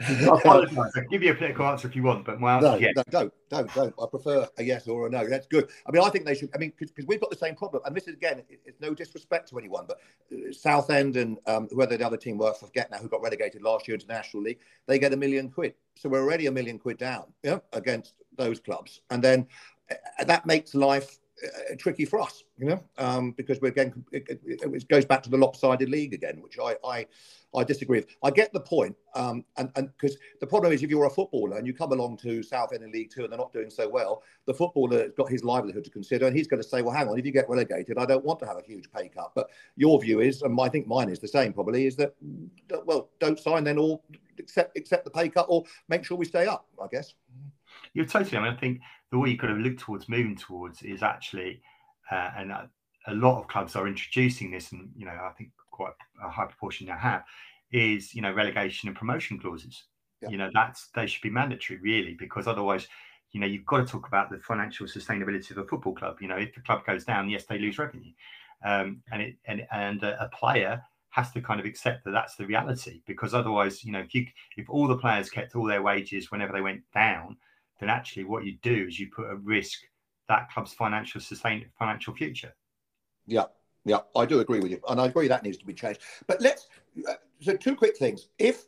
I'll 0.28 0.66
give 1.10 1.22
you 1.22 1.32
a 1.32 1.34
political 1.34 1.66
answer 1.66 1.88
if 1.88 1.96
you 1.96 2.02
want, 2.02 2.24
but 2.24 2.40
my 2.40 2.56
answer 2.56 2.68
no, 2.68 2.74
is 2.74 2.80
yes. 2.82 2.92
no, 2.96 3.02
don't, 3.10 3.32
don't, 3.48 3.74
don't. 3.74 3.94
I 4.00 4.06
prefer 4.10 4.48
a 4.58 4.62
yes 4.62 4.86
or 4.88 5.06
a 5.06 5.10
no. 5.10 5.26
That's 5.26 5.46
good. 5.46 5.70
I 5.86 5.92
mean, 5.92 6.02
I 6.02 6.10
think 6.10 6.26
they 6.26 6.34
should. 6.34 6.50
I 6.54 6.58
mean, 6.58 6.72
because 6.76 7.06
we've 7.06 7.20
got 7.20 7.30
the 7.30 7.36
same 7.36 7.54
problem, 7.54 7.82
and 7.86 7.96
this 7.96 8.06
is 8.08 8.14
again, 8.14 8.42
it's 8.48 8.80
no 8.80 8.94
disrespect 8.94 9.48
to 9.50 9.58
anyone, 9.58 9.86
but 9.86 9.98
uh, 10.32 10.52
Southend 10.52 11.16
and 11.16 11.38
um, 11.46 11.68
whoever 11.70 11.96
the 11.96 12.06
other 12.06 12.16
team 12.16 12.38
were, 12.38 12.50
I 12.50 12.54
forget 12.54 12.90
now, 12.90 12.98
who 12.98 13.08
got 13.08 13.22
relegated 13.22 13.62
last 13.62 13.88
year 13.88 13.94
into 13.94 14.06
National 14.06 14.42
League, 14.42 14.58
they 14.86 14.98
get 14.98 15.12
a 15.12 15.16
million 15.16 15.50
quid. 15.50 15.74
So 15.96 16.08
we're 16.08 16.22
already 16.22 16.46
a 16.46 16.52
million 16.52 16.78
quid 16.78 16.98
down, 16.98 17.24
yeah, 17.42 17.58
against 17.72 18.14
those 18.36 18.60
clubs, 18.60 19.00
and 19.10 19.22
then 19.22 19.46
uh, 19.90 20.24
that 20.24 20.46
makes 20.46 20.74
life 20.74 21.18
tricky 21.78 22.04
for 22.04 22.20
us, 22.20 22.44
you 22.58 22.66
know, 22.66 22.82
um, 22.98 23.32
because 23.32 23.60
we're 23.60 23.68
again 23.68 24.04
it, 24.12 24.40
it, 24.44 24.88
goes 24.88 25.04
back 25.04 25.22
to 25.22 25.30
the 25.30 25.36
lopsided 25.36 25.88
league 25.88 26.14
again, 26.14 26.40
which 26.40 26.58
I 26.58 26.76
I, 26.86 27.06
I 27.54 27.64
disagree 27.64 27.98
with. 27.98 28.08
I 28.22 28.30
get 28.30 28.52
the 28.52 28.60
point, 28.60 28.96
um, 29.14 29.44
and 29.56 29.70
and 29.76 29.90
because 29.96 30.16
the 30.40 30.46
problem 30.46 30.72
is 30.72 30.82
if 30.82 30.90
you're 30.90 31.04
a 31.04 31.10
footballer 31.10 31.58
and 31.58 31.66
you 31.66 31.74
come 31.74 31.92
along 31.92 32.16
to 32.18 32.42
Southend 32.42 32.82
in 32.82 32.90
League 32.90 33.10
Two 33.10 33.22
and 33.22 33.30
they're 33.30 33.38
not 33.38 33.52
doing 33.52 33.70
so 33.70 33.88
well, 33.88 34.22
the 34.46 34.54
footballer 34.54 35.02
has 35.02 35.12
got 35.12 35.30
his 35.30 35.44
livelihood 35.44 35.84
to 35.84 35.90
consider, 35.90 36.26
and 36.26 36.36
he's 36.36 36.46
going 36.46 36.62
to 36.62 36.68
say, 36.68 36.80
well, 36.80 36.94
hang 36.94 37.08
on, 37.08 37.18
if 37.18 37.26
you 37.26 37.32
get 37.32 37.48
relegated, 37.48 37.98
I 37.98 38.06
don't 38.06 38.24
want 38.24 38.40
to 38.40 38.46
have 38.46 38.56
a 38.56 38.62
huge 38.62 38.90
pay 38.90 39.08
cut. 39.08 39.32
But 39.34 39.50
your 39.76 40.00
view 40.00 40.20
is, 40.20 40.42
and 40.42 40.58
I 40.60 40.68
think 40.68 40.86
mine 40.86 41.10
is 41.10 41.18
the 41.18 41.28
same, 41.28 41.52
probably, 41.52 41.86
is 41.86 41.96
that 41.96 42.14
well, 42.84 43.10
don't 43.20 43.38
sign 43.38 43.64
then, 43.64 43.78
or 43.78 44.00
accept 44.38 44.76
accept 44.76 45.04
the 45.04 45.10
pay 45.10 45.28
cut, 45.28 45.46
or 45.48 45.64
make 45.88 46.04
sure 46.04 46.16
we 46.16 46.24
stay 46.24 46.46
up. 46.46 46.66
I 46.82 46.86
guess. 46.90 47.14
You're 47.96 48.04
totally. 48.04 48.36
I 48.36 48.42
mean, 48.42 48.52
I 48.52 48.56
think 48.56 48.82
the 49.10 49.18
way 49.18 49.30
you 49.30 49.38
could 49.38 49.48
have 49.48 49.58
looked 49.58 49.80
towards 49.80 50.06
moving 50.06 50.36
towards 50.36 50.82
is 50.82 51.02
actually, 51.02 51.62
uh, 52.10 52.30
and 52.36 52.52
a, 52.52 52.68
a, 53.06 53.14
lot 53.14 53.40
of 53.40 53.48
clubs 53.48 53.74
are 53.74 53.88
introducing 53.88 54.50
this, 54.50 54.72
and 54.72 54.90
you 54.94 55.06
know, 55.06 55.12
I 55.12 55.30
think 55.30 55.48
quite 55.70 55.94
a 56.22 56.28
high 56.28 56.44
proportion 56.44 56.88
now 56.88 56.98
have, 56.98 57.24
is 57.72 58.14
you 58.14 58.20
know 58.20 58.34
relegation 58.34 58.90
and 58.90 58.98
promotion 58.98 59.38
clauses. 59.38 59.84
Yeah. 60.20 60.28
You 60.28 60.36
know, 60.36 60.50
that's 60.52 60.88
they 60.94 61.06
should 61.06 61.22
be 61.22 61.30
mandatory 61.30 61.78
really, 61.78 62.12
because 62.12 62.46
otherwise, 62.46 62.86
you 63.32 63.40
know, 63.40 63.46
you've 63.46 63.64
got 63.64 63.78
to 63.78 63.86
talk 63.86 64.06
about 64.08 64.30
the 64.30 64.40
financial 64.40 64.86
sustainability 64.86 65.50
of 65.52 65.56
a 65.56 65.64
football 65.64 65.94
club. 65.94 66.18
You 66.20 66.28
know, 66.28 66.36
if 66.36 66.54
the 66.54 66.60
club 66.60 66.84
goes 66.84 67.06
down, 67.06 67.30
yes, 67.30 67.46
they 67.46 67.58
lose 67.58 67.78
revenue, 67.78 68.12
um, 68.62 69.00
and 69.10 69.22
it 69.22 69.36
and 69.46 69.66
and 69.72 70.02
a, 70.02 70.22
a 70.22 70.28
player 70.28 70.82
has 71.08 71.30
to 71.30 71.40
kind 71.40 71.60
of 71.60 71.64
accept 71.64 72.04
that 72.04 72.10
that's 72.10 72.36
the 72.36 72.44
reality 72.44 73.00
because 73.06 73.32
otherwise 73.32 73.82
you 73.82 73.90
know 73.90 74.00
if 74.00 74.14
you 74.14 74.26
if 74.58 74.68
all 74.68 74.86
the 74.86 74.98
players 74.98 75.30
kept 75.30 75.56
all 75.56 75.64
their 75.64 75.80
wages 75.80 76.30
whenever 76.30 76.52
they 76.52 76.60
went 76.60 76.82
down 76.92 77.38
then 77.80 77.90
actually 77.90 78.24
what 78.24 78.44
you 78.44 78.56
do 78.62 78.86
is 78.88 78.98
you 78.98 79.08
put 79.14 79.30
at 79.30 79.42
risk 79.42 79.80
that 80.28 80.50
club's 80.50 80.72
financial 80.72 81.20
sustain 81.20 81.66
financial 81.78 82.14
future. 82.14 82.52
Yeah, 83.26 83.44
yeah, 83.84 83.98
I 84.14 84.26
do 84.26 84.40
agree 84.40 84.60
with 84.60 84.70
you, 84.70 84.80
and 84.88 85.00
I 85.00 85.06
agree 85.06 85.28
that 85.28 85.42
needs 85.42 85.58
to 85.58 85.66
be 85.66 85.74
changed. 85.74 86.00
But 86.26 86.40
let's 86.40 86.66
so 87.40 87.56
two 87.56 87.76
quick 87.76 87.96
things. 87.96 88.28
If 88.38 88.66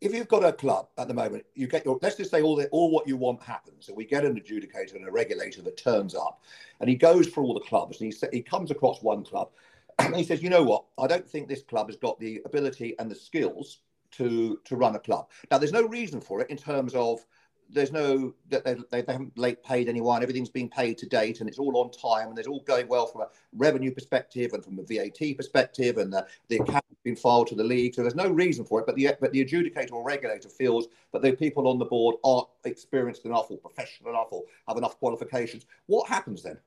if 0.00 0.12
you've 0.12 0.28
got 0.28 0.44
a 0.44 0.52
club 0.52 0.88
at 0.98 1.06
the 1.08 1.14
moment, 1.14 1.44
you 1.54 1.66
get 1.66 1.84
your 1.84 1.98
let's 2.02 2.16
just 2.16 2.30
say 2.30 2.42
all 2.42 2.56
the, 2.56 2.68
all 2.68 2.90
what 2.90 3.06
you 3.06 3.16
want 3.16 3.42
happens, 3.42 3.88
and 3.88 3.96
we 3.96 4.04
get 4.04 4.24
an 4.24 4.38
adjudicator 4.38 4.94
and 4.94 5.06
a 5.06 5.10
regulator 5.10 5.62
that 5.62 5.76
turns 5.76 6.14
up, 6.14 6.42
and 6.80 6.90
he 6.90 6.96
goes 6.96 7.28
for 7.28 7.42
all 7.42 7.54
the 7.54 7.60
clubs, 7.60 8.00
and 8.00 8.12
he 8.12 8.28
he 8.32 8.42
comes 8.42 8.70
across 8.70 9.02
one 9.02 9.24
club, 9.24 9.50
and 9.98 10.16
he 10.16 10.24
says, 10.24 10.42
you 10.42 10.50
know 10.50 10.62
what, 10.62 10.84
I 10.98 11.06
don't 11.06 11.28
think 11.28 11.48
this 11.48 11.62
club 11.62 11.88
has 11.88 11.96
got 11.96 12.18
the 12.18 12.42
ability 12.44 12.96
and 12.98 13.10
the 13.10 13.14
skills 13.14 13.78
to 14.12 14.58
to 14.64 14.76
run 14.76 14.96
a 14.96 15.00
club. 15.00 15.28
Now, 15.50 15.58
there's 15.58 15.72
no 15.72 15.86
reason 15.86 16.20
for 16.20 16.40
it 16.40 16.50
in 16.50 16.56
terms 16.56 16.94
of 16.94 17.24
there's 17.72 17.92
no 17.92 18.34
that 18.50 18.64
they, 18.64 18.74
they, 18.90 19.02
they 19.02 19.12
haven't 19.12 19.36
late 19.36 19.62
paid 19.64 19.88
anyone. 19.88 20.22
Everything's 20.22 20.50
being 20.50 20.68
paid 20.68 20.98
to 20.98 21.06
date, 21.06 21.40
and 21.40 21.48
it's 21.48 21.58
all 21.58 21.76
on 21.78 21.90
time, 21.90 22.28
and 22.28 22.38
it's 22.38 22.48
all 22.48 22.60
going 22.60 22.86
well 22.88 23.06
from 23.06 23.22
a 23.22 23.28
revenue 23.54 23.90
perspective 23.90 24.52
and 24.52 24.64
from 24.64 24.78
a 24.78 24.82
VAT 24.82 25.36
perspective, 25.36 25.98
and 25.98 26.12
the, 26.12 26.26
the 26.48 26.56
account 26.56 26.84
has 26.88 26.98
been 27.02 27.16
filed 27.16 27.48
to 27.48 27.54
the 27.54 27.64
league. 27.64 27.94
So 27.94 28.02
there's 28.02 28.14
no 28.14 28.28
reason 28.28 28.64
for 28.64 28.80
it. 28.80 28.86
But 28.86 28.96
the 28.96 29.14
but 29.20 29.32
the 29.32 29.44
adjudicator 29.44 29.92
or 29.92 30.04
regulator 30.04 30.48
feels 30.48 30.88
that 31.12 31.22
the 31.22 31.32
people 31.32 31.66
on 31.68 31.78
the 31.78 31.84
board 31.84 32.16
aren't 32.24 32.48
experienced 32.64 33.24
enough 33.24 33.50
or 33.50 33.58
professional 33.58 34.10
enough 34.10 34.28
or 34.30 34.44
have 34.68 34.76
enough 34.76 34.98
qualifications. 34.98 35.66
What 35.86 36.08
happens 36.08 36.42
then? 36.42 36.58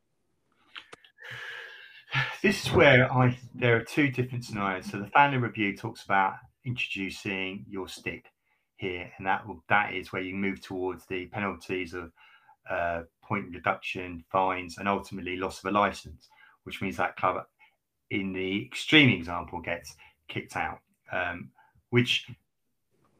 This 2.41 2.65
is 2.65 2.71
where 2.71 3.11
I 3.11 3.37
there 3.53 3.75
are 3.75 3.83
two 3.83 4.09
different 4.09 4.45
scenarios. 4.45 4.91
So 4.91 4.99
the 4.99 5.07
fan 5.07 5.31
led 5.31 5.41
review 5.41 5.75
talks 5.75 6.03
about 6.03 6.35
introducing 6.63 7.65
your 7.67 7.87
stick 7.87 8.25
here, 8.77 9.11
and 9.17 9.25
that 9.25 9.45
that 9.69 9.93
is 9.93 10.11
where 10.11 10.21
you 10.21 10.35
move 10.35 10.61
towards 10.61 11.05
the 11.05 11.27
penalties 11.27 11.93
of 11.93 12.11
uh, 12.69 13.01
point 13.23 13.45
reduction, 13.53 14.23
fines, 14.31 14.77
and 14.77 14.87
ultimately 14.87 15.37
loss 15.37 15.59
of 15.59 15.65
a 15.65 15.71
license, 15.71 16.29
which 16.63 16.81
means 16.81 16.97
that 16.97 17.15
club, 17.15 17.43
in 18.09 18.33
the 18.33 18.65
extreme 18.65 19.09
example, 19.09 19.61
gets 19.61 19.95
kicked 20.27 20.55
out. 20.55 20.79
Um, 21.11 21.49
which, 21.91 22.27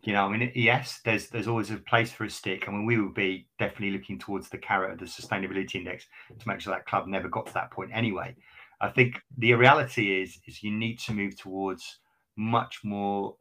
you 0.03 0.13
know, 0.13 0.25
I 0.25 0.37
mean, 0.37 0.51
yes, 0.55 0.99
there's 1.05 1.29
there's 1.29 1.47
always 1.47 1.71
a 1.71 1.77
place 1.77 2.11
for 2.11 2.25
a 2.25 2.29
stick. 2.29 2.65
I 2.67 2.71
mean, 2.71 2.85
we 2.85 2.99
will 2.99 3.13
be 3.13 3.47
definitely 3.59 3.91
looking 3.91 4.19
towards 4.19 4.49
the 4.49 4.57
carrot 4.57 4.93
of 4.93 4.99
the 4.99 5.05
sustainability 5.05 5.75
index 5.75 6.05
to 6.37 6.47
make 6.47 6.59
sure 6.59 6.73
that 6.73 6.85
club 6.85 7.07
never 7.07 7.29
got 7.29 7.45
to 7.47 7.53
that 7.53 7.71
point 7.71 7.91
anyway. 7.93 8.35
I 8.81 8.89
think 8.89 9.21
the 9.37 9.53
reality 9.53 10.21
is 10.21 10.39
is 10.47 10.63
you 10.63 10.71
need 10.71 10.99
to 10.99 11.13
move 11.13 11.37
towards 11.37 11.99
much 12.35 12.81
more 12.83 13.35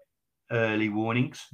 early 0.50 0.88
warnings 0.88 1.48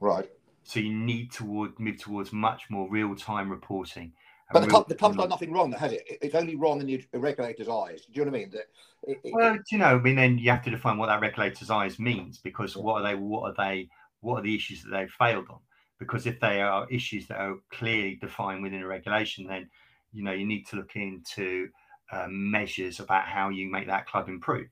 Right. 0.00 0.28
So 0.64 0.80
you 0.80 0.92
need 0.92 1.32
to 1.32 1.72
move 1.78 1.98
towards 1.98 2.32
much 2.32 2.64
more 2.70 2.88
real 2.90 3.14
time 3.14 3.50
reporting. 3.50 4.12
But 4.52 4.62
the, 4.62 4.68
club, 4.68 4.88
the 4.88 4.96
club's 4.96 5.16
done 5.16 5.28
nothing 5.28 5.52
wrong, 5.52 5.70
has 5.72 5.92
it? 5.92 6.02
It's 6.20 6.34
only 6.34 6.56
wrong 6.56 6.80
in 6.80 6.86
the 6.86 7.18
regulator's 7.18 7.68
eyes. 7.68 8.04
Do 8.06 8.12
you 8.14 8.24
know 8.24 8.32
what 8.32 8.36
I 8.36 8.40
mean? 8.40 8.50
That 8.50 8.66
it, 9.04 9.20
it, 9.22 9.32
well, 9.32 9.58
you 9.70 9.78
know, 9.78 9.96
I 9.96 9.98
mean, 9.98 10.16
then 10.16 10.38
you 10.38 10.50
have 10.50 10.64
to 10.64 10.70
define 10.70 10.98
what 10.98 11.06
that 11.06 11.20
regulator's 11.20 11.70
eyes 11.70 12.00
means 12.00 12.38
because 12.38 12.74
yeah. 12.74 12.82
what 12.82 13.00
are 13.00 13.08
they? 13.08 13.14
What 13.14 13.42
are 13.42 13.54
they? 13.56 13.88
What 14.20 14.40
are 14.40 14.42
the 14.42 14.54
issues 14.54 14.82
that 14.82 14.90
they've 14.90 15.10
failed 15.10 15.46
on? 15.50 15.58
Because 16.00 16.26
if 16.26 16.40
they 16.40 16.60
are 16.62 16.88
issues 16.90 17.28
that 17.28 17.38
are 17.38 17.56
clearly 17.70 18.16
defined 18.20 18.62
within 18.62 18.82
a 18.82 18.86
regulation, 18.86 19.46
then 19.46 19.68
you 20.12 20.24
know 20.24 20.32
you 20.32 20.46
need 20.46 20.66
to 20.68 20.76
look 20.76 20.96
into 20.96 21.68
um, 22.10 22.50
measures 22.50 22.98
about 22.98 23.26
how 23.26 23.50
you 23.50 23.70
make 23.70 23.86
that 23.86 24.06
club 24.06 24.28
improve. 24.28 24.66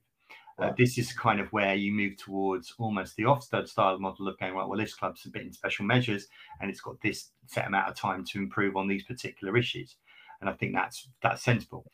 Uh, 0.61 0.73
this 0.77 0.97
is 0.97 1.13
kind 1.13 1.39
of 1.39 1.47
where 1.53 1.75
you 1.75 1.91
move 1.91 2.17
towards 2.17 2.73
almost 2.77 3.15
the 3.15 3.23
Ofsted 3.23 3.67
style 3.67 3.97
model 3.99 4.27
of 4.27 4.37
going, 4.39 4.53
right, 4.53 4.67
well, 4.67 4.77
this 4.77 4.93
club's 4.93 5.25
a 5.25 5.29
bit 5.29 5.43
in 5.43 5.53
special 5.53 5.85
measures 5.85 6.27
and 6.59 6.69
it's 6.69 6.81
got 6.81 6.99
this 7.01 7.31
set 7.47 7.67
amount 7.67 7.89
of 7.89 7.95
time 7.95 8.25
to 8.25 8.39
improve 8.39 8.75
on 8.75 8.87
these 8.87 9.03
particular 9.03 9.57
issues. 9.57 9.95
And 10.41 10.49
I 10.49 10.53
think 10.53 10.73
that's 10.73 11.07
that's 11.21 11.43
sensible. 11.43 11.85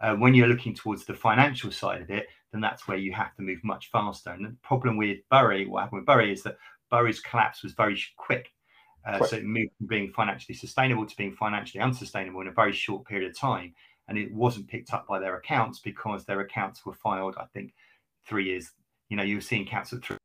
Uh, 0.00 0.14
when 0.14 0.34
you're 0.34 0.48
looking 0.48 0.74
towards 0.74 1.04
the 1.04 1.14
financial 1.14 1.70
side 1.70 2.02
of 2.02 2.10
it, 2.10 2.26
then 2.52 2.60
that's 2.60 2.86
where 2.86 2.98
you 2.98 3.12
have 3.12 3.34
to 3.36 3.42
move 3.42 3.62
much 3.64 3.90
faster. 3.90 4.30
And 4.30 4.44
the 4.44 4.56
problem 4.62 4.96
with 4.96 5.18
Bury, 5.30 5.66
what 5.66 5.82
happened 5.82 6.00
with 6.00 6.06
Bury 6.06 6.32
is 6.32 6.42
that 6.42 6.58
Bury's 6.90 7.20
collapse 7.20 7.62
was 7.62 7.72
very 7.72 8.00
quick. 8.16 8.52
Uh, 9.06 9.24
so 9.24 9.36
it 9.36 9.44
moved 9.44 9.70
from 9.76 9.86
being 9.86 10.12
financially 10.12 10.54
sustainable 10.54 11.04
to 11.04 11.16
being 11.16 11.34
financially 11.34 11.80
unsustainable 11.82 12.40
in 12.40 12.48
a 12.48 12.52
very 12.52 12.72
short 12.72 13.06
period 13.06 13.30
of 13.30 13.38
time. 13.38 13.74
And 14.08 14.18
it 14.18 14.32
wasn't 14.32 14.68
picked 14.68 14.92
up 14.92 15.06
by 15.06 15.18
their 15.18 15.36
accounts 15.36 15.78
because 15.78 16.24
their 16.24 16.40
accounts 16.40 16.84
were 16.84 16.94
filed, 16.94 17.36
I 17.38 17.46
think, 17.52 17.74
three 18.26 18.44
years, 18.46 18.70
you 19.08 19.16
know, 19.16 19.22
you 19.22 19.36
were 19.36 19.40
seeing 19.40 19.66
cats 19.66 19.92
at 19.92 20.04
three. 20.04 20.16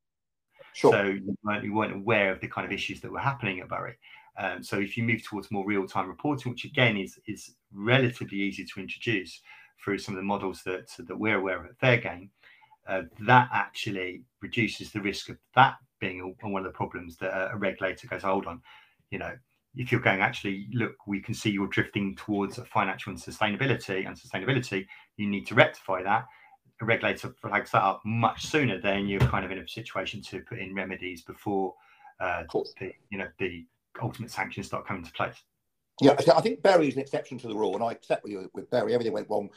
Sure. 0.74 0.92
So 0.92 1.04
you 1.04 1.36
weren't, 1.44 1.64
you 1.64 1.74
weren't, 1.74 1.94
aware 1.94 2.32
of 2.32 2.40
the 2.40 2.48
kind 2.48 2.66
of 2.66 2.72
issues 2.72 3.02
that 3.02 3.12
were 3.12 3.20
happening 3.20 3.60
at 3.60 3.70
Bury. 3.70 3.98
Um, 4.38 4.64
so 4.64 4.80
if 4.80 4.96
you 4.96 5.04
move 5.04 5.24
towards 5.24 5.52
more 5.52 5.66
real-time 5.66 6.08
reporting, 6.08 6.52
which 6.52 6.66
again 6.66 6.96
is 6.96 7.20
is 7.28 7.56
relatively 7.74 8.38
easy 8.38 8.66
to 8.66 8.80
introduce 8.80 9.42
through 9.84 9.98
some 9.98 10.14
of 10.14 10.20
the 10.20 10.26
models 10.26 10.62
that 10.66 10.90
that 10.98 11.18
we're 11.18 11.38
aware 11.38 11.60
of 11.60 11.66
at 11.66 11.80
Fairgame, 11.80 12.30
uh, 12.88 13.02
that 13.22 13.50
actually 13.52 14.24
reduces 14.42 14.92
the 14.92 15.02
risk 15.02 15.30
of 15.30 15.38
that 15.56 15.76
being 16.00 16.36
a, 16.42 16.48
one 16.48 16.66
of 16.66 16.72
the 16.72 16.78
problems 16.78 17.18
that 17.18 17.34
a, 17.36 17.54
a 17.54 17.58
regulator 17.58 18.08
goes, 18.08 18.24
hold 18.24 18.46
on, 18.46 18.62
you 19.12 19.20
know, 19.20 19.34
if 19.76 19.92
you're 19.92 20.02
going 20.02 20.22
actually 20.22 20.68
look, 20.72 20.96
we 21.08 21.20
can 21.20 21.34
see 21.34 21.50
you're 21.50 21.68
drifting 21.68 22.16
towards 22.16 22.58
a 22.58 22.66
financial 22.66 23.12
and 23.12 23.22
sustainability 23.22 24.08
and 24.08 24.18
sustainability, 24.18 24.86
you 25.18 25.28
need 25.28 25.46
to 25.48 25.56
rectify 25.56 26.02
that 26.04 26.26
a 26.82 26.86
regulator 26.86 27.34
flags 27.42 27.72
that 27.72 27.84
up 27.84 28.02
much 28.06 28.46
sooner, 28.46 28.80
then 28.80 29.08
you're 29.08 29.20
kind 29.20 29.46
of 29.46 29.52
in 29.52 29.60
a 29.60 29.68
situation 29.68 30.22
to 30.24 30.42
put 30.42 30.60
in 30.60 30.74
remedies 30.74 31.24
before 31.24 31.76
uh, 32.20 32.44
the 32.80 32.92
you 33.10 33.18
know 33.18 33.28
the 33.38 33.66
ultimate 34.02 34.32
sanctions 34.32 34.68
start 34.68 34.88
coming 34.88 35.04
into 35.04 35.14
place. 35.14 35.36
Yeah, 36.02 36.16
I 36.34 36.40
think 36.40 36.62
Bury 36.62 36.88
is 36.88 36.96
an 36.96 37.02
exception 37.02 37.38
to 37.40 37.48
the 37.48 37.56
rule, 37.56 37.76
and 37.76 37.84
I 37.84 37.92
accept 37.92 38.24
with 38.24 38.32
you 38.32 38.50
with 38.54 38.70
Bury. 38.70 38.94
Everything 38.94 39.14
went 39.14 39.30
wrong, 39.30 39.50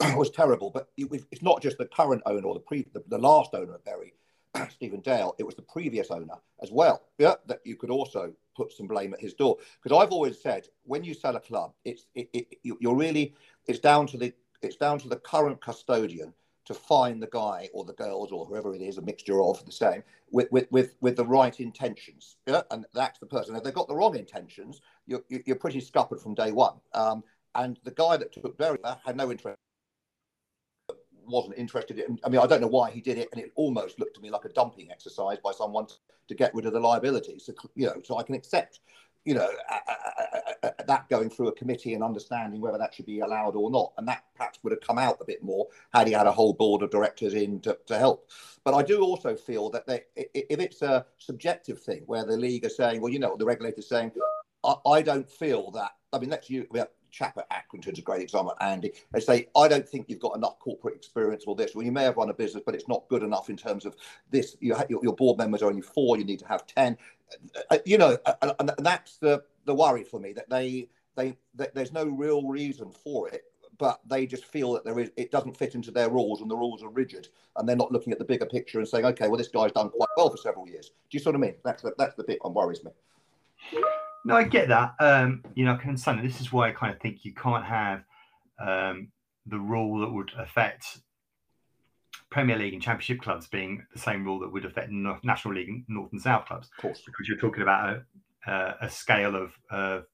it 0.00 0.18
was 0.18 0.30
terrible. 0.30 0.70
But 0.70 0.88
it's 0.96 1.42
not 1.42 1.62
just 1.62 1.78
the 1.78 1.86
current 1.86 2.22
owner 2.26 2.46
or 2.46 2.54
the 2.54 2.60
pre 2.60 2.86
the, 2.92 3.04
the 3.08 3.18
last 3.18 3.54
owner 3.54 3.74
of 3.74 3.84
Bury, 3.84 4.14
Stephen 4.70 5.00
Dale. 5.00 5.36
It 5.38 5.44
was 5.44 5.54
the 5.54 5.62
previous 5.62 6.10
owner 6.10 6.34
as 6.62 6.72
well. 6.72 7.02
Yeah, 7.18 7.34
that 7.46 7.60
you 7.64 7.76
could 7.76 7.90
also 7.90 8.32
put 8.56 8.72
some 8.72 8.88
blame 8.88 9.14
at 9.14 9.20
his 9.20 9.34
door. 9.34 9.56
Because 9.82 9.96
I've 9.96 10.12
always 10.12 10.40
said, 10.40 10.66
when 10.84 11.04
you 11.04 11.14
sell 11.14 11.36
a 11.36 11.40
club, 11.40 11.72
it's 11.84 12.06
it, 12.16 12.28
it, 12.32 12.58
you're 12.64 12.96
really 12.96 13.34
it's 13.68 13.78
down 13.78 14.08
to 14.08 14.16
the 14.16 14.32
it's 14.62 14.76
down 14.76 14.98
to 14.98 15.08
the 15.08 15.16
current 15.16 15.60
custodian 15.60 16.32
to 16.64 16.74
find 16.74 17.22
the 17.22 17.28
guy 17.30 17.68
or 17.74 17.84
the 17.84 17.92
girls 17.92 18.32
or 18.32 18.46
whoever 18.46 18.74
it 18.74 18.80
is, 18.80 18.98
a 18.98 19.02
mixture 19.02 19.42
of 19.42 19.64
the 19.66 19.72
same, 19.72 20.02
with 20.30 20.50
with 20.50 20.66
with, 20.70 20.94
with 21.00 21.16
the 21.16 21.26
right 21.26 21.60
intentions. 21.60 22.36
Yeah? 22.46 22.62
And 22.70 22.86
that's 22.94 23.18
the 23.18 23.26
person. 23.26 23.54
If 23.56 23.62
they've 23.62 23.74
got 23.74 23.88
the 23.88 23.96
wrong 23.96 24.16
intentions, 24.16 24.80
you're, 25.06 25.22
you're 25.28 25.56
pretty 25.56 25.80
scuppered 25.80 26.20
from 26.20 26.34
day 26.34 26.52
one. 26.52 26.76
Um, 26.92 27.22
and 27.54 27.78
the 27.84 27.90
guy 27.92 28.16
that 28.16 28.32
took 28.32 28.56
Bury 28.58 28.78
had 29.04 29.16
no 29.16 29.30
interest 29.30 29.56
wasn't 31.26 31.56
interested 31.56 31.98
in. 31.98 32.18
I 32.24 32.28
mean, 32.28 32.40
I 32.40 32.46
don't 32.46 32.60
know 32.60 32.66
why 32.66 32.90
he 32.90 33.00
did 33.00 33.18
it, 33.18 33.28
and 33.32 33.40
it 33.40 33.52
almost 33.54 33.98
looked 33.98 34.16
to 34.16 34.20
me 34.20 34.30
like 34.30 34.44
a 34.44 34.50
dumping 34.50 34.90
exercise 34.90 35.38
by 35.42 35.52
someone 35.52 35.86
to, 35.86 35.94
to 36.28 36.34
get 36.34 36.54
rid 36.54 36.66
of 36.66 36.72
the 36.72 36.80
liabilities. 36.80 37.46
So, 37.46 37.54
you 37.74 37.86
know, 37.86 38.00
so 38.04 38.18
I 38.18 38.22
can 38.22 38.34
accept, 38.34 38.80
you 39.24 39.34
know, 39.34 39.48
that 40.86 41.08
going 41.08 41.30
through 41.30 41.48
a 41.48 41.52
committee 41.52 41.94
and 41.94 42.02
understanding 42.02 42.60
whether 42.60 42.78
that 42.78 42.94
should 42.94 43.06
be 43.06 43.20
allowed 43.20 43.56
or 43.56 43.70
not, 43.70 43.92
and 43.98 44.06
that 44.06 44.24
perhaps 44.34 44.58
would 44.62 44.72
have 44.72 44.80
come 44.80 44.98
out 44.98 45.18
a 45.20 45.24
bit 45.24 45.42
more 45.42 45.66
had 45.92 46.06
he 46.06 46.12
had 46.12 46.26
a 46.26 46.32
whole 46.32 46.52
board 46.52 46.82
of 46.82 46.90
directors 46.90 47.34
in 47.34 47.60
to, 47.60 47.76
to 47.86 47.98
help. 47.98 48.30
But 48.64 48.74
I 48.74 48.82
do 48.82 49.02
also 49.02 49.36
feel 49.36 49.70
that 49.70 49.86
they, 49.86 50.02
if 50.16 50.58
it's 50.60 50.82
a 50.82 51.06
subjective 51.18 51.82
thing 51.82 52.02
where 52.06 52.24
the 52.24 52.36
league 52.36 52.64
are 52.64 52.70
saying, 52.70 53.00
well, 53.00 53.12
you 53.12 53.18
know, 53.18 53.36
the 53.36 53.44
regulator's 53.44 53.88
saying, 53.88 54.12
I, 54.64 54.74
I 54.86 55.02
don't 55.02 55.28
feel 55.28 55.70
that. 55.72 55.92
I 56.12 56.18
mean, 56.18 56.30
let's 56.30 56.48
use 56.48 56.66
chap 57.14 57.38
at 57.38 57.48
Accrington's 57.50 57.98
a 57.98 58.02
great 58.02 58.22
example, 58.22 58.54
Andy. 58.60 58.92
They 59.12 59.20
say, 59.20 59.48
I 59.56 59.68
don't 59.68 59.88
think 59.88 60.06
you've 60.08 60.20
got 60.20 60.36
enough 60.36 60.58
corporate 60.58 60.96
experience 60.96 61.44
or 61.46 61.54
this. 61.54 61.74
Well, 61.74 61.84
you 61.84 61.92
may 61.92 62.02
have 62.02 62.16
run 62.16 62.30
a 62.30 62.34
business, 62.34 62.62
but 62.66 62.74
it's 62.74 62.88
not 62.88 63.08
good 63.08 63.22
enough 63.22 63.48
in 63.48 63.56
terms 63.56 63.86
of 63.86 63.96
this. 64.30 64.56
You 64.60 64.74
have, 64.74 64.90
your, 64.90 65.14
board 65.14 65.38
members 65.38 65.62
are 65.62 65.68
only 65.68 65.82
four, 65.82 66.18
you 66.18 66.24
need 66.24 66.40
to 66.40 66.48
have 66.48 66.66
10. 66.66 66.98
Uh, 67.70 67.78
you 67.84 67.98
know, 67.98 68.18
and, 68.42 68.72
that's 68.78 69.16
the, 69.18 69.42
the 69.64 69.74
worry 69.74 70.02
for 70.02 70.18
me 70.18 70.32
that 70.32 70.50
they, 70.50 70.88
they, 71.14 71.36
there's 71.54 71.92
no 71.92 72.04
real 72.04 72.46
reason 72.46 72.90
for 72.90 73.28
it 73.28 73.44
but 73.76 74.00
they 74.06 74.24
just 74.24 74.44
feel 74.44 74.72
that 74.72 74.84
there 74.84 75.00
is 75.00 75.10
it 75.16 75.32
doesn't 75.32 75.56
fit 75.56 75.74
into 75.74 75.90
their 75.90 76.08
rules 76.08 76.40
and 76.40 76.48
the 76.48 76.56
rules 76.56 76.82
are 76.84 76.90
rigid 76.90 77.26
and 77.56 77.68
they're 77.68 77.74
not 77.74 77.90
looking 77.90 78.12
at 78.12 78.20
the 78.20 78.24
bigger 78.24 78.46
picture 78.46 78.78
and 78.78 78.86
saying 78.86 79.04
okay 79.04 79.26
well 79.26 79.36
this 79.36 79.48
guy's 79.48 79.72
done 79.72 79.90
quite 79.90 80.08
well 80.16 80.30
for 80.30 80.36
several 80.36 80.68
years 80.68 80.90
do 81.10 81.18
you 81.18 81.18
sort 81.18 81.34
of 81.34 81.40
mean 81.40 81.54
that's 81.64 81.82
the, 81.82 81.92
that's 81.98 82.14
the 82.14 82.22
bit 82.22 82.38
that 82.42 82.50
worries 82.50 82.84
me 82.84 82.92
no, 84.24 84.36
I 84.36 84.44
get 84.44 84.68
that. 84.68 84.94
Um, 85.00 85.42
you 85.54 85.64
know, 85.64 85.74
I 85.74 85.76
can 85.76 85.90
understand. 85.90 86.24
This 86.24 86.40
is 86.40 86.52
why 86.52 86.68
I 86.68 86.72
kind 86.72 86.94
of 86.94 87.00
think 87.00 87.24
you 87.24 87.34
can't 87.34 87.64
have 87.64 88.04
um, 88.58 89.08
the 89.46 89.58
rule 89.58 90.00
that 90.00 90.12
would 90.12 90.32
affect 90.38 91.00
Premier 92.30 92.56
League 92.56 92.72
and 92.72 92.82
Championship 92.82 93.20
clubs 93.20 93.46
being 93.46 93.86
the 93.92 93.98
same 93.98 94.24
rule 94.24 94.40
that 94.40 94.52
would 94.52 94.64
affect 94.64 94.90
National 94.90 95.54
League 95.54 95.68
and 95.68 95.84
North 95.88 96.12
and 96.12 96.20
South 96.20 96.46
clubs. 96.46 96.68
Of 96.76 96.82
course, 96.82 97.02
because 97.04 97.28
you're 97.28 97.38
talking 97.38 97.62
about 97.62 98.02
a, 98.46 98.74
a 98.82 98.90
scale 98.90 99.36
of, 99.36 99.52
of 99.70 100.04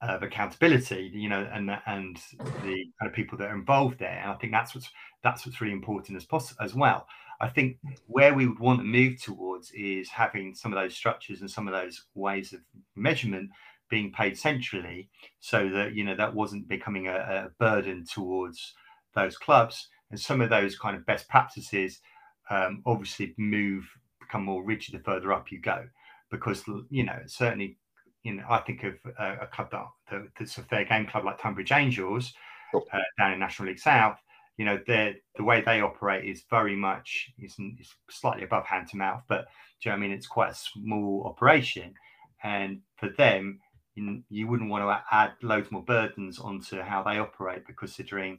of 0.00 0.22
accountability, 0.22 1.10
you 1.14 1.28
know, 1.28 1.48
and 1.52 1.70
and 1.86 2.16
the 2.62 2.86
kind 2.98 3.08
of 3.08 3.12
people 3.12 3.38
that 3.38 3.50
are 3.50 3.54
involved 3.54 3.98
there. 3.98 4.20
And 4.22 4.30
I 4.30 4.34
think 4.34 4.52
that's 4.52 4.74
what's 4.74 4.90
that's 5.22 5.44
what's 5.44 5.60
really 5.60 5.72
important 5.72 6.16
as 6.16 6.24
possible 6.24 6.62
as 6.64 6.74
well. 6.74 7.06
I 7.44 7.48
think 7.50 7.76
where 8.06 8.32
we 8.32 8.46
would 8.46 8.58
want 8.58 8.80
to 8.80 8.84
move 8.84 9.20
towards 9.20 9.70
is 9.72 10.08
having 10.08 10.54
some 10.54 10.72
of 10.72 10.78
those 10.80 10.96
structures 10.96 11.42
and 11.42 11.50
some 11.50 11.68
of 11.68 11.74
those 11.74 12.06
ways 12.14 12.54
of 12.54 12.60
measurement 12.96 13.50
being 13.90 14.10
paid 14.12 14.38
centrally, 14.38 15.10
so 15.40 15.68
that 15.68 15.94
you 15.94 16.04
know 16.04 16.16
that 16.16 16.34
wasn't 16.34 16.66
becoming 16.68 17.06
a, 17.06 17.14
a 17.14 17.50
burden 17.58 18.06
towards 18.10 18.72
those 19.14 19.36
clubs. 19.36 19.88
And 20.10 20.18
some 20.18 20.40
of 20.40 20.48
those 20.48 20.78
kind 20.78 20.96
of 20.96 21.04
best 21.04 21.28
practices 21.28 22.00
um, 22.48 22.82
obviously 22.86 23.34
move 23.36 23.84
become 24.20 24.44
more 24.44 24.64
rigid 24.64 24.94
the 24.94 25.04
further 25.04 25.30
up 25.30 25.52
you 25.52 25.60
go, 25.60 25.86
because 26.30 26.64
you 26.88 27.04
know 27.04 27.20
certainly 27.26 27.76
you 28.22 28.36
know 28.36 28.44
I 28.48 28.60
think 28.60 28.84
of 28.84 28.94
a, 29.18 29.42
a 29.42 29.46
club 29.48 29.70
that, 29.70 30.28
that's 30.38 30.56
a 30.56 30.62
fair 30.62 30.86
game 30.86 31.06
club 31.06 31.26
like 31.26 31.42
Tonbridge 31.42 31.72
Angels 31.72 32.32
uh, 32.74 32.98
down 33.18 33.34
in 33.34 33.38
National 33.38 33.68
League 33.68 33.78
South 33.78 34.18
you 34.56 34.64
know, 34.64 34.78
the 34.86 35.14
the 35.36 35.44
way 35.44 35.60
they 35.60 35.80
operate 35.80 36.24
is 36.24 36.44
very 36.48 36.76
much 36.76 37.30
is, 37.38 37.56
is 37.80 37.92
slightly 38.10 38.44
above 38.44 38.66
hand 38.66 38.88
to 38.88 38.96
mouth, 38.96 39.22
but 39.28 39.46
do 39.82 39.88
you 39.88 39.90
know 39.90 39.96
I 39.96 40.00
mean? 40.00 40.12
It's 40.12 40.26
quite 40.26 40.52
a 40.52 40.54
small 40.54 41.24
operation, 41.26 41.94
and 42.42 42.80
for 42.96 43.10
them, 43.18 43.60
in, 43.96 44.24
you 44.30 44.46
wouldn't 44.46 44.70
want 44.70 44.84
to 44.84 45.14
add 45.14 45.32
loads 45.42 45.70
more 45.70 45.84
burdens 45.84 46.38
onto 46.38 46.80
how 46.80 47.02
they 47.02 47.18
operate, 47.18 47.62
considering 47.76 48.38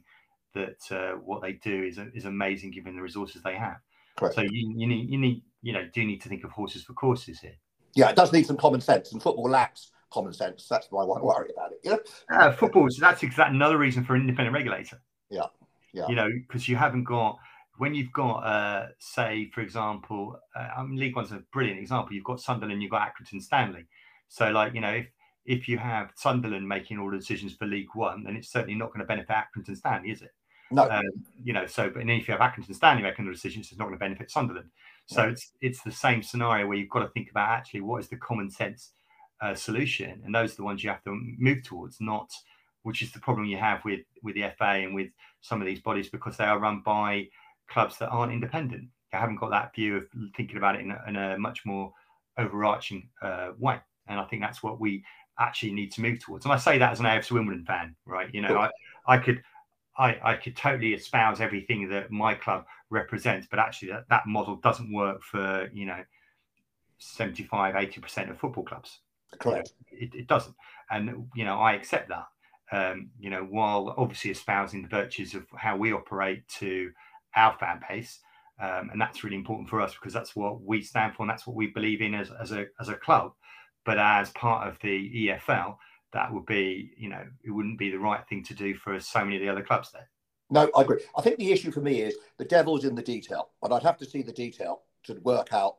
that 0.54 0.80
uh, 0.90 1.18
what 1.18 1.42
they 1.42 1.52
do 1.52 1.84
is 1.84 1.98
is 2.14 2.24
amazing 2.24 2.70
given 2.70 2.96
the 2.96 3.02
resources 3.02 3.42
they 3.42 3.54
have. 3.54 3.76
Correct. 4.16 4.34
So 4.34 4.40
you, 4.40 4.74
you 4.74 4.86
need 4.86 5.10
you 5.10 5.18
need 5.18 5.42
you 5.62 5.72
know 5.74 5.86
do 5.92 6.04
need 6.04 6.22
to 6.22 6.28
think 6.28 6.44
of 6.44 6.50
horses 6.50 6.82
for 6.82 6.94
courses 6.94 7.40
here. 7.40 7.56
Yeah, 7.94 8.08
it 8.08 8.16
does 8.16 8.32
need 8.32 8.46
some 8.46 8.56
common 8.56 8.80
sense, 8.80 9.12
and 9.12 9.22
football 9.22 9.50
lacks 9.50 9.90
common 10.10 10.32
sense. 10.32 10.66
That's 10.68 10.86
why 10.90 11.02
I 11.02 11.06
won't 11.06 11.24
worry 11.24 11.50
about 11.54 11.72
it. 11.72 11.80
Yeah, 11.84 11.96
uh, 12.30 12.52
football. 12.52 12.88
So 12.90 13.00
that's 13.00 13.22
exactly 13.22 13.56
another 13.56 13.76
reason 13.76 14.04
for 14.04 14.14
an 14.14 14.22
independent 14.22 14.54
regulator. 14.54 15.00
Yeah. 15.30 15.46
Yeah. 15.92 16.08
You 16.08 16.14
know, 16.14 16.28
because 16.46 16.68
you 16.68 16.76
haven't 16.76 17.04
got 17.04 17.38
when 17.78 17.94
you've 17.94 18.12
got, 18.12 18.38
uh, 18.38 18.88
say, 18.98 19.50
for 19.54 19.60
example, 19.60 20.38
uh, 20.54 20.68
I 20.78 20.82
mean, 20.82 20.98
League 20.98 21.16
One's 21.16 21.32
a 21.32 21.42
brilliant 21.52 21.78
example. 21.78 22.14
You've 22.14 22.24
got 22.24 22.40
Sunderland, 22.40 22.82
you've 22.82 22.90
got 22.90 23.08
Accrington 23.08 23.42
Stanley. 23.42 23.86
So, 24.28 24.50
like, 24.50 24.74
you 24.74 24.80
know, 24.80 24.92
if 24.92 25.06
if 25.44 25.68
you 25.68 25.78
have 25.78 26.10
Sunderland 26.16 26.68
making 26.68 26.98
all 26.98 27.10
the 27.10 27.18
decisions 27.18 27.54
for 27.54 27.66
League 27.66 27.94
One, 27.94 28.24
then 28.24 28.36
it's 28.36 28.50
certainly 28.50 28.74
not 28.74 28.88
going 28.88 29.00
to 29.00 29.06
benefit 29.06 29.28
Accrington 29.28 29.76
Stanley, 29.76 30.10
is 30.10 30.22
it? 30.22 30.32
No. 30.70 30.90
Um, 30.90 31.04
you 31.42 31.52
know, 31.52 31.66
so 31.66 31.88
but 31.90 32.02
if 32.02 32.28
you 32.28 32.34
have 32.34 32.40
Accrington 32.40 32.74
Stanley 32.74 33.02
making 33.02 33.26
the 33.26 33.32
decisions, 33.32 33.68
it's 33.70 33.78
not 33.78 33.84
going 33.84 33.94
to 33.94 34.00
benefit 34.00 34.30
Sunderland. 34.30 34.70
So 35.06 35.22
no. 35.22 35.28
it's 35.28 35.52
it's 35.60 35.82
the 35.82 35.92
same 35.92 36.22
scenario 36.22 36.66
where 36.66 36.76
you've 36.76 36.90
got 36.90 37.00
to 37.00 37.08
think 37.08 37.30
about 37.30 37.50
actually 37.50 37.82
what 37.82 37.98
is 37.98 38.08
the 38.08 38.16
common 38.16 38.50
sense 38.50 38.92
uh, 39.40 39.54
solution, 39.54 40.22
and 40.24 40.34
those 40.34 40.54
are 40.54 40.56
the 40.56 40.64
ones 40.64 40.82
you 40.82 40.90
have 40.90 41.04
to 41.04 41.16
move 41.38 41.62
towards, 41.62 42.00
not 42.00 42.30
which 42.86 43.02
is 43.02 43.10
the 43.10 43.18
problem 43.18 43.44
you 43.44 43.56
have 43.56 43.84
with 43.84 44.02
with 44.22 44.36
the 44.36 44.44
FA 44.56 44.74
and 44.84 44.94
with 44.94 45.08
some 45.40 45.60
of 45.60 45.66
these 45.66 45.80
bodies 45.80 46.08
because 46.08 46.36
they 46.36 46.44
are 46.44 46.60
run 46.60 46.82
by 46.84 47.26
clubs 47.68 47.98
that 47.98 48.10
aren't 48.10 48.32
independent. 48.32 48.84
They 49.10 49.18
haven't 49.18 49.40
got 49.40 49.50
that 49.50 49.74
view 49.74 49.96
of 49.96 50.04
thinking 50.36 50.56
about 50.56 50.76
it 50.76 50.82
in 50.82 50.92
a, 50.92 51.02
in 51.08 51.16
a 51.16 51.36
much 51.36 51.66
more 51.66 51.92
overarching 52.38 53.08
uh, 53.20 53.50
way, 53.58 53.80
and 54.06 54.20
I 54.20 54.24
think 54.26 54.40
that's 54.40 54.62
what 54.62 54.78
we 54.78 55.02
actually 55.36 55.72
need 55.72 55.90
to 55.94 56.00
move 56.00 56.20
towards. 56.24 56.44
And 56.44 56.52
I 56.52 56.58
say 56.58 56.78
that 56.78 56.92
as 56.92 57.00
an 57.00 57.06
AFC 57.06 57.32
Wimbledon 57.32 57.64
fan, 57.64 57.96
right? 58.06 58.32
You 58.32 58.42
know, 58.42 58.56
I 58.56 58.70
I 59.06 59.18
could. 59.18 59.42
I, 59.98 60.18
I 60.22 60.34
could 60.34 60.54
totally 60.54 60.92
espouse 60.92 61.40
everything 61.40 61.88
that 61.88 62.10
my 62.10 62.34
club 62.34 62.66
represents, 62.90 63.46
but 63.50 63.58
actually 63.58 63.92
that, 63.92 64.04
that 64.10 64.26
model 64.26 64.56
doesn't 64.56 64.92
work 64.92 65.22
for, 65.22 65.70
you 65.72 65.86
know, 65.86 66.04
75, 66.98 67.74
80% 67.74 68.30
of 68.30 68.38
football 68.38 68.62
clubs. 68.62 68.98
Correct. 69.40 69.72
It, 69.90 70.14
it 70.14 70.26
doesn't. 70.26 70.54
And, 70.90 71.28
you 71.34 71.46
know, 71.46 71.58
I 71.58 71.72
accept 71.72 72.10
that 72.10 72.26
um, 72.72 73.10
you 73.18 73.30
know, 73.30 73.42
while 73.42 73.94
obviously 73.96 74.30
espousing 74.30 74.82
the 74.82 74.88
virtues 74.88 75.34
of 75.34 75.46
how 75.56 75.76
we 75.76 75.92
operate 75.92 76.46
to 76.58 76.90
our 77.34 77.56
fan 77.58 77.80
base. 77.88 78.20
Um, 78.60 78.88
and 78.90 79.00
that's 79.00 79.22
really 79.22 79.36
important 79.36 79.68
for 79.68 79.80
us 79.80 79.92
because 79.92 80.14
that's 80.14 80.34
what 80.34 80.62
we 80.62 80.80
stand 80.80 81.14
for 81.14 81.22
and 81.22 81.30
that's 81.30 81.46
what 81.46 81.56
we 81.56 81.66
believe 81.66 82.00
in 82.00 82.14
as, 82.14 82.30
as, 82.40 82.52
a, 82.52 82.66
as 82.80 82.88
a 82.88 82.94
club. 82.94 83.32
But 83.84 83.98
as 83.98 84.30
part 84.30 84.66
of 84.66 84.78
the 84.80 85.28
EFL, 85.28 85.76
that 86.12 86.32
would 86.32 86.46
be, 86.46 86.92
you 86.96 87.10
know, 87.10 87.22
it 87.44 87.50
wouldn't 87.50 87.78
be 87.78 87.90
the 87.90 87.98
right 87.98 88.26
thing 88.28 88.42
to 88.44 88.54
do 88.54 88.74
for 88.74 88.98
so 88.98 89.24
many 89.24 89.36
of 89.36 89.42
the 89.42 89.48
other 89.48 89.62
clubs 89.62 89.92
there. 89.92 90.08
No, 90.48 90.70
I 90.76 90.82
agree. 90.82 91.00
I 91.16 91.22
think 91.22 91.38
the 91.38 91.52
issue 91.52 91.70
for 91.70 91.80
me 91.80 92.00
is 92.00 92.16
the 92.38 92.44
devil's 92.44 92.84
in 92.84 92.94
the 92.94 93.02
detail, 93.02 93.50
but 93.60 93.72
I'd 93.72 93.82
have 93.82 93.98
to 93.98 94.06
see 94.06 94.22
the 94.22 94.32
detail 94.32 94.82
to 95.04 95.14
work 95.22 95.52
out 95.52 95.76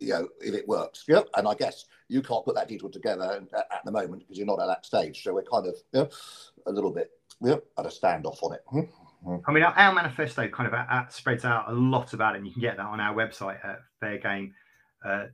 you 0.00 0.08
know, 0.08 0.28
if 0.40 0.54
it 0.54 0.68
works. 0.68 1.04
Yeah. 1.08 1.22
And 1.36 1.46
I 1.46 1.54
guess 1.54 1.84
you 2.12 2.22
can't 2.22 2.44
put 2.44 2.54
that 2.54 2.68
detail 2.68 2.90
together 2.90 3.42
at, 3.54 3.66
at 3.72 3.84
the 3.84 3.90
moment 3.90 4.20
because 4.20 4.36
you're 4.36 4.46
not 4.46 4.60
at 4.60 4.66
that 4.66 4.84
stage. 4.84 5.22
So 5.22 5.34
we're 5.34 5.42
kind 5.42 5.66
of, 5.66 5.74
you 5.92 6.00
know, 6.00 6.08
a 6.66 6.72
little 6.72 6.92
bit, 6.92 7.10
at 7.44 7.86
a 7.86 7.88
standoff 7.88 8.42
on 8.42 8.54
it. 8.54 8.60
Mm-hmm. 8.72 9.36
I 9.46 9.52
mean, 9.52 9.62
our, 9.62 9.72
our 9.72 9.94
manifesto 9.94 10.46
kind 10.48 10.66
of 10.66 10.74
at, 10.74 10.86
at, 10.90 11.12
spreads 11.12 11.44
out 11.44 11.70
a 11.70 11.72
lot 11.72 12.12
about 12.12 12.34
it. 12.34 12.38
And 12.38 12.46
you 12.46 12.52
can 12.52 12.60
get 12.60 12.76
that 12.76 12.86
on 12.86 13.00
our 13.00 13.14
website 13.14 13.64
at 13.64 13.80
Fair 14.00 14.18
Game, 14.18 14.54
uh, 15.04 15.26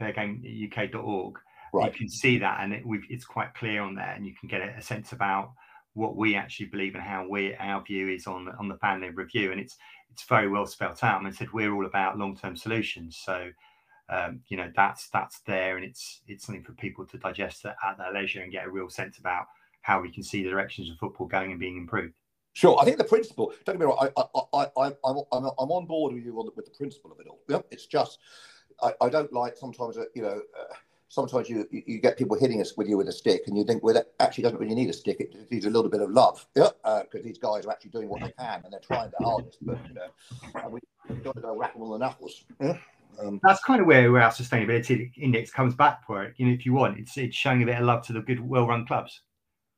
fairgameuk.org. 0.00 1.38
Right. 1.72 1.92
You 1.92 1.98
can 1.98 2.08
see 2.08 2.38
that, 2.38 2.60
and 2.60 2.72
it, 2.72 2.84
it's 3.10 3.24
quite 3.24 3.54
clear 3.54 3.82
on 3.82 3.96
there, 3.96 4.12
and 4.14 4.24
you 4.24 4.32
can 4.38 4.48
get 4.48 4.60
a, 4.60 4.76
a 4.78 4.82
sense 4.82 5.10
about 5.10 5.52
what 5.94 6.16
we 6.16 6.36
actually 6.36 6.66
believe 6.66 6.94
and 6.94 7.02
how 7.02 7.26
we 7.28 7.54
our 7.56 7.82
view 7.82 8.08
is 8.08 8.28
on 8.28 8.48
on 8.60 8.68
the 8.68 8.76
fan-led 8.76 9.16
review, 9.16 9.50
and 9.50 9.60
it's 9.60 9.76
it's 10.12 10.24
very 10.24 10.48
well 10.48 10.66
spelt 10.66 11.02
out. 11.02 11.18
And 11.18 11.26
I 11.26 11.32
said 11.32 11.52
we're 11.52 11.74
all 11.74 11.86
about 11.86 12.16
long 12.16 12.36
term 12.36 12.56
solutions, 12.56 13.20
so 13.24 13.50
um, 14.08 14.40
you 14.48 14.56
know 14.56 14.70
that's 14.76 15.08
that's 15.08 15.40
there, 15.40 15.76
and 15.76 15.84
it's 15.84 16.22
it's 16.26 16.44
something 16.44 16.64
for 16.64 16.72
people 16.72 17.06
to 17.06 17.18
digest 17.18 17.64
at, 17.64 17.76
at 17.86 17.98
their 17.98 18.12
leisure 18.12 18.42
and 18.42 18.52
get 18.52 18.66
a 18.66 18.70
real 18.70 18.88
sense 18.90 19.18
about 19.18 19.46
how 19.80 20.00
we 20.00 20.10
can 20.10 20.22
see 20.22 20.42
the 20.42 20.50
directions 20.50 20.90
of 20.90 20.98
football 20.98 21.26
going 21.26 21.50
and 21.50 21.60
being 21.60 21.76
improved. 21.76 22.14
Sure, 22.52 22.78
I 22.80 22.84
think 22.84 22.98
the 22.98 23.04
principle. 23.04 23.52
Don't 23.64 23.74
get 23.74 23.80
me 23.80 23.86
wrong. 23.86 24.08
I, 24.16 24.22
I, 24.54 24.66
I, 24.76 24.86
I'm, 25.04 25.22
I'm, 25.32 25.44
I'm 25.58 25.70
on 25.72 25.86
board 25.86 26.14
with 26.14 26.24
you 26.24 26.38
on 26.38 26.46
the, 26.46 26.52
with 26.54 26.66
the 26.66 26.70
principle 26.70 27.12
of 27.12 27.18
it 27.18 27.26
all. 27.26 27.40
Yeah, 27.48 27.60
it's 27.70 27.86
just 27.86 28.18
I, 28.82 28.92
I 29.00 29.08
don't 29.08 29.32
like 29.32 29.56
sometimes 29.56 29.98
you 30.14 30.22
know. 30.22 30.40
Uh, 30.58 30.74
sometimes 31.08 31.48
you, 31.48 31.66
you 31.70 32.00
get 32.00 32.18
people 32.18 32.36
hitting 32.36 32.60
us 32.60 32.76
with 32.76 32.88
you 32.88 32.96
with 32.96 33.08
a 33.08 33.12
stick, 33.12 33.42
and 33.46 33.56
you 33.56 33.64
think, 33.64 33.82
well, 33.84 33.94
that 33.94 34.12
actually 34.18 34.42
doesn't 34.42 34.58
really 34.58 34.74
need 34.74 34.90
a 34.90 34.92
stick. 34.92 35.20
It 35.20 35.50
needs 35.50 35.64
a 35.64 35.70
little 35.70 35.90
bit 35.90 36.00
of 36.00 36.10
love, 36.10 36.44
yeah, 36.56 36.70
because 36.82 37.20
uh, 37.20 37.22
these 37.22 37.38
guys 37.38 37.66
are 37.66 37.70
actually 37.70 37.90
doing 37.90 38.08
what 38.08 38.20
they 38.20 38.32
can 38.38 38.62
and 38.64 38.72
they're 38.72 38.80
trying 38.80 39.10
their 39.10 39.28
hardest. 39.28 39.58
But 39.62 39.78
you 39.88 39.94
know, 39.94 40.08
and 40.56 40.72
we've 40.72 41.22
got 41.22 41.36
to 41.36 41.40
go 41.40 41.56
wrap 41.56 41.74
them 41.74 41.82
on 41.82 41.90
the 41.90 41.98
knuckles. 41.98 42.44
Yeah? 42.60 42.78
Um, 43.20 43.40
That's 43.42 43.62
kind 43.62 43.80
of 43.80 43.86
where, 43.86 44.10
where 44.10 44.22
our 44.22 44.30
sustainability 44.30 45.12
index 45.16 45.50
comes 45.50 45.74
back 45.74 46.06
for 46.06 46.24
it. 46.24 46.34
You 46.36 46.46
know, 46.46 46.52
if 46.52 46.64
you 46.66 46.72
want, 46.72 46.98
it's 46.98 47.16
it's 47.16 47.36
showing 47.36 47.62
a 47.62 47.66
bit 47.66 47.78
of 47.78 47.84
love 47.84 48.06
to 48.06 48.12
the 48.12 48.20
good, 48.20 48.40
well-run 48.40 48.86
clubs. 48.86 49.22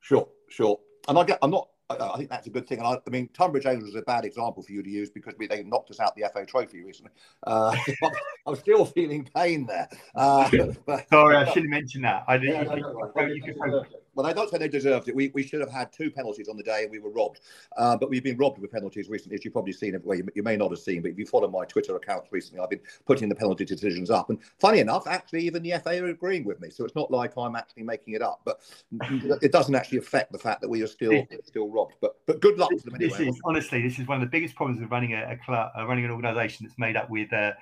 Sure, 0.01 0.29
sure. 0.49 0.79
And 1.09 1.19
I 1.19 1.25
get, 1.25 1.39
I'm 1.43 1.51
not 1.51 1.69
I 1.89 2.17
think 2.17 2.31
that's 2.31 2.47
a 2.49 2.51
good 2.51 2.67
thing. 2.67 2.79
And 2.79 2.87
I, 2.87 2.95
I, 2.95 3.11
mean, 3.11 3.29
Tonbridge 3.33 3.65
Angels 3.65 3.91
is 3.91 3.95
a 3.95 4.03
bad 4.03 4.25
example 4.25 4.63
for 4.63 4.73
you 4.73 4.83
to 4.83 4.91
use 4.91 5.09
because 5.09 5.35
we, 5.39 5.47
they 5.47 5.63
knocked 5.63 5.91
us 5.91 6.01
out 6.01 6.17
the 6.17 6.29
FA 6.33 6.45
Trophy 6.45 6.83
recently. 6.83 7.13
Uh, 7.47 7.77
I'm 8.47 8.57
still 8.57 8.85
feeling 8.85 9.29
pain 9.35 9.67
there. 9.67 9.89
Uh, 10.15 10.51
but, 10.87 11.09
Sorry, 11.09 11.37
I 11.37 11.45
shouldn't 11.53 11.71
mention 11.71 12.03
that. 12.03 12.25
I 12.27 12.39
didn't. 12.39 12.55
Yeah, 12.55 12.63
no, 12.63 12.75
no, 12.75 13.59
no, 13.67 13.85
well, 14.17 14.27
I 14.27 14.33
don't 14.33 14.51
say 14.51 14.57
they 14.57 14.69
deserved 14.69 15.09
it. 15.09 15.15
We, 15.15 15.31
we 15.35 15.43
should 15.43 15.61
have 15.61 15.71
had 15.71 15.93
two 15.93 16.11
penalties 16.11 16.49
on 16.49 16.57
the 16.57 16.63
day 16.63 16.83
and 16.83 16.91
we 16.91 16.99
were 16.99 17.11
robbed. 17.11 17.41
Uh, 17.77 17.97
but 17.97 18.09
we've 18.09 18.25
been 18.25 18.39
robbed 18.39 18.59
with 18.59 18.73
penalties 18.73 19.09
recently, 19.09 19.37
as 19.37 19.45
you've 19.45 19.53
probably 19.53 19.75
seen. 19.75 20.01
Well, 20.03 20.17
you, 20.17 20.27
you, 20.35 20.43
may 20.43 20.57
not 20.57 20.71
have 20.71 20.81
seen, 20.81 21.03
but 21.03 21.11
if 21.11 21.19
you 21.19 21.27
follow 21.27 21.49
my 21.49 21.67
Twitter 21.67 21.95
accounts 21.95 22.33
recently, 22.33 22.63
I've 22.63 22.71
been 22.71 22.81
putting 23.05 23.29
the 23.29 23.35
penalty 23.35 23.67
decisions 23.67 24.11
up. 24.11 24.31
And 24.31 24.39
funny 24.59 24.81
enough, 24.81 25.07
actually, 25.07 25.43
even 25.43 25.63
the 25.63 25.73
FA 25.85 26.03
are 26.03 26.09
agreeing 26.09 26.45
with 26.45 26.61
me. 26.61 26.71
So 26.71 26.85
it's 26.85 26.95
not 26.95 27.11
like 27.11 27.37
I'm 27.37 27.57
actually 27.57 27.83
making 27.83 28.15
it 28.15 28.23
up. 28.23 28.41
But 28.45 28.61
it 29.43 29.53
doesn't 29.53 29.75
actually 29.75 29.99
affect 29.99 30.33
the 30.33 30.39
fact 30.39 30.63
that 30.63 30.69
we 30.69 30.83
are 30.83 30.89
still 30.89 31.27
still 31.45 31.69
robbed. 31.69 31.95
But 32.01 32.17
but 32.27 32.41
good 32.41 32.59
luck 32.59 32.71
to 32.71 32.77
them 32.77 32.95
anyway. 32.95 33.11
This 33.11 33.21
is, 33.21 33.41
honestly, 33.45 33.83
this 33.83 33.99
is 33.99 34.07
one 34.09 34.17
of 34.17 34.23
the 34.23 34.31
biggest 34.31 34.55
problems 34.55 34.81
of 34.81 34.91
running 34.91 35.13
a, 35.13 35.33
a 35.33 35.37
club, 35.45 35.73
uh, 35.79 35.87
running 35.87 36.07
an 36.07 36.11
organisation 36.11 36.67
that's 36.67 36.79
made 36.79 36.97
up 36.97 37.11
with. 37.11 37.33
Uh, 37.33 37.53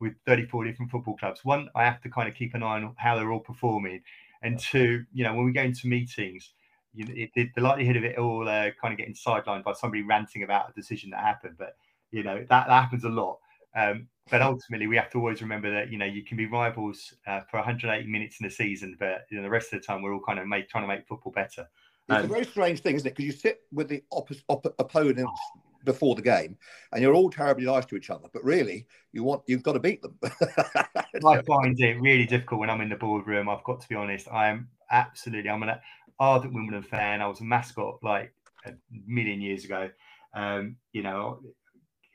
with 0.00 0.14
34 0.26 0.64
different 0.64 0.90
football 0.90 1.16
clubs. 1.16 1.44
One, 1.44 1.68
I 1.74 1.84
have 1.84 2.00
to 2.02 2.08
kind 2.08 2.28
of 2.28 2.34
keep 2.34 2.54
an 2.54 2.62
eye 2.62 2.82
on 2.82 2.94
how 2.96 3.16
they're 3.16 3.30
all 3.30 3.40
performing, 3.40 4.00
and 4.42 4.58
two, 4.58 5.04
you 5.12 5.24
know, 5.24 5.34
when 5.34 5.44
we 5.44 5.52
go 5.52 5.62
into 5.62 5.86
meetings, 5.86 6.52
you 6.94 7.06
it, 7.08 7.30
it, 7.34 7.48
the 7.54 7.60
likelihood 7.60 7.96
of 7.96 8.04
it 8.04 8.18
all 8.18 8.48
uh, 8.48 8.70
kind 8.80 8.92
of 8.92 8.98
getting 8.98 9.14
sidelined 9.14 9.64
by 9.64 9.72
somebody 9.72 10.02
ranting 10.02 10.42
about 10.42 10.70
a 10.70 10.72
decision 10.72 11.10
that 11.10 11.20
happened, 11.20 11.56
but 11.58 11.76
you 12.10 12.22
know 12.22 12.38
that, 12.48 12.66
that 12.66 12.70
happens 12.70 13.04
a 13.04 13.08
lot. 13.08 13.38
Um, 13.76 14.08
but 14.30 14.42
ultimately, 14.42 14.86
we 14.86 14.96
have 14.96 15.10
to 15.10 15.18
always 15.18 15.42
remember 15.42 15.72
that 15.72 15.90
you 15.90 15.98
know 15.98 16.04
you 16.04 16.24
can 16.24 16.36
be 16.36 16.46
rivals 16.46 17.14
uh, 17.26 17.40
for 17.50 17.58
180 17.58 18.08
minutes 18.08 18.40
in 18.40 18.46
a 18.46 18.50
season, 18.50 18.96
but 18.98 19.26
you 19.30 19.36
know, 19.36 19.42
the 19.42 19.50
rest 19.50 19.72
of 19.72 19.80
the 19.80 19.86
time 19.86 20.02
we're 20.02 20.14
all 20.14 20.22
kind 20.26 20.38
of 20.38 20.46
make, 20.46 20.68
trying 20.68 20.84
to 20.84 20.88
make 20.88 21.06
football 21.06 21.32
better. 21.32 21.68
It's 22.08 22.18
um, 22.18 22.24
a 22.24 22.28
very 22.28 22.44
strange 22.44 22.80
thing, 22.80 22.96
isn't 22.96 23.06
it? 23.06 23.10
Because 23.16 23.26
you 23.26 23.32
sit 23.32 23.60
with 23.72 23.88
the 23.88 24.02
opposite 24.10 24.42
op- 24.48 24.74
opponents 24.78 25.40
before 25.84 26.14
the 26.14 26.22
game, 26.22 26.56
and 26.92 27.02
you're 27.02 27.14
all 27.14 27.30
terribly 27.30 27.66
nice 27.66 27.84
to 27.86 27.96
each 27.96 28.10
other. 28.10 28.28
But 28.32 28.44
really, 28.44 28.86
you 29.12 29.24
want 29.24 29.42
you've 29.46 29.62
got 29.62 29.74
to 29.74 29.80
beat 29.80 30.02
them. 30.02 30.18
I 30.24 31.42
find 31.42 31.78
it 31.78 32.00
really 32.00 32.26
difficult 32.26 32.60
when 32.60 32.70
I'm 32.70 32.80
in 32.80 32.88
the 32.88 32.96
boardroom. 32.96 33.48
I've 33.48 33.64
got 33.64 33.80
to 33.80 33.88
be 33.88 33.94
honest. 33.94 34.28
I 34.30 34.48
am 34.48 34.68
absolutely. 34.90 35.50
I'm 35.50 35.62
an 35.62 35.78
ardent 36.18 36.54
Wimbledon 36.54 36.82
fan. 36.82 37.22
I 37.22 37.26
was 37.26 37.40
a 37.40 37.44
mascot 37.44 37.98
like 38.02 38.32
a 38.66 38.72
million 39.06 39.40
years 39.40 39.64
ago. 39.64 39.90
Um, 40.34 40.76
you 40.92 41.02
know, 41.02 41.40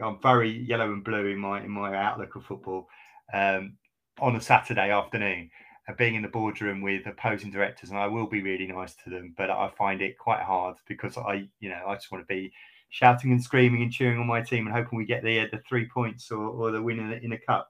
I'm 0.02 0.22
very 0.22 0.52
yellow 0.52 0.92
and 0.92 1.04
blue 1.04 1.28
in 1.28 1.40
my 1.40 1.62
in 1.62 1.72
my 1.72 1.96
outlook 1.96 2.36
of 2.36 2.46
football. 2.46 2.88
Um, 3.34 3.78
on 4.22 4.36
a 4.36 4.42
Saturday 4.42 4.92
afternoon, 4.92 5.50
uh, 5.88 5.94
being 5.94 6.16
in 6.16 6.22
the 6.22 6.28
boardroom 6.28 6.82
with 6.82 7.06
opposing 7.06 7.52
directors, 7.52 7.90
and 7.90 8.00
I 8.00 8.08
will 8.08 8.28
be 8.28 8.42
really 8.42 8.68
nice 8.68 8.96
to 9.04 9.10
them, 9.10 9.34
but 9.38 9.50
I 9.50 9.70
find 9.78 10.02
it 10.02 10.18
quite 10.18 10.42
hard 10.42 10.78
because 10.88 11.18
I, 11.18 11.48
you 11.60 11.70
know, 11.70 11.84
I 11.88 11.96
just 11.96 12.12
want 12.12 12.28
to 12.28 12.34
be 12.34 12.52
shouting 12.96 13.32
and 13.32 13.44
screaming 13.44 13.82
and 13.82 13.92
cheering 13.92 14.18
on 14.18 14.26
my 14.26 14.40
team 14.40 14.66
and 14.66 14.74
hoping 14.74 14.98
we 14.98 15.04
get 15.04 15.22
the 15.22 15.50
the 15.52 15.62
three 15.68 15.86
points 15.86 16.32
or, 16.32 16.48
or 16.48 16.72
the 16.72 16.82
win 16.82 16.98
in 16.98 17.12
a, 17.12 17.16
in 17.18 17.34
a 17.34 17.38
cup 17.38 17.70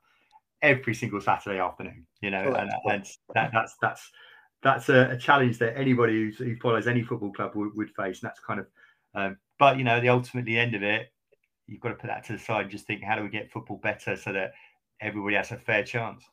every 0.62 0.94
single 0.94 1.20
Saturday 1.20 1.58
afternoon. 1.58 2.06
You 2.22 2.30
know, 2.30 2.54
and, 2.54 2.72
and 2.86 3.06
that, 3.34 3.50
that's 3.52 3.76
that's 3.82 4.12
that's 4.62 4.90
a, 4.90 5.10
a 5.10 5.18
challenge 5.18 5.58
that 5.58 5.76
anybody 5.76 6.32
who 6.32 6.56
follows 6.58 6.86
any 6.86 7.02
football 7.02 7.34
club 7.34 7.56
would, 7.56 7.76
would 7.76 7.90
face. 7.96 8.22
And 8.22 8.30
that's 8.30 8.40
kind 8.40 8.60
of, 8.60 8.68
um, 9.16 9.38
but 9.58 9.80
you 9.80 9.84
know, 9.84 10.00
the 10.00 10.10
ultimately 10.10 10.60
end 10.60 10.76
of 10.76 10.84
it, 10.84 11.12
you've 11.66 11.82
got 11.82 11.90
to 11.90 11.96
put 11.96 12.08
that 12.08 12.24
to 12.26 12.34
the 12.34 12.40
side 12.40 12.62
and 12.62 12.72
just 12.72 12.86
think, 12.86 13.02
how 13.02 13.16
do 13.16 13.24
we 13.24 13.30
get 13.30 13.52
football 13.52 13.78
better 13.78 14.16
so 14.16 14.32
that 14.32 14.54
everybody 15.02 15.38
has 15.38 15.52
a 15.52 15.58
fair 15.58 15.84
chance? 15.84 16.24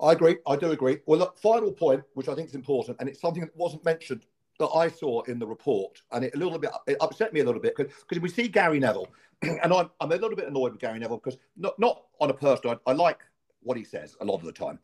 I 0.00 0.12
agree. 0.12 0.36
I 0.46 0.56
do 0.56 0.70
agree. 0.70 0.98
Well, 1.06 1.18
the 1.18 1.32
final 1.36 1.70
point, 1.70 2.02
which 2.14 2.28
I 2.28 2.34
think 2.34 2.48
is 2.48 2.54
important, 2.54 2.96
and 2.98 3.10
it's 3.10 3.20
something 3.20 3.42
that 3.42 3.54
wasn't 3.56 3.84
mentioned 3.84 4.24
that 4.58 4.68
I 4.68 4.88
saw 4.88 5.22
in 5.22 5.38
the 5.38 5.46
report, 5.46 6.02
and 6.12 6.24
it 6.24 6.34
a 6.34 6.38
little 6.38 6.58
bit 6.58 6.70
it 6.86 6.96
upset 7.00 7.32
me 7.32 7.40
a 7.40 7.44
little 7.44 7.60
bit 7.60 7.76
because 7.76 8.20
we 8.20 8.28
see 8.28 8.48
Gary 8.48 8.78
Neville, 8.78 9.08
and 9.42 9.72
I'm, 9.72 9.90
I'm 10.00 10.12
a 10.12 10.16
little 10.16 10.36
bit 10.36 10.48
annoyed 10.48 10.72
with 10.72 10.80
Gary 10.80 10.98
Neville 10.98 11.18
because 11.18 11.38
not 11.56 11.78
not 11.78 12.04
on 12.20 12.30
a 12.30 12.34
personal. 12.34 12.80
I, 12.86 12.90
I 12.90 12.94
like 12.94 13.20
what 13.62 13.76
he 13.76 13.84
says 13.84 14.16
a 14.20 14.24
lot 14.24 14.36
of 14.36 14.44
the 14.44 14.52
time, 14.52 14.78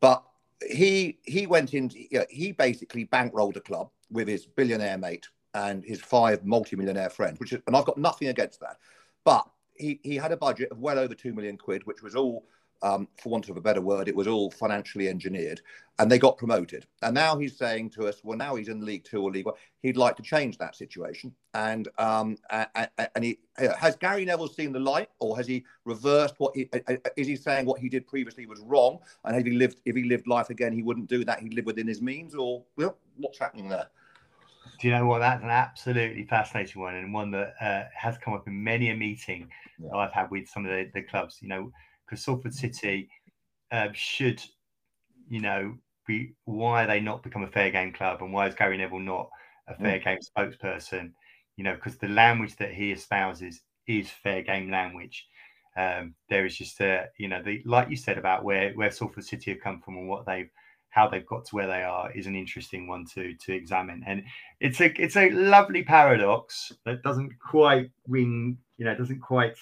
but 0.00 0.24
he 0.66 1.18
he 1.24 1.46
went 1.46 1.74
in. 1.74 1.90
You 1.92 2.20
know, 2.20 2.24
he 2.30 2.52
basically 2.52 3.06
bankrolled 3.06 3.56
a 3.56 3.60
club 3.60 3.90
with 4.10 4.28
his 4.28 4.46
billionaire 4.46 4.98
mate 4.98 5.26
and 5.54 5.84
his 5.84 6.00
five 6.00 6.44
multimillionaire 6.44 7.10
friends, 7.10 7.40
which 7.40 7.52
is, 7.52 7.60
and 7.66 7.76
I've 7.76 7.84
got 7.84 7.98
nothing 7.98 8.28
against 8.28 8.60
that, 8.60 8.76
but 9.24 9.46
he 9.74 10.00
he 10.02 10.16
had 10.16 10.32
a 10.32 10.36
budget 10.36 10.70
of 10.70 10.78
well 10.78 10.98
over 10.98 11.14
two 11.14 11.32
million 11.32 11.56
quid, 11.56 11.86
which 11.86 12.02
was 12.02 12.14
all 12.14 12.46
um, 12.82 13.08
for 13.20 13.30
want 13.30 13.48
of 13.48 13.56
a 13.56 13.60
better 13.60 13.80
word, 13.80 14.08
it 14.08 14.14
was 14.14 14.26
all 14.26 14.50
financially 14.50 15.08
engineered, 15.08 15.60
and 15.98 16.10
they 16.10 16.18
got 16.18 16.38
promoted. 16.38 16.86
And 17.02 17.14
now 17.14 17.36
he's 17.36 17.56
saying 17.56 17.90
to 17.90 18.06
us, 18.06 18.20
well, 18.22 18.38
now 18.38 18.54
he's 18.54 18.68
in 18.68 18.84
League 18.84 19.04
Two 19.04 19.22
or 19.22 19.30
League 19.30 19.46
One, 19.46 19.54
he'd 19.82 19.96
like 19.96 20.16
to 20.16 20.22
change 20.22 20.58
that 20.58 20.76
situation. 20.76 21.34
And 21.54 21.88
um, 21.98 22.36
and, 22.50 22.88
and 23.14 23.24
he 23.24 23.38
has 23.56 23.96
Gary 23.96 24.24
Neville 24.24 24.48
seen 24.48 24.72
the 24.72 24.80
light, 24.80 25.08
or 25.18 25.36
has 25.36 25.46
he 25.46 25.64
reversed 25.84 26.34
what 26.38 26.54
he 26.54 26.68
is 27.16 27.26
he 27.26 27.36
saying 27.36 27.66
what 27.66 27.80
he 27.80 27.88
did 27.88 28.06
previously 28.06 28.46
was 28.46 28.60
wrong, 28.60 28.98
and 29.24 29.36
if 29.36 29.44
he 29.44 29.52
lived 29.52 29.80
if 29.84 29.96
he 29.96 30.04
lived 30.04 30.26
life 30.26 30.50
again, 30.50 30.72
he 30.72 30.82
wouldn't 30.82 31.08
do 31.08 31.24
that. 31.24 31.40
He'd 31.40 31.54
live 31.54 31.66
within 31.66 31.86
his 31.86 32.00
means, 32.00 32.34
or 32.34 32.62
well, 32.76 32.96
what's 33.16 33.38
happening 33.38 33.68
there? 33.68 33.88
Do 34.80 34.86
you 34.86 34.94
know 34.94 35.06
what? 35.06 35.18
That's 35.18 35.42
an 35.42 35.50
absolutely 35.50 36.24
fascinating 36.24 36.80
one, 36.80 36.94
and 36.94 37.12
one 37.12 37.32
that 37.32 37.54
uh, 37.60 37.84
has 37.92 38.16
come 38.18 38.34
up 38.34 38.46
in 38.46 38.62
many 38.62 38.90
a 38.90 38.94
meeting 38.94 39.48
yeah. 39.78 39.88
that 39.90 39.96
I've 39.96 40.12
had 40.12 40.30
with 40.30 40.48
some 40.48 40.64
of 40.64 40.70
the, 40.70 40.88
the 40.94 41.02
clubs. 41.02 41.38
You 41.40 41.48
know, 41.48 41.72
because 42.08 42.24
Salford 42.24 42.54
City 42.54 43.08
uh, 43.70 43.88
should, 43.92 44.42
you 45.28 45.40
know, 45.40 45.76
be 46.06 46.32
why 46.44 46.84
are 46.84 46.86
they 46.86 47.00
not 47.00 47.22
become 47.22 47.42
a 47.42 47.50
fair 47.50 47.70
game 47.70 47.92
club 47.92 48.22
and 48.22 48.32
why 48.32 48.46
is 48.46 48.54
Gary 48.54 48.78
Neville 48.78 49.00
not 49.00 49.28
a 49.68 49.74
fair 49.74 50.00
mm. 50.00 50.04
game 50.04 50.18
spokesperson? 50.18 51.12
You 51.56 51.64
know, 51.64 51.74
because 51.74 51.98
the 51.98 52.08
language 52.08 52.56
that 52.56 52.72
he 52.72 52.92
espouses 52.92 53.60
is 53.86 54.10
fair 54.10 54.42
game 54.42 54.70
language. 54.70 55.26
Um, 55.76 56.14
there 56.28 56.44
is 56.44 56.56
just 56.56 56.80
a, 56.80 57.06
you 57.18 57.28
know, 57.28 57.42
the 57.42 57.62
like 57.64 57.90
you 57.90 57.96
said 57.96 58.18
about 58.18 58.44
where 58.44 58.72
where 58.72 58.90
Salford 58.90 59.24
City 59.24 59.52
have 59.52 59.60
come 59.60 59.80
from 59.80 59.96
and 59.96 60.08
what 60.08 60.26
they've 60.26 60.50
how 60.90 61.06
they've 61.06 61.26
got 61.26 61.44
to 61.44 61.54
where 61.54 61.66
they 61.66 61.82
are 61.82 62.10
is 62.12 62.26
an 62.26 62.34
interesting 62.34 62.88
one 62.88 63.04
to 63.14 63.34
to 63.34 63.52
examine. 63.52 64.02
And 64.06 64.24
it's 64.60 64.80
a 64.80 64.90
it's 65.00 65.16
a 65.16 65.30
lovely 65.30 65.82
paradox 65.82 66.72
that 66.84 67.02
doesn't 67.02 67.32
quite 67.38 67.90
ring, 68.08 68.58
you 68.78 68.84
know, 68.84 68.94
doesn't 68.94 69.20
quite 69.20 69.54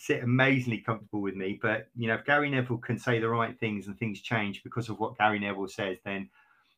sit 0.00 0.22
amazingly 0.22 0.78
comfortable 0.78 1.20
with 1.20 1.34
me. 1.34 1.58
But 1.60 1.88
you 1.94 2.08
know, 2.08 2.14
if 2.14 2.24
Gary 2.24 2.48
Neville 2.48 2.78
can 2.78 2.98
say 2.98 3.18
the 3.18 3.28
right 3.28 3.58
things 3.58 3.86
and 3.86 3.98
things 3.98 4.22
change 4.22 4.62
because 4.62 4.88
of 4.88 4.98
what 4.98 5.18
Gary 5.18 5.38
Neville 5.38 5.68
says, 5.68 5.98
then 6.04 6.30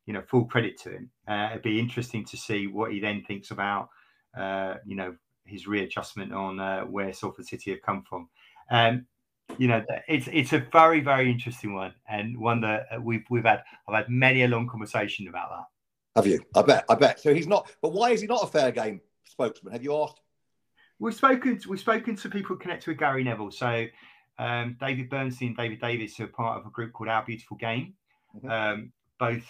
you 0.06 0.12
know, 0.12 0.22
full 0.22 0.44
credit 0.46 0.76
to 0.80 0.90
him. 0.90 1.10
Uh, 1.28 1.48
it'd 1.52 1.62
be 1.62 1.78
interesting 1.78 2.24
to 2.24 2.36
see 2.36 2.66
what 2.66 2.90
he 2.90 2.98
then 2.98 3.22
thinks 3.22 3.52
about, 3.52 3.88
uh, 4.36 4.74
you 4.84 4.96
know, 4.96 5.14
his 5.44 5.68
readjustment 5.68 6.32
on 6.32 6.58
uh, 6.58 6.80
where 6.82 7.12
Salford 7.12 7.46
City 7.46 7.70
have 7.70 7.82
come 7.82 8.02
from. 8.02 8.28
Um, 8.70 9.06
you 9.56 9.68
know, 9.68 9.84
it's 10.08 10.28
it's 10.32 10.52
a 10.52 10.58
very 10.72 11.00
very 11.00 11.30
interesting 11.30 11.74
one 11.74 11.94
and 12.08 12.36
one 12.36 12.60
that 12.62 12.86
uh, 12.90 13.00
we've 13.00 13.24
we've 13.30 13.44
had. 13.44 13.62
I've 13.88 13.94
had 13.94 14.08
many 14.08 14.42
a 14.42 14.48
long 14.48 14.66
conversation 14.66 15.28
about 15.28 15.50
that. 15.50 15.64
Have 16.16 16.26
you? 16.26 16.40
I 16.56 16.62
bet. 16.62 16.84
I 16.88 16.96
bet. 16.96 17.20
So 17.20 17.32
he's 17.32 17.46
not. 17.46 17.70
But 17.80 17.92
why 17.92 18.10
is 18.10 18.20
he 18.20 18.26
not 18.26 18.42
a 18.42 18.46
fair 18.48 18.72
game 18.72 19.00
spokesman? 19.24 19.72
Have 19.72 19.84
you 19.84 19.96
asked? 20.02 20.21
We've 21.02 21.12
spoken. 21.12 21.58
To, 21.58 21.68
we've 21.68 21.80
spoken 21.80 22.14
to 22.14 22.30
people 22.30 22.54
connected 22.54 22.86
with 22.86 22.98
Gary 22.98 23.24
Neville. 23.24 23.50
So 23.50 23.86
um, 24.38 24.76
David 24.78 25.10
Bernstein, 25.10 25.48
and 25.48 25.56
David 25.56 25.80
Davies, 25.80 26.20
are 26.20 26.28
part 26.28 26.60
of 26.60 26.66
a 26.66 26.70
group 26.70 26.92
called 26.92 27.08
Our 27.08 27.24
Beautiful 27.24 27.56
Game. 27.56 27.94
Mm-hmm. 28.36 28.48
Um, 28.48 28.92
both 29.18 29.44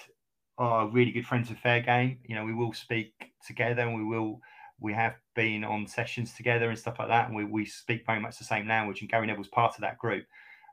are 0.56 0.88
really 0.88 1.12
good 1.12 1.26
friends 1.26 1.50
of 1.50 1.58
Fair 1.58 1.82
Game. 1.82 2.20
You 2.24 2.36
know, 2.36 2.46
we 2.46 2.54
will 2.54 2.72
speak 2.72 3.12
together, 3.46 3.82
and 3.82 3.94
we 3.94 4.02
will. 4.02 4.40
We 4.80 4.94
have 4.94 5.14
been 5.36 5.62
on 5.62 5.86
sessions 5.86 6.32
together 6.32 6.70
and 6.70 6.78
stuff 6.78 6.98
like 6.98 7.08
that, 7.08 7.28
and 7.28 7.36
we, 7.36 7.44
we 7.44 7.66
speak 7.66 8.06
very 8.06 8.18
much 8.18 8.38
the 8.38 8.44
same 8.44 8.66
language. 8.66 9.02
And 9.02 9.10
Gary 9.10 9.26
Neville's 9.26 9.48
part 9.48 9.74
of 9.74 9.82
that 9.82 9.98
group. 9.98 10.24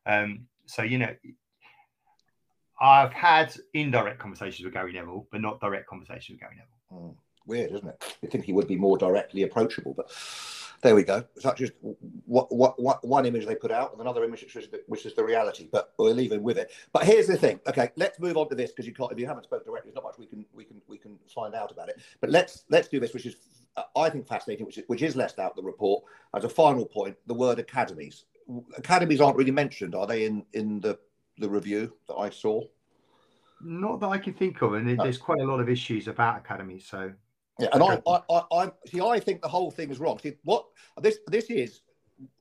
Um, 0.05 0.47
so 0.65 0.81
you 0.81 0.97
know, 0.97 1.13
I've 2.79 3.11
had 3.11 3.53
indirect 3.73 4.19
conversations 4.19 4.63
with 4.63 4.73
Gary 4.73 4.93
Neville, 4.93 5.27
but 5.29 5.41
not 5.41 5.59
direct 5.59 5.87
conversations 5.87 6.37
with 6.37 6.39
Gary 6.39 6.55
Neville. 6.55 7.09
Mm, 7.09 7.15
weird, 7.45 7.71
isn't 7.73 7.87
it? 7.89 8.17
You 8.21 8.29
think 8.29 8.45
he 8.45 8.53
would 8.53 8.69
be 8.69 8.77
more 8.77 8.97
directly 8.97 9.43
approachable, 9.43 9.93
but 9.93 10.09
there 10.81 10.95
we 10.95 11.03
go. 11.03 11.23
It's 11.35 11.45
just 11.55 11.73
what, 12.25 12.53
what, 12.55 12.81
what, 12.81 13.05
one 13.05 13.25
image 13.25 13.45
they 13.45 13.55
put 13.55 13.71
out 13.71 13.91
and 13.91 14.01
another 14.01 14.23
image 14.23 14.43
which 14.43 14.55
is, 14.55 14.69
the, 14.69 14.81
which 14.87 15.05
is 15.05 15.13
the 15.13 15.23
reality. 15.23 15.69
But 15.71 15.93
we'll 15.97 16.13
leave 16.13 16.31
it 16.31 16.41
with 16.41 16.57
it. 16.57 16.71
But 16.93 17.03
here's 17.03 17.27
the 17.27 17.37
thing. 17.37 17.59
Okay, 17.67 17.89
let's 17.95 18.19
move 18.19 18.37
on 18.37 18.49
to 18.49 18.55
this 18.55 18.71
because 18.71 18.85
you 18.85 18.93
can't. 18.93 19.11
If 19.11 19.19
you 19.19 19.27
haven't 19.27 19.43
spoken 19.43 19.65
directly, 19.65 19.91
there's 19.91 19.95
not 19.95 20.05
much 20.05 20.17
we 20.17 20.25
can 20.25 20.45
we 20.53 20.63
can 20.63 20.81
we 20.87 20.97
can 20.97 21.17
find 21.33 21.53
out 21.55 21.71
about 21.71 21.89
it. 21.89 21.99
But 22.21 22.29
let's 22.29 22.63
let's 22.69 22.87
do 22.87 22.99
this, 22.99 23.13
which 23.13 23.25
is 23.25 23.35
I 23.95 24.09
think 24.09 24.27
fascinating, 24.27 24.65
which 24.65 24.77
is 24.77 24.83
which 24.87 25.01
is 25.01 25.15
left 25.15 25.39
out 25.39 25.55
the 25.55 25.63
report 25.63 26.03
as 26.35 26.43
a 26.43 26.49
final 26.49 26.85
point. 26.85 27.17
The 27.27 27.33
word 27.33 27.59
academies. 27.59 28.25
Academies 28.77 29.21
aren't 29.21 29.37
really 29.37 29.51
mentioned, 29.51 29.95
are 29.95 30.07
they? 30.07 30.25
In 30.25 30.45
in 30.53 30.79
the 30.79 30.97
the 31.37 31.49
review 31.49 31.93
that 32.07 32.15
I 32.15 32.29
saw. 32.29 32.63
Not 33.61 33.99
that 33.99 34.07
I 34.07 34.17
can 34.17 34.33
think 34.33 34.61
of, 34.61 34.73
and 34.73 34.85
no. 34.85 35.03
there's 35.03 35.17
quite 35.17 35.41
a 35.41 35.45
lot 35.45 35.59
of 35.59 35.67
issues 35.67 36.07
about 36.07 36.37
academies. 36.37 36.85
So 36.85 37.11
yeah, 37.59 37.69
and 37.73 37.83
I, 37.83 38.01
I, 38.07 38.21
I, 38.29 38.43
I, 38.51 38.71
see. 38.87 39.01
I 39.01 39.19
think 39.19 39.41
the 39.41 39.47
whole 39.47 39.71
thing 39.71 39.89
is 39.89 39.99
wrong. 39.99 40.19
See, 40.19 40.35
what 40.43 40.65
this 41.01 41.19
this 41.27 41.45
is 41.45 41.81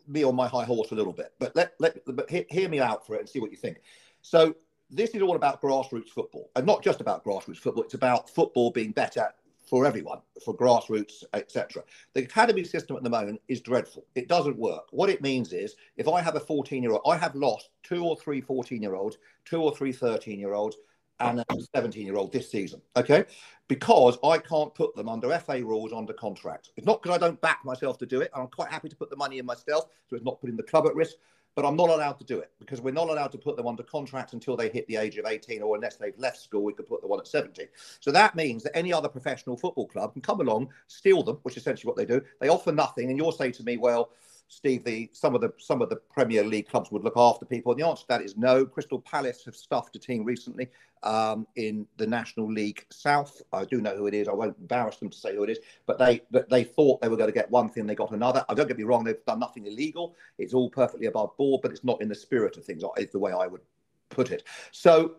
me 0.06 0.24
on 0.24 0.34
my 0.34 0.48
high 0.48 0.64
horse 0.64 0.90
a 0.90 0.94
little 0.94 1.12
bit, 1.12 1.32
but 1.38 1.54
let 1.56 1.74
let 1.78 1.98
but 2.06 2.28
hear, 2.30 2.44
hear 2.48 2.68
me 2.68 2.80
out 2.80 3.06
for 3.06 3.14
it 3.14 3.20
and 3.20 3.28
see 3.28 3.40
what 3.40 3.50
you 3.50 3.56
think. 3.56 3.78
So 4.22 4.54
this 4.90 5.10
is 5.10 5.22
all 5.22 5.36
about 5.36 5.60
grassroots 5.60 6.08
football, 6.08 6.50
and 6.56 6.66
not 6.66 6.82
just 6.82 7.00
about 7.00 7.24
grassroots 7.24 7.58
football. 7.58 7.84
It's 7.84 7.94
about 7.94 8.30
football 8.30 8.70
being 8.70 8.92
better 8.92 9.28
for 9.68 9.84
everyone, 9.84 10.20
for 10.44 10.56
grassroots, 10.56 11.24
etc. 11.34 11.82
The 12.14 12.22
academy 12.22 12.64
system 12.64 12.96
at 12.96 13.02
the 13.02 13.10
moment 13.10 13.40
is 13.48 13.60
dreadful. 13.60 14.06
It 14.14 14.26
doesn't 14.28 14.56
work. 14.56 14.84
What 14.90 15.10
it 15.10 15.20
means 15.20 15.52
is, 15.52 15.76
if 15.96 16.08
I 16.08 16.22
have 16.22 16.36
a 16.36 16.40
14 16.40 16.82
year 16.82 16.92
old, 16.92 17.02
I 17.06 17.16
have 17.16 17.34
lost 17.34 17.70
two 17.82 18.02
or 18.02 18.16
three 18.16 18.40
14 18.40 18.82
year 18.82 18.94
olds, 18.94 19.18
two 19.44 19.60
or 19.60 19.74
three 19.76 19.92
13 19.92 20.38
year 20.38 20.54
olds, 20.54 20.76
and 21.20 21.40
a 21.40 21.44
17 21.74 22.04
year 22.04 22.16
old 22.16 22.32
this 22.32 22.50
season. 22.50 22.80
Okay. 22.96 23.24
Because 23.66 24.18
I 24.24 24.38
can't 24.38 24.74
put 24.74 24.94
them 24.96 25.08
under 25.08 25.36
FA 25.38 25.62
rules 25.64 25.92
under 25.92 26.12
contract. 26.12 26.70
It's 26.76 26.86
not 26.86 27.02
because 27.02 27.16
I 27.16 27.18
don't 27.18 27.40
back 27.40 27.64
myself 27.64 27.98
to 27.98 28.06
do 28.06 28.20
it. 28.20 28.30
I'm 28.34 28.48
quite 28.48 28.70
happy 28.70 28.88
to 28.88 28.96
put 28.96 29.10
the 29.10 29.16
money 29.16 29.38
in 29.38 29.46
myself. 29.46 29.86
So 30.08 30.16
it's 30.16 30.24
not 30.24 30.40
putting 30.40 30.56
the 30.56 30.62
club 30.62 30.86
at 30.86 30.94
risk. 30.94 31.16
But 31.54 31.66
I'm 31.66 31.74
not 31.74 31.88
allowed 31.88 32.18
to 32.20 32.24
do 32.24 32.38
it 32.38 32.52
because 32.60 32.80
we're 32.80 32.92
not 32.92 33.08
allowed 33.08 33.32
to 33.32 33.38
put 33.38 33.56
them 33.56 33.66
under 33.66 33.82
contract 33.82 34.32
until 34.32 34.56
they 34.56 34.68
hit 34.68 34.86
the 34.86 34.94
age 34.94 35.18
of 35.18 35.26
18 35.26 35.60
or 35.60 35.74
unless 35.74 35.96
they've 35.96 36.16
left 36.16 36.38
school, 36.40 36.62
we 36.62 36.72
could 36.72 36.86
put 36.86 37.00
the 37.00 37.08
one 37.08 37.18
at 37.18 37.26
70. 37.26 37.66
So 37.98 38.12
that 38.12 38.36
means 38.36 38.62
that 38.62 38.76
any 38.76 38.92
other 38.92 39.08
professional 39.08 39.56
football 39.56 39.88
club 39.88 40.12
can 40.12 40.22
come 40.22 40.40
along, 40.40 40.68
steal 40.86 41.24
them, 41.24 41.40
which 41.42 41.56
is 41.56 41.64
essentially 41.64 41.88
what 41.88 41.96
they 41.96 42.04
do. 42.04 42.22
They 42.40 42.48
offer 42.48 42.70
nothing. 42.70 43.10
And 43.10 43.18
you'll 43.18 43.32
say 43.32 43.50
to 43.50 43.64
me, 43.64 43.76
well, 43.76 44.10
Steve, 44.48 44.82
the 44.82 45.10
some 45.12 45.34
of 45.34 45.40
the 45.40 45.52
some 45.58 45.82
of 45.82 45.90
the 45.90 45.96
Premier 45.96 46.42
League 46.42 46.68
clubs 46.68 46.90
would 46.90 47.04
look 47.04 47.16
after 47.16 47.44
people. 47.44 47.72
And 47.72 47.80
the 47.80 47.86
answer 47.86 48.02
to 48.02 48.08
that 48.08 48.22
is 48.22 48.36
no. 48.36 48.64
Crystal 48.64 49.00
Palace 49.00 49.44
have 49.44 49.54
stuffed 49.54 49.94
a 49.94 49.98
team 49.98 50.24
recently 50.24 50.68
um, 51.02 51.46
in 51.56 51.86
the 51.98 52.06
National 52.06 52.50
League 52.50 52.84
South. 52.90 53.42
I 53.52 53.64
do 53.64 53.80
know 53.80 53.94
who 53.96 54.06
it 54.06 54.14
is. 54.14 54.26
I 54.26 54.32
won't 54.32 54.56
embarrass 54.58 54.96
them 54.96 55.10
to 55.10 55.18
say 55.18 55.36
who 55.36 55.44
it 55.44 55.50
is, 55.50 55.58
but 55.86 55.98
they 55.98 56.22
but 56.30 56.48
they 56.48 56.64
thought 56.64 57.00
they 57.00 57.08
were 57.08 57.16
going 57.16 57.28
to 57.28 57.34
get 57.34 57.50
one 57.50 57.68
thing, 57.68 57.86
they 57.86 57.94
got 57.94 58.10
another. 58.12 58.44
I 58.48 58.54
don't 58.54 58.68
get 58.68 58.78
me 58.78 58.84
wrong; 58.84 59.04
they've 59.04 59.24
done 59.26 59.38
nothing 59.38 59.66
illegal. 59.66 60.16
It's 60.38 60.54
all 60.54 60.70
perfectly 60.70 61.06
above 61.06 61.36
board, 61.36 61.60
but 61.62 61.70
it's 61.70 61.84
not 61.84 62.00
in 62.00 62.08
the 62.08 62.14
spirit 62.14 62.56
of 62.56 62.64
things. 62.64 62.82
Is 62.96 63.10
the 63.10 63.18
way 63.18 63.32
I 63.32 63.46
would 63.46 63.62
put 64.08 64.30
it. 64.30 64.44
So 64.72 65.16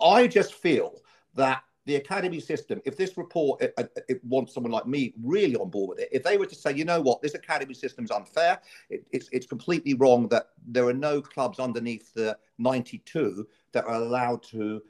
uh, 0.00 0.06
I 0.06 0.26
just 0.26 0.54
feel 0.54 1.00
that 1.34 1.62
the 1.90 1.96
academy 1.96 2.38
system, 2.38 2.80
if 2.84 2.96
this 2.96 3.16
report 3.16 3.60
it, 3.60 3.74
it, 4.08 4.24
wants 4.24 4.54
someone 4.54 4.70
like 4.70 4.86
me 4.86 5.12
really 5.24 5.56
on 5.56 5.68
board 5.68 5.88
with 5.88 5.98
it, 5.98 6.08
if 6.12 6.22
they 6.22 6.38
were 6.38 6.46
to 6.46 6.54
say, 6.54 6.72
you 6.72 6.84
know 6.84 7.00
what, 7.00 7.20
this 7.20 7.34
academy 7.34 7.74
system 7.74 8.04
is 8.04 8.12
unfair, 8.12 8.60
it, 8.90 9.04
it's, 9.10 9.28
it's 9.32 9.44
completely 9.44 9.94
wrong 9.94 10.28
that 10.28 10.50
there 10.68 10.86
are 10.86 10.94
no 10.94 11.20
clubs 11.20 11.58
underneath 11.58 12.14
the 12.14 12.38
92 12.58 13.44
that 13.72 13.84
are 13.86 13.94
allowed 13.94 14.40
to 14.44 14.80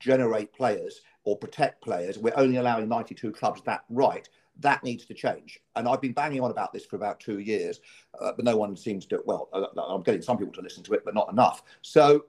generate 0.00 0.52
players 0.52 1.02
or 1.22 1.36
protect 1.36 1.80
players. 1.80 2.18
We're 2.18 2.36
only 2.36 2.56
allowing 2.56 2.88
92 2.88 3.30
clubs 3.30 3.62
that 3.66 3.84
right. 3.88 4.28
That 4.58 4.82
needs 4.82 5.04
to 5.06 5.14
change. 5.14 5.60
And 5.76 5.86
I've 5.86 6.00
been 6.00 6.12
banging 6.12 6.40
on 6.40 6.50
about 6.50 6.72
this 6.72 6.84
for 6.84 6.96
about 6.96 7.20
two 7.20 7.38
years, 7.38 7.78
uh, 8.20 8.32
but 8.34 8.44
no 8.44 8.56
one 8.56 8.76
seems 8.76 9.06
to. 9.06 9.22
Well, 9.24 9.48
uh, 9.52 9.66
I'm 9.80 10.02
getting 10.02 10.22
some 10.22 10.36
people 10.36 10.54
to 10.54 10.62
listen 10.62 10.82
to 10.82 10.94
it, 10.94 11.04
but 11.04 11.14
not 11.14 11.30
enough. 11.30 11.62
So 11.82 12.24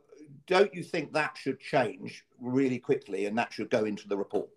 don't 0.47 0.73
you 0.73 0.84
think 0.84 1.14
that 1.14 1.38
should 1.38 1.60
change 1.60 2.26
really 2.39 2.80
quickly 2.80 3.26
and 3.26 3.38
that 3.38 3.53
should 3.53 3.69
go 3.69 3.85
into 3.85 4.07
the 4.07 4.18
report? 4.18 4.49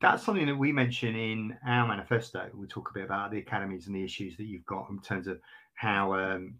That's 0.00 0.22
something 0.22 0.46
that 0.46 0.56
we 0.56 0.72
mention 0.72 1.14
in 1.14 1.56
our 1.66 1.86
manifesto. 1.86 2.48
We 2.54 2.66
talk 2.66 2.90
a 2.90 2.94
bit 2.94 3.04
about 3.04 3.30
the 3.30 3.38
academies 3.38 3.86
and 3.86 3.94
the 3.94 4.04
issues 4.04 4.36
that 4.36 4.44
you've 4.44 4.66
got 4.66 4.88
in 4.90 5.00
terms 5.00 5.26
of 5.26 5.40
how 5.74 6.14
um, 6.14 6.54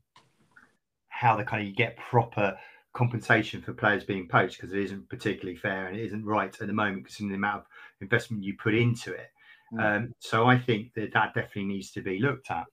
how 1.09 1.37
the 1.37 1.45
kind 1.45 1.63
of 1.63 1.69
you 1.69 1.75
get 1.75 1.97
proper 1.97 2.59
compensation 2.93 3.61
for 3.61 3.73
players 3.73 4.05
being 4.05 4.29
poached 4.29 4.61
because 4.61 4.73
it 4.73 4.81
isn't 4.81 5.09
particularly 5.09 5.57
fair 5.57 5.87
and 5.87 5.97
it 5.97 6.05
isn't 6.05 6.25
right 6.25 6.57
at 6.61 6.67
the 6.67 6.73
moment 6.73 7.03
because 7.03 7.21
of 7.21 7.29
the 7.29 7.35
amount 7.35 7.61
of 7.61 7.67
investment 8.01 8.45
you 8.45 8.55
put 8.57 8.75
into 8.75 9.13
it. 9.13 9.31
Mm. 9.73 9.97
Um, 9.97 10.15
so 10.19 10.47
I 10.47 10.59
think 10.59 10.95
that 10.95 11.13
that 11.13 11.35
definitely 11.35 11.65
needs 11.65 11.91
to 11.93 12.03
be 12.03 12.21
looked 12.21 12.51
at 12.51 12.67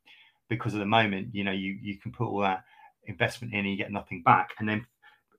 because 0.49 0.75
at 0.75 0.79
the 0.79 0.85
moment, 0.85 1.29
you 1.33 1.43
know, 1.43 1.51
you 1.51 1.77
you 1.81 1.97
can 1.97 2.11
put 2.11 2.27
all 2.27 2.39
that 2.39 2.63
investment 3.05 3.53
in 3.53 3.59
and 3.59 3.69
you 3.69 3.77
get 3.77 3.91
nothing 3.91 4.21
back, 4.23 4.51
and 4.59 4.67
then 4.67 4.85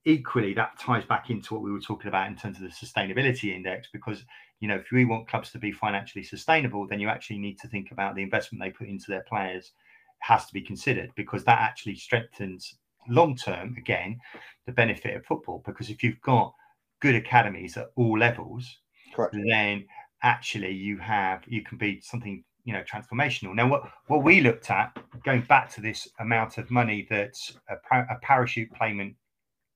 equally 0.04 0.52
that 0.54 0.78
ties 0.78 1.04
back 1.04 1.30
into 1.30 1.54
what 1.54 1.62
we 1.62 1.70
were 1.70 1.80
talking 1.80 2.08
about 2.08 2.26
in 2.26 2.36
terms 2.36 2.56
of 2.56 2.62
the 2.62 2.68
sustainability 2.68 3.54
index 3.54 3.88
because 3.92 4.24
you 4.60 4.66
know 4.66 4.76
if 4.76 4.90
we 4.90 5.04
want 5.04 5.28
clubs 5.28 5.50
to 5.52 5.58
be 5.58 5.70
financially 5.70 6.24
sustainable 6.24 6.86
then 6.88 6.98
you 6.98 7.08
actually 7.08 7.38
need 7.38 7.58
to 7.58 7.68
think 7.68 7.92
about 7.92 8.14
the 8.14 8.22
investment 8.22 8.62
they 8.62 8.70
put 8.70 8.88
into 8.88 9.06
their 9.08 9.24
players 9.28 9.72
has 10.18 10.46
to 10.46 10.52
be 10.52 10.60
considered 10.60 11.10
because 11.14 11.44
that 11.44 11.60
actually 11.60 11.94
strengthens 11.94 12.74
long 13.08 13.36
term 13.36 13.74
again 13.78 14.18
the 14.66 14.72
benefit 14.72 15.14
of 15.14 15.24
football 15.24 15.62
because 15.66 15.88
if 15.88 16.02
you've 16.02 16.20
got 16.20 16.52
good 17.00 17.14
academies 17.14 17.76
at 17.76 17.86
all 17.96 18.18
levels 18.18 18.78
Correct. 19.14 19.36
then 19.48 19.84
actually 20.22 20.72
you 20.72 20.98
have 20.98 21.42
you 21.46 21.62
can 21.62 21.78
be 21.78 22.00
something 22.00 22.42
you 22.64 22.72
know 22.72 22.82
transformational 22.82 23.54
now 23.54 23.66
what 23.68 23.82
what 24.06 24.22
we 24.22 24.40
looked 24.40 24.70
at 24.70 24.96
going 25.24 25.42
back 25.42 25.68
to 25.68 25.80
this 25.80 26.06
amount 26.20 26.58
of 26.58 26.70
money 26.70 27.06
that 27.10 27.34
a, 27.68 27.98
a 27.98 28.16
parachute 28.22 28.70
payment 28.72 29.14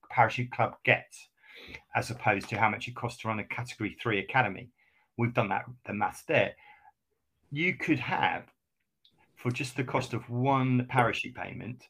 parachute 0.09 0.49
club 0.51 0.75
gets 0.85 1.27
as 1.95 2.09
opposed 2.09 2.49
to 2.49 2.57
how 2.57 2.69
much 2.69 2.87
it 2.87 2.95
costs 2.95 3.21
to 3.21 3.27
run 3.27 3.39
a 3.39 3.43
category 3.43 3.95
three 4.01 4.19
academy. 4.19 4.69
We've 5.17 5.33
done 5.33 5.49
that, 5.49 5.65
the 5.85 5.93
maths 5.93 6.23
there. 6.27 6.53
You 7.51 7.75
could 7.75 7.99
have, 7.99 8.43
for 9.35 9.51
just 9.51 9.75
the 9.75 9.83
cost 9.83 10.13
of 10.13 10.29
one 10.29 10.85
parachute 10.89 11.35
payment, 11.35 11.83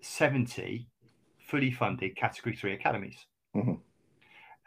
70 0.00 0.88
fully 1.48 1.70
funded 1.70 2.16
category 2.16 2.56
three 2.56 2.72
academies. 2.72 3.26
Mm-hmm. 3.54 3.74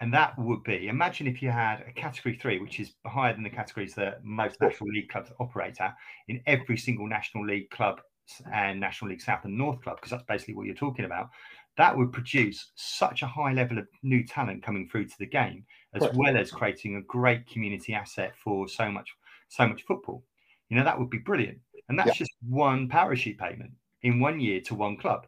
And 0.02 0.14
that 0.14 0.38
would 0.40 0.64
be 0.64 0.88
imagine 0.88 1.28
if 1.28 1.42
you 1.42 1.50
had 1.50 1.84
a 1.88 1.92
category 1.92 2.36
three, 2.36 2.60
which 2.60 2.80
is 2.80 2.94
higher 3.06 3.34
than 3.34 3.44
the 3.44 3.50
categories 3.50 3.94
that 3.96 4.24
most 4.24 4.60
national 4.62 4.90
league 4.92 5.10
clubs 5.10 5.32
operate 5.40 5.82
at, 5.82 5.96
in 6.30 6.42
every 6.46 6.78
single 6.78 7.08
national 7.08 7.46
league 7.46 7.70
club 7.70 8.00
and 8.54 8.80
National 8.80 9.10
League 9.10 9.22
South 9.22 9.44
and 9.44 9.58
North 9.58 9.82
club, 9.82 9.98
because 9.98 10.12
that's 10.12 10.24
basically 10.24 10.54
what 10.54 10.68
you're 10.68 10.76
talking 10.76 11.06
about 11.06 11.30
that 11.80 11.98
would 11.98 12.12
produce 12.12 12.72
such 12.76 13.22
a 13.22 13.28
high 13.28 13.54
level 13.54 13.78
of 13.78 13.88
new 14.04 14.26
talent 14.26 14.62
coming 14.62 14.88
through 14.90 15.06
to 15.06 15.16
the 15.18 15.26
game, 15.26 15.66
as 15.94 16.02
right. 16.02 16.14
well 16.14 16.38
as 16.38 16.52
creating 16.52 16.98
a 16.98 17.02
great 17.04 17.48
community 17.48 17.94
asset 17.94 18.34
for 18.44 18.68
so 18.68 18.92
much 18.92 19.10
so 19.48 19.66
much 19.66 19.84
football. 19.88 20.24
You 20.68 20.78
know, 20.78 20.84
that 20.84 21.00
would 21.00 21.10
be 21.10 21.18
brilliant. 21.18 21.58
And 21.88 21.98
that's 21.98 22.10
yeah. 22.10 22.14
just 22.14 22.32
one 22.48 22.90
parachute 22.90 23.40
payment 23.40 23.72
in 24.04 24.20
one 24.20 24.40
year 24.42 24.60
to 24.62 24.76
one 24.76 24.98
club. 24.98 25.26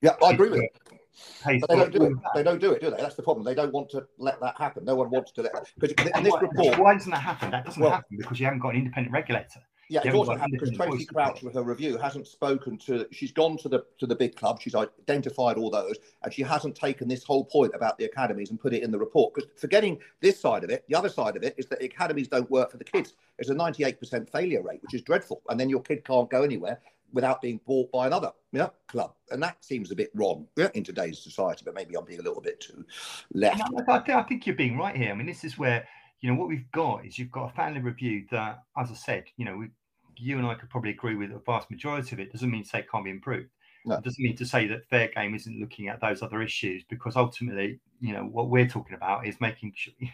Yeah, 0.00 0.16
I 0.24 0.30
agree 0.32 0.48
with 0.48 0.62
it. 0.62 0.99
But 1.44 1.68
they 1.68 1.76
don't 1.76 1.92
do 1.92 2.04
it. 2.04 2.12
They 2.34 2.42
don't 2.42 2.60
do 2.60 2.72
it, 2.72 2.80
do 2.80 2.90
they? 2.90 2.96
That's 2.96 3.14
the 3.14 3.22
problem. 3.22 3.44
They 3.44 3.54
don't 3.54 3.72
want 3.72 3.90
to 3.90 4.06
let 4.18 4.40
that 4.40 4.56
happen. 4.56 4.84
No 4.84 4.94
one 4.94 5.10
wants 5.10 5.32
to 5.32 5.42
let 5.42 5.52
because 5.78 6.06
in 6.06 6.24
this 6.24 6.34
report. 6.40 6.78
Why 6.78 6.94
doesn't 6.94 7.10
that 7.10 7.20
happen? 7.20 7.50
That 7.50 7.64
doesn't 7.64 7.82
well, 7.82 7.92
happen 7.92 8.16
because 8.16 8.38
you 8.38 8.46
haven't 8.46 8.60
got 8.60 8.70
an 8.70 8.76
independent 8.76 9.12
regulator. 9.12 9.60
Yeah, 9.90 10.02
it 10.04 10.14
also 10.14 10.36
happened 10.36 10.52
because 10.52 10.70
Tracey 10.76 11.04
Crouch, 11.04 11.42
with 11.42 11.54
her 11.54 11.64
review, 11.64 11.98
hasn't 11.98 12.28
spoken 12.28 12.78
to. 12.78 13.08
She's 13.10 13.32
gone 13.32 13.56
to 13.58 13.68
the 13.68 13.84
to 13.98 14.06
the 14.06 14.14
big 14.14 14.36
club. 14.36 14.60
She's 14.60 14.76
identified 14.76 15.56
all 15.56 15.68
those, 15.68 15.96
and 16.22 16.32
she 16.32 16.42
hasn't 16.42 16.76
taken 16.76 17.08
this 17.08 17.24
whole 17.24 17.44
point 17.44 17.72
about 17.74 17.98
the 17.98 18.04
academies 18.04 18.50
and 18.50 18.60
put 18.60 18.72
it 18.72 18.84
in 18.84 18.92
the 18.92 18.98
report. 18.98 19.34
Because 19.34 19.50
forgetting 19.56 19.98
this 20.20 20.38
side 20.38 20.62
of 20.62 20.70
it, 20.70 20.84
the 20.88 20.94
other 20.94 21.08
side 21.08 21.36
of 21.36 21.42
it 21.42 21.56
is 21.58 21.66
that 21.66 21.80
the 21.80 21.86
academies 21.86 22.28
don't 22.28 22.48
work 22.52 22.70
for 22.70 22.76
the 22.76 22.84
kids. 22.84 23.14
It's 23.40 23.48
a 23.48 23.54
ninety 23.54 23.82
eight 23.82 23.98
percent 23.98 24.30
failure 24.30 24.62
rate, 24.62 24.80
which 24.80 24.94
is 24.94 25.02
dreadful. 25.02 25.42
And 25.48 25.58
then 25.58 25.68
your 25.68 25.82
kid 25.82 26.04
can't 26.04 26.30
go 26.30 26.44
anywhere 26.44 26.78
without 27.12 27.40
being 27.40 27.60
bought 27.66 27.90
by 27.92 28.06
another 28.06 28.32
you 28.52 28.60
know, 28.60 28.72
club, 28.88 29.14
and 29.30 29.42
that 29.42 29.64
seems 29.64 29.90
a 29.90 29.94
bit 29.94 30.10
wrong 30.14 30.46
yeah, 30.56 30.68
in 30.74 30.84
today's 30.84 31.18
society. 31.18 31.62
But 31.64 31.74
maybe 31.74 31.96
I'm 31.96 32.04
being 32.04 32.20
a 32.20 32.22
little 32.22 32.42
bit 32.42 32.60
too 32.60 32.84
left. 33.32 33.62
I, 33.88 33.96
I 33.96 34.22
think 34.22 34.46
you're 34.46 34.56
being 34.56 34.76
right 34.76 34.96
here. 34.96 35.10
I 35.10 35.14
mean, 35.14 35.26
this 35.26 35.44
is 35.44 35.58
where 35.58 35.86
you 36.20 36.30
know 36.30 36.38
what 36.38 36.48
we've 36.48 36.70
got 36.72 37.04
is 37.04 37.18
you've 37.18 37.30
got 37.30 37.50
a 37.50 37.54
fan-led 37.54 37.84
review 37.84 38.26
that, 38.30 38.62
as 38.76 38.90
I 38.90 38.94
said, 38.94 39.24
you 39.36 39.44
know, 39.44 39.56
we 39.56 39.68
you 40.16 40.38
and 40.38 40.46
I 40.46 40.54
could 40.54 40.68
probably 40.68 40.90
agree 40.90 41.14
with 41.14 41.32
a 41.32 41.38
vast 41.38 41.70
majority 41.70 42.14
of 42.14 42.20
it. 42.20 42.32
Doesn't 42.32 42.50
mean 42.50 42.62
to 42.62 42.68
say 42.68 42.80
it 42.80 42.90
can't 42.90 43.04
be 43.04 43.10
improved. 43.10 43.50
No. 43.86 43.96
It 43.96 44.04
doesn't 44.04 44.22
mean 44.22 44.36
to 44.36 44.44
say 44.44 44.66
that 44.66 44.86
fair 44.90 45.08
game 45.08 45.34
isn't 45.34 45.58
looking 45.58 45.88
at 45.88 46.00
those 46.00 46.22
other 46.22 46.42
issues 46.42 46.84
because 46.88 47.16
ultimately, 47.16 47.80
you 48.00 48.12
know, 48.12 48.24
what 48.24 48.50
we're 48.50 48.68
talking 48.68 48.94
about 48.94 49.26
is 49.26 49.40
making 49.40 49.72
sure. 49.74 49.94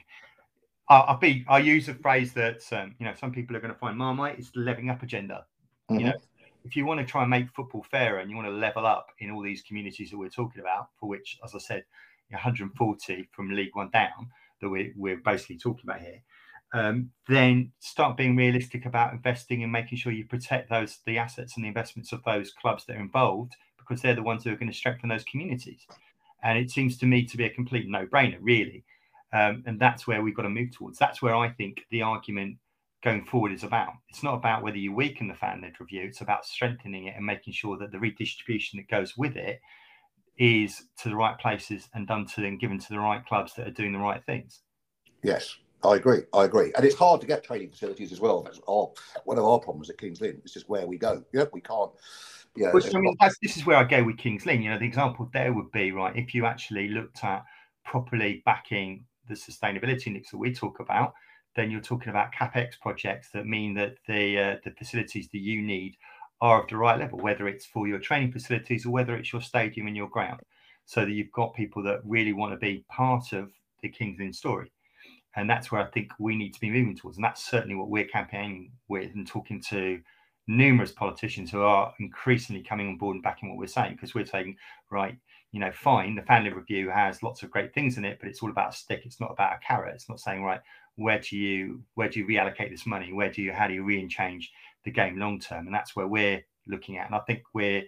I'll, 0.89 1.17
be. 1.17 1.45
I 1.49 1.59
use 1.59 1.89
a 1.89 1.95
phrase 1.95 2.33
that 2.35 2.61
um, 2.71 2.95
you 3.01 3.07
know 3.07 3.15
some 3.19 3.33
people 3.33 3.57
are 3.57 3.61
going 3.61 3.73
to 3.73 3.79
find 3.79 3.99
marmite. 3.99 4.39
It's 4.39 4.51
the 4.51 4.61
leveling 4.61 4.89
up 4.89 5.03
agenda. 5.03 5.45
Mm-hmm. 5.91 5.99
You 5.99 6.07
know, 6.07 6.15
if 6.67 6.75
you 6.75 6.85
want 6.85 7.01
to 7.01 7.07
try 7.07 7.23
and 7.23 7.31
make 7.31 7.49
football 7.55 7.85
fairer 7.91 8.19
and 8.19 8.29
you 8.29 8.37
want 8.37 8.49
to 8.49 8.55
level 8.55 8.87
up 8.87 9.11
in 9.21 9.31
all 9.31 9.43
these 9.43 9.63
communities 9.63 10.11
that 10.11 10.19
we're 10.19 10.29
talking 10.29 10.61
about, 10.61 10.89
for 10.99 11.09
which, 11.09 11.39
as 11.45 11.55
I 11.55 11.59
said, 11.59 11.85
140 12.31 13.29
from 13.31 13.55
League 13.55 13.75
One 13.75 13.91
down 13.91 14.31
that 14.61 14.69
we're, 14.69 14.93
we're 14.97 15.19
basically 15.19 15.59
talking 15.59 15.85
about 15.85 16.01
here, 16.01 16.21
um, 16.73 17.11
then 17.29 17.71
start 17.79 18.17
being 18.17 18.35
realistic 18.35 18.85
about 18.85 19.13
investing 19.13 19.63
and 19.63 19.71
making 19.71 19.99
sure 19.99 20.13
you 20.13 20.25
protect 20.25 20.69
those 20.69 20.99
the 21.07 21.19
assets 21.19 21.55
and 21.55 21.65
the 21.65 21.69
investments 21.69 22.13
of 22.13 22.25
those 22.25 22.53
clubs 22.53 22.85
that 22.87 22.97
are 22.97 23.01
involved 23.01 23.55
because 23.79 24.03
they're 24.03 24.15
the 24.15 24.23
ones 24.23 24.43
who 24.43 24.53
are 24.53 24.57
going 24.57 24.71
to 24.71 24.77
strengthen 24.77 25.09
those 25.09 25.25
communities. 25.25 25.87
And 26.43 26.59
it 26.59 26.71
seems 26.71 26.99
to 26.99 27.07
me 27.07 27.25
to 27.27 27.37
be 27.37 27.45
a 27.45 27.51
complete 27.51 27.89
no-brainer, 27.89 28.39
really. 28.41 28.85
Um, 29.33 29.63
and 29.67 29.79
that's 29.79 30.07
where 30.07 30.23
we've 30.23 30.35
got 30.35 30.43
to 30.43 30.51
move 30.51 30.77
towards. 30.77 30.99
That's 30.99 31.23
where 31.23 31.37
I 31.37 31.49
think 31.51 31.87
the 31.91 32.03
argument 32.03 32.57
going 33.05 33.25
forward 33.25 33.53
is 33.53 33.63
about. 33.63 33.93
It's 34.09 34.23
not 34.23 34.35
about 34.35 34.63
whether 34.63 34.79
you 34.79 34.93
weaken 34.93 35.29
the 35.29 35.35
fan-led 35.35 35.75
review. 35.81 36.03
It's 36.03 36.21
about 36.21 36.45
strengthening 36.45 37.07
it 37.07 37.15
and 37.17 37.25
making 37.25 37.53
sure 37.53 37.77
that 37.79 37.93
the 37.93 37.99
redistribution 37.99 38.79
that 38.79 38.89
goes 38.89 39.17
with 39.17 39.37
it 39.37 39.61
is 40.39 40.83
to 40.99 41.09
the 41.09 41.17
right 41.17 41.39
places 41.39 41.89
and 41.95 42.07
done 42.07 42.27
to 42.27 42.45
and 42.45 42.61
given 42.61 42.79
to 42.79 42.89
the 42.91 42.99
right 42.99 43.25
clubs 43.25 43.55
that 43.55 43.67
are 43.67 43.73
doing 43.73 43.93
the 43.93 43.99
right 43.99 44.23
things. 44.25 44.61
Yes, 45.23 45.57
I 45.85 45.97
agree. 45.97 46.23
I 46.35 46.45
agree. 46.45 46.73
And 46.77 46.85
it's 46.85 46.95
hard 46.95 47.21
to 47.21 47.27
get 47.27 47.45
training 47.45 47.71
facilities 47.71 48.13
as 48.13 48.21
well. 48.21 48.43
That's 48.43 48.61
our, 48.69 48.91
one 49.25 49.39
of 49.39 49.45
our 49.45 49.59
problems 49.61 49.89
at 49.89 49.99
Kings 49.99 50.21
Lynn. 50.21 50.41
It's 50.45 50.53
just 50.53 50.69
where 50.69 50.87
we 50.87 50.99
go. 50.99 51.25
Yeah, 51.33 51.45
we 51.53 51.61
can't. 51.61 51.91
Yeah. 52.57 52.73
Which, 52.73 52.95
I 52.95 52.99
mean, 52.99 53.17
this 53.43 53.57
is 53.57 53.67
where 53.67 53.77
I 53.77 53.85
go 53.85 54.03
with 54.03 54.17
Kings 54.17 54.47
Lynn. 54.47 54.63
You 54.63 54.71
know, 54.71 54.79
the 54.79 54.87
example 54.87 55.29
there 55.33 55.53
would 55.53 55.71
be 55.73 55.93
right 55.93 56.17
if 56.17 56.35
you 56.35 56.47
actually 56.47 56.89
looked 56.89 57.23
at 57.23 57.45
properly 57.85 58.43
backing 58.45 59.05
the 59.29 59.35
sustainability 59.35 60.09
index 60.09 60.31
that 60.31 60.39
we 60.39 60.53
talk 60.53 60.81
about, 60.81 61.15
then 61.57 61.71
you're 61.71 61.81
talking 61.81 62.11
about 62.11 62.33
capex 62.33 62.79
projects 62.81 63.31
that 63.33 63.47
mean 63.47 63.75
that 63.75 63.97
the 64.07 64.39
uh, 64.39 64.57
the 64.65 64.71
facilities 64.73 65.29
that 65.33 65.39
you 65.39 65.63
need 65.63 65.97
are 66.41 66.63
of 66.63 66.69
the 66.69 66.77
right 66.77 66.99
level, 66.99 67.19
whether 67.19 67.49
it's 67.49 67.65
for 67.67 67.89
your 67.89 67.99
training 67.99 68.31
facilities 68.31 68.85
or 68.85 68.91
whether 68.91 69.17
it's 69.17 69.33
your 69.33 69.43
stadium 69.43 69.87
and 69.87 69.97
your 69.97 70.09
ground, 70.09 70.41
so 70.85 71.05
that 71.05 71.11
you've 71.11 71.33
got 71.33 71.55
people 71.55 71.83
that 71.83 72.01
really 72.05 72.35
want 72.35 72.53
to 72.53 72.59
be 72.59 72.85
part 72.89 73.33
of 73.33 73.51
the 73.83 73.89
Kings 73.89 74.19
Lynn 74.19 74.33
story. 74.33 74.71
And 75.35 75.49
that's 75.49 75.71
where 75.71 75.83
I 75.83 75.91
think 75.91 76.13
we 76.19 76.37
need 76.37 76.55
to 76.55 76.61
be 76.61 76.71
moving 76.71 76.97
towards. 76.97 77.19
And 77.19 77.25
that's 77.25 77.45
certainly 77.45 77.75
what 77.75 77.89
we're 77.89 78.07
campaigning 78.07 78.73
with 78.89 79.15
and 79.15 79.27
talking 79.27 79.63
to 79.71 80.01
numerous 80.47 80.93
politicians 80.93 81.51
who 81.51 81.63
are 81.63 81.93
increasingly 81.99 82.63
coming 82.63 82.89
on 82.89 82.97
board 82.97 83.17
and 83.17 83.23
backing 83.23 83.49
what 83.49 83.59
we're 83.59 83.67
saying 83.67 83.93
because 83.93 84.15
we're 84.15 84.25
saying, 84.25 84.57
right, 84.91 85.17
you 85.53 85.61
know, 85.61 85.73
fine, 85.73 86.15
the 86.15 86.23
fan-led 86.23 86.55
review 86.55 86.91
has 86.91 87.23
lots 87.23 87.43
of 87.43 87.51
great 87.51 87.75
things 87.75 87.99
in 87.99 88.05
it, 88.05 88.19
but 88.21 88.29
it's 88.29 88.43
all 88.43 88.51
about 88.51 88.75
a 88.75 88.77
stick. 88.77 89.03
It's 89.05 89.21
not 89.21 89.31
about 89.31 89.57
a 89.57 89.67
carrot. 89.67 89.95
It's 89.95 90.09
not 90.09 90.21
saying, 90.21 90.43
right, 90.43 90.61
where 90.97 91.19
do 91.19 91.37
you 91.37 91.83
where 91.95 92.09
do 92.09 92.19
you 92.19 92.27
reallocate 92.27 92.71
this 92.71 92.87
money? 92.87 93.13
Where 93.13 93.31
do 93.31 93.43
you 93.43 93.53
how 93.53 93.69
do 93.69 93.75
you 93.75 93.85
re 93.85 94.07
change 94.09 94.51
the 94.85 94.91
game 94.91 95.19
long 95.19 95.39
term? 95.39 95.67
And 95.67 95.75
that's 95.75 95.95
where 95.95 96.07
we're 96.07 96.45
looking 96.67 96.99
at. 96.99 97.07
And 97.07 97.15
I 97.15 97.21
think 97.21 97.43
we're, 97.55 97.85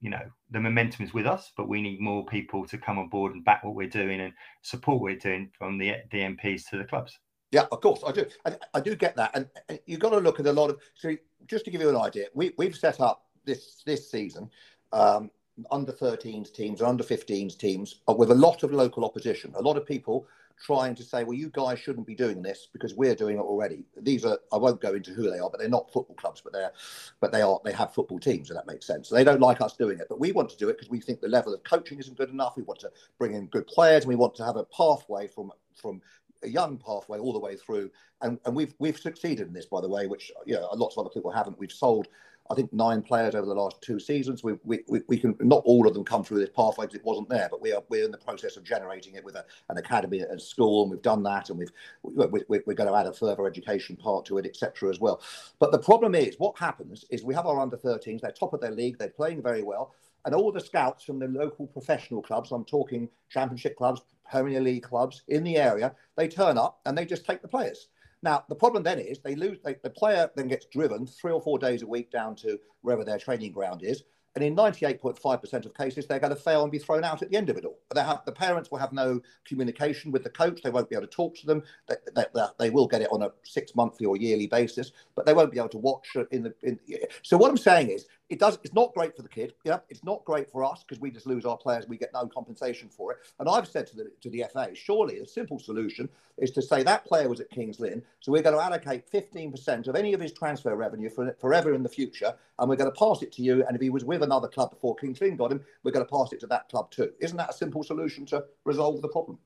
you 0.00 0.10
know, 0.10 0.22
the 0.50 0.60
momentum 0.60 1.04
is 1.04 1.12
with 1.12 1.26
us, 1.26 1.52
but 1.56 1.68
we 1.68 1.82
need 1.82 2.00
more 2.00 2.24
people 2.24 2.66
to 2.66 2.78
come 2.78 2.98
on 2.98 3.08
board 3.08 3.32
and 3.32 3.44
back 3.44 3.64
what 3.64 3.74
we're 3.74 3.88
doing 3.88 4.20
and 4.20 4.32
support 4.62 5.00
what 5.00 5.12
we're 5.12 5.18
doing 5.18 5.50
from 5.56 5.78
the 5.78 5.96
the 6.10 6.18
MPs 6.18 6.68
to 6.70 6.78
the 6.78 6.84
clubs. 6.84 7.18
Yeah, 7.50 7.66
of 7.70 7.80
course, 7.80 8.02
I 8.06 8.12
do. 8.12 8.26
I, 8.44 8.56
I 8.74 8.80
do 8.80 8.96
get 8.96 9.14
that, 9.16 9.30
and, 9.34 9.48
and 9.68 9.78
you've 9.86 10.00
got 10.00 10.10
to 10.10 10.18
look 10.18 10.40
at 10.40 10.46
a 10.46 10.52
lot 10.52 10.70
of. 10.70 10.80
So, 10.94 11.16
just 11.46 11.64
to 11.66 11.70
give 11.70 11.80
you 11.80 11.88
an 11.88 11.96
idea, 11.96 12.26
we 12.34 12.52
we've 12.58 12.76
set 12.76 13.00
up 13.00 13.26
this 13.44 13.82
this 13.86 14.10
season 14.10 14.50
um, 14.92 15.30
under 15.70 15.92
13s 15.92 16.52
teams 16.52 16.80
and 16.80 16.88
under 16.88 17.04
15s 17.04 17.56
teams 17.56 18.00
uh, 18.08 18.12
with 18.12 18.30
a 18.30 18.34
lot 18.34 18.62
of 18.62 18.72
local 18.72 19.04
opposition. 19.04 19.52
A 19.56 19.62
lot 19.62 19.76
of 19.76 19.86
people 19.86 20.26
trying 20.62 20.94
to 20.94 21.02
say, 21.02 21.24
well, 21.24 21.34
you 21.34 21.50
guys 21.50 21.78
shouldn't 21.78 22.06
be 22.06 22.14
doing 22.14 22.42
this 22.42 22.68
because 22.72 22.94
we're 22.94 23.14
doing 23.14 23.36
it 23.36 23.40
already. 23.40 23.84
These 24.00 24.24
are 24.24 24.38
I 24.52 24.56
won't 24.56 24.80
go 24.80 24.94
into 24.94 25.12
who 25.12 25.30
they 25.30 25.38
are, 25.38 25.50
but 25.50 25.60
they're 25.60 25.68
not 25.68 25.92
football 25.92 26.16
clubs, 26.16 26.40
but 26.40 26.52
they're 26.52 26.72
but 27.20 27.32
they 27.32 27.42
are 27.42 27.60
they 27.64 27.72
have 27.72 27.94
football 27.94 28.18
teams, 28.18 28.50
and 28.50 28.58
that 28.58 28.66
makes 28.66 28.86
sense. 28.86 29.08
So 29.08 29.14
they 29.14 29.24
don't 29.24 29.40
like 29.40 29.60
us 29.60 29.76
doing 29.76 29.98
it, 29.98 30.06
but 30.08 30.20
we 30.20 30.32
want 30.32 30.50
to 30.50 30.56
do 30.56 30.68
it 30.68 30.78
because 30.78 30.90
we 30.90 31.00
think 31.00 31.20
the 31.20 31.28
level 31.28 31.54
of 31.54 31.62
coaching 31.64 31.98
isn't 31.98 32.16
good 32.16 32.30
enough. 32.30 32.56
We 32.56 32.62
want 32.62 32.80
to 32.80 32.90
bring 33.18 33.34
in 33.34 33.46
good 33.46 33.66
players, 33.66 34.04
and 34.04 34.08
we 34.08 34.16
want 34.16 34.34
to 34.36 34.44
have 34.44 34.56
a 34.56 34.64
pathway 34.64 35.26
from 35.26 35.52
from 35.74 36.00
a 36.42 36.48
young 36.48 36.78
pathway 36.78 37.18
all 37.18 37.32
the 37.32 37.38
way 37.38 37.56
through. 37.56 37.90
And, 38.20 38.38
and 38.44 38.54
we've 38.54 38.74
we've 38.78 38.98
succeeded 38.98 39.46
in 39.48 39.52
this, 39.52 39.66
by 39.66 39.80
the 39.80 39.88
way, 39.88 40.06
which 40.06 40.30
you 40.46 40.54
know, 40.54 40.68
lots 40.74 40.96
of 40.96 41.04
other 41.04 41.12
people 41.12 41.30
haven't. 41.30 41.58
We've 41.58 41.72
sold 41.72 42.08
I 42.50 42.54
think 42.54 42.72
nine 42.72 43.00
players 43.00 43.34
over 43.34 43.46
the 43.46 43.54
last 43.54 43.80
two 43.80 43.98
seasons. 43.98 44.44
We, 44.44 44.54
we, 44.64 44.80
we 45.08 45.18
can 45.18 45.34
not 45.40 45.62
all 45.64 45.86
of 45.86 45.94
them 45.94 46.04
come 46.04 46.22
through 46.22 46.40
this 46.40 46.50
pathway 46.50 46.84
because 46.84 46.96
it 46.96 47.04
wasn't 47.04 47.30
there, 47.30 47.48
but 47.50 47.62
we 47.62 47.72
are 47.72 47.82
we're 47.88 48.04
in 48.04 48.10
the 48.10 48.18
process 48.18 48.56
of 48.56 48.64
generating 48.64 49.14
it 49.14 49.24
with 49.24 49.34
a, 49.34 49.44
an 49.70 49.78
academy 49.78 50.20
at 50.20 50.40
school, 50.40 50.82
and 50.82 50.90
we've 50.90 51.02
done 51.02 51.22
that, 51.22 51.48
and 51.48 51.58
we've 51.58 51.72
we, 52.02 52.60
we're 52.66 52.74
going 52.74 52.88
to 52.88 52.96
add 52.96 53.06
a 53.06 53.12
further 53.12 53.46
education 53.46 53.96
part 53.96 54.26
to 54.26 54.38
it, 54.38 54.46
etc. 54.46 54.90
as 54.90 55.00
well. 55.00 55.22
But 55.58 55.72
the 55.72 55.78
problem 55.78 56.14
is, 56.14 56.36
what 56.38 56.58
happens 56.58 57.04
is 57.10 57.24
we 57.24 57.34
have 57.34 57.46
our 57.46 57.60
under 57.60 57.78
13s. 57.78 58.20
They're 58.20 58.32
top 58.32 58.52
of 58.52 58.60
their 58.60 58.72
league. 58.72 58.98
They're 58.98 59.08
playing 59.08 59.42
very 59.42 59.62
well, 59.62 59.94
and 60.26 60.34
all 60.34 60.52
the 60.52 60.60
scouts 60.60 61.02
from 61.02 61.18
the 61.18 61.28
local 61.28 61.66
professional 61.66 62.20
clubs. 62.20 62.52
I'm 62.52 62.64
talking 62.64 63.08
Championship 63.30 63.76
clubs, 63.76 64.02
Premier 64.30 64.60
League 64.60 64.82
clubs 64.82 65.22
in 65.28 65.44
the 65.44 65.56
area. 65.56 65.94
They 66.16 66.28
turn 66.28 66.58
up 66.58 66.80
and 66.84 66.96
they 66.96 67.04
just 67.04 67.24
take 67.24 67.42
the 67.42 67.48
players. 67.48 67.88
Now, 68.24 68.42
the 68.48 68.54
problem 68.54 68.82
then 68.82 68.98
is 68.98 69.18
they 69.18 69.36
lose, 69.36 69.58
they, 69.62 69.74
the 69.82 69.90
player 69.90 70.30
then 70.34 70.48
gets 70.48 70.64
driven 70.64 71.06
three 71.06 71.30
or 71.30 71.42
four 71.42 71.58
days 71.58 71.82
a 71.82 71.86
week 71.86 72.10
down 72.10 72.34
to 72.36 72.58
wherever 72.80 73.04
their 73.04 73.18
training 73.18 73.52
ground 73.52 73.82
is. 73.82 74.02
And 74.34 74.42
in 74.42 74.56
98.5% 74.56 75.66
of 75.66 75.74
cases, 75.74 76.06
they're 76.06 76.18
going 76.18 76.34
to 76.34 76.40
fail 76.40 76.62
and 76.62 76.72
be 76.72 76.78
thrown 76.78 77.04
out 77.04 77.22
at 77.22 77.30
the 77.30 77.36
end 77.36 77.50
of 77.50 77.56
it 77.56 77.64
all. 77.64 77.78
Have, 77.94 78.22
the 78.24 78.32
parents 78.32 78.70
will 78.70 78.78
have 78.78 78.92
no 78.92 79.20
communication 79.44 80.10
with 80.10 80.24
the 80.24 80.30
coach. 80.30 80.60
They 80.62 80.70
won't 80.70 80.88
be 80.88 80.96
able 80.96 81.06
to 81.06 81.12
talk 81.12 81.36
to 81.36 81.46
them. 81.46 81.62
They, 81.86 81.94
they, 82.16 82.24
they, 82.58 82.70
will 82.70 82.88
get 82.88 83.02
it 83.02 83.12
on 83.12 83.22
a 83.22 83.30
six 83.44 83.76
monthly 83.76 84.06
or 84.06 84.16
yearly 84.16 84.48
basis, 84.48 84.90
but 85.14 85.24
they 85.24 85.34
won't 85.34 85.52
be 85.52 85.58
able 85.58 85.68
to 85.68 85.78
watch 85.78 86.08
it 86.16 86.26
in 86.32 86.42
the. 86.42 86.54
In, 86.62 86.80
so 87.22 87.36
what 87.36 87.48
I'm 87.48 87.56
saying 87.56 87.90
is, 87.90 88.06
it 88.30 88.38
does. 88.38 88.58
It's 88.64 88.72
not 88.72 88.94
great 88.94 89.14
for 89.14 89.22
the 89.22 89.28
kid. 89.28 89.54
Yeah, 89.64 89.80
it's 89.90 90.02
not 90.02 90.24
great 90.24 90.50
for 90.50 90.64
us 90.64 90.82
because 90.82 91.00
we 91.00 91.10
just 91.10 91.26
lose 91.26 91.44
our 91.44 91.56
players. 91.56 91.86
We 91.86 91.98
get 91.98 92.12
no 92.14 92.26
compensation 92.26 92.88
for 92.88 93.12
it. 93.12 93.18
And 93.38 93.48
I've 93.48 93.68
said 93.68 93.86
to 93.88 93.96
the 93.96 94.10
to 94.22 94.30
the 94.30 94.44
FA, 94.52 94.70
surely 94.74 95.18
a 95.18 95.26
simple 95.26 95.58
solution 95.58 96.08
is 96.38 96.50
to 96.52 96.62
say 96.62 96.82
that 96.82 97.04
player 97.04 97.28
was 97.28 97.40
at 97.40 97.50
Kings 97.50 97.78
Lynn, 97.78 98.02
so 98.20 98.32
we're 98.32 98.42
going 98.42 98.56
to 98.56 98.62
allocate 98.62 99.10
15% 99.10 99.86
of 99.86 99.94
any 99.94 100.14
of 100.14 100.20
his 100.20 100.32
transfer 100.32 100.74
revenue 100.74 101.08
for 101.08 101.36
forever 101.40 101.74
in 101.74 101.82
the 101.82 101.88
future, 101.88 102.34
and 102.58 102.68
we're 102.68 102.76
going 102.76 102.90
to 102.90 102.98
pass 102.98 103.22
it 103.22 103.30
to 103.32 103.42
you. 103.42 103.64
And 103.66 103.76
if 103.76 103.82
he 103.82 103.90
was 103.90 104.04
with 104.04 104.22
another 104.22 104.48
club 104.48 104.70
before 104.70 104.96
Kings 104.96 105.20
Lynn 105.20 105.36
got 105.36 105.52
him, 105.52 105.60
we're 105.82 105.92
going 105.92 106.04
to 106.04 106.10
pass 106.10 106.32
it 106.32 106.40
to 106.40 106.46
that 106.48 106.68
club 106.68 106.90
too. 106.90 107.12
Isn't 107.20 107.36
that 107.36 107.50
a 107.50 107.54
simple 107.54 107.82
solution 107.82 108.26
to 108.26 108.44
resolve 108.64 109.02
the 109.02 109.08
problem? 109.08 109.38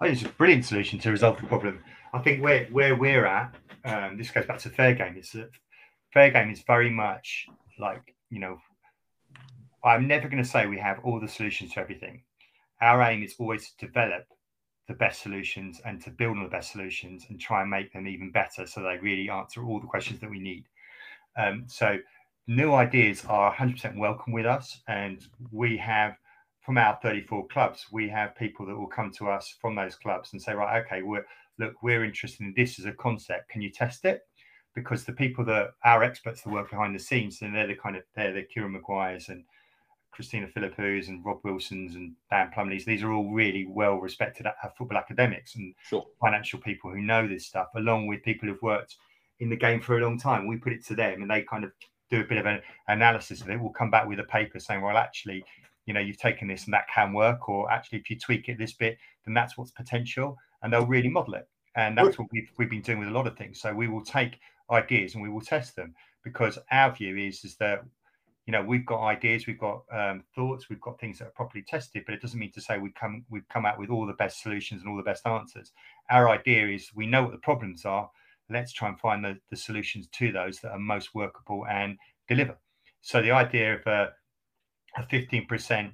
I 0.00 0.06
think 0.06 0.18
it's 0.18 0.30
a 0.30 0.32
brilliant 0.32 0.64
solution 0.64 0.98
to 1.00 1.10
resolve 1.10 1.38
the 1.40 1.46
problem. 1.46 1.80
I 2.14 2.20
think 2.20 2.42
where 2.42 2.66
where 2.66 2.94
we're 2.94 3.26
at, 3.26 3.54
um, 3.84 4.16
this 4.16 4.30
goes 4.30 4.46
back 4.46 4.58
to 4.60 4.70
fair 4.70 4.94
game. 4.94 5.16
Is 5.18 5.32
that 5.32 5.50
fair 6.12 6.30
game 6.30 6.50
is 6.50 6.62
very 6.62 6.90
much 6.90 7.46
like 7.78 8.14
you 8.30 8.38
know, 8.38 8.58
I'm 9.84 10.06
never 10.06 10.28
going 10.28 10.42
to 10.42 10.48
say 10.48 10.66
we 10.66 10.78
have 10.78 11.00
all 11.04 11.20
the 11.20 11.28
solutions 11.28 11.74
to 11.74 11.80
everything. 11.80 12.22
Our 12.80 13.02
aim 13.02 13.22
is 13.22 13.34
always 13.38 13.70
to 13.70 13.86
develop 13.86 14.24
the 14.88 14.94
best 14.94 15.22
solutions 15.22 15.80
and 15.84 16.02
to 16.02 16.10
build 16.10 16.36
on 16.36 16.42
the 16.42 16.48
best 16.48 16.72
solutions 16.72 17.26
and 17.28 17.40
try 17.40 17.62
and 17.62 17.70
make 17.70 17.92
them 17.92 18.08
even 18.08 18.32
better 18.32 18.66
so 18.66 18.82
they 18.82 18.98
really 18.98 19.30
answer 19.30 19.64
all 19.64 19.80
the 19.80 19.86
questions 19.86 20.20
that 20.20 20.30
we 20.30 20.40
need. 20.40 20.64
Um, 21.36 21.64
so, 21.68 21.98
new 22.46 22.72
ideas 22.72 23.24
are 23.26 23.54
100% 23.54 23.96
welcome 23.96 24.32
with 24.32 24.46
us. 24.46 24.80
And 24.88 25.24
we 25.52 25.76
have, 25.76 26.16
from 26.60 26.76
our 26.76 26.98
34 27.02 27.46
clubs, 27.48 27.86
we 27.92 28.08
have 28.08 28.34
people 28.36 28.66
that 28.66 28.76
will 28.76 28.88
come 28.88 29.12
to 29.12 29.28
us 29.28 29.54
from 29.60 29.76
those 29.76 29.94
clubs 29.94 30.32
and 30.32 30.42
say, 30.42 30.54
right, 30.54 30.84
okay, 30.84 31.02
we're, 31.02 31.26
look, 31.58 31.74
we're 31.82 32.04
interested 32.04 32.40
in 32.40 32.54
this 32.56 32.78
as 32.80 32.86
a 32.86 32.92
concept. 32.92 33.48
Can 33.48 33.62
you 33.62 33.70
test 33.70 34.04
it? 34.04 34.26
Because 34.74 35.04
the 35.04 35.12
people 35.12 35.44
that 35.46 35.70
our 35.84 36.02
experts 36.04 36.42
that 36.42 36.50
work 36.50 36.70
behind 36.70 36.94
the 36.94 37.00
scenes, 37.00 37.42
and 37.42 37.54
they're 37.54 37.66
the 37.66 37.74
kind 37.74 37.96
of 37.96 38.02
they're 38.14 38.32
the 38.32 38.42
Kieran 38.42 38.72
Maguire's 38.72 39.28
and 39.28 39.44
Christina 40.12 40.48
Philippous 40.48 41.08
and 41.08 41.24
Rob 41.24 41.40
Wilsons 41.44 41.94
and 41.94 42.14
Dan 42.30 42.50
Plumleys. 42.54 42.84
These 42.84 43.02
are 43.02 43.12
all 43.12 43.30
really 43.30 43.66
well 43.68 43.96
respected 43.96 44.46
football 44.76 44.98
academics 44.98 45.56
and 45.56 45.74
sure. 45.88 46.06
financial 46.20 46.58
people 46.58 46.90
who 46.90 47.00
know 47.00 47.26
this 47.26 47.46
stuff, 47.46 47.68
along 47.74 48.06
with 48.06 48.22
people 48.22 48.48
who've 48.48 48.62
worked 48.62 48.96
in 49.40 49.48
the 49.48 49.56
game 49.56 49.80
for 49.80 49.98
a 49.98 50.02
long 50.02 50.18
time. 50.18 50.46
We 50.46 50.56
put 50.56 50.72
it 50.72 50.84
to 50.86 50.94
them, 50.94 51.22
and 51.22 51.30
they 51.30 51.42
kind 51.42 51.64
of 51.64 51.72
do 52.10 52.20
a 52.20 52.24
bit 52.24 52.38
of 52.38 52.46
an 52.46 52.60
analysis 52.88 53.40
of 53.40 53.50
it. 53.50 53.60
We'll 53.60 53.70
come 53.70 53.90
back 53.90 54.06
with 54.06 54.18
a 54.20 54.24
paper 54.24 54.58
saying, 54.58 54.82
well, 54.82 54.96
actually, 54.96 55.44
you 55.86 55.94
know, 55.94 56.00
you've 56.00 56.18
taken 56.18 56.48
this 56.48 56.64
and 56.64 56.74
that 56.74 56.88
can 56.94 57.12
work, 57.12 57.48
or 57.48 57.70
actually, 57.70 57.98
if 57.98 58.10
you 58.10 58.18
tweak 58.18 58.48
it 58.48 58.58
this 58.58 58.72
bit, 58.72 58.98
then 59.24 59.34
that's 59.34 59.56
what's 59.56 59.70
potential, 59.70 60.36
and 60.62 60.72
they'll 60.72 60.86
really 60.86 61.08
model 61.08 61.34
it. 61.34 61.48
And 61.76 61.96
that's 61.96 62.18
what 62.18 62.28
we've, 62.32 62.50
we've 62.58 62.68
been 62.68 62.82
doing 62.82 62.98
with 62.98 63.08
a 63.08 63.12
lot 63.12 63.28
of 63.28 63.38
things. 63.38 63.60
So 63.60 63.72
we 63.72 63.86
will 63.86 64.04
take 64.04 64.40
ideas 64.70 65.14
and 65.14 65.22
we 65.22 65.28
will 65.28 65.40
test 65.40 65.76
them 65.76 65.94
because 66.24 66.58
our 66.70 66.92
view 66.92 67.16
is 67.16 67.44
is 67.44 67.56
that 67.56 67.82
you 68.46 68.52
know 68.52 68.62
we've 68.62 68.86
got 68.86 69.02
ideas 69.02 69.46
we've 69.46 69.58
got 69.58 69.82
um, 69.92 70.22
thoughts 70.34 70.68
we've 70.68 70.80
got 70.80 70.98
things 71.00 71.18
that 71.18 71.28
are 71.28 71.32
properly 71.32 71.64
tested 71.66 72.02
but 72.06 72.14
it 72.14 72.22
doesn't 72.22 72.40
mean 72.40 72.52
to 72.52 72.60
say 72.60 72.78
we 72.78 72.90
come 72.90 73.24
we've 73.30 73.48
come 73.48 73.66
out 73.66 73.78
with 73.78 73.90
all 73.90 74.06
the 74.06 74.12
best 74.14 74.42
solutions 74.42 74.82
and 74.82 74.90
all 74.90 74.96
the 74.96 75.02
best 75.02 75.26
answers 75.26 75.72
our 76.10 76.28
idea 76.28 76.68
is 76.68 76.90
we 76.94 77.06
know 77.06 77.22
what 77.22 77.32
the 77.32 77.38
problems 77.38 77.84
are 77.84 78.10
let's 78.48 78.72
try 78.72 78.88
and 78.88 78.98
find 78.98 79.24
the, 79.24 79.38
the 79.50 79.56
solutions 79.56 80.08
to 80.12 80.32
those 80.32 80.58
that 80.58 80.72
are 80.72 80.78
most 80.78 81.14
workable 81.14 81.66
and 81.68 81.96
deliver 82.28 82.56
so 83.00 83.22
the 83.22 83.30
idea 83.30 83.74
of 83.74 83.86
a, 83.86 84.10
a 84.96 85.02
15% 85.04 85.92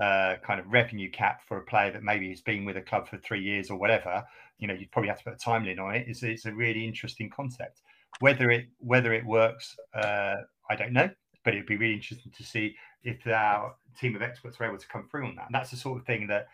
uh, 0.00 0.36
kind 0.44 0.60
of 0.60 0.66
revenue 0.66 1.10
cap 1.10 1.40
for 1.46 1.58
a 1.58 1.62
player 1.62 1.90
that 1.90 2.02
maybe 2.02 2.28
has 2.28 2.40
been 2.40 2.64
with 2.64 2.76
a 2.76 2.82
club 2.82 3.08
for 3.08 3.16
three 3.18 3.42
years 3.42 3.70
or 3.70 3.78
whatever, 3.78 4.22
you 4.58 4.68
know, 4.68 4.74
you'd 4.74 4.90
probably 4.90 5.08
have 5.08 5.18
to 5.18 5.24
put 5.24 5.34
a 5.34 5.38
time 5.38 5.64
limit 5.64 5.78
on 5.78 5.94
it. 5.94 6.04
It's, 6.06 6.22
it's 6.22 6.46
a 6.46 6.52
really 6.52 6.86
interesting 6.86 7.30
concept. 7.30 7.80
Whether 8.20 8.50
it 8.50 8.66
whether 8.78 9.12
it 9.12 9.24
works, 9.24 9.76
uh, 9.94 10.36
I 10.70 10.76
don't 10.76 10.92
know, 10.92 11.10
but 11.44 11.54
it'd 11.54 11.66
be 11.66 11.76
really 11.76 11.94
interesting 11.94 12.32
to 12.36 12.42
see 12.42 12.74
if 13.02 13.26
our 13.26 13.74
team 13.98 14.16
of 14.16 14.22
experts 14.22 14.60
are 14.60 14.66
able 14.66 14.78
to 14.78 14.88
come 14.88 15.06
through 15.10 15.26
on 15.26 15.36
that. 15.36 15.46
And 15.46 15.54
that's 15.54 15.70
the 15.70 15.76
sort 15.76 16.00
of 16.00 16.06
thing 16.06 16.26
that 16.28 16.46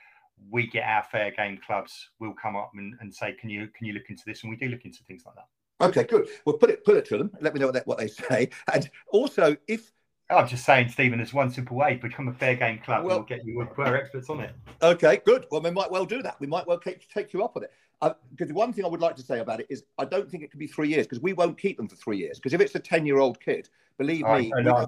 we 0.51 0.67
get 0.67 0.85
our 0.85 1.05
fair 1.05 1.31
game 1.31 1.59
clubs 1.65 2.11
will 2.19 2.35
come 2.35 2.57
up 2.57 2.73
and, 2.75 2.95
and 3.01 3.15
say, 3.15 3.35
can 3.41 3.49
you 3.51 3.69
can 3.77 3.87
you 3.87 3.93
look 3.93 4.11
into 4.11 4.23
this? 4.27 4.43
And 4.43 4.51
we 4.51 4.57
do 4.57 4.69
look 4.69 4.85
into 4.85 5.03
things 5.05 5.23
like 5.25 5.35
that. 5.37 5.47
Okay, 5.81 6.05
good. 6.05 6.29
Well, 6.45 6.57
put 6.57 6.71
it 6.71 6.85
put 6.85 6.97
it 6.97 7.05
to 7.07 7.19
them. 7.19 7.31
Let 7.41 7.55
me 7.55 7.61
know 7.61 7.67
what 7.67 7.75
they, 7.75 7.83
what 7.85 7.99
they 7.99 8.09
say. 8.09 8.51
And 8.73 8.89
also, 9.13 9.57
if 9.67 9.93
I'm 10.31 10.49
just 10.49 10.65
saying, 10.65 10.89
Stephen, 10.89 11.19
there's 11.19 11.35
one 11.35 11.51
simple 11.51 11.77
way: 11.77 11.97
become 11.97 12.29
a 12.29 12.33
fair 12.33 12.55
game 12.55 12.79
club. 12.79 13.05
Well, 13.05 13.19
we'll 13.19 13.27
get 13.27 13.45
you 13.45 13.61
our 13.61 13.97
experts 13.97 14.31
on 14.31 14.41
it. 14.41 14.55
Okay, 14.81 15.21
good. 15.25 15.47
Well, 15.51 15.61
we 15.61 15.71
might 15.71 15.91
well 15.91 16.05
do 16.05 16.23
that. 16.23 16.39
We 16.41 16.47
might 16.47 16.67
well 16.67 16.79
take, 16.79 17.09
take 17.09 17.33
you 17.33 17.43
up 17.43 17.57
on 17.57 17.65
it. 17.65 17.71
Because 18.03 18.51
uh, 18.51 18.55
one 18.55 18.73
thing 18.73 18.85
I 18.85 18.89
would 18.89 19.01
like 19.01 19.15
to 19.17 19.23
say 19.23 19.39
about 19.39 19.61
it 19.61 19.67
is, 19.71 19.85
I 19.97 20.05
don't 20.05 20.29
think 20.29 20.43
it 20.43 20.51
can 20.51 20.59
be 20.59 20.67
three 20.67 20.89
years 20.89 21.07
because 21.07 21.23
we 21.23 21.33
won't 21.33 21.57
keep 21.57 21.77
them 21.77 21.89
for 21.89 21.95
three 21.97 22.19
years. 22.19 22.39
Because 22.39 22.53
if 22.53 22.61
it's 22.61 22.75
a 22.75 22.81
ten-year-old 22.81 23.41
kid, 23.41 23.69
believe 23.97 24.25
me, 24.41 24.53
I 24.59 24.63
know, 24.63 24.87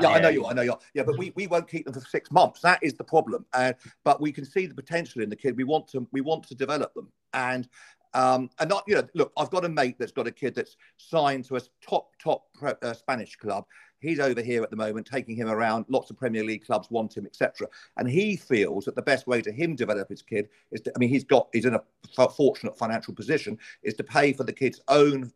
yeah, 0.00 0.08
I 0.08 0.20
know 0.20 0.28
you, 0.30 0.46
I 0.46 0.54
know 0.54 0.62
you. 0.62 0.74
Yeah, 0.94 1.02
but 1.02 1.18
we, 1.18 1.32
we 1.36 1.46
won't 1.46 1.68
keep 1.68 1.84
them 1.84 1.92
for 1.92 2.00
six 2.00 2.30
months. 2.30 2.60
That 2.62 2.78
is 2.82 2.94
the 2.94 3.04
problem. 3.04 3.44
Uh, 3.52 3.74
but 4.02 4.20
we 4.20 4.32
can 4.32 4.46
see 4.46 4.66
the 4.66 4.74
potential 4.74 5.20
in 5.22 5.28
the 5.28 5.36
kid. 5.36 5.56
We 5.56 5.64
want 5.64 5.88
to 5.88 6.08
we 6.12 6.22
want 6.22 6.44
to 6.48 6.54
develop 6.54 6.94
them, 6.94 7.08
and 7.34 7.68
um, 8.14 8.50
and 8.58 8.68
not, 8.68 8.84
you 8.86 8.96
know, 8.96 9.06
look, 9.14 9.32
I've 9.36 9.50
got 9.50 9.64
a 9.64 9.68
mate 9.68 9.96
that's 9.98 10.12
got 10.12 10.26
a 10.26 10.30
kid 10.32 10.54
that's 10.54 10.76
signed 10.98 11.44
to 11.46 11.56
a 11.56 11.60
top, 11.80 12.10
top 12.18 12.44
uh, 12.62 12.92
Spanish 12.92 13.36
club. 13.36 13.64
He's 14.02 14.18
over 14.18 14.42
here 14.42 14.62
at 14.62 14.70
the 14.70 14.76
moment, 14.76 15.06
taking 15.06 15.36
him 15.36 15.48
around. 15.48 15.86
Lots 15.88 16.10
of 16.10 16.18
Premier 16.18 16.44
League 16.44 16.66
clubs 16.66 16.90
want 16.90 17.16
him, 17.16 17.24
etc. 17.24 17.68
And 17.96 18.10
he 18.10 18.36
feels 18.36 18.84
that 18.84 18.96
the 18.96 19.02
best 19.02 19.26
way 19.26 19.40
to 19.40 19.52
him 19.52 19.76
develop 19.76 20.08
his 20.08 20.22
kid 20.22 20.48
is 20.72 20.80
to, 20.82 20.92
I 20.94 20.98
mean, 20.98 21.08
he's 21.08 21.24
got, 21.24 21.48
he's 21.52 21.64
in 21.64 21.74
a 21.74 22.28
fortunate 22.28 22.76
financial 22.76 23.14
position, 23.14 23.56
is 23.82 23.94
to 23.94 24.04
pay 24.04 24.32
for 24.32 24.44
the 24.44 24.52
kid's 24.52 24.80
own 24.88 25.32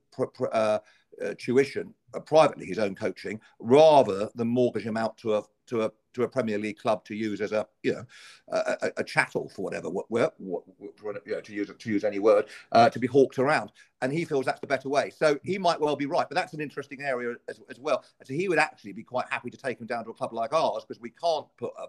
uh, 0.53 0.79
uh, 1.25 1.35
tuition 1.39 1.95
uh, 2.15 2.21
privately, 2.21 2.67
his 2.67 2.79
own 2.79 2.95
coaching, 2.95 3.41
rather 3.61 4.29
than 4.35 4.49
mortgage 4.49 4.85
him 4.85 4.97
out 4.97 5.17
to 5.19 5.35
a 5.35 5.43
to 5.67 5.83
a 5.83 5.91
to 6.15 6.23
a 6.23 6.29
Premier 6.29 6.59
League 6.59 6.79
club 6.79 7.05
to 7.05 7.15
use 7.15 7.41
as 7.41 7.53
a 7.53 7.67
you 7.83 7.93
know 7.93 8.05
a, 8.49 8.91
a 8.97 9.05
chattel 9.05 9.49
for 9.49 9.63
whatever 9.63 9.91
what, 9.91 10.11
what, 10.11 10.35
what 10.39 11.17
you 11.27 11.35
know, 11.35 11.41
to 11.41 11.53
use 11.53 11.71
to 11.79 11.91
use 11.91 12.05
any 12.05 12.19
word 12.19 12.47
uh, 12.73 12.89
to 12.89 12.99
be 12.99 13.07
hawked 13.07 13.39
around, 13.39 13.73
and 14.03 14.13
he 14.13 14.25
feels 14.25 14.47
that's 14.47 14.61
the 14.61 14.67
better 14.67 14.89
way. 14.89 15.11
So 15.11 15.39
he 15.45 15.59
might 15.59 15.81
well 15.81 15.97
be 15.97 16.07
right, 16.07 16.27
but 16.29 16.35
that's 16.35 16.55
an 16.55 16.61
interesting 16.61 17.03
area 17.03 17.35
as, 17.49 17.61
as 17.71 17.79
well. 17.79 18.05
So 18.25 18.35
he 18.35 18.49
would 18.49 18.59
actually 18.59 18.93
be 18.93 19.03
quite 19.03 19.27
happy 19.31 19.51
to 19.51 19.57
take 19.57 19.81
him 19.81 19.87
down 19.87 20.05
to 20.05 20.11
a 20.11 20.15
club 20.15 20.33
like 20.33 20.53
ours 20.53 20.85
because 20.87 21.01
we 21.01 21.11
can't 21.11 21.47
put 21.59 21.73
a, 21.79 21.87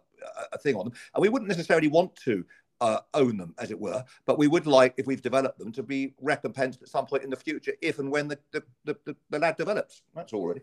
a, 0.53 0.57
thing 0.57 0.75
on 0.75 0.85
them, 0.85 0.93
and 1.15 1.21
we 1.21 1.29
wouldn't 1.29 1.49
necessarily 1.49 1.87
want 1.87 2.15
to 2.17 2.45
uh, 2.81 2.99
own 3.13 3.37
them, 3.37 3.53
as 3.59 3.71
it 3.71 3.79
were. 3.79 4.03
But 4.25 4.37
we 4.37 4.47
would 4.47 4.67
like, 4.67 4.93
if 4.97 5.07
we've 5.07 5.21
developed 5.21 5.59
them, 5.59 5.71
to 5.73 5.83
be 5.83 6.13
recompensed 6.21 6.81
at 6.81 6.89
some 6.89 7.05
point 7.05 7.23
in 7.23 7.29
the 7.29 7.35
future, 7.35 7.73
if 7.81 7.99
and 7.99 8.11
when 8.11 8.27
the 8.27 8.39
the, 8.51 8.63
the, 8.85 9.15
the, 9.29 9.39
lad 9.39 9.57
develops. 9.57 10.01
That's 10.15 10.33
all 10.33 10.47
really. 10.47 10.61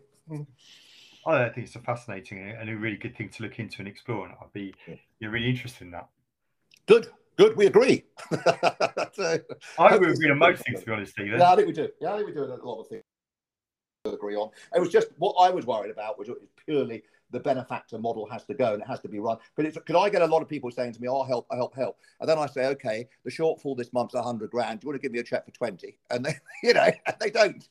I 1.26 1.48
think 1.48 1.66
it's 1.66 1.76
a 1.76 1.80
fascinating 1.80 2.50
and 2.50 2.68
a 2.68 2.76
really 2.76 2.96
good 2.96 3.16
thing 3.16 3.28
to 3.30 3.42
look 3.42 3.58
into 3.58 3.78
and 3.78 3.88
explore, 3.88 4.26
and 4.26 4.34
I'd 4.40 4.52
be 4.52 4.74
you're 5.20 5.30
really 5.30 5.48
interested 5.48 5.82
in 5.82 5.90
that. 5.92 6.08
Good, 6.86 7.08
good. 7.36 7.56
We 7.56 7.66
agree. 7.66 8.04
so, 9.14 9.38
I 9.78 9.96
would 9.96 10.10
agree 10.10 10.30
on 10.30 10.38
most 10.38 10.64
things, 10.64 10.80
to 10.80 10.86
be 10.86 10.92
honest, 10.92 11.12
Stephen. 11.12 11.40
Yeah, 11.40 11.52
I 11.52 11.56
think 11.56 11.68
we 11.68 11.72
do. 11.72 11.88
Yeah, 12.00 12.12
I 12.12 12.16
think 12.16 12.28
we 12.28 12.34
do 12.34 12.44
a 12.44 12.60
lot 12.62 12.80
of 12.80 12.88
things. 12.88 13.03
On. 14.32 14.50
It 14.74 14.80
was 14.80 14.90
just 14.90 15.08
what 15.18 15.34
I 15.38 15.50
was 15.50 15.66
worried 15.66 15.90
about 15.90 16.18
which 16.18 16.28
was 16.28 16.38
purely 16.64 17.02
the 17.30 17.40
benefactor 17.40 17.98
model 17.98 18.26
has 18.30 18.44
to 18.44 18.54
go 18.54 18.74
and 18.74 18.82
it 18.82 18.88
has 18.88 19.00
to 19.00 19.08
be 19.08 19.18
run. 19.18 19.36
But 19.56 19.66
it's, 19.66 19.76
could 19.84 19.96
I 19.96 20.08
get 20.08 20.22
a 20.22 20.26
lot 20.26 20.40
of 20.40 20.48
people 20.48 20.70
saying 20.70 20.92
to 20.92 21.02
me, 21.02 21.08
"I'll 21.08 21.24
help, 21.24 21.46
I'll 21.50 21.58
help, 21.58 21.74
help," 21.74 21.98
and 22.20 22.28
then 22.28 22.38
I 22.38 22.46
say, 22.46 22.66
"Okay, 22.66 23.08
the 23.24 23.30
shortfall 23.30 23.76
this 23.76 23.92
month's 23.92 24.14
a 24.14 24.22
hundred 24.22 24.50
grand. 24.50 24.80
Do 24.80 24.86
you 24.86 24.88
want 24.90 25.02
to 25.02 25.02
give 25.02 25.12
me 25.12 25.18
a 25.18 25.24
check 25.24 25.44
for 25.44 25.50
20? 25.50 25.98
And 26.10 26.24
they, 26.24 26.34
you 26.62 26.74
know, 26.74 26.90
they 27.20 27.30
don't. 27.30 27.68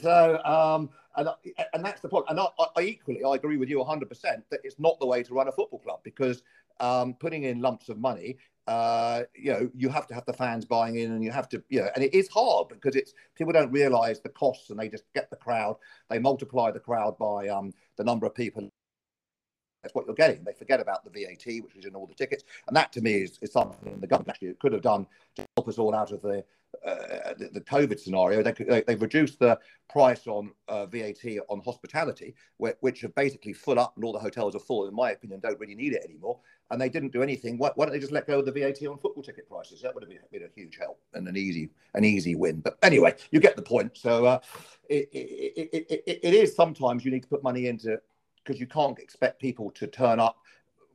So, 0.00 0.42
um, 0.44 0.90
and 1.16 1.28
and 1.72 1.84
that's 1.84 2.00
the 2.00 2.08
point. 2.08 2.26
And 2.28 2.40
I, 2.40 2.46
I 2.76 2.82
equally, 2.82 3.22
I 3.24 3.36
agree 3.36 3.56
with 3.56 3.70
you 3.70 3.78
100 3.78 4.08
percent 4.08 4.44
that 4.50 4.60
it's 4.64 4.78
not 4.78 4.98
the 5.00 5.06
way 5.06 5.22
to 5.22 5.32
run 5.32 5.48
a 5.48 5.52
football 5.52 5.78
club 5.78 6.00
because 6.02 6.42
um, 6.80 7.14
putting 7.14 7.44
in 7.44 7.60
lumps 7.60 7.88
of 7.88 7.98
money 7.98 8.36
uh, 8.66 9.22
you 9.34 9.52
know, 9.52 9.70
you 9.74 9.88
have 9.88 10.06
to 10.06 10.14
have 10.14 10.24
the 10.24 10.32
fans 10.32 10.64
buying 10.64 10.96
in, 10.96 11.12
and 11.12 11.22
you 11.22 11.30
have 11.30 11.48
to, 11.50 11.62
you 11.68 11.80
know, 11.80 11.88
and 11.94 12.04
it 12.04 12.14
is 12.14 12.28
hard 12.28 12.68
because 12.68 12.96
it's 12.96 13.12
people 13.34 13.52
don't 13.52 13.70
realise 13.70 14.20
the 14.20 14.28
costs, 14.30 14.70
and 14.70 14.78
they 14.78 14.88
just 14.88 15.04
get 15.14 15.30
the 15.30 15.36
crowd, 15.36 15.76
they 16.08 16.18
multiply 16.18 16.70
the 16.70 16.80
crowd 16.80 17.18
by 17.18 17.48
um, 17.48 17.72
the 17.96 18.04
number 18.04 18.26
of 18.26 18.34
people 18.34 18.70
that's 19.84 19.94
what 19.94 20.06
you're 20.06 20.14
getting. 20.14 20.42
They 20.42 20.54
forget 20.54 20.80
about 20.80 21.04
the 21.04 21.10
VAT, 21.10 21.62
which 21.62 21.76
is 21.76 21.84
in 21.84 21.94
all 21.94 22.06
the 22.06 22.14
tickets, 22.14 22.42
and 22.66 22.76
that 22.76 22.90
to 22.94 23.02
me 23.02 23.12
is, 23.22 23.38
is 23.42 23.52
something 23.52 24.00
the 24.00 24.06
government 24.06 24.30
actually 24.30 24.54
could 24.54 24.72
have 24.72 24.82
done 24.82 25.06
to 25.36 25.44
help 25.56 25.68
us 25.68 25.78
all 25.78 25.94
out 25.94 26.10
of 26.10 26.22
the 26.22 26.42
uh, 26.84 27.34
the, 27.38 27.48
the, 27.52 27.60
COVID 27.60 28.00
scenario. 28.00 28.42
They, 28.42 28.52
could, 28.52 28.68
they, 28.68 28.82
have 28.88 29.00
reduced 29.00 29.38
the 29.38 29.58
price 29.88 30.26
on 30.26 30.50
uh, 30.68 30.86
VAT 30.86 31.24
on 31.48 31.60
hospitality, 31.64 32.34
which 32.58 33.04
are 33.04 33.08
basically 33.10 33.52
full 33.52 33.78
up, 33.78 33.92
and 33.94 34.04
all 34.04 34.12
the 34.12 34.18
hotels 34.18 34.56
are 34.56 34.60
full. 34.60 34.88
In 34.88 34.94
my 34.94 35.12
opinion, 35.12 35.40
don't 35.40 35.58
really 35.60 35.76
need 35.76 35.92
it 35.92 36.04
anymore. 36.04 36.40
And 36.70 36.80
they 36.80 36.88
didn't 36.88 37.12
do 37.12 37.22
anything. 37.22 37.58
Why, 37.58 37.70
why 37.74 37.84
don't 37.84 37.92
they 37.92 38.00
just 38.00 38.12
let 38.12 38.26
go 38.26 38.40
of 38.40 38.46
the 38.46 38.52
VAT 38.52 38.82
on 38.86 38.98
football 38.98 39.22
ticket 39.22 39.48
prices? 39.48 39.82
That 39.82 39.94
would 39.94 40.02
have 40.02 40.10
been, 40.10 40.18
been 40.32 40.42
a 40.42 40.60
huge 40.60 40.76
help 40.78 41.00
and 41.14 41.28
an 41.28 41.36
easy 41.36 41.70
an 41.94 42.04
easy 42.04 42.34
win. 42.34 42.60
But 42.60 42.76
anyway, 42.82 43.14
you 43.30 43.40
get 43.40 43.56
the 43.56 43.62
point. 43.62 43.96
So 43.96 44.24
uh, 44.24 44.40
it, 44.88 45.08
it, 45.12 46.02
it, 46.06 46.20
it 46.22 46.34
is 46.34 46.56
sometimes 46.56 47.04
you 47.04 47.10
need 47.10 47.22
to 47.22 47.28
put 47.28 47.42
money 47.42 47.68
into 47.68 47.98
because 48.44 48.60
you 48.60 48.66
can't 48.66 48.98
expect 48.98 49.40
people 49.40 49.70
to 49.72 49.86
turn 49.86 50.20
up 50.20 50.38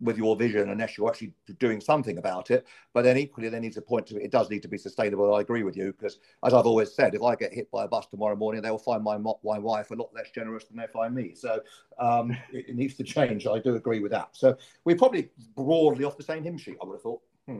with 0.01 0.17
your 0.17 0.35
vision 0.35 0.69
unless 0.69 0.97
you're 0.97 1.09
actually 1.09 1.33
doing 1.59 1.81
something 1.81 2.17
about 2.17 2.51
it. 2.51 2.65
But 2.93 3.03
then 3.03 3.17
equally, 3.17 3.49
there 3.49 3.59
needs 3.59 3.77
a 3.77 3.81
point 3.81 4.07
to 4.07 4.17
it. 4.17 4.23
It 4.23 4.31
does 4.31 4.49
need 4.49 4.61
to 4.61 4.67
be 4.67 4.77
sustainable. 4.77 5.33
I 5.33 5.41
agree 5.41 5.63
with 5.63 5.75
you 5.75 5.91
because, 5.91 6.19
as 6.45 6.53
I've 6.53 6.65
always 6.65 6.93
said, 6.93 7.15
if 7.15 7.21
I 7.21 7.35
get 7.35 7.53
hit 7.53 7.69
by 7.71 7.83
a 7.83 7.87
bus 7.87 8.07
tomorrow 8.07 8.35
morning, 8.35 8.61
they 8.61 8.71
will 8.71 8.77
find 8.77 9.03
my 9.03 9.17
my 9.17 9.59
wife 9.59 9.91
a 9.91 9.95
lot 9.95 10.09
less 10.13 10.31
generous 10.31 10.65
than 10.65 10.77
they 10.77 10.87
find 10.87 11.13
me. 11.13 11.35
So 11.35 11.61
um, 11.99 12.31
it, 12.51 12.69
it, 12.69 12.75
needs 12.75 12.95
to 12.95 13.03
change. 13.15 13.45
I 13.47 13.59
do 13.59 13.75
agree 13.75 13.99
with 13.99 14.11
that. 14.11 14.29
So 14.33 14.57
we're 14.85 14.97
probably 14.97 15.29
broadly 15.55 16.05
off 16.05 16.17
the 16.17 16.23
same 16.23 16.43
hymn 16.43 16.57
sheet. 16.57 16.77
I 16.81 16.85
would 16.85 16.95
have 16.95 17.01
thought. 17.01 17.21
Hmm. 17.47 17.59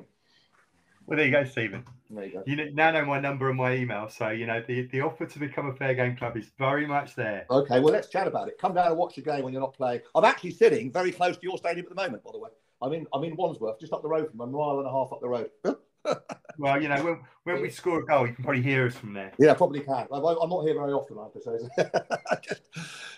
Well, 1.10 1.18
there 1.18 1.26
you 1.26 1.32
go, 1.32 1.44
Stephen. 1.44 1.84
There 2.12 2.24
you 2.24 2.34
go. 2.34 2.44
You 2.46 2.72
now 2.72 2.92
know 2.92 3.04
my 3.04 3.20
number 3.20 3.50
and 3.50 3.58
my 3.58 3.74
email, 3.74 4.10
so 4.10 4.30
you 4.30 4.46
know 4.46 4.64
the, 4.68 4.84
the 4.92 5.02
offer 5.02 5.26
to 5.26 5.40
become 5.40 5.66
a 5.66 5.74
fair 5.74 5.96
game 5.96 6.16
club 6.16 6.38
is 6.38 6.52
very 6.60 6.86
much 6.86 7.16
there. 7.16 7.48
Okay, 7.50 7.80
well 7.80 7.92
let's 7.92 8.10
chat 8.10 8.28
about 8.28 8.48
it. 8.48 8.60
Come 8.60 8.76
down 8.76 8.90
and 8.90 8.96
watch 8.96 9.16
the 9.16 9.24
game 9.24 9.44
when 9.44 9.52
you're 9.52 9.62
not 9.62 9.74
playing. 9.74 10.02
I'm 10.14 10.24
actually 10.24 10.52
sitting 10.52 10.92
very 10.92 11.12
close 11.12 11.36
to 11.38 11.42
your 11.42 11.58
stadium 11.58 11.88
at 11.88 11.90
the 11.90 11.96
moment, 11.96 12.24
by 12.24 12.30
the 12.32 12.38
way. 12.38 12.52
I'm 12.84 12.94
in 12.94 13.08
I'm 13.12 13.24
in 13.24 13.36
Wandsworth, 13.36 13.80
just 13.80 13.92
up 13.92 14.04
the 14.04 14.08
road 14.08 14.30
from 14.30 14.40
a 14.42 14.46
mile 14.46 14.78
and 14.78 14.88
a 14.88 14.92
half 14.92 15.12
up 15.12 15.20
the 15.20 15.30
road. 15.30 15.50
well, 16.60 16.80
you 16.80 16.90
know, 16.90 17.04
when, 17.04 17.20
when 17.44 17.62
we 17.64 17.72
score 17.72 18.02
a 18.02 18.06
goal, 18.06 18.28
you 18.28 18.34
can 18.34 18.44
probably 18.44 18.62
hear 18.62 18.86
us 18.86 18.94
from 18.94 19.14
there. 19.14 19.32
Yeah, 19.40 19.56
probably 19.56 19.80
can. 19.80 20.06
I'm 20.12 20.22
not 20.22 20.62
here 20.64 20.76
very 20.76 20.94
often, 20.94 21.18
I 21.18 21.24
have 21.24 21.34
to 21.34 21.42
say. 21.42 22.40
just 22.48 22.62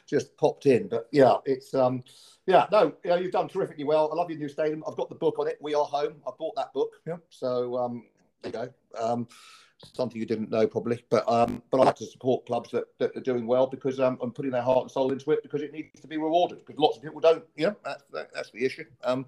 just 0.07 0.37
popped 0.37 0.65
in, 0.65 0.87
but 0.87 1.09
yeah, 1.11 1.35
it's 1.43 1.73
um 1.73 2.05
yeah, 2.51 2.67
no, 2.71 2.93
you've 3.17 3.31
done 3.31 3.47
terrifically 3.47 3.83
well. 3.83 4.09
I 4.11 4.15
love 4.15 4.29
your 4.29 4.39
new 4.39 4.49
stadium. 4.49 4.83
I've 4.87 4.97
got 4.97 5.09
the 5.09 5.15
book 5.15 5.39
on 5.39 5.47
it. 5.47 5.57
We 5.61 5.73
are 5.73 5.85
home. 5.85 6.15
I 6.27 6.31
bought 6.37 6.55
that 6.55 6.73
book. 6.73 6.95
Yeah. 7.07 7.17
So 7.29 7.77
um, 7.77 8.03
there 8.41 8.51
you 8.51 8.69
go. 8.97 9.01
Um, 9.01 9.27
something 9.93 10.19
you 10.19 10.25
didn't 10.25 10.51
know 10.51 10.67
probably, 10.67 11.03
but 11.09 11.27
um, 11.27 11.63
but 11.71 11.81
I 11.81 11.85
have 11.85 11.95
to 11.95 12.05
support 12.05 12.45
clubs 12.45 12.71
that, 12.71 12.85
that 12.99 13.15
are 13.15 13.21
doing 13.21 13.47
well 13.47 13.67
because 13.67 13.99
um, 13.99 14.17
I'm 14.21 14.31
putting 14.31 14.51
their 14.51 14.61
heart 14.61 14.83
and 14.83 14.91
soul 14.91 15.11
into 15.11 15.31
it 15.31 15.43
because 15.43 15.61
it 15.61 15.71
needs 15.71 15.99
to 16.01 16.07
be 16.07 16.17
rewarded. 16.17 16.59
Because 16.65 16.79
lots 16.79 16.97
of 16.97 17.03
people 17.03 17.21
don't. 17.21 17.43
You 17.55 17.67
know, 17.67 17.75
that's 17.83 18.03
that, 18.11 18.33
that's 18.33 18.51
the 18.51 18.65
issue. 18.65 18.85
Um, 19.03 19.25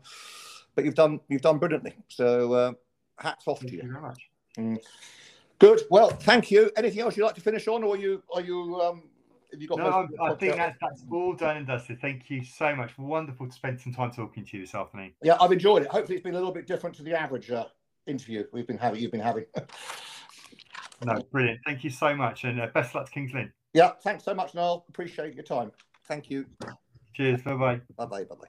but 0.75 0.85
you've 0.85 0.95
done 0.95 1.19
you've 1.29 1.41
done 1.41 1.59
brilliantly. 1.59 1.95
So 2.09 2.53
uh, 2.53 2.71
hats 3.17 3.47
off 3.47 3.59
thank 3.59 3.71
to 3.71 3.77
you. 3.77 3.83
you. 4.57 4.61
Mm. 4.61 4.77
Good. 5.59 5.81
Well, 5.89 6.09
thank 6.09 6.51
you. 6.51 6.71
Anything 6.75 7.01
else 7.01 7.15
you'd 7.15 7.25
like 7.25 7.35
to 7.35 7.41
finish 7.41 7.67
on, 7.67 7.83
or 7.83 7.95
are 7.95 7.97
you 7.97 8.21
are 8.33 8.41
you 8.41 8.81
um, 8.81 9.03
no, 9.75 10.07
I 10.21 10.33
think 10.35 10.55
that's, 10.55 10.77
that's 10.81 11.03
all 11.11 11.33
done 11.33 11.57
and 11.57 11.67
dusted. 11.67 11.99
Thank 12.01 12.29
you 12.29 12.43
so 12.43 12.75
much. 12.75 12.97
Wonderful 12.97 13.47
to 13.47 13.53
spend 13.53 13.79
some 13.79 13.93
time 13.93 14.11
talking 14.11 14.45
to 14.45 14.57
you 14.57 14.63
this 14.63 14.75
afternoon. 14.75 15.13
Yeah, 15.21 15.37
I've 15.39 15.51
enjoyed 15.51 15.83
it. 15.83 15.89
Hopefully, 15.89 16.15
it's 16.15 16.23
been 16.23 16.33
a 16.33 16.37
little 16.37 16.53
bit 16.53 16.67
different 16.67 16.95
to 16.97 17.03
the 17.03 17.19
average 17.19 17.51
uh, 17.51 17.65
interview 18.07 18.45
we've 18.51 18.67
been 18.67 18.77
having. 18.77 19.01
You've 19.01 19.11
been 19.11 19.21
having. 19.21 19.45
no, 21.05 21.21
brilliant. 21.31 21.59
Thank 21.65 21.83
you 21.83 21.89
so 21.89 22.15
much, 22.15 22.43
and 22.43 22.59
uh, 22.59 22.67
best 22.73 22.95
luck 22.95 23.05
to 23.05 23.11
Kings 23.11 23.33
Lynn. 23.33 23.51
Yeah, 23.73 23.91
thanks 24.03 24.23
so 24.23 24.33
much, 24.33 24.53
Noel. 24.53 24.85
Appreciate 24.89 25.33
your 25.35 25.43
time. 25.43 25.71
Thank 26.07 26.29
you. 26.29 26.45
Cheers. 27.13 27.41
Bye 27.43 27.55
bye. 27.55 27.81
Bye 27.97 28.05
bye. 28.05 28.23
Bye 28.23 28.35
bye. 28.35 28.47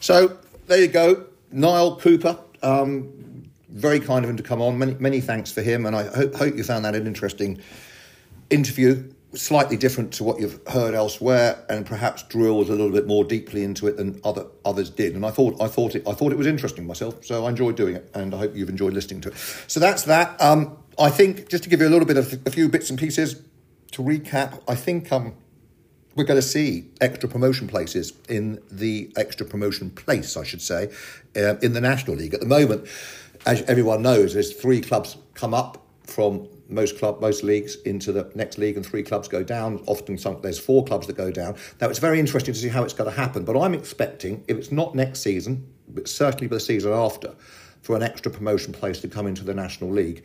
So 0.00 0.38
there 0.66 0.80
you 0.80 0.88
go, 0.88 1.26
Niall 1.52 2.00
Couper. 2.00 2.38
Um, 2.62 3.29
very 3.70 4.00
kind 4.00 4.24
of 4.24 4.30
him 4.30 4.36
to 4.36 4.42
come 4.42 4.60
on. 4.60 4.78
Many, 4.78 4.94
many 4.94 5.20
thanks 5.20 5.52
for 5.52 5.62
him, 5.62 5.86
and 5.86 5.94
I 5.94 6.04
hope, 6.04 6.34
hope 6.34 6.56
you 6.56 6.64
found 6.64 6.84
that 6.84 6.94
an 6.94 7.06
interesting 7.06 7.60
interview, 8.50 9.12
slightly 9.34 9.76
different 9.76 10.12
to 10.14 10.24
what 10.24 10.40
you've 10.40 10.60
heard 10.68 10.94
elsewhere, 10.94 11.64
and 11.68 11.86
perhaps 11.86 12.22
drills 12.24 12.68
a 12.68 12.72
little 12.72 12.90
bit 12.90 13.06
more 13.06 13.24
deeply 13.24 13.62
into 13.62 13.86
it 13.86 13.96
than 13.96 14.20
other 14.24 14.46
others 14.64 14.90
did. 14.90 15.14
And 15.14 15.24
I 15.24 15.30
thought 15.30 15.60
I 15.60 15.68
thought 15.68 15.94
it 15.94 16.06
I 16.06 16.12
thought 16.12 16.32
it 16.32 16.38
was 16.38 16.46
interesting 16.46 16.86
myself, 16.86 17.24
so 17.24 17.46
I 17.46 17.50
enjoyed 17.50 17.76
doing 17.76 17.96
it, 17.96 18.10
and 18.14 18.34
I 18.34 18.38
hope 18.38 18.56
you've 18.56 18.68
enjoyed 18.68 18.92
listening 18.92 19.20
to 19.22 19.28
it. 19.28 19.36
So 19.66 19.80
that's 19.80 20.02
that. 20.04 20.40
Um, 20.40 20.76
I 20.98 21.10
think 21.10 21.48
just 21.48 21.62
to 21.64 21.70
give 21.70 21.80
you 21.80 21.88
a 21.88 21.90
little 21.90 22.06
bit 22.06 22.16
of 22.16 22.46
a 22.46 22.50
few 22.50 22.68
bits 22.68 22.90
and 22.90 22.98
pieces 22.98 23.42
to 23.92 24.02
recap, 24.02 24.62
I 24.68 24.74
think 24.74 25.10
um, 25.12 25.34
we're 26.14 26.24
going 26.24 26.40
to 26.40 26.46
see 26.46 26.90
extra 27.00 27.28
promotion 27.28 27.68
places 27.68 28.12
in 28.28 28.60
the 28.70 29.12
extra 29.16 29.46
promotion 29.46 29.90
place, 29.90 30.36
I 30.36 30.44
should 30.44 30.60
say, 30.60 30.90
uh, 31.36 31.56
in 31.62 31.72
the 31.72 31.80
National 31.80 32.16
League 32.16 32.34
at 32.34 32.40
the 32.40 32.46
moment 32.46 32.86
as 33.46 33.62
everyone 33.62 34.02
knows, 34.02 34.34
there's 34.34 34.52
three 34.52 34.80
clubs 34.80 35.16
come 35.34 35.54
up 35.54 35.86
from 36.04 36.48
most 36.68 36.98
club 36.98 37.20
most 37.20 37.42
leagues 37.42 37.76
into 37.82 38.12
the 38.12 38.30
next 38.34 38.56
league 38.58 38.76
and 38.76 38.86
three 38.86 39.02
clubs 39.02 39.28
go 39.28 39.42
down. 39.42 39.82
Often 39.86 40.18
some, 40.18 40.40
there's 40.40 40.58
four 40.58 40.84
clubs 40.84 41.06
that 41.08 41.16
go 41.16 41.30
down. 41.30 41.56
Now 41.80 41.88
it's 41.88 41.98
very 41.98 42.20
interesting 42.20 42.54
to 42.54 42.60
see 42.60 42.68
how 42.68 42.84
it's 42.84 42.94
going 42.94 43.10
to 43.10 43.16
happen 43.16 43.44
but 43.44 43.60
i'm 43.60 43.74
expecting 43.74 44.44
if 44.46 44.56
it's 44.56 44.70
not 44.70 44.94
next 44.94 45.20
season 45.20 45.66
but 45.88 46.08
certainly 46.08 46.46
the 46.46 46.60
season 46.60 46.92
after 46.92 47.34
for 47.82 47.96
an 47.96 48.02
extra 48.02 48.30
promotion 48.30 48.72
place 48.72 49.00
to 49.00 49.08
come 49.08 49.26
into 49.26 49.42
the 49.42 49.54
national 49.54 49.90
league. 49.90 50.24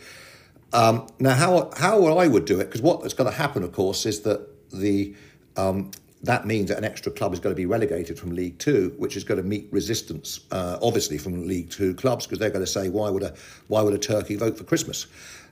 Um, 0.74 1.08
now 1.20 1.34
how 1.34 1.72
how 1.76 2.18
i 2.18 2.28
would 2.28 2.46
do 2.46 2.60
it 2.60 2.66
because 2.66 2.82
what's 2.82 3.14
going 3.14 3.30
to 3.30 3.36
happen 3.36 3.64
of 3.64 3.72
course 3.72 4.06
is 4.06 4.22
that 4.22 4.48
the 4.72 5.16
um, 5.58 5.92
that 6.26 6.46
means 6.46 6.70
that 6.70 6.78
an 6.78 6.84
extra 6.84 7.12
club 7.12 7.34
is 7.34 7.40
going 7.40 7.54
to 7.54 7.58
be 7.58 7.66
relegated 7.66 8.18
from 8.18 8.32
League 8.32 8.58
Two, 8.58 8.94
which 8.98 9.16
is 9.16 9.24
going 9.24 9.40
to 9.40 9.48
meet 9.48 9.68
resistance, 9.72 10.42
uh, 10.52 10.78
obviously, 10.82 11.18
from 11.18 11.48
League 11.48 11.70
Two 11.70 11.94
clubs 11.94 12.26
because 12.26 12.40
they're 12.40 12.50
going 12.50 12.66
to 12.66 12.72
say, 12.72 12.90
"Why 12.90 13.10
would 13.10 13.24
a 13.24 13.34
why 13.68 13.82
would 13.82 13.94
a 13.94 14.00
turkey 14.00 14.36
vote 14.36 14.58
for 14.58 14.64
Christmas?" 14.64 15.08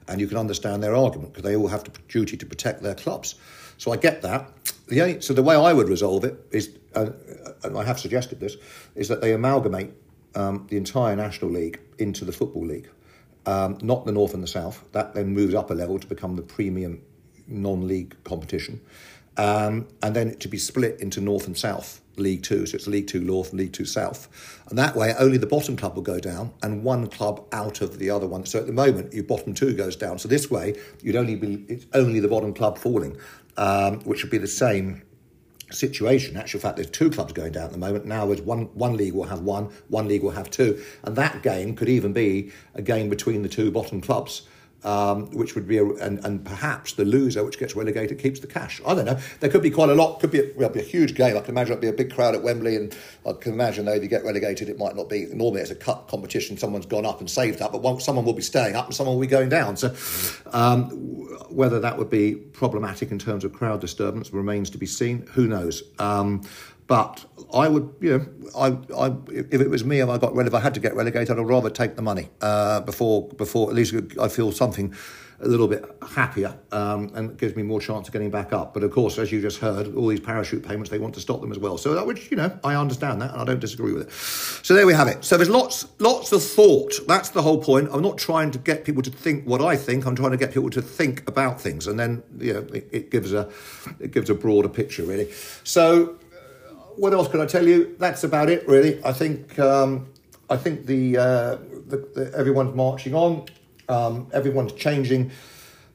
And 0.08 0.20
you 0.20 0.28
can 0.28 0.38
understand 0.38 0.84
their 0.84 0.96
argument 0.96 1.32
because 1.32 1.44
they 1.44 1.56
all 1.56 1.68
have 1.68 1.84
the 1.84 1.92
duty 2.10 2.36
to 2.38 2.46
protect 2.46 2.82
their 2.82 2.96
clubs. 2.96 3.36
So 3.78 3.92
I 3.92 3.98
get 3.98 4.22
that. 4.24 4.50
The 4.88 5.22
so 5.22 5.34
the 5.34 5.44
way 5.44 5.56
I 5.56 5.74
would 5.74 5.90
resolve 5.90 6.24
it 6.24 6.36
is, 6.52 6.76
uh, 6.96 7.12
and 7.64 7.78
I 7.78 7.84
have 7.84 8.00
suggested 8.00 8.40
this, 8.40 8.58
is 8.96 9.08
that 9.08 9.22
they 9.22 9.34
amalgamate 9.34 9.92
um, 10.36 10.66
the 10.70 10.78
entire 10.78 11.16
National 11.16 11.52
League 11.52 11.80
into 12.00 12.26
the 12.26 12.32
Football 12.32 12.66
League, 12.66 12.90
um, 13.46 13.78
not 13.82 14.06
the 14.06 14.12
North 14.12 14.34
and 14.34 14.42
the 14.42 14.48
South. 14.48 14.84
That 14.92 15.14
then 15.14 15.28
moves 15.28 15.54
up 15.54 15.70
a 15.70 15.74
level 15.74 16.00
to 16.00 16.08
become 16.08 16.36
the 16.36 16.42
premium 16.42 17.02
non-league 17.48 18.16
competition 18.24 18.82
um, 19.38 19.88
and 20.02 20.16
then 20.16 20.38
to 20.38 20.48
be 20.48 20.58
split 20.58 21.00
into 21.00 21.22
North 21.22 21.48
and 21.48 21.58
South 21.58 22.02
League 22.18 22.44
Two. 22.44 22.66
So 22.66 22.76
it's 22.76 22.88
League 22.88 23.08
Two 23.08 23.22
North 23.22 23.52
and 23.52 23.60
League 23.60 23.74
Two 23.74 23.86
South. 23.86 24.28
And 24.70 24.78
that 24.78 24.96
way, 24.96 25.14
only 25.18 25.38
the 25.38 25.48
bottom 25.48 25.76
club 25.76 25.96
will 25.96 26.04
go 26.04 26.20
down 26.20 26.54
and 26.62 26.84
one 26.84 27.08
club 27.08 27.46
out 27.52 27.82
of 27.82 28.00
the 28.00 28.10
other 28.10 28.28
one. 28.28 28.46
So 28.46 28.60
at 28.60 28.68
the 28.68 28.74
moment, 28.74 29.14
your 29.14 29.24
bottom 29.24 29.54
two 29.54 29.74
goes 29.74 29.96
down. 29.96 30.20
So 30.20 30.28
this 30.28 30.50
way, 30.50 30.76
you'd 31.02 31.16
only 31.16 31.36
be, 31.36 31.66
it's 31.68 31.86
only 31.94 32.20
the 32.20 32.28
bottom 32.28 32.54
club 32.54 32.78
falling, 32.78 33.18
um, 33.58 34.00
which 34.02 34.24
would 34.24 34.32
be 34.32 34.38
the 34.38 34.48
same 34.48 35.04
situation. 35.72 36.36
In 36.36 36.42
actual 36.42 36.60
fact, 36.60 36.78
there's 36.78 36.90
two 36.90 37.10
clubs 37.10 37.34
going 37.34 37.52
down 37.52 37.66
at 37.66 37.72
the 37.72 37.78
moment. 37.78 38.06
Now 38.06 38.26
there's 38.28 38.42
one 38.42 38.66
one 38.76 38.96
league 38.96 39.14
will 39.14 39.24
have 39.24 39.42
one, 39.42 39.70
one 39.90 40.08
league 40.08 40.24
will 40.24 40.32
have 40.32 40.50
two, 40.50 40.84
and 41.04 41.16
that 41.16 41.42
game 41.42 41.76
could 41.76 41.90
even 41.90 42.14
be 42.14 42.52
a 42.76 42.82
game 42.82 43.10
between 43.10 43.42
the 43.42 43.50
two 43.50 43.72
bottom 43.72 44.02
clubs 44.02 44.44
um, 44.84 45.30
which 45.32 45.56
would 45.56 45.68
be, 45.68 45.78
a, 45.78 45.86
and, 45.86 46.24
and 46.26 46.44
perhaps 46.46 46.94
the 46.94 47.06
loser, 47.06 47.44
which 47.44 47.60
gets 47.60 47.76
relegated, 47.76 48.20
keeps 48.20 48.40
the 48.40 48.48
cash. 48.48 48.82
I 48.86 48.94
don't 48.94 49.06
know. 49.06 49.20
There 49.40 49.50
could 49.50 49.62
be 49.62 49.72
quite 49.72 49.90
a 49.90 49.96
lot. 49.96 50.20
Could 50.20 50.32
be 50.32 50.40
a, 50.40 50.52
well, 50.56 50.70
be 50.70 50.80
a 50.80 50.84
huge 50.84 51.16
game. 51.16 51.38
I 51.38 51.42
can 51.42 51.52
imagine 51.52 51.74
it'd 51.74 51.82
be 51.82 51.88
a 51.88 51.94
big 51.94 52.14
crowd 52.14 52.36
at 52.36 52.44
Wembley, 52.44 52.76
and 52.76 52.96
I 53.26 53.34
can 53.34 53.54
imagine 53.54 53.86
though 53.86 53.94
if 53.94 54.04
you 54.04 54.10
get 54.10 54.24
relegated, 54.24 54.70
it 54.70 54.78
might 54.78 54.96
not 54.96 55.10
be. 55.10 55.26
Normally, 55.26 55.62
it's 55.62 55.72
a 55.72 55.76
cup 55.76 56.10
competition. 56.10 56.58
Someone's 56.58 56.86
gone 56.86 57.06
up 57.06 57.20
and 57.20 57.30
saved 57.30 57.62
up, 57.62 57.72
but 57.72 57.82
one, 57.82 58.00
someone 58.00 58.26
will 58.26 58.34
be 58.34 58.42
staying 58.42 58.76
up 58.76 58.86
and 58.86 58.96
someone 58.96 59.16
will 59.16 59.22
be 59.22 59.28
going 59.28 59.50
down. 59.50 59.78
So, 59.78 59.94
um, 60.52 60.90
whether 61.50 61.80
that 61.80 61.98
would 61.98 62.10
be 62.10 62.36
problematic 62.36 63.12
in 63.12 63.20
terms 63.20 63.44
of 63.44 63.54
crowd 63.54 63.82
disturbance 63.82 64.34
remains 64.34 64.70
to 64.72 64.78
be 64.78 64.86
seen. 64.86 65.28
Who 65.34 65.48
knows? 65.48 65.84
Um, 66.00 66.42
but 66.88 67.26
I 67.54 67.68
would, 67.68 67.94
you 68.02 68.18
know, 68.18 68.50
I, 68.58 68.68
I, 68.96 69.16
if 69.32 69.62
it 69.62 69.70
was 69.70 69.86
me, 69.86 70.00
if 70.00 70.10
I 70.10 70.18
got 70.18 70.36
if 70.36 70.54
I 70.54 70.60
had 70.60 70.74
to 70.74 70.80
get 70.80 70.96
relegated, 70.96 71.38
I'd 71.38 71.46
rather 71.46 71.70
take 71.70 71.96
the 71.96 72.02
money 72.02 72.30
uh, 72.42 72.82
before, 72.82 73.30
before 73.30 73.70
at 73.70 73.76
least 73.76 73.96
I 74.20 74.28
feel 74.28 74.52
something 74.52 74.94
a 75.40 75.48
little 75.48 75.68
bit 75.68 75.84
happier 76.16 76.58
um, 76.72 77.12
and 77.16 77.38
gives 77.38 77.56
me 77.56 77.64
more 77.64 77.82
chance 77.82 78.08
of 78.08 78.14
getting 78.14 78.30
back 78.30 78.54
up. 78.54 78.74
But 78.74 78.84
of 78.84 78.92
course, 78.92 79.18
as 79.18 79.32
you 79.32 79.42
just 79.42 79.60
heard, 79.60 79.94
all 79.96 80.08
these 80.08 80.20
parachute 80.20 80.66
payments, 80.66 80.90
they 80.90 81.00
want 81.00 81.14
to 81.16 81.20
stop 81.20 81.42
them 81.42 81.52
as 81.52 81.60
well. 81.60 81.78
So 81.78 81.94
that 81.94 82.06
would, 82.06 82.32
you 82.32 82.38
know, 82.38 82.58
I 82.64 82.76
understand 82.76 83.22
that 83.22 83.32
and 83.34 83.42
I 83.42 83.46
don't 83.46 83.60
disagree 83.60 83.94
with 83.94 84.08
it. 84.08 84.12
So 84.66 84.74
there 84.74 84.88
we 84.88 84.94
have 84.94 85.08
it. 85.08 85.24
So 85.24 85.38
there's 85.38 85.50
lots, 85.50 85.88
lots 86.00 86.32
of 86.32 86.44
thought. 86.44 86.94
That's 87.08 87.30
the 87.30 87.42
whole 87.42 87.62
point. 87.62 87.90
I'm 87.92 88.02
not 88.02 88.18
trying 88.18 88.52
to 88.52 88.60
get 88.60 88.86
people 88.86 89.02
to 89.04 89.12
think 89.12 89.46
what 89.46 89.62
I 89.62 89.76
think. 89.76 90.06
I'm 90.06 90.16
trying 90.16 90.32
to 90.32 90.38
get 90.38 90.54
people 90.54 90.70
to 90.72 90.82
think 90.82 91.28
about 91.28 91.60
things, 91.60 91.88
and 91.88 92.00
then 92.00 92.24
you 92.40 92.54
know, 92.54 92.60
it, 92.74 92.88
it 92.92 93.12
gives 93.12 93.34
a, 93.34 93.50
it 94.00 94.12
gives 94.12 94.30
a 94.30 94.36
broader 94.36 94.70
picture 94.70 95.04
really. 95.04 95.32
So 95.64 96.18
what 96.98 97.14
else 97.14 97.28
can 97.28 97.42
I 97.42 97.46
tell 97.46 97.68
you? 97.68 97.96
That's 98.00 98.24
about 98.24 98.50
it, 98.50 98.68
really. 98.68 99.04
I 99.04 99.14
think 99.14 99.58
um, 99.60 100.08
I 100.50 100.58
think 100.58 100.86
the, 100.86 101.18
uh, 101.18 101.56
the, 101.88 102.08
the, 102.14 102.32
everyone's 102.36 102.76
marching 102.76 103.16
on. 103.16 103.46
Um, 103.90 104.28
everyone's 104.34 104.74
changing. 104.74 105.32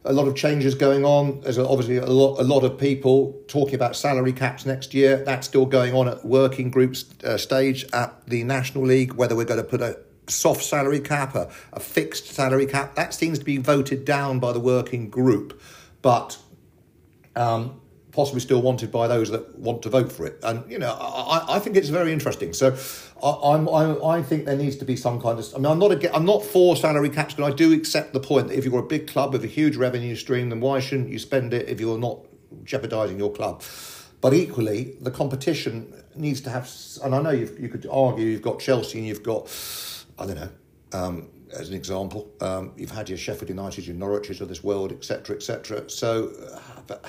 A 0.05 0.13
lot 0.13 0.27
of 0.27 0.37
changes 0.37 0.75
going 0.75 1.05
on. 1.05 1.41
There's 1.43 1.59
obviously 1.59 1.99
a 1.99 2.07
lot, 2.07 2.41
a 2.41 2.43
lot 2.43 2.65
of 2.65 2.79
people 2.79 3.39
talking 3.47 3.75
about 3.75 3.97
salary 3.97 4.33
caps 4.33 4.65
next 4.65 4.95
year. 4.95 5.23
That's 5.25 5.47
still 5.47 5.67
going 5.67 5.95
on 5.95 6.09
at 6.09 6.25
working 6.25 6.71
groups 6.71 7.05
uh, 7.25 7.37
stage 7.37 7.85
at 7.93 8.27
the 8.27 8.43
National 8.45 8.85
League. 8.85 9.15
Whether 9.15 9.37
we're 9.37 9.45
going 9.45 9.63
to 9.63 9.69
put 9.69 9.83
a 9.83 9.99
soft 10.29 10.63
salary 10.63 11.01
cap, 11.01 11.35
a, 11.35 11.51
a 11.73 11.81
fixed 11.81 12.29
salary 12.29 12.67
cap, 12.67 12.95
that 12.95 13.13
seems 13.13 13.39
to 13.39 13.45
be 13.45 13.59
voted 13.59 14.05
down 14.05 14.39
by 14.39 14.53
the 14.53 14.61
working 14.61 15.11
group. 15.11 15.61
But 16.01 16.39
um, 17.37 17.81
possibly 18.19 18.41
still 18.41 18.61
wanted 18.61 18.91
by 18.91 19.07
those 19.07 19.31
that 19.31 19.57
want 19.61 19.81
to 19.81 19.89
vote 19.89 20.11
for 20.11 20.27
it. 20.27 20.41
And 20.43 20.69
you 20.69 20.77
know, 20.77 20.91
I, 20.91 21.45
I 21.51 21.59
think 21.61 21.77
it's 21.77 21.89
very 21.89 22.13
interesting. 22.13 22.53
So 22.53 22.77
I, 23.23 23.55
am 23.55 23.69
I, 23.69 23.97
I 24.19 24.23
think 24.23 24.45
there 24.45 24.57
needs 24.57 24.75
to 24.79 24.85
be 24.85 24.97
some 24.97 25.21
kind 25.21 25.39
of. 25.39 25.47
I 25.55 25.59
mean, 25.59 25.67
I'm 25.67 25.79
not 25.79 25.93
a, 25.93 26.17
I'm 26.17 26.25
not 26.25 26.43
for 26.45 26.75
salary 26.75 27.11
caps, 27.11 27.35
but 27.35 27.45
I 27.45 27.55
do 27.55 27.73
accept 27.73 28.13
the 28.15 28.19
point 28.19 28.49
that 28.49 28.59
if 28.59 28.65
you're 28.65 28.81
a 28.81 28.91
big 28.97 29.07
club 29.07 29.35
with 29.35 29.45
a 29.45 29.47
huge 29.47 29.77
revenue 29.77 30.17
stream, 30.17 30.49
then 30.49 30.59
why 30.61 30.81
shouldn't 30.81 31.11
you 31.11 31.21
spend 31.21 31.55
it 31.55 31.69
if 31.69 31.79
you're 31.79 31.97
not 31.97 32.19
jeopardising 32.65 33.19
your 33.19 33.33
club? 33.33 33.63
But 34.21 34.35
equally, 34.35 34.97
the 35.01 35.13
competition 35.13 35.95
needs 36.17 36.41
to 36.41 36.51
have. 36.51 36.69
And 37.05 37.15
I 37.15 37.23
know 37.23 37.31
you 37.31 37.69
could 37.69 37.87
argue 37.89 38.27
you've 38.27 38.43
got 38.43 38.59
Chelsea 38.59 38.99
and 38.99 39.07
you've 39.07 39.23
got, 39.23 39.47
I 40.19 40.27
don't 40.27 40.35
know. 40.35 40.51
Um, 40.93 41.29
as 41.53 41.69
an 41.69 41.75
example, 41.75 42.29
um, 42.41 42.73
you've 42.77 42.91
had 42.91 43.09
your 43.09 43.17
Sheffield 43.17 43.49
United, 43.49 43.87
your 43.87 43.97
Norwiches 43.97 44.41
of 44.41 44.49
this 44.49 44.63
world, 44.65 44.93
etc., 44.93 45.37
etc. 45.37 45.89
So, 45.89 46.33
uh, 46.53 46.81
but 46.87 47.05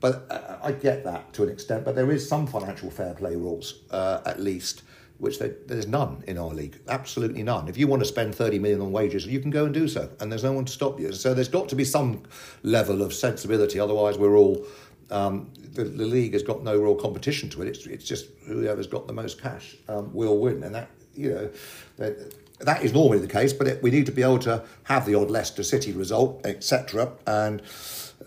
but 0.00 0.26
uh, 0.30 0.58
I 0.62 0.72
get 0.72 1.04
that 1.04 1.32
to 1.34 1.42
an 1.42 1.50
extent, 1.50 1.84
but 1.84 1.94
there 1.94 2.10
is 2.10 2.26
some 2.26 2.46
financial 2.46 2.90
fair 2.90 3.14
play 3.14 3.36
rules, 3.36 3.80
uh, 3.90 4.20
at 4.24 4.40
least, 4.40 4.82
which 5.18 5.38
there, 5.38 5.54
there's 5.66 5.86
none 5.86 6.24
in 6.26 6.38
our 6.38 6.48
league. 6.48 6.80
Absolutely 6.88 7.42
none. 7.42 7.68
If 7.68 7.76
you 7.76 7.86
want 7.86 8.00
to 8.00 8.06
spend 8.06 8.34
30 8.34 8.58
million 8.58 8.80
on 8.80 8.92
wages, 8.92 9.26
you 9.26 9.40
can 9.40 9.50
go 9.50 9.66
and 9.66 9.74
do 9.74 9.86
so, 9.86 10.10
and 10.18 10.32
there's 10.32 10.44
no 10.44 10.52
one 10.52 10.64
to 10.64 10.72
stop 10.72 10.98
you. 10.98 11.12
So 11.12 11.34
there's 11.34 11.48
got 11.48 11.68
to 11.68 11.76
be 11.76 11.84
some 11.84 12.22
level 12.62 13.02
of 13.02 13.12
sensibility, 13.12 13.78
otherwise, 13.78 14.18
we're 14.18 14.36
all. 14.36 14.66
Um, 15.10 15.50
the, 15.72 15.82
the, 15.82 16.04
league 16.04 16.34
has 16.34 16.44
got 16.44 16.62
no 16.62 16.78
real 16.80 16.94
competition 16.94 17.48
to 17.50 17.62
it. 17.62 17.68
It's, 17.68 17.84
it's 17.86 18.04
just 18.04 18.26
whoever's 18.46 18.86
got 18.86 19.08
the 19.08 19.12
most 19.12 19.42
cash 19.42 19.76
um, 19.88 20.12
will 20.14 20.38
win, 20.38 20.62
and 20.62 20.72
that 20.72 20.88
you 21.16 21.34
know 21.34 21.50
that, 21.96 22.34
that 22.60 22.84
is 22.84 22.92
normally 22.92 23.18
the 23.18 23.26
case. 23.26 23.52
But 23.52 23.66
it, 23.66 23.82
we 23.82 23.90
need 23.90 24.06
to 24.06 24.12
be 24.12 24.22
able 24.22 24.38
to 24.40 24.62
have 24.84 25.06
the 25.06 25.16
odd 25.16 25.28
Leicester 25.28 25.64
City 25.64 25.90
result, 25.90 26.46
etc. 26.46 27.12
And 27.26 27.60
uh, 27.60 27.64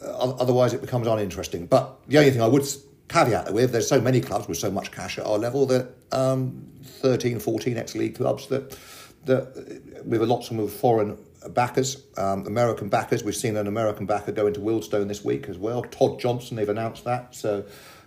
otherwise, 0.02 0.74
it 0.74 0.82
becomes 0.82 1.08
uninteresting. 1.08 1.66
But 1.66 2.00
the 2.08 2.18
only 2.18 2.32
thing 2.32 2.42
I 2.42 2.48
would 2.48 2.66
caveat 3.08 3.54
with, 3.54 3.72
there's 3.72 3.88
so 3.88 4.02
many 4.02 4.22
clubs 4.22 4.48
with 4.48 4.58
so 4.58 4.72
much 4.72 4.92
cash 4.92 5.18
at 5.18 5.26
our 5.26 5.38
level 5.38 5.66
that 5.68 5.90
um, 6.12 6.68
13, 6.84 7.40
14 7.40 7.78
ex-league 7.78 8.16
clubs 8.16 8.48
that 8.48 8.78
that 9.26 10.04
with 10.06 10.22
lots 10.22 10.52
of 10.52 10.74
foreign 10.74 11.18
backers, 11.52 12.04
um, 12.18 12.46
American 12.46 12.90
backers. 12.90 13.24
We've 13.24 13.36
seen 13.36 13.56
an 13.56 13.68
American 13.68 14.06
backer 14.06 14.32
go 14.32 14.48
into 14.48 14.60
Wealdstone 14.60 15.08
this 15.08 15.24
week 15.24 15.48
as 15.48 15.58
well. 15.58 15.84
Todd 15.84 16.20
Johnson, 16.20 16.58
they've 16.58 16.68
announced 16.68 17.06
that, 17.06 17.34
so 17.36 17.66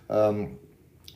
um, 0.09 0.59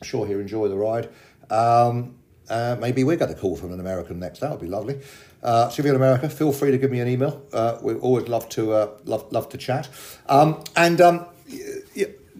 sure 0.02 0.26
he'll 0.26 0.40
enjoy 0.40 0.68
the 0.68 0.76
ride. 0.76 1.08
Um, 1.50 2.16
uh, 2.48 2.76
maybe 2.80 3.04
we 3.04 3.16
get 3.16 3.30
a 3.30 3.34
call 3.34 3.56
from 3.56 3.72
an 3.72 3.80
American 3.80 4.18
next. 4.18 4.40
That 4.40 4.50
would 4.50 4.60
be 4.60 4.66
lovely. 4.66 5.00
Uh, 5.42 5.68
so 5.68 5.80
if 5.80 5.84
you're 5.84 5.94
in 5.94 6.00
America, 6.00 6.28
feel 6.28 6.52
free 6.52 6.70
to 6.70 6.78
give 6.78 6.90
me 6.90 7.00
an 7.00 7.08
email. 7.08 7.42
Uh, 7.52 7.78
we 7.82 7.94
always 7.94 8.28
love 8.28 8.48
to 8.50 8.72
uh, 8.72 8.90
love 9.04 9.30
love 9.32 9.48
to 9.48 9.58
chat 9.58 9.88
um, 10.28 10.62
and 10.76 11.00
um, 11.00 11.26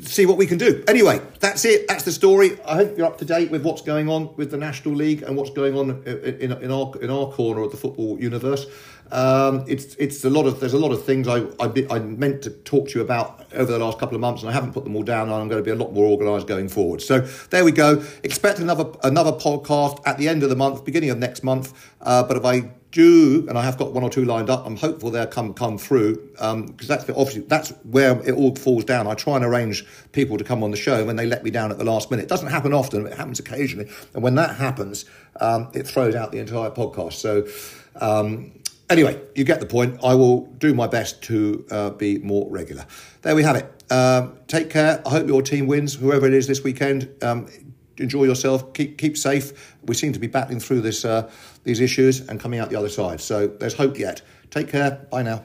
see 0.01 0.27
what 0.27 0.37
we 0.37 0.47
can 0.47 0.59
do. 0.59 0.83
Anyway, 0.89 1.21
that's 1.41 1.65
it. 1.65 1.87
That's 1.89 2.05
the 2.05 2.13
story. 2.13 2.59
I 2.65 2.77
hope 2.77 2.97
you're 2.97 3.07
up 3.07 3.19
to 3.19 3.25
date 3.25 3.51
with 3.51 3.63
what's 3.65 3.83
going 3.83 4.09
on 4.09 4.35
with 4.37 4.51
the 4.51 4.57
National 4.57 4.95
League 4.95 5.23
and 5.23 5.37
what's 5.37 5.51
going 5.51 5.77
on 5.77 6.03
in, 6.07 6.17
in, 6.41 6.53
in 6.53 6.71
our 6.71 6.93
in 7.01 7.11
our 7.11 7.27
corner 7.33 7.63
of 7.63 7.71
the 7.71 7.77
football 7.77 8.21
universe. 8.21 8.67
Um, 9.11 9.65
it's 9.69 9.95
it's 9.97 10.25
a 10.25 10.31
lot 10.31 10.47
of 10.47 10.61
there's 10.61 10.73
a 10.73 10.79
lot 10.79 10.93
of 10.93 11.05
things 11.05 11.29
I, 11.29 11.41
I, 11.61 11.87
I 11.91 11.99
meant 11.99 12.43
to 12.43 12.51
talk 12.51 12.89
to 12.89 12.99
you 12.99 13.05
about 13.05 13.45
over 13.55 13.71
the 13.71 13.79
last 13.79 13.99
couple 13.99 14.15
of 14.15 14.21
months, 14.21 14.43
and 14.43 14.51
I 14.51 14.55
haven't 14.55 14.73
put 14.73 14.85
them 14.85 14.97
all 14.97 15.03
down. 15.03 15.29
And 15.29 15.35
I'm 15.35 15.49
going 15.49 15.63
to 15.63 15.65
be 15.65 15.71
a 15.71 15.77
lot 15.77 15.93
more 15.93 16.07
organised 16.07 16.47
going 16.47 16.69
forward. 16.69 17.03
So 17.03 17.21
there 17.51 17.65
we 17.65 17.73
go. 17.73 18.03
Expect 18.23 18.59
another 18.59 18.91
another 19.05 19.33
podcast 19.33 20.01
at 20.07 20.17
the 20.19 20.29
end 20.29 20.43
of 20.43 20.49
the 20.49 20.57
month, 20.57 20.85
beginning 20.85 21.11
of 21.11 21.19
next 21.19 21.45
month. 21.45 21.75
Uh, 22.01 22.23
but 22.23 22.39
if 22.39 22.45
I 22.45 22.71
do, 22.93 23.45
and 23.49 23.59
I 23.59 23.65
have 23.65 23.77
got 23.77 23.93
one 23.93 24.05
or 24.05 24.11
two 24.11 24.25
lined 24.25 24.49
up. 24.49 24.65
I'm 24.65 24.77
hopeful 24.77 25.11
they'll 25.11 25.27
come 25.27 25.55
come 25.55 25.79
through 25.79 26.17
because 26.33 26.53
um, 26.55 26.77
that's 26.87 27.05
the, 27.05 27.15
obviously 27.17 27.43
that's 27.43 27.71
where 27.83 28.21
it 28.23 28.33
all 28.33 28.55
falls 28.55 28.85
down. 28.85 29.09
I 29.09 29.15
try 29.15 29.35
and 29.37 29.45
arrange 29.45 29.85
people 30.13 30.39
to 30.39 30.45
come 30.45 30.63
on 30.63 30.71
the 30.71 30.77
show, 30.77 31.09
and 31.09 31.19
they 31.19 31.27
let 31.27 31.43
me 31.43 31.51
down 31.51 31.73
at 31.73 31.79
the 31.79 31.85
last 31.85 32.11
minute. 32.11 32.25
It 32.25 32.29
doesn't 32.29 32.49
happen 32.51 32.73
often, 32.73 33.05
it 33.07 33.17
happens 33.17 33.41
occasionally, 33.41 33.91
and 34.15 34.23
when 34.23 34.37
that 34.37 34.57
happens, 34.57 35.07
um, 35.41 35.69
it 35.75 35.87
throws 35.87 36.15
out 36.15 36.31
the 36.31 36.39
entire 36.39 36.71
podcast. 36.71 37.15
So. 37.15 37.49
Um, 37.97 38.53
Anyway, 38.91 39.19
you 39.35 39.43
get 39.43 39.59
the 39.59 39.65
point. 39.65 39.99
I 40.05 40.15
will 40.15 40.45
do 40.59 40.75
my 40.75 40.87
best 40.87 41.23
to 41.23 41.65
uh, 41.71 41.91
be 41.91 42.19
more 42.19 42.51
regular. 42.51 42.85
There 43.23 43.35
we 43.35 43.43
have 43.43 43.57
it. 43.57 43.91
Um, 43.91 44.37
take 44.49 44.69
care. 44.69 45.01
I 45.07 45.09
hope 45.09 45.27
your 45.29 45.41
team 45.41 45.67
wins, 45.67 45.95
whoever 45.95 46.27
it 46.27 46.35
is 46.35 46.47
this 46.47 46.63
weekend. 46.63 47.09
Um, 47.23 47.49
enjoy 47.97 48.25
yourself. 48.25 48.73
Keep 48.75 48.99
keep 48.99 49.17
safe. 49.17 49.77
We 49.85 49.95
seem 49.95 50.13
to 50.13 50.19
be 50.19 50.27
battling 50.27 50.61
through 50.61 50.83
this 50.83 51.05
uh, 51.05 51.31
these 51.65 51.81
issues 51.81 52.29
and 52.29 52.41
coming 52.41 52.61
out 52.61 52.71
the 52.71 52.77
other 52.77 52.89
side. 52.89 53.21
So 53.21 53.47
there's 53.47 53.75
hope 53.75 53.99
yet. 53.99 54.23
Take 54.51 54.69
care. 54.69 55.07
Bye 55.11 55.23
now. 55.23 55.45